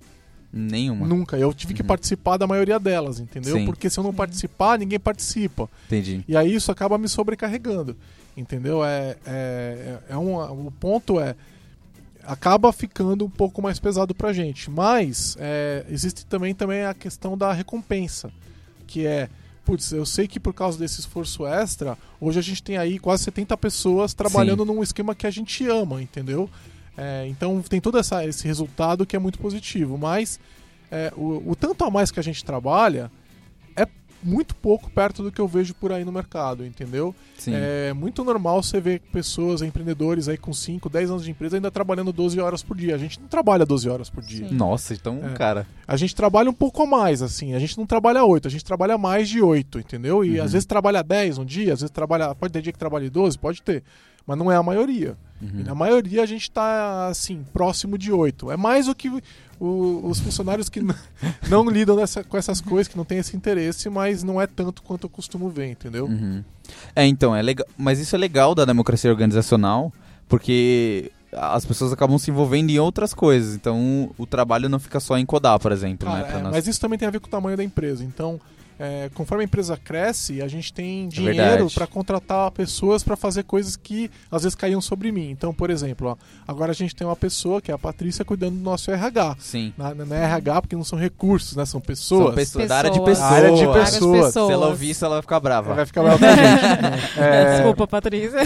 Nenhuma. 0.54 1.06
Nunca. 1.06 1.38
Eu 1.38 1.54
tive 1.54 1.74
que 1.74 1.82
Uhum. 1.82 1.88
participar 1.88 2.38
da 2.38 2.48
maioria 2.48 2.80
delas, 2.80 3.20
entendeu? 3.20 3.58
Sim. 3.58 3.66
Porque 3.66 3.90
se 3.90 4.00
eu 4.00 4.04
não 4.04 4.14
participar, 4.14 4.80
ninguém 4.80 4.98
participa. 5.00 5.70
Entendi. 5.88 6.24
E 6.28 6.38
aí 6.38 6.56
isso 6.56 6.72
acaba 6.72 6.98
me 6.98 7.10
sobrecarregando. 7.10 7.98
Entendeu? 8.36 8.86
É, 8.86 9.18
é, 9.26 9.98
é 10.10 10.18
um, 10.18 10.38
o 10.68 10.72
ponto 10.72 11.20
é. 11.20 11.36
Acaba 12.24 12.72
ficando 12.74 13.26
um 13.26 13.30
pouco 13.30 13.62
mais 13.62 13.80
pesado 13.80 14.14
pra 14.16 14.32
gente. 14.34 14.70
Mas 14.70 15.36
é, 15.40 15.86
existe 15.90 16.26
também, 16.26 16.54
também 16.54 16.84
a 16.86 16.94
questão 16.94 17.38
da 17.38 17.52
recompensa. 17.52 18.32
Que 18.86 19.06
é. 19.06 19.30
Putz, 19.68 19.92
eu 19.92 20.06
sei 20.06 20.30
que 20.30 20.40
por 20.40 20.54
causa 20.54 20.80
desse 20.80 21.02
esforço 21.02 21.46
extra, 21.46 21.98
hoje 22.22 22.40
a 22.40 22.42
gente 22.42 22.64
tem 22.64 22.78
aí 22.78 22.98
quase 22.98 23.26
70 23.26 23.58
pessoas 23.58 24.14
trabalhando 24.14 24.64
num 24.64 24.82
esquema 24.82 25.14
que 25.14 25.28
a 25.28 25.30
gente 25.30 25.68
ama, 25.68 26.02
entendeu? 26.02 26.50
É, 26.98 27.28
então 27.28 27.62
tem 27.62 27.82
todo 27.82 27.98
essa, 27.98 28.26
esse 28.26 28.48
resultado 28.48 29.06
que 29.06 29.14
é 29.14 29.20
muito 29.20 29.38
positivo. 29.38 29.98
Mas 29.98 30.40
é, 30.90 31.12
o, 31.18 31.52
o 31.52 31.54
tanto 31.54 31.84
a 31.84 31.92
mais 31.92 32.12
que 32.12 32.20
a 32.22 32.24
gente 32.24 32.46
trabalha 32.46 33.12
muito 34.24 34.56
pouco 34.56 34.90
perto 34.90 35.22
do 35.24 35.32
que 35.32 35.40
eu 35.40 35.48
vejo 35.48 35.74
por 35.76 35.92
aí 35.92 36.04
no 36.04 36.12
mercado, 36.12 36.66
entendeu? 36.66 37.14
Sim. 37.38 37.52
É 37.54 37.94
muito 37.94 38.24
normal 38.24 38.62
você 38.64 38.80
ver 38.82 39.00
pessoas, 39.12 39.62
empreendedores 39.62 40.28
aí 40.28 40.38
com 40.38 40.52
5, 40.52 40.90
10 40.90 41.10
anos 41.12 41.24
de 41.24 41.32
empresa 41.32 41.56
ainda 41.58 41.70
trabalhando 41.72 42.12
12 42.12 42.40
horas 42.40 42.64
por 42.64 42.76
dia. 42.76 42.96
A 42.96 42.98
gente 42.98 43.20
não 43.20 43.28
trabalha 43.28 43.66
12 43.66 43.88
horas 43.90 44.10
por 44.10 44.24
dia. 44.24 44.48
Sim. 44.50 44.56
Nossa, 44.56 44.94
então, 44.94 45.20
É. 45.24 45.34
cara. 45.34 45.68
A 45.88 45.96
gente 45.96 46.16
trabalha 46.16 46.50
um 46.50 46.54
pouco 46.54 46.82
a 46.84 46.86
mais, 46.88 47.22
assim. 47.22 47.54
A 47.54 47.60
gente 47.60 47.78
não 47.78 47.86
trabalha 47.86 48.24
8, 48.26 48.48
a 48.48 48.52
gente 48.52 48.66
trabalha 48.66 48.98
mais 48.98 49.30
de 49.30 49.42
8, 49.42 49.80
entendeu? 49.80 50.26
E 50.26 50.40
Uhum. 50.40 50.46
às 50.46 50.52
vezes 50.54 50.66
trabalha 50.66 51.04
10 51.04 51.38
um 51.38 51.46
dia, 51.46 51.74
às 51.74 51.82
vezes 51.82 51.92
trabalha. 51.92 52.34
Pode 52.36 52.52
ter 52.54 52.62
dia 52.62 52.74
que 52.74 52.80
trabalhe 52.80 53.10
12, 53.10 53.38
pode 53.38 53.62
ter. 53.62 53.84
Mas 54.26 54.38
não 54.38 54.52
é 54.52 54.58
a 54.58 54.64
maioria. 54.64 55.16
Uhum. 55.42 55.62
E 55.62 55.64
na 55.64 55.74
maioria 55.74 56.22
a 56.22 56.26
gente 56.26 56.52
tá, 56.52 57.08
assim, 57.08 57.46
próximo 57.54 57.98
de 57.98 58.12
8. 58.12 58.52
É 58.52 58.58
mais 58.58 58.90
o 58.90 58.96
que 58.96 59.10
o- 59.60 60.02
os 60.08 60.20
funcionários 60.20 60.70
que 60.70 60.80
não 61.50 61.70
lidam 61.70 61.96
dessa- 61.96 62.24
com 62.24 62.38
essas 62.38 62.62
coisas, 62.62 62.88
que 62.88 62.98
não 62.98 63.06
têm 63.06 63.18
esse 63.20 63.36
interesse, 63.36 63.90
mas 63.90 64.24
não 64.24 64.40
é 64.42 64.48
tanto 64.48 64.82
quanto 64.84 65.06
eu 65.06 65.10
costumo 65.10 65.50
ver, 65.50 65.72
entendeu? 65.72 66.06
Uhum. 66.06 66.44
É, 66.96 67.06
então, 67.06 67.36
é 67.36 67.42
legal. 67.42 67.66
Mas 67.78 68.00
isso 68.00 68.16
é 68.16 68.20
legal 68.20 68.54
da 68.54 68.66
democracia 68.66 69.10
organizacional, 69.10 69.92
porque 70.28 71.12
as 71.32 71.66
pessoas 71.66 71.92
acabam 71.92 72.18
se 72.18 72.32
envolvendo 72.32 72.70
em 72.70 72.80
outras 72.80 73.14
coisas. 73.14 73.56
Então, 73.56 74.10
o 74.18 74.26
trabalho 74.26 74.70
não 74.70 74.80
fica 74.80 75.00
só 75.00 75.18
em 75.18 75.26
codar, 75.26 75.60
por 75.60 75.72
exemplo, 75.72 76.10
né? 76.10 76.24
pra 76.24 76.40
é, 76.40 76.42
nós. 76.42 76.52
Mas 76.54 76.68
isso 76.68 76.80
também 76.80 76.98
tem 76.98 77.08
a 77.08 77.12
ver 77.12 77.20
com 77.20 77.28
o 77.28 77.30
tamanho 77.30 77.58
da 77.58 77.64
empresa. 77.64 78.04
Então, 78.04 78.40
é, 78.80 79.10
conforme 79.14 79.44
a 79.44 79.46
empresa 79.46 79.78
cresce, 79.78 80.42
a 80.42 80.48
gente 80.48 80.72
tem 80.72 81.08
dinheiro 81.08 81.38
verdade. 81.38 81.74
para 81.74 81.88
contratar 81.88 82.52
pessoas 82.52 83.04
para 83.04 83.16
fazer 83.16 83.44
coisas 83.44 83.76
que 83.76 84.10
às 84.32 84.44
vezes 84.44 84.56
caíam 84.56 84.80
sobre 84.82 85.12
mim. 85.12 85.30
Então, 85.32 85.54
por 85.54 85.70
exemplo, 85.70 86.10
ó, 86.10 86.16
agora 86.48 86.72
a 86.72 86.76
gente 86.76 86.96
tem 86.96 87.06
uma 87.06 87.16
pessoa 87.16 87.62
que 87.62 87.72
é 87.72 87.74
a 87.74 87.78
Patrícia 87.78 88.24
cuidando 88.24 88.56
do 88.56 88.64
nosso 88.64 88.92
RH. 88.92 89.36
Sim. 89.40 89.74
Na, 89.78 89.94
na 89.94 90.16
RH, 90.16 90.62
porque 90.62 90.76
não 90.76 90.84
são 90.84 90.98
recursos, 90.98 91.56
né? 91.56 91.66
São 91.66 91.82
pessoas. 91.82 92.26
São 92.28 92.36
pessoas, 92.36 92.68
da 92.68 92.78
área 92.78 92.92
de 92.92 93.00
Pessoas. 93.00 93.18
pessoas. 93.18 93.32
A 93.32 93.36
área 93.36 93.56
de 93.56 93.66
Várias 93.66 93.92
pessoas. 93.92 94.34
Se 94.34 94.40
ela 94.40 94.68
ouvir 94.68 94.90
isso, 94.92 95.06
ela 95.06 95.16
vai 95.16 95.22
ficar 95.22 95.40
brava. 95.40 95.68
Ela 95.68 95.76
vai 95.76 95.86
ficar 95.86 96.04
brava 96.04 96.20
com 96.20 96.26
a 96.26 96.30
gente. 96.36 97.20
É, 97.20 97.56
Desculpa, 97.56 97.88
Patrícia. 97.88 98.40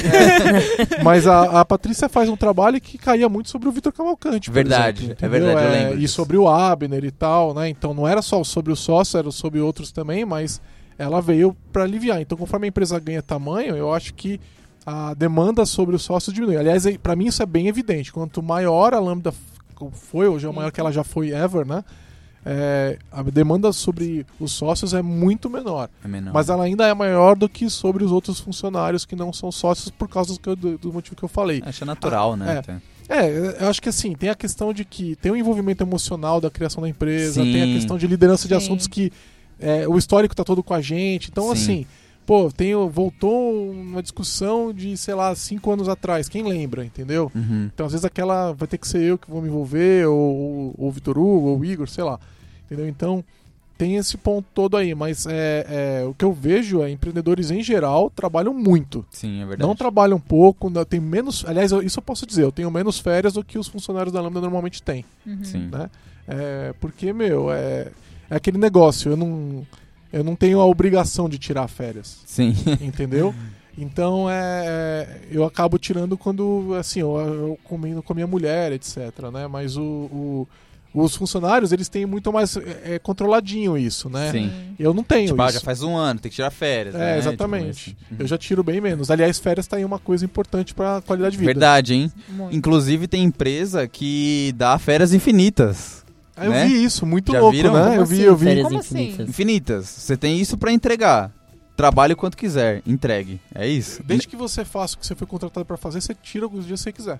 Mas 1.03 1.27
a, 1.27 1.61
a 1.61 1.65
Patrícia 1.65 2.07
faz 2.09 2.29
um 2.29 2.36
trabalho 2.36 2.79
que 2.79 2.97
caía 2.97 3.27
muito 3.29 3.49
sobre 3.49 3.67
o 3.67 3.71
Vitor 3.71 3.91
Cavalcante. 3.93 4.49
Verdade, 4.51 5.03
exemplo, 5.05 5.25
é 5.25 5.29
verdade, 5.29 5.65
eu 5.65 5.71
lembro 5.71 5.99
E 5.99 6.07
sobre 6.07 6.38
o 6.38 6.47
Abner 6.47 7.03
e 7.03 7.11
tal, 7.11 7.53
né? 7.53 7.69
Então 7.69 7.93
não 7.93 8.07
era 8.07 8.21
só 8.21 8.43
sobre 8.43 8.71
o 8.71 8.75
sócio, 8.75 9.17
era 9.17 9.32
sobre 9.32 9.59
outros 9.59 9.91
também, 9.91 10.20
mas 10.26 10.61
ela 10.97 11.22
veio 11.22 11.55
para 11.72 11.84
aliviar. 11.84 12.22
Então, 12.22 12.38
conforme 12.38 12.67
a 12.67 12.69
empresa 12.69 12.99
ganha 12.99 13.22
tamanho, 13.22 13.76
eu 13.76 13.93
acho 13.93 14.13
que 14.13 14.39
a 14.86 15.13
demanda 15.13 15.65
sobre 15.65 15.95
os 15.95 16.01
sócios 16.03 16.34
diminui. 16.34 16.57
Aliás, 16.57 16.86
para 16.97 17.15
mim 17.15 17.28
isso 17.28 17.41
é 17.41 17.45
bem 17.45 17.67
evidente. 17.67 18.11
Quanto 18.11 18.41
maior 18.41 18.93
a 18.93 18.99
Lambda 18.99 19.34
foi, 19.93 20.28
hoje 20.28 20.45
é 20.45 20.49
o 20.49 20.53
maior 20.53 20.72
que 20.72 20.80
ela 20.80 20.91
já 20.91 21.03
foi 21.03 21.30
ever, 21.32 21.65
né? 21.65 21.84
é, 22.43 22.97
a 23.11 23.22
demanda 23.22 23.72
sobre 23.72 24.26
os 24.39 24.51
sócios 24.51 24.93
é 24.95 25.01
muito 25.03 25.47
menor. 25.49 25.89
É 26.03 26.07
menor. 26.07 26.34
Mas 26.34 26.49
ela 26.49 26.63
ainda 26.63 26.88
é 26.88 26.93
maior 26.93 27.36
do 27.36 27.47
que 27.47 27.69
sobre 27.69 28.03
os 28.03 28.11
outros 28.11 28.39
funcionários 28.39 29.05
que 29.05 29.15
não 29.15 29.32
são 29.32 29.51
sócios 29.51 29.89
por 29.91 30.07
causa 30.09 30.36
do, 30.39 30.55
do- 30.55 30.78
do 30.78 30.91
motivo 30.93 31.15
que 31.15 31.24
eu 31.24 31.30
falei. 31.30 31.61
Acho 31.63 31.86
natural, 31.86 32.34
Ah, 32.34 32.38
né? 32.38 32.61
é. 32.67 32.91
É, 33.28 33.57
eu 33.63 33.67
acho 33.69 33.80
que 33.82 33.89
assim, 33.89 34.13
tem 34.15 34.30
a 34.30 34.36
questão 34.36 34.74
de 34.74 34.84
que 34.86 35.15
tem 35.17 35.32
o 35.32 35.36
envolvimento 35.36 35.84
emocional 35.84 36.39
da 36.41 36.49
criação 36.49 36.82
da 36.82 36.89
empresa, 36.89 37.43
Sim. 37.43 37.51
tem 37.51 37.61
a 37.61 37.76
questão 37.78 37.97
de 37.97 38.07
liderança 38.07 38.47
de 38.47 38.55
Sim. 38.55 38.57
assuntos 38.57 38.88
que 38.88 39.11
é, 39.62 39.88
o 39.88 39.97
histórico 39.97 40.36
tá 40.36 40.43
todo 40.43 40.62
com 40.64 40.74
a 40.74 40.82
gente. 40.82 41.30
Então, 41.30 41.45
Sim. 41.45 41.51
assim, 41.51 41.86
pô, 42.26 42.51
tem, 42.51 42.76
o- 42.76 42.89
voltou 42.89 43.72
uma 43.72 44.01
discussão 44.01 44.74
de, 44.74 44.95
sei 44.97 45.14
lá, 45.14 45.34
cinco 45.36 45.72
anos 45.72 45.88
atrás. 45.88 46.28
Quem 46.28 46.43
lembra, 46.43 46.84
entendeu? 46.86 47.32
Uhum. 47.36 47.70
Então, 47.74 47.86
às 47.86 47.91
vezes, 47.91 48.05
aquela 48.05 48.51
vai 48.53 48.68
ter 48.68 48.78
que 48.78 48.88
ser 48.88 49.01
eu 49.01 49.18
que 49.18 49.30
vou 49.30 49.41
me 49.41 49.47
envolver, 49.47 50.07
ou, 50.07 50.18
ou, 50.18 50.76
ou 50.78 50.88
o 50.89 50.91
Vitor 50.91 51.18
Hugo, 51.18 51.47
ou 51.49 51.59
o 51.59 51.66
Igor, 51.66 51.88
sei 51.88 52.03
lá. 52.03 52.20
Entendeu? 52.66 52.88
Então, 52.88 53.24
tem 53.78 53.95
esse 53.97 54.16
ponto 54.16 54.45
todo 54.53 54.78
aí. 54.78 54.93
Mas 54.93 55.26
é, 55.26 55.66
é, 56.01 56.05
o 56.05 56.14
que 56.14 56.24
eu 56.24 56.32
vejo 56.32 56.84
é 56.84 56.89
empreendedores 56.91 57.49
em 57.51 57.64
geral 57.64 58.12
trabalham 58.16 58.53
muito. 58.53 59.03
Sim, 59.09 59.41
é 59.41 59.45
verdade. 59.45 59.68
Não 59.68 59.76
trabalham 59.76 60.20
pouco, 60.20 60.70
não- 60.70 60.86
tem 60.86 60.99
menos. 60.99 61.43
Aliás, 61.47 61.72
eu- 61.72 61.82
isso 61.82 61.97
eu 61.99 62.03
posso 62.03 62.26
dizer, 62.28 62.43
eu 62.43 62.51
tenho 62.51 62.70
menos 62.72 62.99
férias 62.99 63.34
do 63.34 63.43
que 63.43 63.57
os 63.57 63.68
funcionários 63.68 64.14
da 64.14 64.22
Lambda 64.22 64.39
normalmente 64.39 64.82
têm. 64.84 65.03
Uhum. 65.26 65.43
Sim. 65.43 65.68
Né? 65.72 65.89
É, 66.28 66.74
porque, 66.80 67.12
meu, 67.12 67.51
é, 67.51 67.88
é 68.32 68.36
aquele 68.38 68.57
negócio, 68.57 69.11
eu 69.11 69.17
não, 69.17 69.67
eu 70.11 70.23
não 70.23 70.36
tenho 70.36 70.59
a 70.59 70.65
obrigação 70.65 71.29
de 71.29 71.38
tirar 71.38 71.67
férias, 71.67 72.17
Sim. 72.25 72.55
entendeu? 72.82 73.36
Então 73.77 74.29
é, 74.29 74.65
é, 74.65 75.19
eu 75.32 75.43
acabo 75.45 75.77
tirando 75.77 76.17
quando 76.17 76.75
assim, 76.79 76.99
eu, 77.01 77.17
eu 77.17 77.59
combino 77.63 78.01
com 78.03 78.11
a 78.13 78.15
minha 78.15 78.27
mulher, 78.27 78.71
etc. 78.71 78.97
Né? 79.32 79.47
Mas 79.47 79.77
o, 79.77 79.82
o- 79.84 80.47
os 80.93 81.15
funcionários, 81.15 81.71
eles 81.71 81.88
têm 81.88 82.05
muito 82.05 82.34
mais 82.34 82.57
é, 82.57 82.95
é 82.95 82.99
controladinho 82.99 83.77
isso, 83.77 84.09
né? 84.09 84.29
Sim. 84.29 84.51
Eu 84.77 84.93
não 84.93 85.03
tenho 85.03 85.27
Tipo, 85.29 85.41
ah, 85.41 85.45
isso. 85.45 85.53
já 85.53 85.61
faz 85.61 85.82
um 85.82 85.95
ano, 85.95 86.19
tem 86.19 86.29
que 86.29 86.36
tirar 86.36 86.51
férias. 86.51 86.93
É, 86.95 86.97
né? 86.97 87.17
exatamente. 87.17 87.95
Tipo, 88.09 88.21
Eu 88.23 88.27
já 88.27 88.38
tiro 88.38 88.61
bem 88.61 88.82
menos. 88.82 89.09
Aliás, 89.09 89.39
férias 89.39 89.65
tá 89.67 89.77
aí 89.77 89.86
uma 89.86 89.99
coisa 89.99 90.25
importante 90.25 90.73
pra 90.73 91.01
qualidade 91.01 91.32
de 91.32 91.38
vida. 91.38 91.53
Verdade, 91.53 91.93
hein? 91.93 92.11
Muito. 92.27 92.53
Inclusive 92.53 93.07
tem 93.07 93.23
empresa 93.23 93.88
que 93.88 94.53
dá 94.57 94.77
férias 94.77 95.13
infinitas. 95.13 96.01
Ah, 96.36 96.45
eu 96.45 96.51
né? 96.51 96.65
vi 96.65 96.84
isso, 96.84 97.05
muito 97.05 97.32
Já 97.34 97.39
louco, 97.39 97.55
viram? 97.55 97.73
né? 97.73 97.82
Como 97.84 97.93
eu 97.95 98.05
vi, 98.05 98.15
assim, 98.15 98.23
eu 98.23 98.36
vi. 98.36 98.45
férias 98.45 98.67
Como 98.67 98.79
assim? 98.79 99.01
infinitas? 99.03 99.29
Infinitas. 99.29 99.86
Você 99.88 100.17
tem 100.17 100.39
isso 100.39 100.57
pra 100.57 100.71
entregar. 100.71 101.32
Trabalhe 101.75 102.13
o 102.13 102.17
quanto 102.17 102.38
quiser, 102.38 102.82
entregue. 102.86 103.39
É 103.55 103.67
isso. 103.67 104.01
Desde 104.03 104.27
que 104.27 104.36
você 104.36 104.63
faça 104.63 104.95
o 104.95 104.99
que 104.99 105.05
você 105.07 105.15
foi 105.15 105.25
contratado 105.27 105.65
pra 105.65 105.77
fazer, 105.77 105.99
você 106.01 106.13
tira 106.13 106.47
os 106.47 106.65
dias 106.65 106.79
que 106.79 106.84
você 106.84 106.91
quiser. 106.91 107.19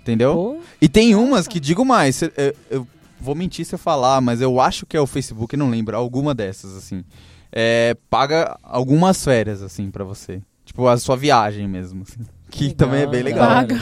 Entendeu? 0.00 0.34
Pô, 0.34 0.58
E 0.80 0.88
tem 0.88 1.14
umas 1.14 1.46
que, 1.46 1.60
digo 1.60 1.84
mais, 1.84 2.16
cê- 2.16 2.32
eu, 2.36 2.54
eu 2.70 2.86
vou 3.20 3.34
mentir 3.34 3.64
se 3.64 3.74
eu 3.74 3.78
falar, 3.78 4.20
mas 4.20 4.40
eu 4.40 4.60
acho 4.60 4.86
que 4.86 4.96
é 4.96 5.00
o 5.00 5.06
Facebook, 5.06 5.56
não 5.56 5.68
lembro, 5.70 5.96
alguma 5.96 6.34
dessas, 6.34 6.74
assim. 6.76 7.04
É, 7.52 7.96
paga 8.08 8.58
algumas 8.62 9.22
férias, 9.24 9.62
assim, 9.62 9.90
pra 9.90 10.04
você. 10.04 10.40
Tipo, 10.64 10.86
a 10.86 10.96
sua 10.98 11.16
viagem 11.16 11.66
mesmo, 11.68 12.02
assim. 12.02 12.20
Que 12.50 12.64
legal, 12.64 12.76
também 12.76 13.02
é 13.02 13.06
bem 13.06 13.22
legal. 13.22 13.48
hora, 13.48 13.66
Paga. 13.66 13.76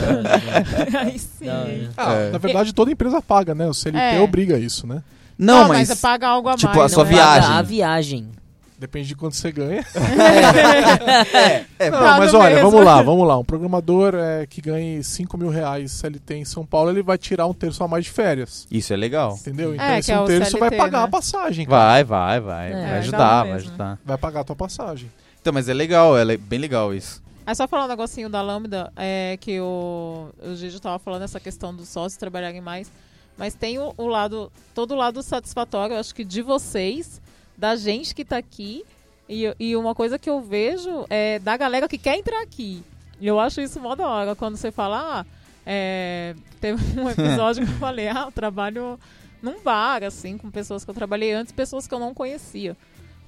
Aí 1.00 1.18
sim. 1.18 1.48
Hora. 1.48 1.90
Ah, 1.96 2.12
É. 2.14 2.30
na 2.30 2.38
verdade, 2.38 2.72
toda 2.72 2.90
empresa 2.90 3.20
paga, 3.22 3.54
né? 3.54 3.66
O 3.66 3.74
CLT 3.74 3.98
É. 4.16 4.20
obriga 4.20 4.58
isso, 4.58 4.86
né? 4.86 5.02
Não, 5.38 5.64
Ah, 5.64 5.68
mas... 5.68 5.88
você 5.88 5.96
paga 5.96 6.28
algo 6.28 6.48
a 6.48 6.56
tipo, 6.56 6.76
mais. 6.76 6.92
a 6.92 6.94
sua 6.94 7.04
não 7.04 7.10
Não, 7.12 7.18
é? 7.18 7.22
paga 7.24 7.38
viagem. 7.40 7.56
A 7.56 7.62
viagem. 7.62 8.28
Depende 8.78 9.08
de 9.08 9.16
quanto 9.16 9.34
você 9.34 9.50
ganha. 9.50 9.84
é, 11.78 11.90
Não, 11.90 11.98
Tá 11.98 12.18
mas 12.18 12.32
olha, 12.34 12.54
mesmo. 12.56 12.70
vamos 12.70 12.86
lá, 12.86 13.02
vamos 13.02 13.26
lá. 13.26 13.36
Um 13.38 13.44
programador 13.44 14.14
é, 14.14 14.46
que 14.46 14.60
ganhe 14.60 15.02
5 15.02 15.36
mil 15.36 15.48
reais 15.48 15.90
CLT 15.92 16.34
em 16.36 16.44
São 16.44 16.64
Paulo, 16.64 16.90
ele 16.90 17.02
vai 17.02 17.18
tirar 17.18 17.46
um 17.46 17.54
terço 17.54 17.82
a 17.82 17.88
mais 17.88 18.04
de 18.04 18.10
férias. 18.10 18.66
Isso 18.70 18.92
é 18.92 18.96
legal. 18.96 19.36
Entendeu? 19.40 19.74
Então 19.74 19.84
É, 19.86 19.98
esse 19.98 20.06
que 20.06 20.12
é 20.12 20.20
um 20.20 20.24
terço 20.26 20.58
vai 20.58 20.68
CLT, 20.70 20.76
pagar 20.76 20.98
né? 20.98 21.04
a 21.04 21.08
passagem. 21.08 21.66
cara. 21.66 21.76
Vai, 21.76 22.04
vai, 22.04 22.40
vai. 22.40 22.68
É, 22.72 22.72
vai 22.74 22.98
ajudar, 22.98 23.42
vai 23.42 23.52
mesmo. 23.54 23.68
ajudar. 23.68 23.98
Vai 24.04 24.18
pagar 24.18 24.40
a 24.40 24.44
tua 24.44 24.56
passagem. 24.56 25.10
Então, 25.40 25.52
mas 25.52 25.68
é 25.68 25.74
legal, 25.74 26.16
é 26.18 26.36
bem 26.36 26.58
legal 26.58 26.94
isso. 26.94 27.22
Aí 27.48 27.54
só 27.54 27.66
falar 27.66 27.86
um 27.86 27.88
negocinho 27.88 28.28
da 28.28 28.42
Lambda, 28.42 28.92
é 28.94 29.38
que 29.40 29.58
o, 29.58 30.28
o 30.38 30.54
Gigi 30.54 30.78
tava 30.78 30.98
falando 30.98 31.22
essa 31.22 31.40
questão 31.40 31.74
dos 31.74 31.88
sócios 31.88 32.18
trabalharem 32.18 32.60
mais. 32.60 32.92
Mas 33.38 33.54
tem 33.54 33.78
o, 33.78 33.94
o 33.96 34.06
lado, 34.06 34.52
todo 34.74 34.90
o 34.90 34.94
lado 34.94 35.22
satisfatório, 35.22 35.96
acho 35.96 36.14
que 36.14 36.26
de 36.26 36.42
vocês, 36.42 37.22
da 37.56 37.74
gente 37.74 38.14
que 38.14 38.22
tá 38.22 38.36
aqui. 38.36 38.84
E, 39.26 39.50
e 39.58 39.74
uma 39.76 39.94
coisa 39.94 40.18
que 40.18 40.28
eu 40.28 40.42
vejo 40.42 41.06
é 41.08 41.38
da 41.38 41.56
galera 41.56 41.88
que 41.88 41.96
quer 41.96 42.18
entrar 42.18 42.42
aqui. 42.42 42.84
Eu 43.18 43.40
acho 43.40 43.62
isso 43.62 43.80
mó 43.80 43.94
da 43.94 44.06
hora. 44.06 44.36
Quando 44.36 44.58
você 44.58 44.70
fala, 44.70 45.20
ah, 45.20 45.26
é, 45.64 46.34
teve 46.60 46.78
um 47.00 47.08
episódio 47.08 47.64
que 47.64 47.72
eu 47.72 47.78
falei, 47.78 48.08
ah, 48.08 48.24
eu 48.26 48.30
trabalho 48.30 49.00
num 49.40 49.62
bar, 49.62 50.04
assim, 50.04 50.36
com 50.36 50.50
pessoas 50.50 50.84
que 50.84 50.90
eu 50.90 50.94
trabalhei 50.94 51.32
antes, 51.32 51.50
pessoas 51.50 51.86
que 51.86 51.94
eu 51.94 51.98
não 51.98 52.12
conhecia. 52.12 52.76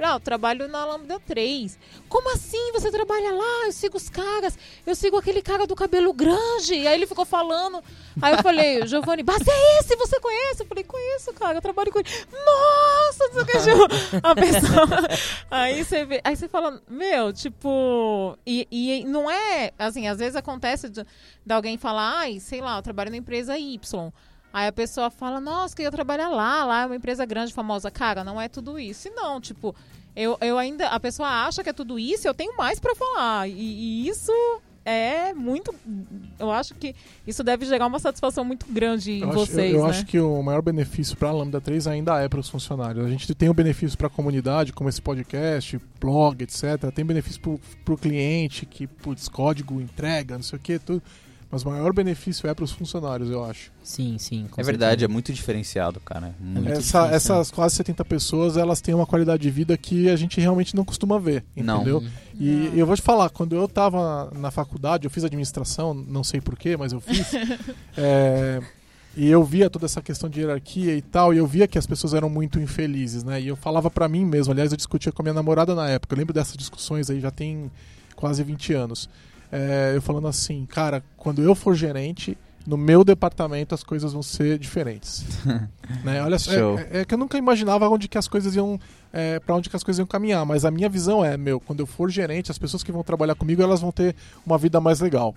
Ah, 0.05 0.15
eu 0.15 0.21
trabalho 0.21 0.69
na 0.69 0.85
Lambda 0.85 1.21
3. 1.21 1.79
Como 2.09 2.33
assim 2.33 2.73
você 2.73 2.91
trabalha 2.91 3.33
lá? 3.33 3.67
Eu 3.67 3.73
sigo 3.73 3.97
os 3.97 4.09
caras. 4.09 4.59
Eu 4.87 4.95
sigo 4.95 5.17
aquele 5.17 5.43
cara 5.43 5.67
do 5.67 5.75
cabelo 5.75 6.13
grande. 6.13 6.75
E 6.75 6.87
aí 6.87 6.95
ele 6.95 7.07
ficou 7.07 7.25
falando. 7.25 7.83
Aí 8.21 8.35
eu 8.35 8.43
falei, 8.43 8.87
Giovanni, 8.87 9.23
mas 9.23 9.47
é 9.47 9.79
esse? 9.79 9.97
Você 9.97 10.19
conhece? 10.21 10.63
Eu 10.63 10.67
falei, 10.67 10.85
conheço, 10.85 11.33
cara. 11.35 11.59
Eu 11.59 11.63
trabalho 11.63 11.93
com 11.93 11.99
ele. 11.99 12.09
Nossa, 12.33 13.29
não 13.35 13.45
sei 13.47 14.21
A 14.23 14.35
pessoa... 14.35 14.89
Aí 15.51 15.85
você 15.85 16.05
vê... 16.05 16.21
Aí 16.25 16.37
você 16.37 16.49
fala, 16.49 16.81
meu, 16.89 17.33
tipo... 17.33 18.37
E, 18.47 18.67
e 18.71 19.05
não 19.05 19.31
é... 19.31 19.73
Assim, 19.79 20.09
às 20.09 20.19
vezes 20.19 20.37
acontece 20.37 20.89
de, 20.89 21.05
de 21.45 21.53
alguém 21.53 21.77
falar, 21.77 22.19
ai, 22.19 22.41
sei 22.41 22.61
lá, 22.61 22.79
eu 22.79 22.83
trabalho 22.83 23.11
na 23.11 23.17
empresa 23.17 23.59
Y. 23.59 24.13
Aí 24.53 24.67
a 24.67 24.73
pessoa 24.73 25.11
fala, 25.11 25.41
nossa, 25.41 25.75
que 25.75 25.83
eu 25.83 25.91
trabalhar 25.91 26.29
lá, 26.29 26.65
lá 26.65 26.83
é 26.83 26.87
uma 26.87 26.97
empresa 26.97 27.25
grande, 27.25 27.53
famosa. 27.53 27.91
Cara, 27.91 28.25
não 28.25 28.41
é 28.41 28.49
tudo 28.49 28.79
isso. 28.79 29.09
E 29.09 29.11
não, 29.13 29.41
tipo, 29.41 29.75
eu, 30.15 30.37
eu 30.41 30.59
ainda. 30.59 30.89
A 30.89 30.99
pessoa 30.99 31.29
acha 31.29 31.63
que 31.63 31.71
é 31.71 31.73
tudo 31.73 31.99
isso, 31.99 32.27
eu 32.27 32.35
tenho 32.35 32.57
mais 32.57 32.81
pra 32.81 32.95
falar. 32.95 33.49
E, 33.49 33.53
e 33.53 34.09
isso 34.09 34.33
é 34.85 35.33
muito. 35.33 35.75
Eu 36.39 36.51
acho 36.51 36.75
que 36.75 36.95
isso 37.27 37.45
deve 37.45 37.65
gerar 37.67 37.87
uma 37.87 37.99
satisfação 37.99 38.45
muito 38.45 38.67
grande 38.67 39.13
em 39.13 39.21
Eu, 39.21 39.29
acho, 39.29 39.39
vocês, 39.39 39.73
eu, 39.73 39.79
eu 39.79 39.85
né? 39.85 39.91
acho 39.91 40.07
que 40.07 40.19
o 40.19 40.43
maior 40.43 40.63
benefício 40.63 41.17
para 41.17 41.29
a 41.29 41.33
Lambda 41.33 41.61
3 41.61 41.87
ainda 41.87 42.21
é 42.21 42.29
para 42.29 42.41
os 42.41 42.49
funcionários. 42.49 43.05
A 43.05 43.09
gente 43.09 43.33
tem 43.35 43.49
o 43.49 43.55
benefício 43.55 43.97
para 43.97 44.09
a 44.09 44.11
comunidade, 44.11 44.73
como 44.73 44.89
esse 44.89 45.01
podcast, 45.01 45.81
blog, 46.01 46.43
etc. 46.43 46.91
Tem 46.95 47.05
benefício 47.05 47.41
para 47.85 47.95
o 47.95 47.99
cliente, 47.99 48.67
que, 48.67 48.87
putz, 48.87 49.29
código, 49.29 49.81
entrega, 49.81 50.35
não 50.35 50.43
sei 50.43 50.59
o 50.59 50.61
que, 50.61 50.79
tudo. 50.79 51.03
Mas 51.51 51.65
o 51.65 51.69
maior 51.69 51.93
benefício 51.93 52.49
é 52.49 52.55
para 52.55 52.65
os 52.65 52.71
funcionários, 52.71 53.29
eu 53.29 53.45
acho. 53.45 53.73
Sim, 53.83 54.17
sim. 54.19 54.47
É 54.57 54.63
verdade, 54.63 55.05
é 55.05 55.09
muito 55.09 55.33
diferenciado, 55.33 55.99
cara. 55.99 56.33
Muito. 56.39 56.69
Essa- 56.69 56.79
difícil, 56.79 57.07
essas 57.07 57.51
quase 57.51 57.75
70 57.75 58.05
pessoas, 58.05 58.57
elas 58.57 58.81
têm 58.81 58.95
uma 58.95 59.05
qualidade 59.07 59.43
de 59.43 59.51
vida 59.51 59.77
que 59.77 60.09
a 60.09 60.15
gente 60.15 60.41
realmente 60.41 60.77
não 60.77 60.85
costuma 60.85 61.19
ver, 61.19 61.45
entendeu? 61.57 61.99
Hum. 61.99 62.09
E 62.39 62.51
Não. 62.69 62.75
eu 62.75 62.87
vou 62.87 62.95
te 62.95 63.03
falar, 63.03 63.31
quando 63.31 63.57
eu 63.57 63.67
tava 63.67 64.31
na 64.39 64.53
faculdade, 64.53 65.07
eu 65.07 65.11
fiz 65.11 65.25
administração, 65.25 65.93
não 65.93 66.23
sei 66.23 66.41
porquê, 66.41 66.77
mas 66.77 66.93
eu 66.93 67.01
fiz. 67.01 67.33
é, 67.99 68.61
e 69.17 69.27
eu 69.29 69.43
via 69.43 69.69
toda 69.69 69.87
essa 69.87 70.01
questão 70.01 70.31
de 70.31 70.39
hierarquia 70.41 70.95
e 70.95 71.03
tal, 71.03 71.35
e 71.35 71.39
eu 71.39 71.47
via 71.49 71.67
que 71.67 71.77
as 71.77 71.87
pessoas 71.87 72.15
eram 72.15 72.31
muito 72.31 72.61
infelizes, 72.61 73.25
né? 73.25 73.41
E 73.41 73.49
eu 73.49 73.57
falava 73.57 73.91
pra 73.91 74.09
mim 74.09 74.25
mesmo, 74.25 74.53
aliás, 74.53 74.71
eu 74.71 74.77
discutia 74.77 75.11
com 75.11 75.21
a 75.21 75.25
minha 75.25 75.35
namorada 75.35 75.75
na 75.75 75.89
época, 75.89 76.15
eu 76.15 76.19
lembro 76.19 76.33
dessas 76.33 76.57
discussões 76.57 77.11
aí, 77.11 77.21
já 77.21 77.33
tem 77.33 77.69
quase 78.15 78.45
20 78.45 78.73
anos. 78.73 79.09
É, 79.53 79.93
eu 79.95 80.03
falando 80.03 80.29
assim, 80.29 80.65
cara, 80.67 81.03
quando 81.17 81.43
eu 81.43 81.55
for 81.55 81.75
gerente, 81.75 82.37
no 82.67 82.77
meu 82.77 83.03
departamento 83.03 83.75
as 83.75 83.83
coisas 83.83 84.13
vão 84.13 84.23
ser 84.23 84.59
diferentes. 84.59 85.25
né? 86.05 86.23
Olha 86.23 86.39
só, 86.39 86.53
Show. 86.53 86.79
é, 86.79 87.01
é 87.01 87.05
que 87.05 87.15
eu 87.15 87.19
nunca 87.19 87.37
imaginava 87.39 87.89
onde 87.89 88.07
que 88.07 88.17
as 88.19 88.29
coisas 88.29 88.55
iam, 88.55 88.79
é, 89.13 89.41
para 89.41 89.55
onde 89.57 89.69
que 89.69 89.77
as 89.77 89.83
coisas 89.83 89.99
iam 89.99 90.07
caminhar, 90.07 90.45
mas 90.47 90.65
a 90.65 90.71
minha 90.71 90.89
visão 90.89 91.25
é, 91.25 91.37
meu, 91.37 91.59
quando 91.59 91.81
eu 91.81 91.87
for 91.87 92.11
gerente, 92.11 92.51
as 92.51 92.59
pessoas 92.59 92.83
que 92.83 92.93
vão 92.93 93.03
trabalhar 93.03 93.35
comigo, 93.35 93.61
elas 93.63 93.81
vão 93.81 93.91
ter 93.91 94.15
uma 94.47 94.57
vida 94.59 94.81
mais 94.81 95.01
legal. 95.01 95.35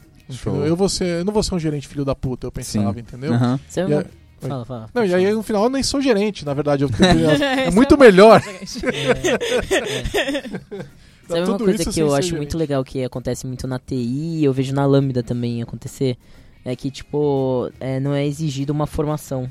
Eu 0.66 0.76
vou 0.76 0.88
ser, 0.90 1.20
eu 1.20 1.26
não 1.26 1.34
vou 1.34 1.42
ser 1.44 1.56
um 1.56 1.60
gerente 1.60 1.88
filho 1.88 2.06
da 2.06 2.14
puta, 2.16 2.48
eu 2.48 2.52
pensava, 2.52 2.94
Sim. 2.94 3.00
entendeu? 3.00 3.34
E 3.34 3.94
a- 3.94 4.06
Fala, 4.48 4.66
fala. 4.66 4.90
Não, 4.94 5.06
e 5.06 5.14
aí 5.16 5.32
no 5.34 5.42
final 5.42 5.64
eu 5.64 5.70
nem 5.70 5.82
sou 5.82 6.02
gerente, 6.02 6.44
na 6.46 6.54
verdade. 6.54 6.84
Eu, 6.84 6.90
é 7.00 7.68
Isso 7.70 7.76
muito 7.78 7.94
é 7.96 7.98
melhor. 7.98 8.44
Sabe 11.34 11.50
uma 11.50 11.58
Tudo 11.58 11.66
coisa 11.66 11.82
isso 11.82 11.90
que 11.90 11.94
sem 11.96 12.04
eu 12.04 12.14
acho 12.16 12.36
muito 12.36 12.58
legal 12.58 12.84
que 12.84 13.04
acontece 13.04 13.46
muito 13.48 13.68
na 13.68 13.80
TI, 13.80 14.44
eu 14.44 14.54
vejo 14.54 14.74
na 14.74 14.86
Lambda 14.86 15.22
também 15.24 15.62
acontecer, 15.62 16.18
é 16.66 16.76
que, 16.76 16.90
tipo, 16.92 17.70
é, 17.80 18.00
não 18.00 18.14
é 18.14 18.26
exigido 18.26 18.72
uma 18.72 18.88
formação. 18.88 19.50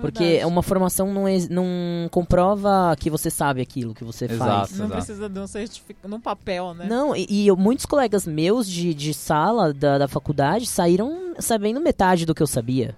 Porque 0.00 0.22
verdade. 0.24 0.44
uma 0.46 0.62
formação 0.62 1.12
não, 1.12 1.28
ex- 1.28 1.48
não 1.48 1.64
comprova 2.10 2.94
que 3.00 3.10
você 3.10 3.30
sabe 3.30 3.60
aquilo 3.60 3.94
que 3.94 4.04
você 4.04 4.26
Exato. 4.26 4.38
faz. 4.44 4.70
Não 4.78 4.86
Exato. 4.86 4.92
precisa 4.92 5.28
de 5.28 5.40
um 5.40 5.46
certificado, 5.46 6.08
num 6.08 6.20
papel, 6.20 6.72
né? 6.72 6.86
Não, 6.88 7.16
e, 7.16 7.26
e 7.28 7.50
muitos 7.52 7.84
colegas 7.84 8.24
meus 8.24 8.68
de, 8.68 8.94
de 8.94 9.12
sala 9.12 9.72
da, 9.74 9.98
da 9.98 10.06
faculdade 10.06 10.66
saíram 10.66 11.34
sabendo 11.40 11.80
metade 11.80 12.24
do 12.24 12.32
que 12.34 12.42
eu 12.42 12.46
sabia. 12.46 12.96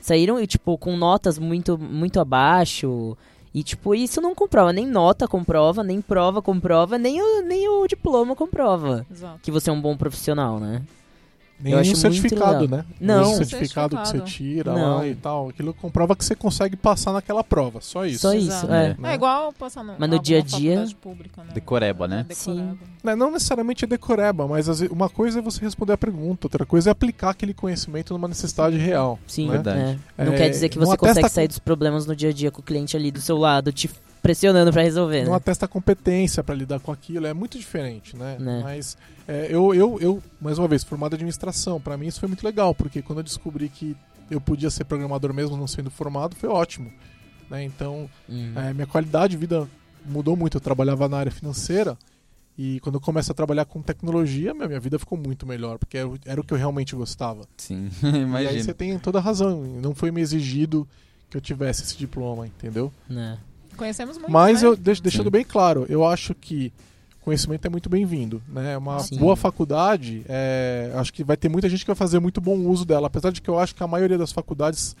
Saíram, 0.00 0.40
e, 0.40 0.46
tipo, 0.46 0.78
com 0.78 0.96
notas 0.96 1.38
muito, 1.38 1.76
muito 1.76 2.20
abaixo. 2.20 3.16
E, 3.54 3.62
tipo, 3.62 3.94
isso 3.94 4.20
não 4.20 4.34
comprova. 4.34 4.72
Nem 4.72 4.86
nota 4.86 5.26
comprova, 5.26 5.82
nem 5.82 6.00
prova 6.00 6.42
comprova, 6.42 6.98
nem 6.98 7.20
o, 7.20 7.42
nem 7.42 7.68
o 7.68 7.86
diploma 7.86 8.36
comprova. 8.36 9.06
Exato. 9.10 9.40
Que 9.42 9.50
você 9.50 9.70
é 9.70 9.72
um 9.72 9.80
bom 9.80 9.96
profissional, 9.96 10.58
né? 10.60 10.82
Nem 11.60 11.72
Eu 11.72 11.78
um 11.78 11.80
acho 11.82 11.96
certificado, 11.96 12.68
né? 12.68 12.84
Não. 13.00 13.32
O 13.32 13.36
certificado 13.36 13.96
que 13.96 14.06
você 14.06 14.18
Certificado. 14.18 14.30
tira 14.30 14.72
Não. 14.74 14.96
lá 14.98 15.06
e 15.08 15.14
tal. 15.16 15.48
Aquilo 15.48 15.74
comprova 15.74 16.14
que 16.14 16.24
você 16.24 16.36
consegue 16.36 16.76
passar 16.76 17.12
naquela 17.12 17.42
prova. 17.42 17.80
Só 17.80 18.06
isso. 18.06 18.20
Só 18.20 18.32
isso, 18.32 18.66
é. 18.66 18.94
Né? 18.98 19.10
É 19.10 19.14
igual 19.14 19.52
passar 19.52 19.82
no, 19.82 19.94
Mas 19.98 20.08
no 20.08 20.18
dia 20.20 20.38
a 20.38 20.42
dia- 20.42 20.86
Pública, 21.00 21.42
né? 21.42 21.50
Decoreba, 21.52 22.06
né? 22.06 22.24
Decoreba. 22.28 22.76
Né, 23.02 23.16
Não 23.16 23.30
necessariamente 23.30 23.84
é 23.84 23.88
decoreba, 23.88 24.46
mas 24.46 24.68
uma 24.82 25.08
coisa 25.08 25.40
é 25.40 25.42
você 25.42 25.60
responder 25.60 25.92
a 25.94 25.98
pergunta, 25.98 26.46
outra 26.46 26.64
coisa 26.64 26.90
é 26.90 26.92
aplicar 26.92 27.30
aquele 27.30 27.54
conhecimento 27.54 28.12
numa 28.12 28.28
necessidade 28.28 28.76
real. 28.76 29.18
Sim, 29.26 29.46
né? 29.46 29.52
Verdade. 29.54 29.98
é. 30.16 30.24
Não 30.24 30.32
É, 30.32 30.36
quer 30.36 30.48
dizer 30.50 30.68
que 30.68 30.78
não 30.78 30.86
você 30.86 30.96
consegue 30.96 31.28
sair 31.28 31.48
dos 31.48 31.58
problemas 31.58 32.06
no 32.06 32.14
dia 32.14 32.30
a 32.30 32.32
dia 32.32 32.50
com 32.50 32.60
o 32.60 32.64
cliente 32.64 32.96
ali 32.96 33.10
do 33.10 33.20
seu 33.20 33.36
lado, 33.36 33.72
te 33.72 33.88
pressionando 34.22 34.72
pra 34.72 34.82
resolver, 34.82 35.22
Não 35.24 35.30
né? 35.32 35.36
atesta 35.36 35.66
competência 35.68 36.42
para 36.42 36.54
lidar 36.54 36.80
com 36.80 36.90
aquilo, 36.92 37.26
é 37.26 37.34
muito 37.34 37.58
diferente, 37.58 38.16
né? 38.16 38.36
Né. 38.38 38.60
Mas 38.62 38.96
é, 39.26 39.46
eu, 39.50 39.74
eu, 39.74 39.98
eu, 40.00 40.22
mais 40.40 40.58
uma 40.58 40.68
vez, 40.68 40.82
formado 40.84 41.12
em 41.12 41.16
administração, 41.16 41.80
para 41.80 41.96
mim 41.96 42.06
isso 42.06 42.20
foi 42.20 42.28
muito 42.28 42.44
legal, 42.44 42.74
porque 42.74 43.00
quando 43.02 43.18
eu 43.18 43.24
descobri 43.24 43.68
que 43.68 43.96
eu 44.30 44.40
podia 44.40 44.70
ser 44.70 44.84
programador 44.84 45.32
mesmo 45.32 45.56
não 45.56 45.66
sendo 45.66 45.90
formado, 45.90 46.36
foi 46.36 46.48
ótimo. 46.48 46.92
Né? 47.50 47.64
Então, 47.64 48.08
Hum. 48.28 48.52
É, 48.56 48.74
minha 48.74 48.86
qualidade 48.86 49.30
de 49.32 49.36
vida 49.38 49.66
mudou 50.04 50.36
muito. 50.36 50.56
Eu 50.58 50.60
trabalhava 50.60 51.08
na 51.08 51.16
área 51.16 51.32
financeira 51.32 51.96
e 52.58 52.78
quando 52.80 52.96
eu 52.96 53.00
começo 53.00 53.30
a 53.32 53.34
trabalhar 53.34 53.64
com 53.64 53.80
tecnologia, 53.80 54.52
minha, 54.52 54.66
minha 54.68 54.80
vida 54.80 54.98
ficou 54.98 55.16
muito 55.16 55.46
melhor, 55.46 55.78
porque 55.78 55.96
era, 55.96 56.08
o- 56.08 56.18
era 56.26 56.40
o 56.40 56.44
que 56.44 56.52
eu 56.52 56.58
realmente 56.58 56.94
gostava. 56.94 57.42
Sim, 57.56 57.88
E 58.02 58.06
aí 58.06 58.20
imagina. 58.22 58.62
você 58.64 58.74
tem 58.74 58.98
toda 58.98 59.18
a 59.18 59.20
razão. 59.22 59.62
Não 59.80 59.94
foi 59.94 60.10
me 60.10 60.20
exigido 60.20 60.86
que 61.30 61.36
eu 61.36 61.40
tivesse 61.40 61.82
esse 61.84 61.96
diploma, 61.96 62.46
entendeu? 62.46 62.92
Né. 63.08 63.38
Conhecemos 63.78 64.18
muito, 64.18 64.30
Mas 64.30 64.60
né? 64.62 64.68
eu 64.68 64.76
deix- 64.76 65.00
deixando 65.00 65.26
Sim. 65.26 65.30
bem 65.30 65.44
claro, 65.44 65.86
eu 65.88 66.04
acho 66.04 66.34
que 66.34 66.72
conhecimento 67.22 67.64
é 67.66 67.68
muito 67.70 67.88
bem-vindo, 67.88 68.42
né? 68.48 68.76
Uma 68.76 68.98
Sim. 69.00 69.16
boa 69.18 69.36
faculdade, 69.36 70.22
é, 70.28 70.90
acho 70.96 71.12
que 71.12 71.22
vai 71.22 71.36
ter 71.36 71.48
muita 71.48 71.68
gente 71.68 71.80
que 71.80 71.86
vai 71.86 71.96
fazer 71.96 72.18
muito 72.20 72.40
bom 72.40 72.56
uso 72.58 72.84
dela, 72.84 73.06
apesar 73.06 73.30
de 73.30 73.40
que 73.40 73.48
eu 73.48 73.58
acho 73.58 73.74
que 73.74 73.82
a 73.82 73.86
maioria 73.86 74.16
das 74.18 74.32
faculdades 74.32 74.96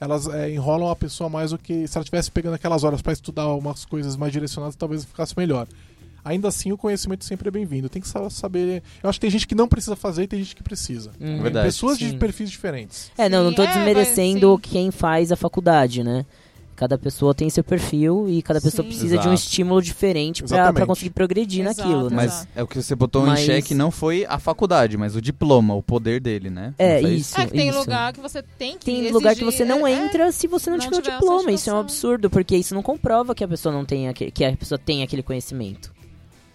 elas 0.00 0.26
é, 0.26 0.50
enrolam 0.52 0.90
a 0.90 0.96
pessoa 0.96 1.30
mais 1.30 1.50
do 1.52 1.58
que 1.58 1.86
se 1.86 1.96
ela 1.96 2.02
estivesse 2.02 2.30
pegando 2.30 2.54
aquelas 2.54 2.82
horas 2.82 3.00
para 3.02 3.12
estudar 3.12 3.46
umas 3.54 3.84
coisas 3.84 4.16
mais 4.16 4.32
direcionadas, 4.32 4.74
talvez 4.74 5.04
ficasse 5.04 5.32
melhor. 5.36 5.66
Ainda 6.24 6.48
assim, 6.48 6.70
o 6.72 6.76
conhecimento 6.78 7.24
sempre 7.24 7.48
é 7.48 7.50
bem-vindo. 7.50 7.88
Tem 7.88 8.00
que 8.00 8.06
sa- 8.08 8.30
saber. 8.30 8.80
Eu 9.02 9.10
acho 9.10 9.18
que 9.18 9.22
tem 9.22 9.30
gente 9.30 9.46
que 9.46 9.54
não 9.56 9.66
precisa 9.66 9.96
fazer 9.96 10.22
e 10.22 10.26
tem 10.28 10.38
gente 10.40 10.54
que 10.54 10.62
precisa. 10.62 11.10
Hum. 11.20 11.42
Verdade. 11.42 11.66
Pessoas 11.66 11.98
de 11.98 12.10
Sim. 12.10 12.18
perfis 12.18 12.48
diferentes. 12.50 13.10
É, 13.18 13.28
não, 13.28 13.42
não 13.44 13.52
tô 13.52 13.62
Sim, 13.62 13.68
é, 13.68 13.72
desmerecendo 13.74 14.52
mas, 14.52 14.64
sim. 14.66 14.70
quem 14.72 14.90
faz 14.92 15.32
a 15.32 15.36
faculdade, 15.36 16.02
né? 16.04 16.24
Cada 16.74 16.96
pessoa 16.98 17.34
tem 17.34 17.48
seu 17.50 17.62
perfil 17.62 18.26
e 18.28 18.42
cada 18.42 18.60
pessoa 18.60 18.82
Sim. 18.82 18.88
precisa 18.88 19.18
de 19.18 19.28
um 19.28 19.32
Exato. 19.32 19.46
estímulo 19.46 19.82
diferente 19.82 20.42
pra 20.42 20.86
conseguir 20.86 21.10
progredir 21.10 21.64
Exato, 21.64 21.80
naquilo, 21.88 22.10
né? 22.10 22.16
Mas 22.16 22.32
Exato. 22.32 22.48
é 22.56 22.62
o 22.62 22.66
que 22.66 22.82
você 22.82 22.94
botou 22.96 23.26
Mas- 23.26 23.40
em 23.40 23.44
xeque 23.44 23.74
não 23.74 23.90
foi 23.90 24.24
a 24.28 24.38
faculdade, 24.38 24.96
mas 24.96 25.14
o 25.14 25.20
diploma, 25.20 25.74
o 25.74 25.82
poder 25.82 26.18
dele, 26.20 26.48
né? 26.50 26.74
É, 26.78 27.00
isso. 27.02 27.38
É 27.40 27.44
que 27.46 27.52
tem 27.52 27.68
isso. 27.68 27.78
lugar 27.78 28.12
que 28.12 28.20
você 28.20 28.42
tem 28.42 28.78
que 28.78 28.86
Tem 28.86 29.10
lugar 29.10 29.34
que 29.34 29.42
exigir- 29.44 29.58
você 29.58 29.64
não 29.64 29.86
é, 29.86 29.92
entra 29.92 30.32
se 30.32 30.46
você 30.48 30.70
não, 30.70 30.78
não 30.78 30.84
tiver 30.84 30.96
o 30.96 31.02
tiver 31.02 31.14
a 31.14 31.18
diploma. 31.18 31.52
Isso 31.52 31.70
é 31.70 31.74
um 31.74 31.78
absurdo, 31.78 32.30
porque 32.30 32.56
isso 32.56 32.74
não 32.74 32.82
comprova 32.82 33.34
que 33.34 33.44
a 33.44 33.48
pessoa 33.48 33.72
não 33.72 33.84
tem 33.84 34.08
aquele, 34.08 34.30
que 34.30 34.44
a 34.44 34.56
pessoa 34.56 34.78
tem 34.78 35.02
aquele 35.02 35.22
conhecimento. 35.22 35.92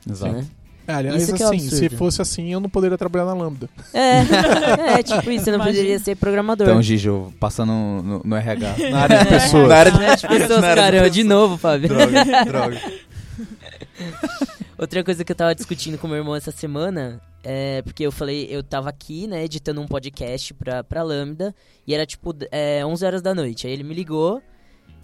Exato. 0.10 0.34
Né? 0.34 0.46
É, 0.88 0.94
aliás, 0.94 1.24
Isso 1.24 1.34
que 1.34 1.44
é 1.44 1.46
assim, 1.46 1.60
se 1.60 1.90
fosse 1.90 2.22
assim, 2.22 2.54
eu 2.54 2.62
não 2.62 2.70
poderia 2.70 2.98
trabalhar 2.98 3.26
na 3.26 3.34
Lambda. 3.34 3.70
É, 3.94 4.20
é 5.00 5.04
tipo 5.04 5.30
isso, 5.30 5.44
você 5.44 5.52
não 5.52 5.58
Imagina. 5.58 5.76
poderia 5.76 6.00
ser 6.00 6.16
programador. 6.16 6.66
Então, 6.68 6.82
Gijo, 6.82 7.34
passando 7.40 7.74
no, 7.74 8.22
no 8.24 8.36
RH. 8.36 8.76
Na 8.90 9.00
área 9.02 9.20
de 9.20 9.26
pessoas. 9.26 9.68
Na 9.68 9.76
área 9.76 9.92
de 9.92 10.00
Né, 10.00 10.16
de 10.16 10.28
pessoas, 10.28 10.62
Na 10.62 10.68
área 10.70 10.84
de 10.84 10.92
caramba, 10.92 11.10
de 11.10 11.24
novo, 11.26 11.58
Fábio. 11.58 11.90
Droga, 11.90 12.46
droga. 12.46 12.82
Outra 14.78 15.04
coisa 15.04 15.26
que 15.26 15.32
eu 15.32 15.36
tava 15.36 15.56
discutindo 15.56 15.98
com 15.98 16.08
meu 16.08 16.18
irmão 16.18 16.36
essa 16.36 16.52
semana 16.52 17.20
é 17.44 17.82
porque 17.82 18.04
eu 18.04 18.12
falei, 18.12 18.48
eu 18.50 18.62
tava 18.64 18.90
aqui, 18.90 19.28
né, 19.28 19.44
editando 19.44 19.82
um 19.82 19.88
podcast 19.88 20.54
pra, 20.54 20.84
pra 20.84 21.02
Lambda 21.04 21.54
e 21.86 21.94
era 21.94 22.06
tipo 22.06 22.34
é, 22.52 22.86
11 22.86 23.06
horas 23.06 23.22
da 23.22 23.34
noite. 23.34 23.66
Aí 23.68 23.74
ele 23.74 23.84
me 23.84 23.94
ligou 23.94 24.42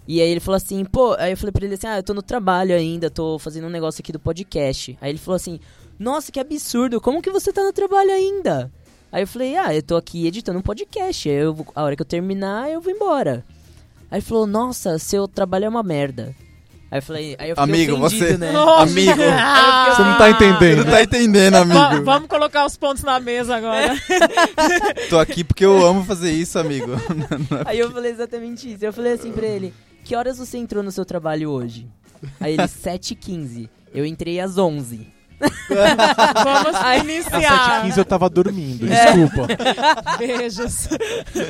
e 0.06 0.20
aí 0.20 0.28
ele 0.28 0.40
falou 0.40 0.56
assim, 0.56 0.84
pô, 0.84 1.14
aí 1.18 1.32
eu 1.32 1.36
falei 1.36 1.52
pra 1.52 1.64
ele 1.64 1.74
assim, 1.74 1.86
ah, 1.86 1.96
eu 1.98 2.02
tô 2.02 2.12
no 2.14 2.22
trabalho 2.22 2.74
ainda, 2.74 3.08
tô 3.10 3.38
fazendo 3.38 3.66
um 3.66 3.70
negócio 3.70 4.00
aqui 4.00 4.12
do 4.12 4.18
podcast. 4.20 4.96
Aí 5.00 5.10
ele 5.10 5.18
falou 5.18 5.36
assim, 5.36 5.58
nossa, 5.98 6.30
que 6.30 6.38
absurdo, 6.40 7.00
como 7.00 7.22
que 7.22 7.30
você 7.30 7.52
tá 7.52 7.62
no 7.64 7.72
trabalho 7.72 8.10
ainda? 8.12 8.70
Aí 9.10 9.22
eu 9.22 9.26
falei, 9.28 9.56
ah, 9.56 9.74
eu 9.74 9.82
tô 9.82 9.96
aqui 9.96 10.26
editando 10.26 10.58
um 10.58 10.62
podcast, 10.62 11.28
aí 11.28 11.36
eu, 11.36 11.54
vou- 11.54 11.66
a 11.74 11.82
hora 11.82 11.94
que 11.96 12.02
eu 12.02 12.06
terminar 12.06 12.70
eu 12.70 12.80
vou 12.80 12.92
embora. 12.92 13.44
Aí 14.10 14.18
ele 14.18 14.26
falou, 14.26 14.46
nossa, 14.46 14.98
seu 14.98 15.26
trabalho 15.28 15.64
é 15.64 15.68
uma 15.68 15.82
merda. 15.82 16.34
Aí 16.90 16.98
eu 16.98 17.02
falei, 17.02 17.36
aí 17.38 17.50
eu 17.50 17.56
fiquei 17.56 17.74
Amigo, 17.74 17.96
você- 17.96 18.36
né? 18.36 18.50
Nossa. 18.52 18.82
Amigo. 18.92 19.12
Ah, 19.26 19.94
Você 19.96 20.02
não 20.02 20.18
tá 20.18 20.30
entendendo. 20.30 20.84
Não 20.84 20.90
tá 20.92 21.02
entendendo, 21.02 21.52
Va- 21.66 21.86
amigo. 21.88 22.04
vamos 22.04 22.28
colocar 22.28 22.66
os 22.66 22.76
pontos 22.76 23.02
na 23.02 23.18
mesa 23.18 23.56
agora. 23.56 23.94
Tô 25.08 25.18
aqui 25.18 25.42
porque 25.44 25.64
eu 25.64 25.84
amo 25.86 26.04
fazer 26.04 26.30
isso, 26.32 26.58
amigo. 26.58 26.92
Aí 27.66 27.78
eu 27.78 27.90
falei 27.90 28.12
exatamente 28.12 28.72
isso. 28.72 28.84
Eu 28.84 28.92
falei 28.92 29.12
assim 29.12 29.32
pra 29.32 29.46
ele: 29.46 29.72
Que 30.04 30.14
horas 30.14 30.38
você 30.38 30.58
entrou 30.58 30.82
no 30.82 30.92
seu 30.92 31.04
trabalho 31.04 31.50
hoje? 31.50 31.88
Aí 32.40 32.54
ele, 32.54 32.62
7h15. 32.68 33.68
Eu 33.92 34.04
entrei 34.04 34.40
às 34.40 34.58
11 34.58 35.12
Vamos 35.68 36.74
Às 36.76 37.02
iniciar. 37.02 37.84
7h15 37.84 37.98
eu 37.98 38.04
tava 38.04 38.30
dormindo, 38.30 38.86
É. 38.90 39.12
desculpa. 39.12 39.46
Beijos. 40.18 40.88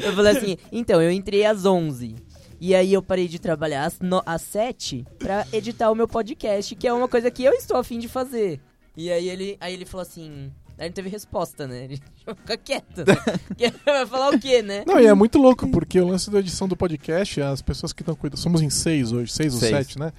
Eu 0.02 0.12
falei 0.14 0.36
assim: 0.36 0.56
Então, 0.72 1.00
eu 1.02 1.10
entrei 1.10 1.44
às 1.44 1.64
11 1.64 2.14
E 2.60 2.74
aí 2.74 2.92
eu 2.92 3.02
parei 3.02 3.28
de 3.28 3.38
trabalhar 3.38 3.84
às, 3.84 4.00
no, 4.00 4.22
às 4.26 4.42
7 4.42 5.04
pra 5.18 5.46
editar 5.52 5.90
o 5.90 5.94
meu 5.94 6.08
podcast, 6.08 6.74
que 6.74 6.88
é 6.88 6.92
uma 6.92 7.06
coisa 7.08 7.30
que 7.30 7.44
eu 7.44 7.52
estou 7.52 7.76
afim 7.76 7.98
de 7.98 8.08
fazer. 8.08 8.60
E 8.96 9.10
aí 9.12 9.28
ele, 9.28 9.56
aí 9.60 9.74
ele 9.74 9.84
falou 9.84 10.02
assim. 10.02 10.50
Aí 10.78 10.88
não 10.88 10.92
teve 10.92 11.08
resposta, 11.08 11.66
né? 11.66 11.84
Ele 11.84 12.00
fica 12.36 12.56
quieto. 12.56 12.98
Né? 12.98 13.14
Vai 13.84 14.06
falar 14.06 14.30
o 14.34 14.38
quê, 14.38 14.60
né? 14.62 14.84
Não, 14.86 14.98
e 15.00 15.06
é 15.06 15.14
muito 15.14 15.38
louco, 15.38 15.68
porque 15.70 16.00
o 16.00 16.06
lance 16.06 16.30
da 16.30 16.40
edição 16.40 16.66
do 16.66 16.76
podcast, 16.76 17.40
as 17.40 17.62
pessoas 17.62 17.92
que 17.92 18.02
estão 18.02 18.14
cuidando. 18.14 18.38
Somos 18.38 18.60
em 18.60 18.70
seis 18.70 19.12
hoje, 19.12 19.32
seis 19.32 19.54
ou 19.54 19.60
Seis. 19.60 19.70
sete, 19.72 19.98
né? 19.98 20.12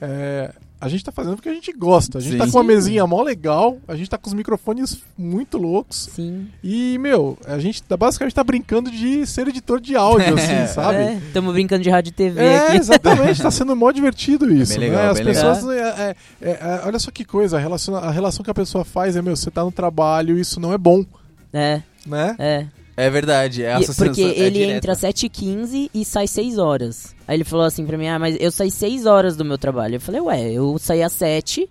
É, 0.00 0.52
a 0.80 0.88
gente 0.88 1.04
tá 1.04 1.12
fazendo 1.12 1.34
porque 1.36 1.48
a 1.48 1.52
gente 1.54 1.72
gosta. 1.72 2.18
A 2.18 2.20
gente 2.20 2.32
Sim. 2.32 2.38
tá 2.38 2.46
com 2.46 2.56
uma 2.56 2.64
mesinha 2.64 3.06
mó 3.06 3.22
legal, 3.22 3.78
a 3.86 3.94
gente 3.94 4.08
tá 4.08 4.16
com 4.16 4.28
os 4.28 4.34
microfones 4.34 5.02
muito 5.18 5.58
loucos. 5.58 6.08
Sim. 6.14 6.48
E, 6.64 6.96
meu, 6.98 7.36
a 7.46 7.58
gente 7.58 7.82
tá, 7.82 7.96
basicamente 7.96 8.34
tá 8.34 8.42
brincando 8.42 8.90
de 8.90 9.26
ser 9.26 9.46
editor 9.48 9.80
de 9.80 9.94
áudio, 9.96 10.34
assim, 10.34 10.66
sabe? 10.72 10.98
É, 10.98 11.20
tamo 11.32 11.52
brincando 11.52 11.82
de 11.82 11.90
rádio 11.90 12.10
e 12.10 12.12
TV 12.12 12.40
É, 12.40 12.68
aqui. 12.68 12.76
exatamente, 12.78 13.42
tá 13.42 13.50
sendo 13.52 13.76
mó 13.76 13.90
divertido 13.92 14.50
isso. 14.52 14.72
bem 14.78 14.88
legal, 14.88 15.04
né? 15.04 15.10
As 15.10 15.16
bem 15.18 15.26
pessoas. 15.26 15.64
é, 15.68 15.78
é, 15.78 16.16
é, 16.40 16.50
é, 16.50 16.82
olha 16.86 16.98
só 16.98 17.10
que 17.10 17.24
coisa, 17.24 17.56
a 17.56 17.60
relação, 17.60 17.94
a 17.96 18.10
relação 18.10 18.42
que 18.42 18.50
a 18.50 18.54
pessoa 18.54 18.84
faz 18.84 19.16
é, 19.16 19.22
meu, 19.22 19.36
você 19.36 19.50
tá 19.50 19.62
no 19.62 19.72
trabalho, 19.72 20.38
isso 20.38 20.58
não 20.58 20.72
é 20.72 20.78
bom, 20.78 21.04
É, 21.52 21.82
né? 22.06 22.34
é. 22.38 22.66
É 23.04 23.10
verdade, 23.10 23.62
é 23.62 23.72
a 23.72 23.78
associação- 23.78 24.06
porque 24.06 24.22
é 24.22 24.44
ele 24.44 24.58
direta. 24.58 24.76
entra 24.76 24.92
às 24.92 24.98
7h15 25.00 25.90
e 25.94 26.04
sai 26.04 26.26
6 26.26 26.58
horas. 26.58 27.14
Aí 27.26 27.36
ele 27.36 27.44
falou 27.44 27.64
assim 27.64 27.84
pra 27.86 27.96
mim, 27.98 28.08
ah, 28.08 28.18
mas 28.18 28.36
eu 28.40 28.50
saí 28.50 28.70
6 28.70 29.06
horas 29.06 29.36
do 29.36 29.44
meu 29.44 29.56
trabalho. 29.58 29.96
Eu 29.96 30.00
falei, 30.00 30.20
ué, 30.20 30.52
eu 30.52 30.76
saí 30.78 31.02
às 31.02 31.12
7, 31.12 31.68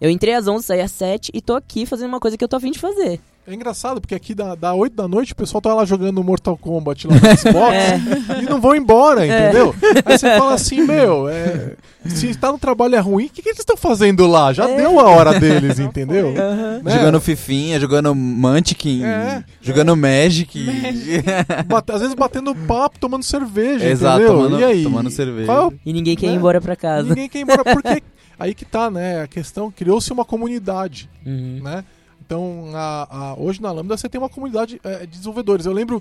eu 0.00 0.10
entrei 0.10 0.34
às 0.34 0.46
11, 0.48 0.64
saí 0.66 0.80
às 0.80 0.92
7 0.92 1.30
e 1.34 1.40
tô 1.40 1.54
aqui 1.54 1.84
fazendo 1.86 2.08
uma 2.08 2.20
coisa 2.20 2.36
que 2.36 2.44
eu 2.44 2.48
tô 2.48 2.56
afim 2.56 2.70
de 2.70 2.78
fazer. 2.78 3.20
É 3.46 3.54
engraçado, 3.54 4.00
porque 4.00 4.14
aqui 4.14 4.32
da, 4.34 4.54
da 4.54 4.74
8 4.74 4.94
da 4.94 5.08
noite 5.08 5.32
o 5.32 5.36
pessoal 5.36 5.60
tá 5.60 5.74
lá 5.74 5.84
jogando 5.84 6.22
Mortal 6.22 6.56
Kombat 6.56 7.08
lá 7.08 7.14
no 7.14 7.20
Xbox 7.36 7.74
É. 7.74 7.98
e 8.38 8.42
não 8.42 8.60
vão 8.60 8.76
embora, 8.76 9.26
entendeu? 9.26 9.74
Aí 10.04 10.16
você 10.18 10.36
fala 10.38 10.54
assim, 10.54 10.82
meu, 10.82 11.28
é, 11.28 11.72
se 12.06 12.32
tá 12.36 12.52
no 12.52 12.58
trabalho 12.58 12.94
é 12.94 12.98
ruim, 13.00 13.26
o 13.26 13.28
que, 13.30 13.42
que 13.42 13.48
eles 13.48 13.58
estão 13.58 13.76
fazendo 13.76 14.24
lá? 14.26 14.52
Já 14.52 14.68
É. 14.68 14.76
deu 14.76 15.00
a 15.00 15.04
hora 15.08 15.40
deles, 15.40 15.78
entendeu? 15.80 16.28
Aham. 16.36 16.80
Né? 16.84 16.92
Jogando 16.92 17.20
Fifinha, 17.20 17.80
jogando 17.80 18.14
Mantic, 18.14 19.02
É. 19.02 19.42
jogando 19.60 19.96
Magic. 19.96 20.64
Bate- 21.66 21.92
às 21.92 22.00
vezes 22.02 22.14
batendo 22.14 22.54
papo, 22.54 22.98
tomando 23.00 23.24
cerveja, 23.24 23.84
Exato, 23.88 24.18
entendeu? 24.22 24.36
tomando- 24.36 24.60
e 24.60 24.64
aí? 24.64 24.82
tomando 24.84 25.10
cerveja. 25.10 25.46
Qual 25.46 25.62
é 25.62 25.66
o 25.66 25.72
E 25.84 25.92
ninguém 25.92 26.14
quer 26.14 26.26
ir 26.26 26.30
Né? 26.30 26.36
embora 26.36 26.60
pra 26.60 26.76
casa. 26.76 27.08
Ninguém 27.08 27.28
quer 27.28 27.38
ir 27.38 27.42
embora, 27.42 27.64
porque 27.64 28.02
aí 28.38 28.54
que 28.54 28.64
tá, 28.64 28.90
né? 28.90 29.22
A 29.22 29.26
questão, 29.26 29.72
criou-se 29.72 30.12
uma 30.12 30.24
comunidade, 30.24 31.08
Uhum. 31.26 31.60
né? 31.64 31.84
Então, 32.30 32.66
a- 32.76 33.08
a- 33.10 33.34
hoje 33.34 33.60
na 33.60 33.72
Lambda 33.72 33.96
você 33.96 34.08
tem 34.08 34.20
uma 34.20 34.28
comunidade 34.28 34.80
é, 34.84 35.00
de 35.00 35.08
desenvolvedores. 35.08 35.66
Eu 35.66 35.72
lembro 35.72 36.00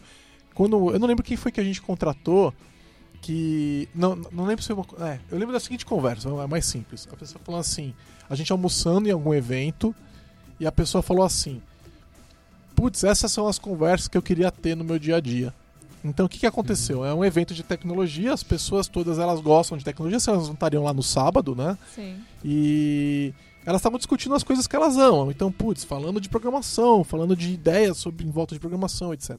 quando. 0.54 0.92
Eu 0.94 1.00
não 1.00 1.08
lembro 1.08 1.24
quem 1.24 1.36
foi 1.36 1.52
que 1.52 1.60
a 1.60 1.64
gente 1.64 1.82
contratou. 1.82 2.54
Que. 3.20 3.90
Não, 3.96 4.16
não 4.32 4.46
lembro 4.46 4.62
se 4.62 4.68
foi 4.72 4.76
uma. 4.76 5.08
É, 5.10 5.20
eu 5.32 5.40
lembro 5.40 5.52
da 5.54 5.60
seguinte 5.60 5.84
conversa, 5.88 6.30
é 6.30 6.46
mais 6.46 6.68
simples. 6.68 7.08
A 7.12 7.16
pessoa 7.16 7.42
falou 7.44 7.60
assim: 7.60 7.96
a 8.30 8.36
gente 8.36 8.52
almoçando 8.52 9.10
em 9.10 9.12
algum 9.12 9.34
evento, 9.34 9.94
e 10.60 10.68
a 10.68 10.72
pessoa 10.72 11.02
falou 11.02 11.26
assim: 11.26 11.60
Putz, 12.76 13.04
essas 13.04 13.32
são 13.32 13.48
as 13.48 13.58
conversas 13.58 14.08
que 14.08 14.16
eu 14.16 14.22
queria 14.22 14.52
ter 14.52 14.76
no 14.76 14.84
meu 14.84 15.00
dia 15.00 15.16
a 15.16 15.20
dia. 15.20 15.52
Então 16.06 16.28
o 16.28 16.30
que, 16.30 16.38
que 16.38 16.46
aconteceu? 16.46 17.04
É 17.04 17.12
um 17.12 17.26
evento 17.26 17.56
de 17.56 17.64
tecnologia, 17.64 18.32
as 18.34 18.44
pessoas 18.44 18.88
todas 18.88 19.18
elas 19.18 19.42
gostam 19.42 19.80
de 19.80 19.84
tecnologia, 19.84 20.20
se 20.20 20.30
elas 20.30 20.46
não 20.46 20.54
estariam 20.54 20.84
lá 20.84 20.94
no 20.94 21.02
sábado, 21.04 21.56
né? 21.56 21.76
Sim. 21.96 22.18
E 22.46 23.34
elas 23.70 23.82
estavam 23.82 24.00
discutindo 24.00 24.34
as 24.34 24.44
coisas 24.44 24.66
que 24.66 24.76
elas 24.76 24.98
amam. 24.98 25.30
Então, 25.30 25.52
putz, 25.52 25.84
falando 25.84 26.20
de 26.20 26.28
programação, 26.28 27.04
falando 27.04 27.36
de 27.36 27.54
ideias 27.54 27.98
sobre 27.98 28.26
em 28.26 28.32
volta 28.32 28.56
de 28.56 28.60
programação, 28.60 29.14
etc. 29.14 29.38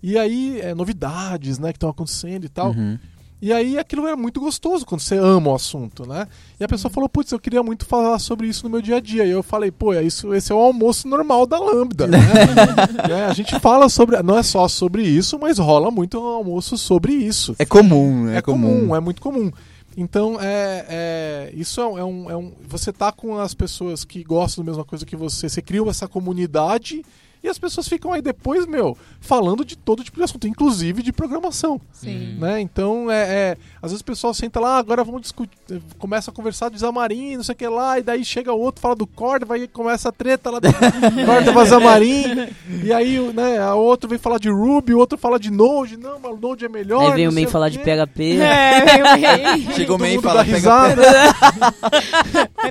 E 0.00 0.16
aí, 0.16 0.60
é, 0.60 0.72
novidades, 0.76 1.58
né, 1.58 1.72
que 1.72 1.76
estão 1.76 1.90
acontecendo 1.90 2.44
e 2.44 2.48
tal. 2.48 2.70
Uhum. 2.70 2.96
E 3.40 3.52
aí 3.52 3.78
aquilo 3.78 4.06
era 4.06 4.16
muito 4.16 4.40
gostoso 4.40 4.84
quando 4.84 5.00
você 5.00 5.16
ama 5.16 5.50
o 5.50 5.54
assunto, 5.54 6.04
né? 6.06 6.26
E 6.58 6.64
a 6.64 6.68
pessoa 6.68 6.90
falou, 6.90 7.08
putz, 7.08 7.30
eu 7.30 7.38
queria 7.38 7.62
muito 7.62 7.86
falar 7.86 8.18
sobre 8.18 8.48
isso 8.48 8.64
no 8.64 8.70
meu 8.70 8.82
dia 8.82 8.96
a 8.96 9.00
dia. 9.00 9.24
E 9.24 9.30
eu 9.30 9.44
falei, 9.44 9.70
pô, 9.70 9.92
é 9.92 10.02
isso, 10.02 10.34
esse 10.34 10.50
é 10.50 10.54
o 10.54 10.58
almoço 10.58 11.06
normal 11.06 11.46
da 11.46 11.58
Lambda, 11.58 12.06
né? 12.06 12.18
É, 13.08 13.24
a 13.26 13.32
gente 13.32 13.58
fala 13.60 13.88
sobre, 13.88 14.20
não 14.22 14.36
é 14.36 14.42
só 14.42 14.66
sobre 14.66 15.02
isso, 15.02 15.38
mas 15.38 15.58
rola 15.58 15.90
muito 15.90 16.18
almoço 16.18 16.76
sobre 16.76 17.12
isso. 17.12 17.54
É 17.58 17.64
comum, 17.64 18.24
né? 18.24 18.38
É 18.38 18.42
comum, 18.42 18.94
é 18.94 19.00
muito 19.00 19.22
comum. 19.22 19.52
Então, 20.00 20.40
é, 20.40 20.86
é, 20.88 21.52
isso 21.54 21.80
é, 21.80 22.04
um, 22.04 22.30
é 22.30 22.36
um. 22.36 22.54
Você 22.68 22.92
tá 22.92 23.10
com 23.10 23.36
as 23.36 23.52
pessoas 23.52 24.04
que 24.04 24.22
gostam 24.22 24.64
da 24.64 24.70
mesma 24.70 24.84
coisa 24.84 25.04
que 25.04 25.16
você, 25.16 25.48
você 25.48 25.60
cria 25.60 25.82
essa 25.90 26.06
comunidade 26.06 27.04
e 27.42 27.48
as 27.48 27.58
pessoas 27.58 27.88
ficam 27.88 28.12
aí 28.12 28.22
depois, 28.22 28.66
meu, 28.66 28.96
falando 29.20 29.64
de 29.64 29.76
todo 29.76 30.04
tipo 30.04 30.16
de 30.16 30.22
assunto, 30.22 30.46
inclusive 30.46 31.02
de 31.02 31.12
programação. 31.12 31.80
Sim. 31.92 32.36
Né? 32.38 32.60
Então, 32.60 33.10
é, 33.10 33.22
é, 33.22 33.56
às 33.82 33.90
vezes 33.90 34.00
o 34.00 34.04
pessoal 34.04 34.34
senta 34.34 34.60
lá, 34.60 34.78
agora 34.78 35.04
vamos 35.04 35.22
discutir, 35.22 35.56
começa 35.98 36.30
a 36.30 36.34
conversar 36.34 36.70
de 36.70 36.78
Xamarin, 36.78 37.36
não 37.36 37.44
sei 37.44 37.54
o 37.54 37.56
que 37.56 37.68
lá, 37.68 37.98
e 37.98 38.02
daí 38.02 38.24
chega 38.24 38.52
o 38.52 38.60
outro, 38.60 38.80
fala 38.80 38.96
do 38.96 39.06
Córdoba, 39.06 39.58
e 39.58 39.68
começa 39.68 40.08
a 40.08 40.12
treta 40.12 40.50
lá 40.50 40.58
do 40.58 40.68
Córdoba 41.26 41.66
Xamarin, 41.66 42.48
e 42.82 42.92
aí 42.92 43.18
né, 43.32 43.58
a 43.58 43.74
outro 43.74 44.08
vem 44.08 44.18
falar 44.18 44.38
de 44.38 44.50
Ruby, 44.50 44.94
o 44.94 44.98
outro 44.98 45.18
fala 45.18 45.38
de 45.38 45.50
Node, 45.50 45.96
não, 45.96 46.18
mas 46.20 46.40
Node 46.40 46.64
é 46.64 46.68
melhor. 46.68 47.10
Aí 47.10 47.16
vem 47.16 47.28
o 47.28 47.32
Main 47.32 47.46
falar 47.46 47.68
de. 47.68 47.78
PHP. 47.78 48.38
É, 48.40 48.84
vem 48.84 49.02
o. 49.02 49.72
Chega 49.74 49.94
o 49.94 49.98
May 49.98 50.16
e 50.16 50.22
fala 50.22 50.44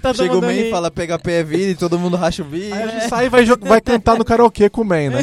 todo 0.02 0.15
Chega 0.15 0.38
o 0.38 0.39
ri. 0.39 0.68
e 0.68 0.72
fala 0.72 0.91
PHP 0.91 1.31
é 1.31 1.44
vida 1.44 1.72
e 1.72 1.76
todo 1.76 1.99
mundo 1.99 2.15
racha 2.15 2.41
o 2.41 2.45
vídeo. 2.45 2.73
Aí 2.73 2.84
a 2.84 2.88
gente 2.88 3.10
sai 3.10 3.26
e 3.26 3.30
vai, 3.30 3.45
vai 3.45 3.81
cantar 3.81 4.18
no 4.18 4.26
karaokê 4.26 4.66
com 4.69 4.81
o 4.81 4.85
Man, 4.85 5.10
né? 5.10 5.22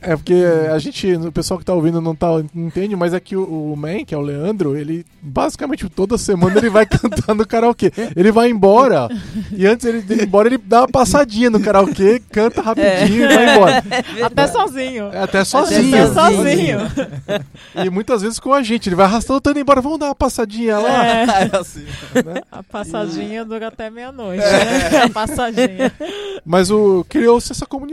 É 0.00 0.16
porque 0.16 0.34
a 0.72 0.78
gente, 0.78 1.12
o 1.14 1.32
pessoal 1.32 1.58
que 1.58 1.64
tá 1.64 1.74
ouvindo 1.74 2.00
não, 2.00 2.14
tá, 2.14 2.28
não 2.54 2.66
entende, 2.66 2.94
mas 2.96 3.12
é 3.12 3.20
que 3.20 3.36
o, 3.36 3.72
o 3.72 3.76
Man, 3.76 4.04
que 4.04 4.14
é 4.14 4.18
o 4.18 4.20
Leandro, 4.22 4.76
ele 4.76 5.04
basicamente 5.20 5.88
toda 5.88 6.16
semana 6.16 6.58
ele 6.58 6.70
vai 6.70 6.86
cantar 6.86 7.34
no 7.34 7.46
karaokê. 7.46 7.92
Ele 8.16 8.30
vai 8.30 8.48
embora 8.48 9.08
e 9.52 9.66
antes 9.66 9.84
ele 9.86 10.04
ir 10.08 10.22
embora 10.22 10.48
ele 10.48 10.58
dá 10.58 10.82
uma 10.82 10.88
passadinha 10.88 11.50
no 11.50 11.60
karaokê, 11.60 12.22
canta 12.30 12.62
rapidinho 12.62 13.30
e 13.30 13.34
vai 13.34 13.54
embora. 13.54 13.84
Até 14.24 14.46
sozinho. 14.46 15.10
É 15.12 15.22
até 15.22 15.44
sozinho. 15.44 16.04
Até 16.04 16.14
sozinho. 16.14 16.78
E 17.84 17.90
muitas 17.90 18.22
vezes 18.22 18.38
com 18.38 18.52
a 18.52 18.62
gente, 18.62 18.88
ele 18.88 18.96
vai 18.96 19.06
arrastando, 19.06 19.40
tô 19.40 19.50
indo 19.50 19.60
embora, 19.60 19.80
vamos 19.80 19.98
dar 19.98 20.06
uma 20.06 20.14
passadinha 20.14 20.78
lá. 20.78 21.06
É, 21.06 21.22
É 21.22 21.50
assim. 21.58 21.84
né? 22.14 22.42
a 22.50 22.62
passadinha 22.62 23.44
dura 23.44 23.68
até 23.68 23.90
meia-noite, 23.90 24.42
né? 24.42 25.02
A 25.04 25.10
passadinha. 25.10 25.92
Mas 26.44 26.70
o 26.70 27.04
criou-se 27.08 27.52
essa 27.52 27.66
comunidade, 27.66 27.87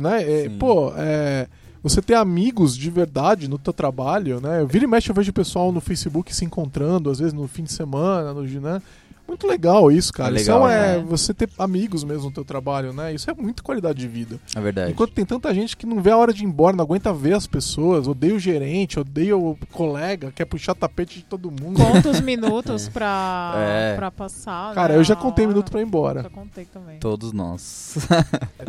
né? 0.00 0.22
É, 0.22 0.48
pô, 0.48 0.92
é, 0.96 1.48
você 1.82 2.02
ter 2.02 2.14
amigos 2.14 2.76
de 2.76 2.90
verdade 2.90 3.48
no 3.48 3.58
teu 3.58 3.72
trabalho, 3.72 4.40
né? 4.40 4.60
Eu 4.60 4.66
vira 4.66 4.84
e 4.84 4.88
mexe 4.88 5.10
eu 5.10 5.14
vejo 5.14 5.30
o 5.30 5.34
pessoal 5.34 5.72
no 5.72 5.80
Facebook 5.80 6.34
se 6.34 6.44
encontrando, 6.44 7.10
às 7.10 7.18
vezes 7.18 7.32
no 7.32 7.48
fim 7.48 7.64
de 7.64 7.72
semana, 7.72 8.34
no, 8.34 8.42
né? 8.42 8.82
Muito 9.30 9.46
legal 9.46 9.92
isso, 9.92 10.12
cara. 10.12 10.36
É 10.36 10.40
isso 10.40 10.50
legal, 10.52 10.68
é 10.68 10.96
né? 10.98 11.04
você 11.06 11.32
ter 11.32 11.48
amigos 11.56 12.02
mesmo 12.02 12.24
no 12.24 12.30
teu 12.32 12.44
trabalho, 12.44 12.92
né? 12.92 13.14
Isso 13.14 13.30
é 13.30 13.34
muito 13.34 13.62
qualidade 13.62 14.00
de 14.00 14.08
vida. 14.08 14.40
É 14.56 14.60
verdade. 14.60 14.90
Enquanto 14.90 15.12
tem 15.12 15.24
tanta 15.24 15.54
gente 15.54 15.76
que 15.76 15.86
não 15.86 16.02
vê 16.02 16.10
a 16.10 16.16
hora 16.16 16.32
de 16.32 16.42
ir 16.42 16.46
embora, 16.46 16.74
não 16.76 16.82
aguenta 16.84 17.12
ver 17.12 17.34
as 17.34 17.46
pessoas, 17.46 18.08
odeia 18.08 18.34
o 18.34 18.40
gerente, 18.40 18.98
odeia 18.98 19.36
o 19.36 19.56
colega, 19.70 20.32
quer 20.34 20.46
puxar 20.46 20.74
tapete 20.74 21.18
de 21.18 21.24
todo 21.26 21.48
mundo. 21.48 21.76
Conta 21.80 22.08
os 22.10 22.18
minutos 22.20 22.88
pra, 22.88 23.52
É. 23.56 23.94
pra 23.94 24.10
passar. 24.10 24.74
Cara, 24.74 24.94
né, 24.94 24.98
eu 24.98 25.04
já 25.04 25.14
contei 25.14 25.44
hora. 25.44 25.54
minuto 25.54 25.70
pra 25.70 25.80
ir 25.80 25.84
embora. 25.84 26.22
Já 26.24 26.30
contei 26.30 26.64
também. 26.64 26.98
Todos 26.98 27.32
nós. 27.32 27.96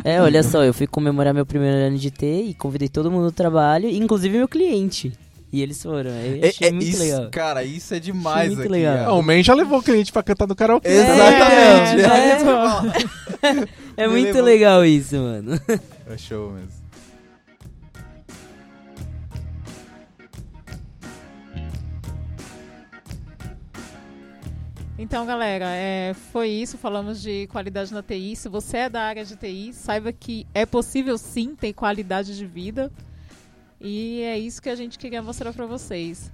É, 0.04 0.20
olha 0.20 0.42
só, 0.42 0.64
eu 0.64 0.72
fui 0.74 0.86
comemorar 0.86 1.32
meu 1.34 1.44
primeiro 1.46 1.76
ano 1.76 1.96
de 1.98 2.10
T 2.10 2.26
e 2.42 2.54
convidei 2.54 2.88
todo 2.88 3.10
mundo 3.10 3.24
do 3.26 3.32
trabalho, 3.32 3.88
inclusive 3.88 4.36
meu 4.36 4.48
cliente. 4.48 5.12
E 5.52 5.60
eles 5.60 5.82
foram. 5.82 6.10
Eu 6.10 6.42
É, 6.44 6.48
achei 6.48 6.68
é 6.68 6.72
muito 6.72 6.86
isso, 6.88 6.98
legal. 7.02 7.28
Cara, 7.30 7.62
isso 7.62 7.94
é 7.94 8.00
demais 8.00 8.48
muito 8.48 8.60
aqui. 8.62 8.68
legal. 8.70 9.10
Ah, 9.10 9.12
o 9.12 9.22
Man 9.22 9.42
já 9.42 9.52
levou 9.52 9.80
o 9.80 9.82
cliente 9.82 10.10
pra 10.10 10.22
cantar 10.22 10.48
no 10.48 10.56
karaokê. 10.56 10.88
Exatamente. 10.88 12.00
É, 12.00 12.30
É. 12.30 12.38
levou. 12.38 13.66
É 13.98 14.06
Me 14.06 14.12
muito 14.14 14.26
levou. 14.28 14.42
legal 14.42 14.84
isso, 14.84 15.14
mano. 15.16 15.60
É 16.08 16.16
show 16.16 16.50
mesmo. 16.52 16.82
Então, 24.98 25.26
galera, 25.26 25.66
é, 25.70 26.14
foi 26.32 26.48
isso. 26.48 26.78
Falamos 26.78 27.20
de 27.22 27.46
qualidade 27.48 27.92
na 27.92 28.02
TI. 28.02 28.36
Se 28.36 28.48
você 28.48 28.78
é 28.78 28.88
da 28.88 29.02
área 29.02 29.24
de 29.24 29.34
TI, 29.36 29.72
saiba 29.72 30.12
que 30.12 30.46
é 30.54 30.64
possível 30.64 31.18
sim 31.18 31.54
ter 31.56 31.72
qualidade 31.72 32.36
de 32.36 32.46
vida. 32.46 32.90
E 33.82 34.22
é 34.22 34.38
isso 34.38 34.62
que 34.62 34.68
a 34.68 34.74
gente 34.76 34.98
queria 34.98 35.20
mostrar 35.22 35.52
pra 35.52 35.66
vocês. 35.66 36.30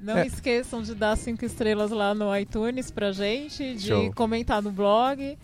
Não 0.00 0.18
É. 0.18 0.26
esqueçam 0.26 0.82
de 0.82 0.94
dar 0.94 1.16
cinco 1.16 1.44
estrelas 1.44 1.90
lá 1.90 2.14
no 2.14 2.34
iTunes 2.36 2.90
pra 2.90 3.12
gente, 3.12 3.74
de 3.74 3.88
Show. 3.88 4.12
comentar 4.14 4.62
no 4.62 4.70
blog 4.70 5.36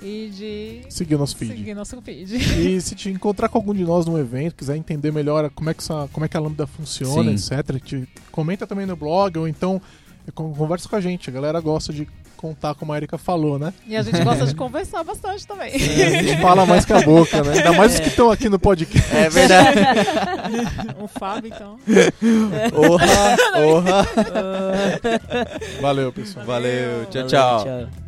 e 0.00 0.30
de 0.32 0.80
Seguir 0.90 1.16
o 1.16 1.18
nosso 1.18 1.36
feed. 1.36 1.52
seguir 1.56 1.74
nosso 1.74 2.00
feed. 2.00 2.34
E 2.36 2.80
se 2.80 2.94
te 2.94 3.10
encontrar 3.10 3.48
com 3.48 3.58
algum 3.58 3.74
de 3.74 3.82
nós 3.84 4.06
num 4.06 4.16
evento, 4.16 4.54
quiser 4.54 4.76
entender 4.76 5.12
melhor 5.12 5.50
como 5.50 5.68
é 5.70 5.74
que, 5.74 5.80
essa, 5.82 6.08
como 6.12 6.24
é 6.24 6.28
que 6.28 6.36
a 6.36 6.40
Lambda 6.40 6.66
funciona, 6.66 7.36
Sim. 7.36 7.54
etc., 7.54 7.82
te 7.82 8.08
comenta 8.30 8.66
também 8.66 8.86
no 8.86 8.94
blog, 8.96 9.36
ou 9.38 9.48
então 9.48 9.82
é, 10.26 10.30
con- 10.30 10.52
conversa 10.54 10.88
com 10.88 10.96
a 10.96 11.00
gente. 11.00 11.28
A 11.28 11.32
galera 11.32 11.60
gosta 11.60 11.92
de 11.92 12.06
contar, 12.36 12.74
como 12.74 12.92
a 12.92 12.96
Erika 12.96 13.18
falou, 13.18 13.58
né? 13.58 13.72
E 13.86 13.96
a 13.96 14.02
gente 14.02 14.22
gosta 14.22 14.46
de 14.46 14.54
conversar 14.56 15.02
bastante 15.02 15.46
também. 15.46 15.72
É, 15.72 16.06
a 16.06 16.22
gente 16.22 16.40
fala 16.40 16.64
mais 16.66 16.84
que 16.84 16.92
a 16.92 17.00
boca, 17.00 17.42
né? 17.42 17.54
Ainda 17.54 17.72
mais 17.72 17.94
os 17.94 18.00
que 18.00 18.08
estão 18.08 18.30
aqui 18.30 18.48
no 18.48 18.58
podcast. 18.58 19.14
É 19.14 19.28
verdade. 19.28 19.78
o 21.00 21.08
Fábio, 21.08 21.52
então. 21.54 21.78
Orra, 22.74 23.36
orra. 23.66 24.06
Valeu, 25.80 26.12
pessoal. 26.12 26.44
Valeu. 26.46 27.06
Tchau, 27.06 27.22
Valeu, 27.22 27.28
tchau. 27.28 27.64
tchau. 27.64 28.05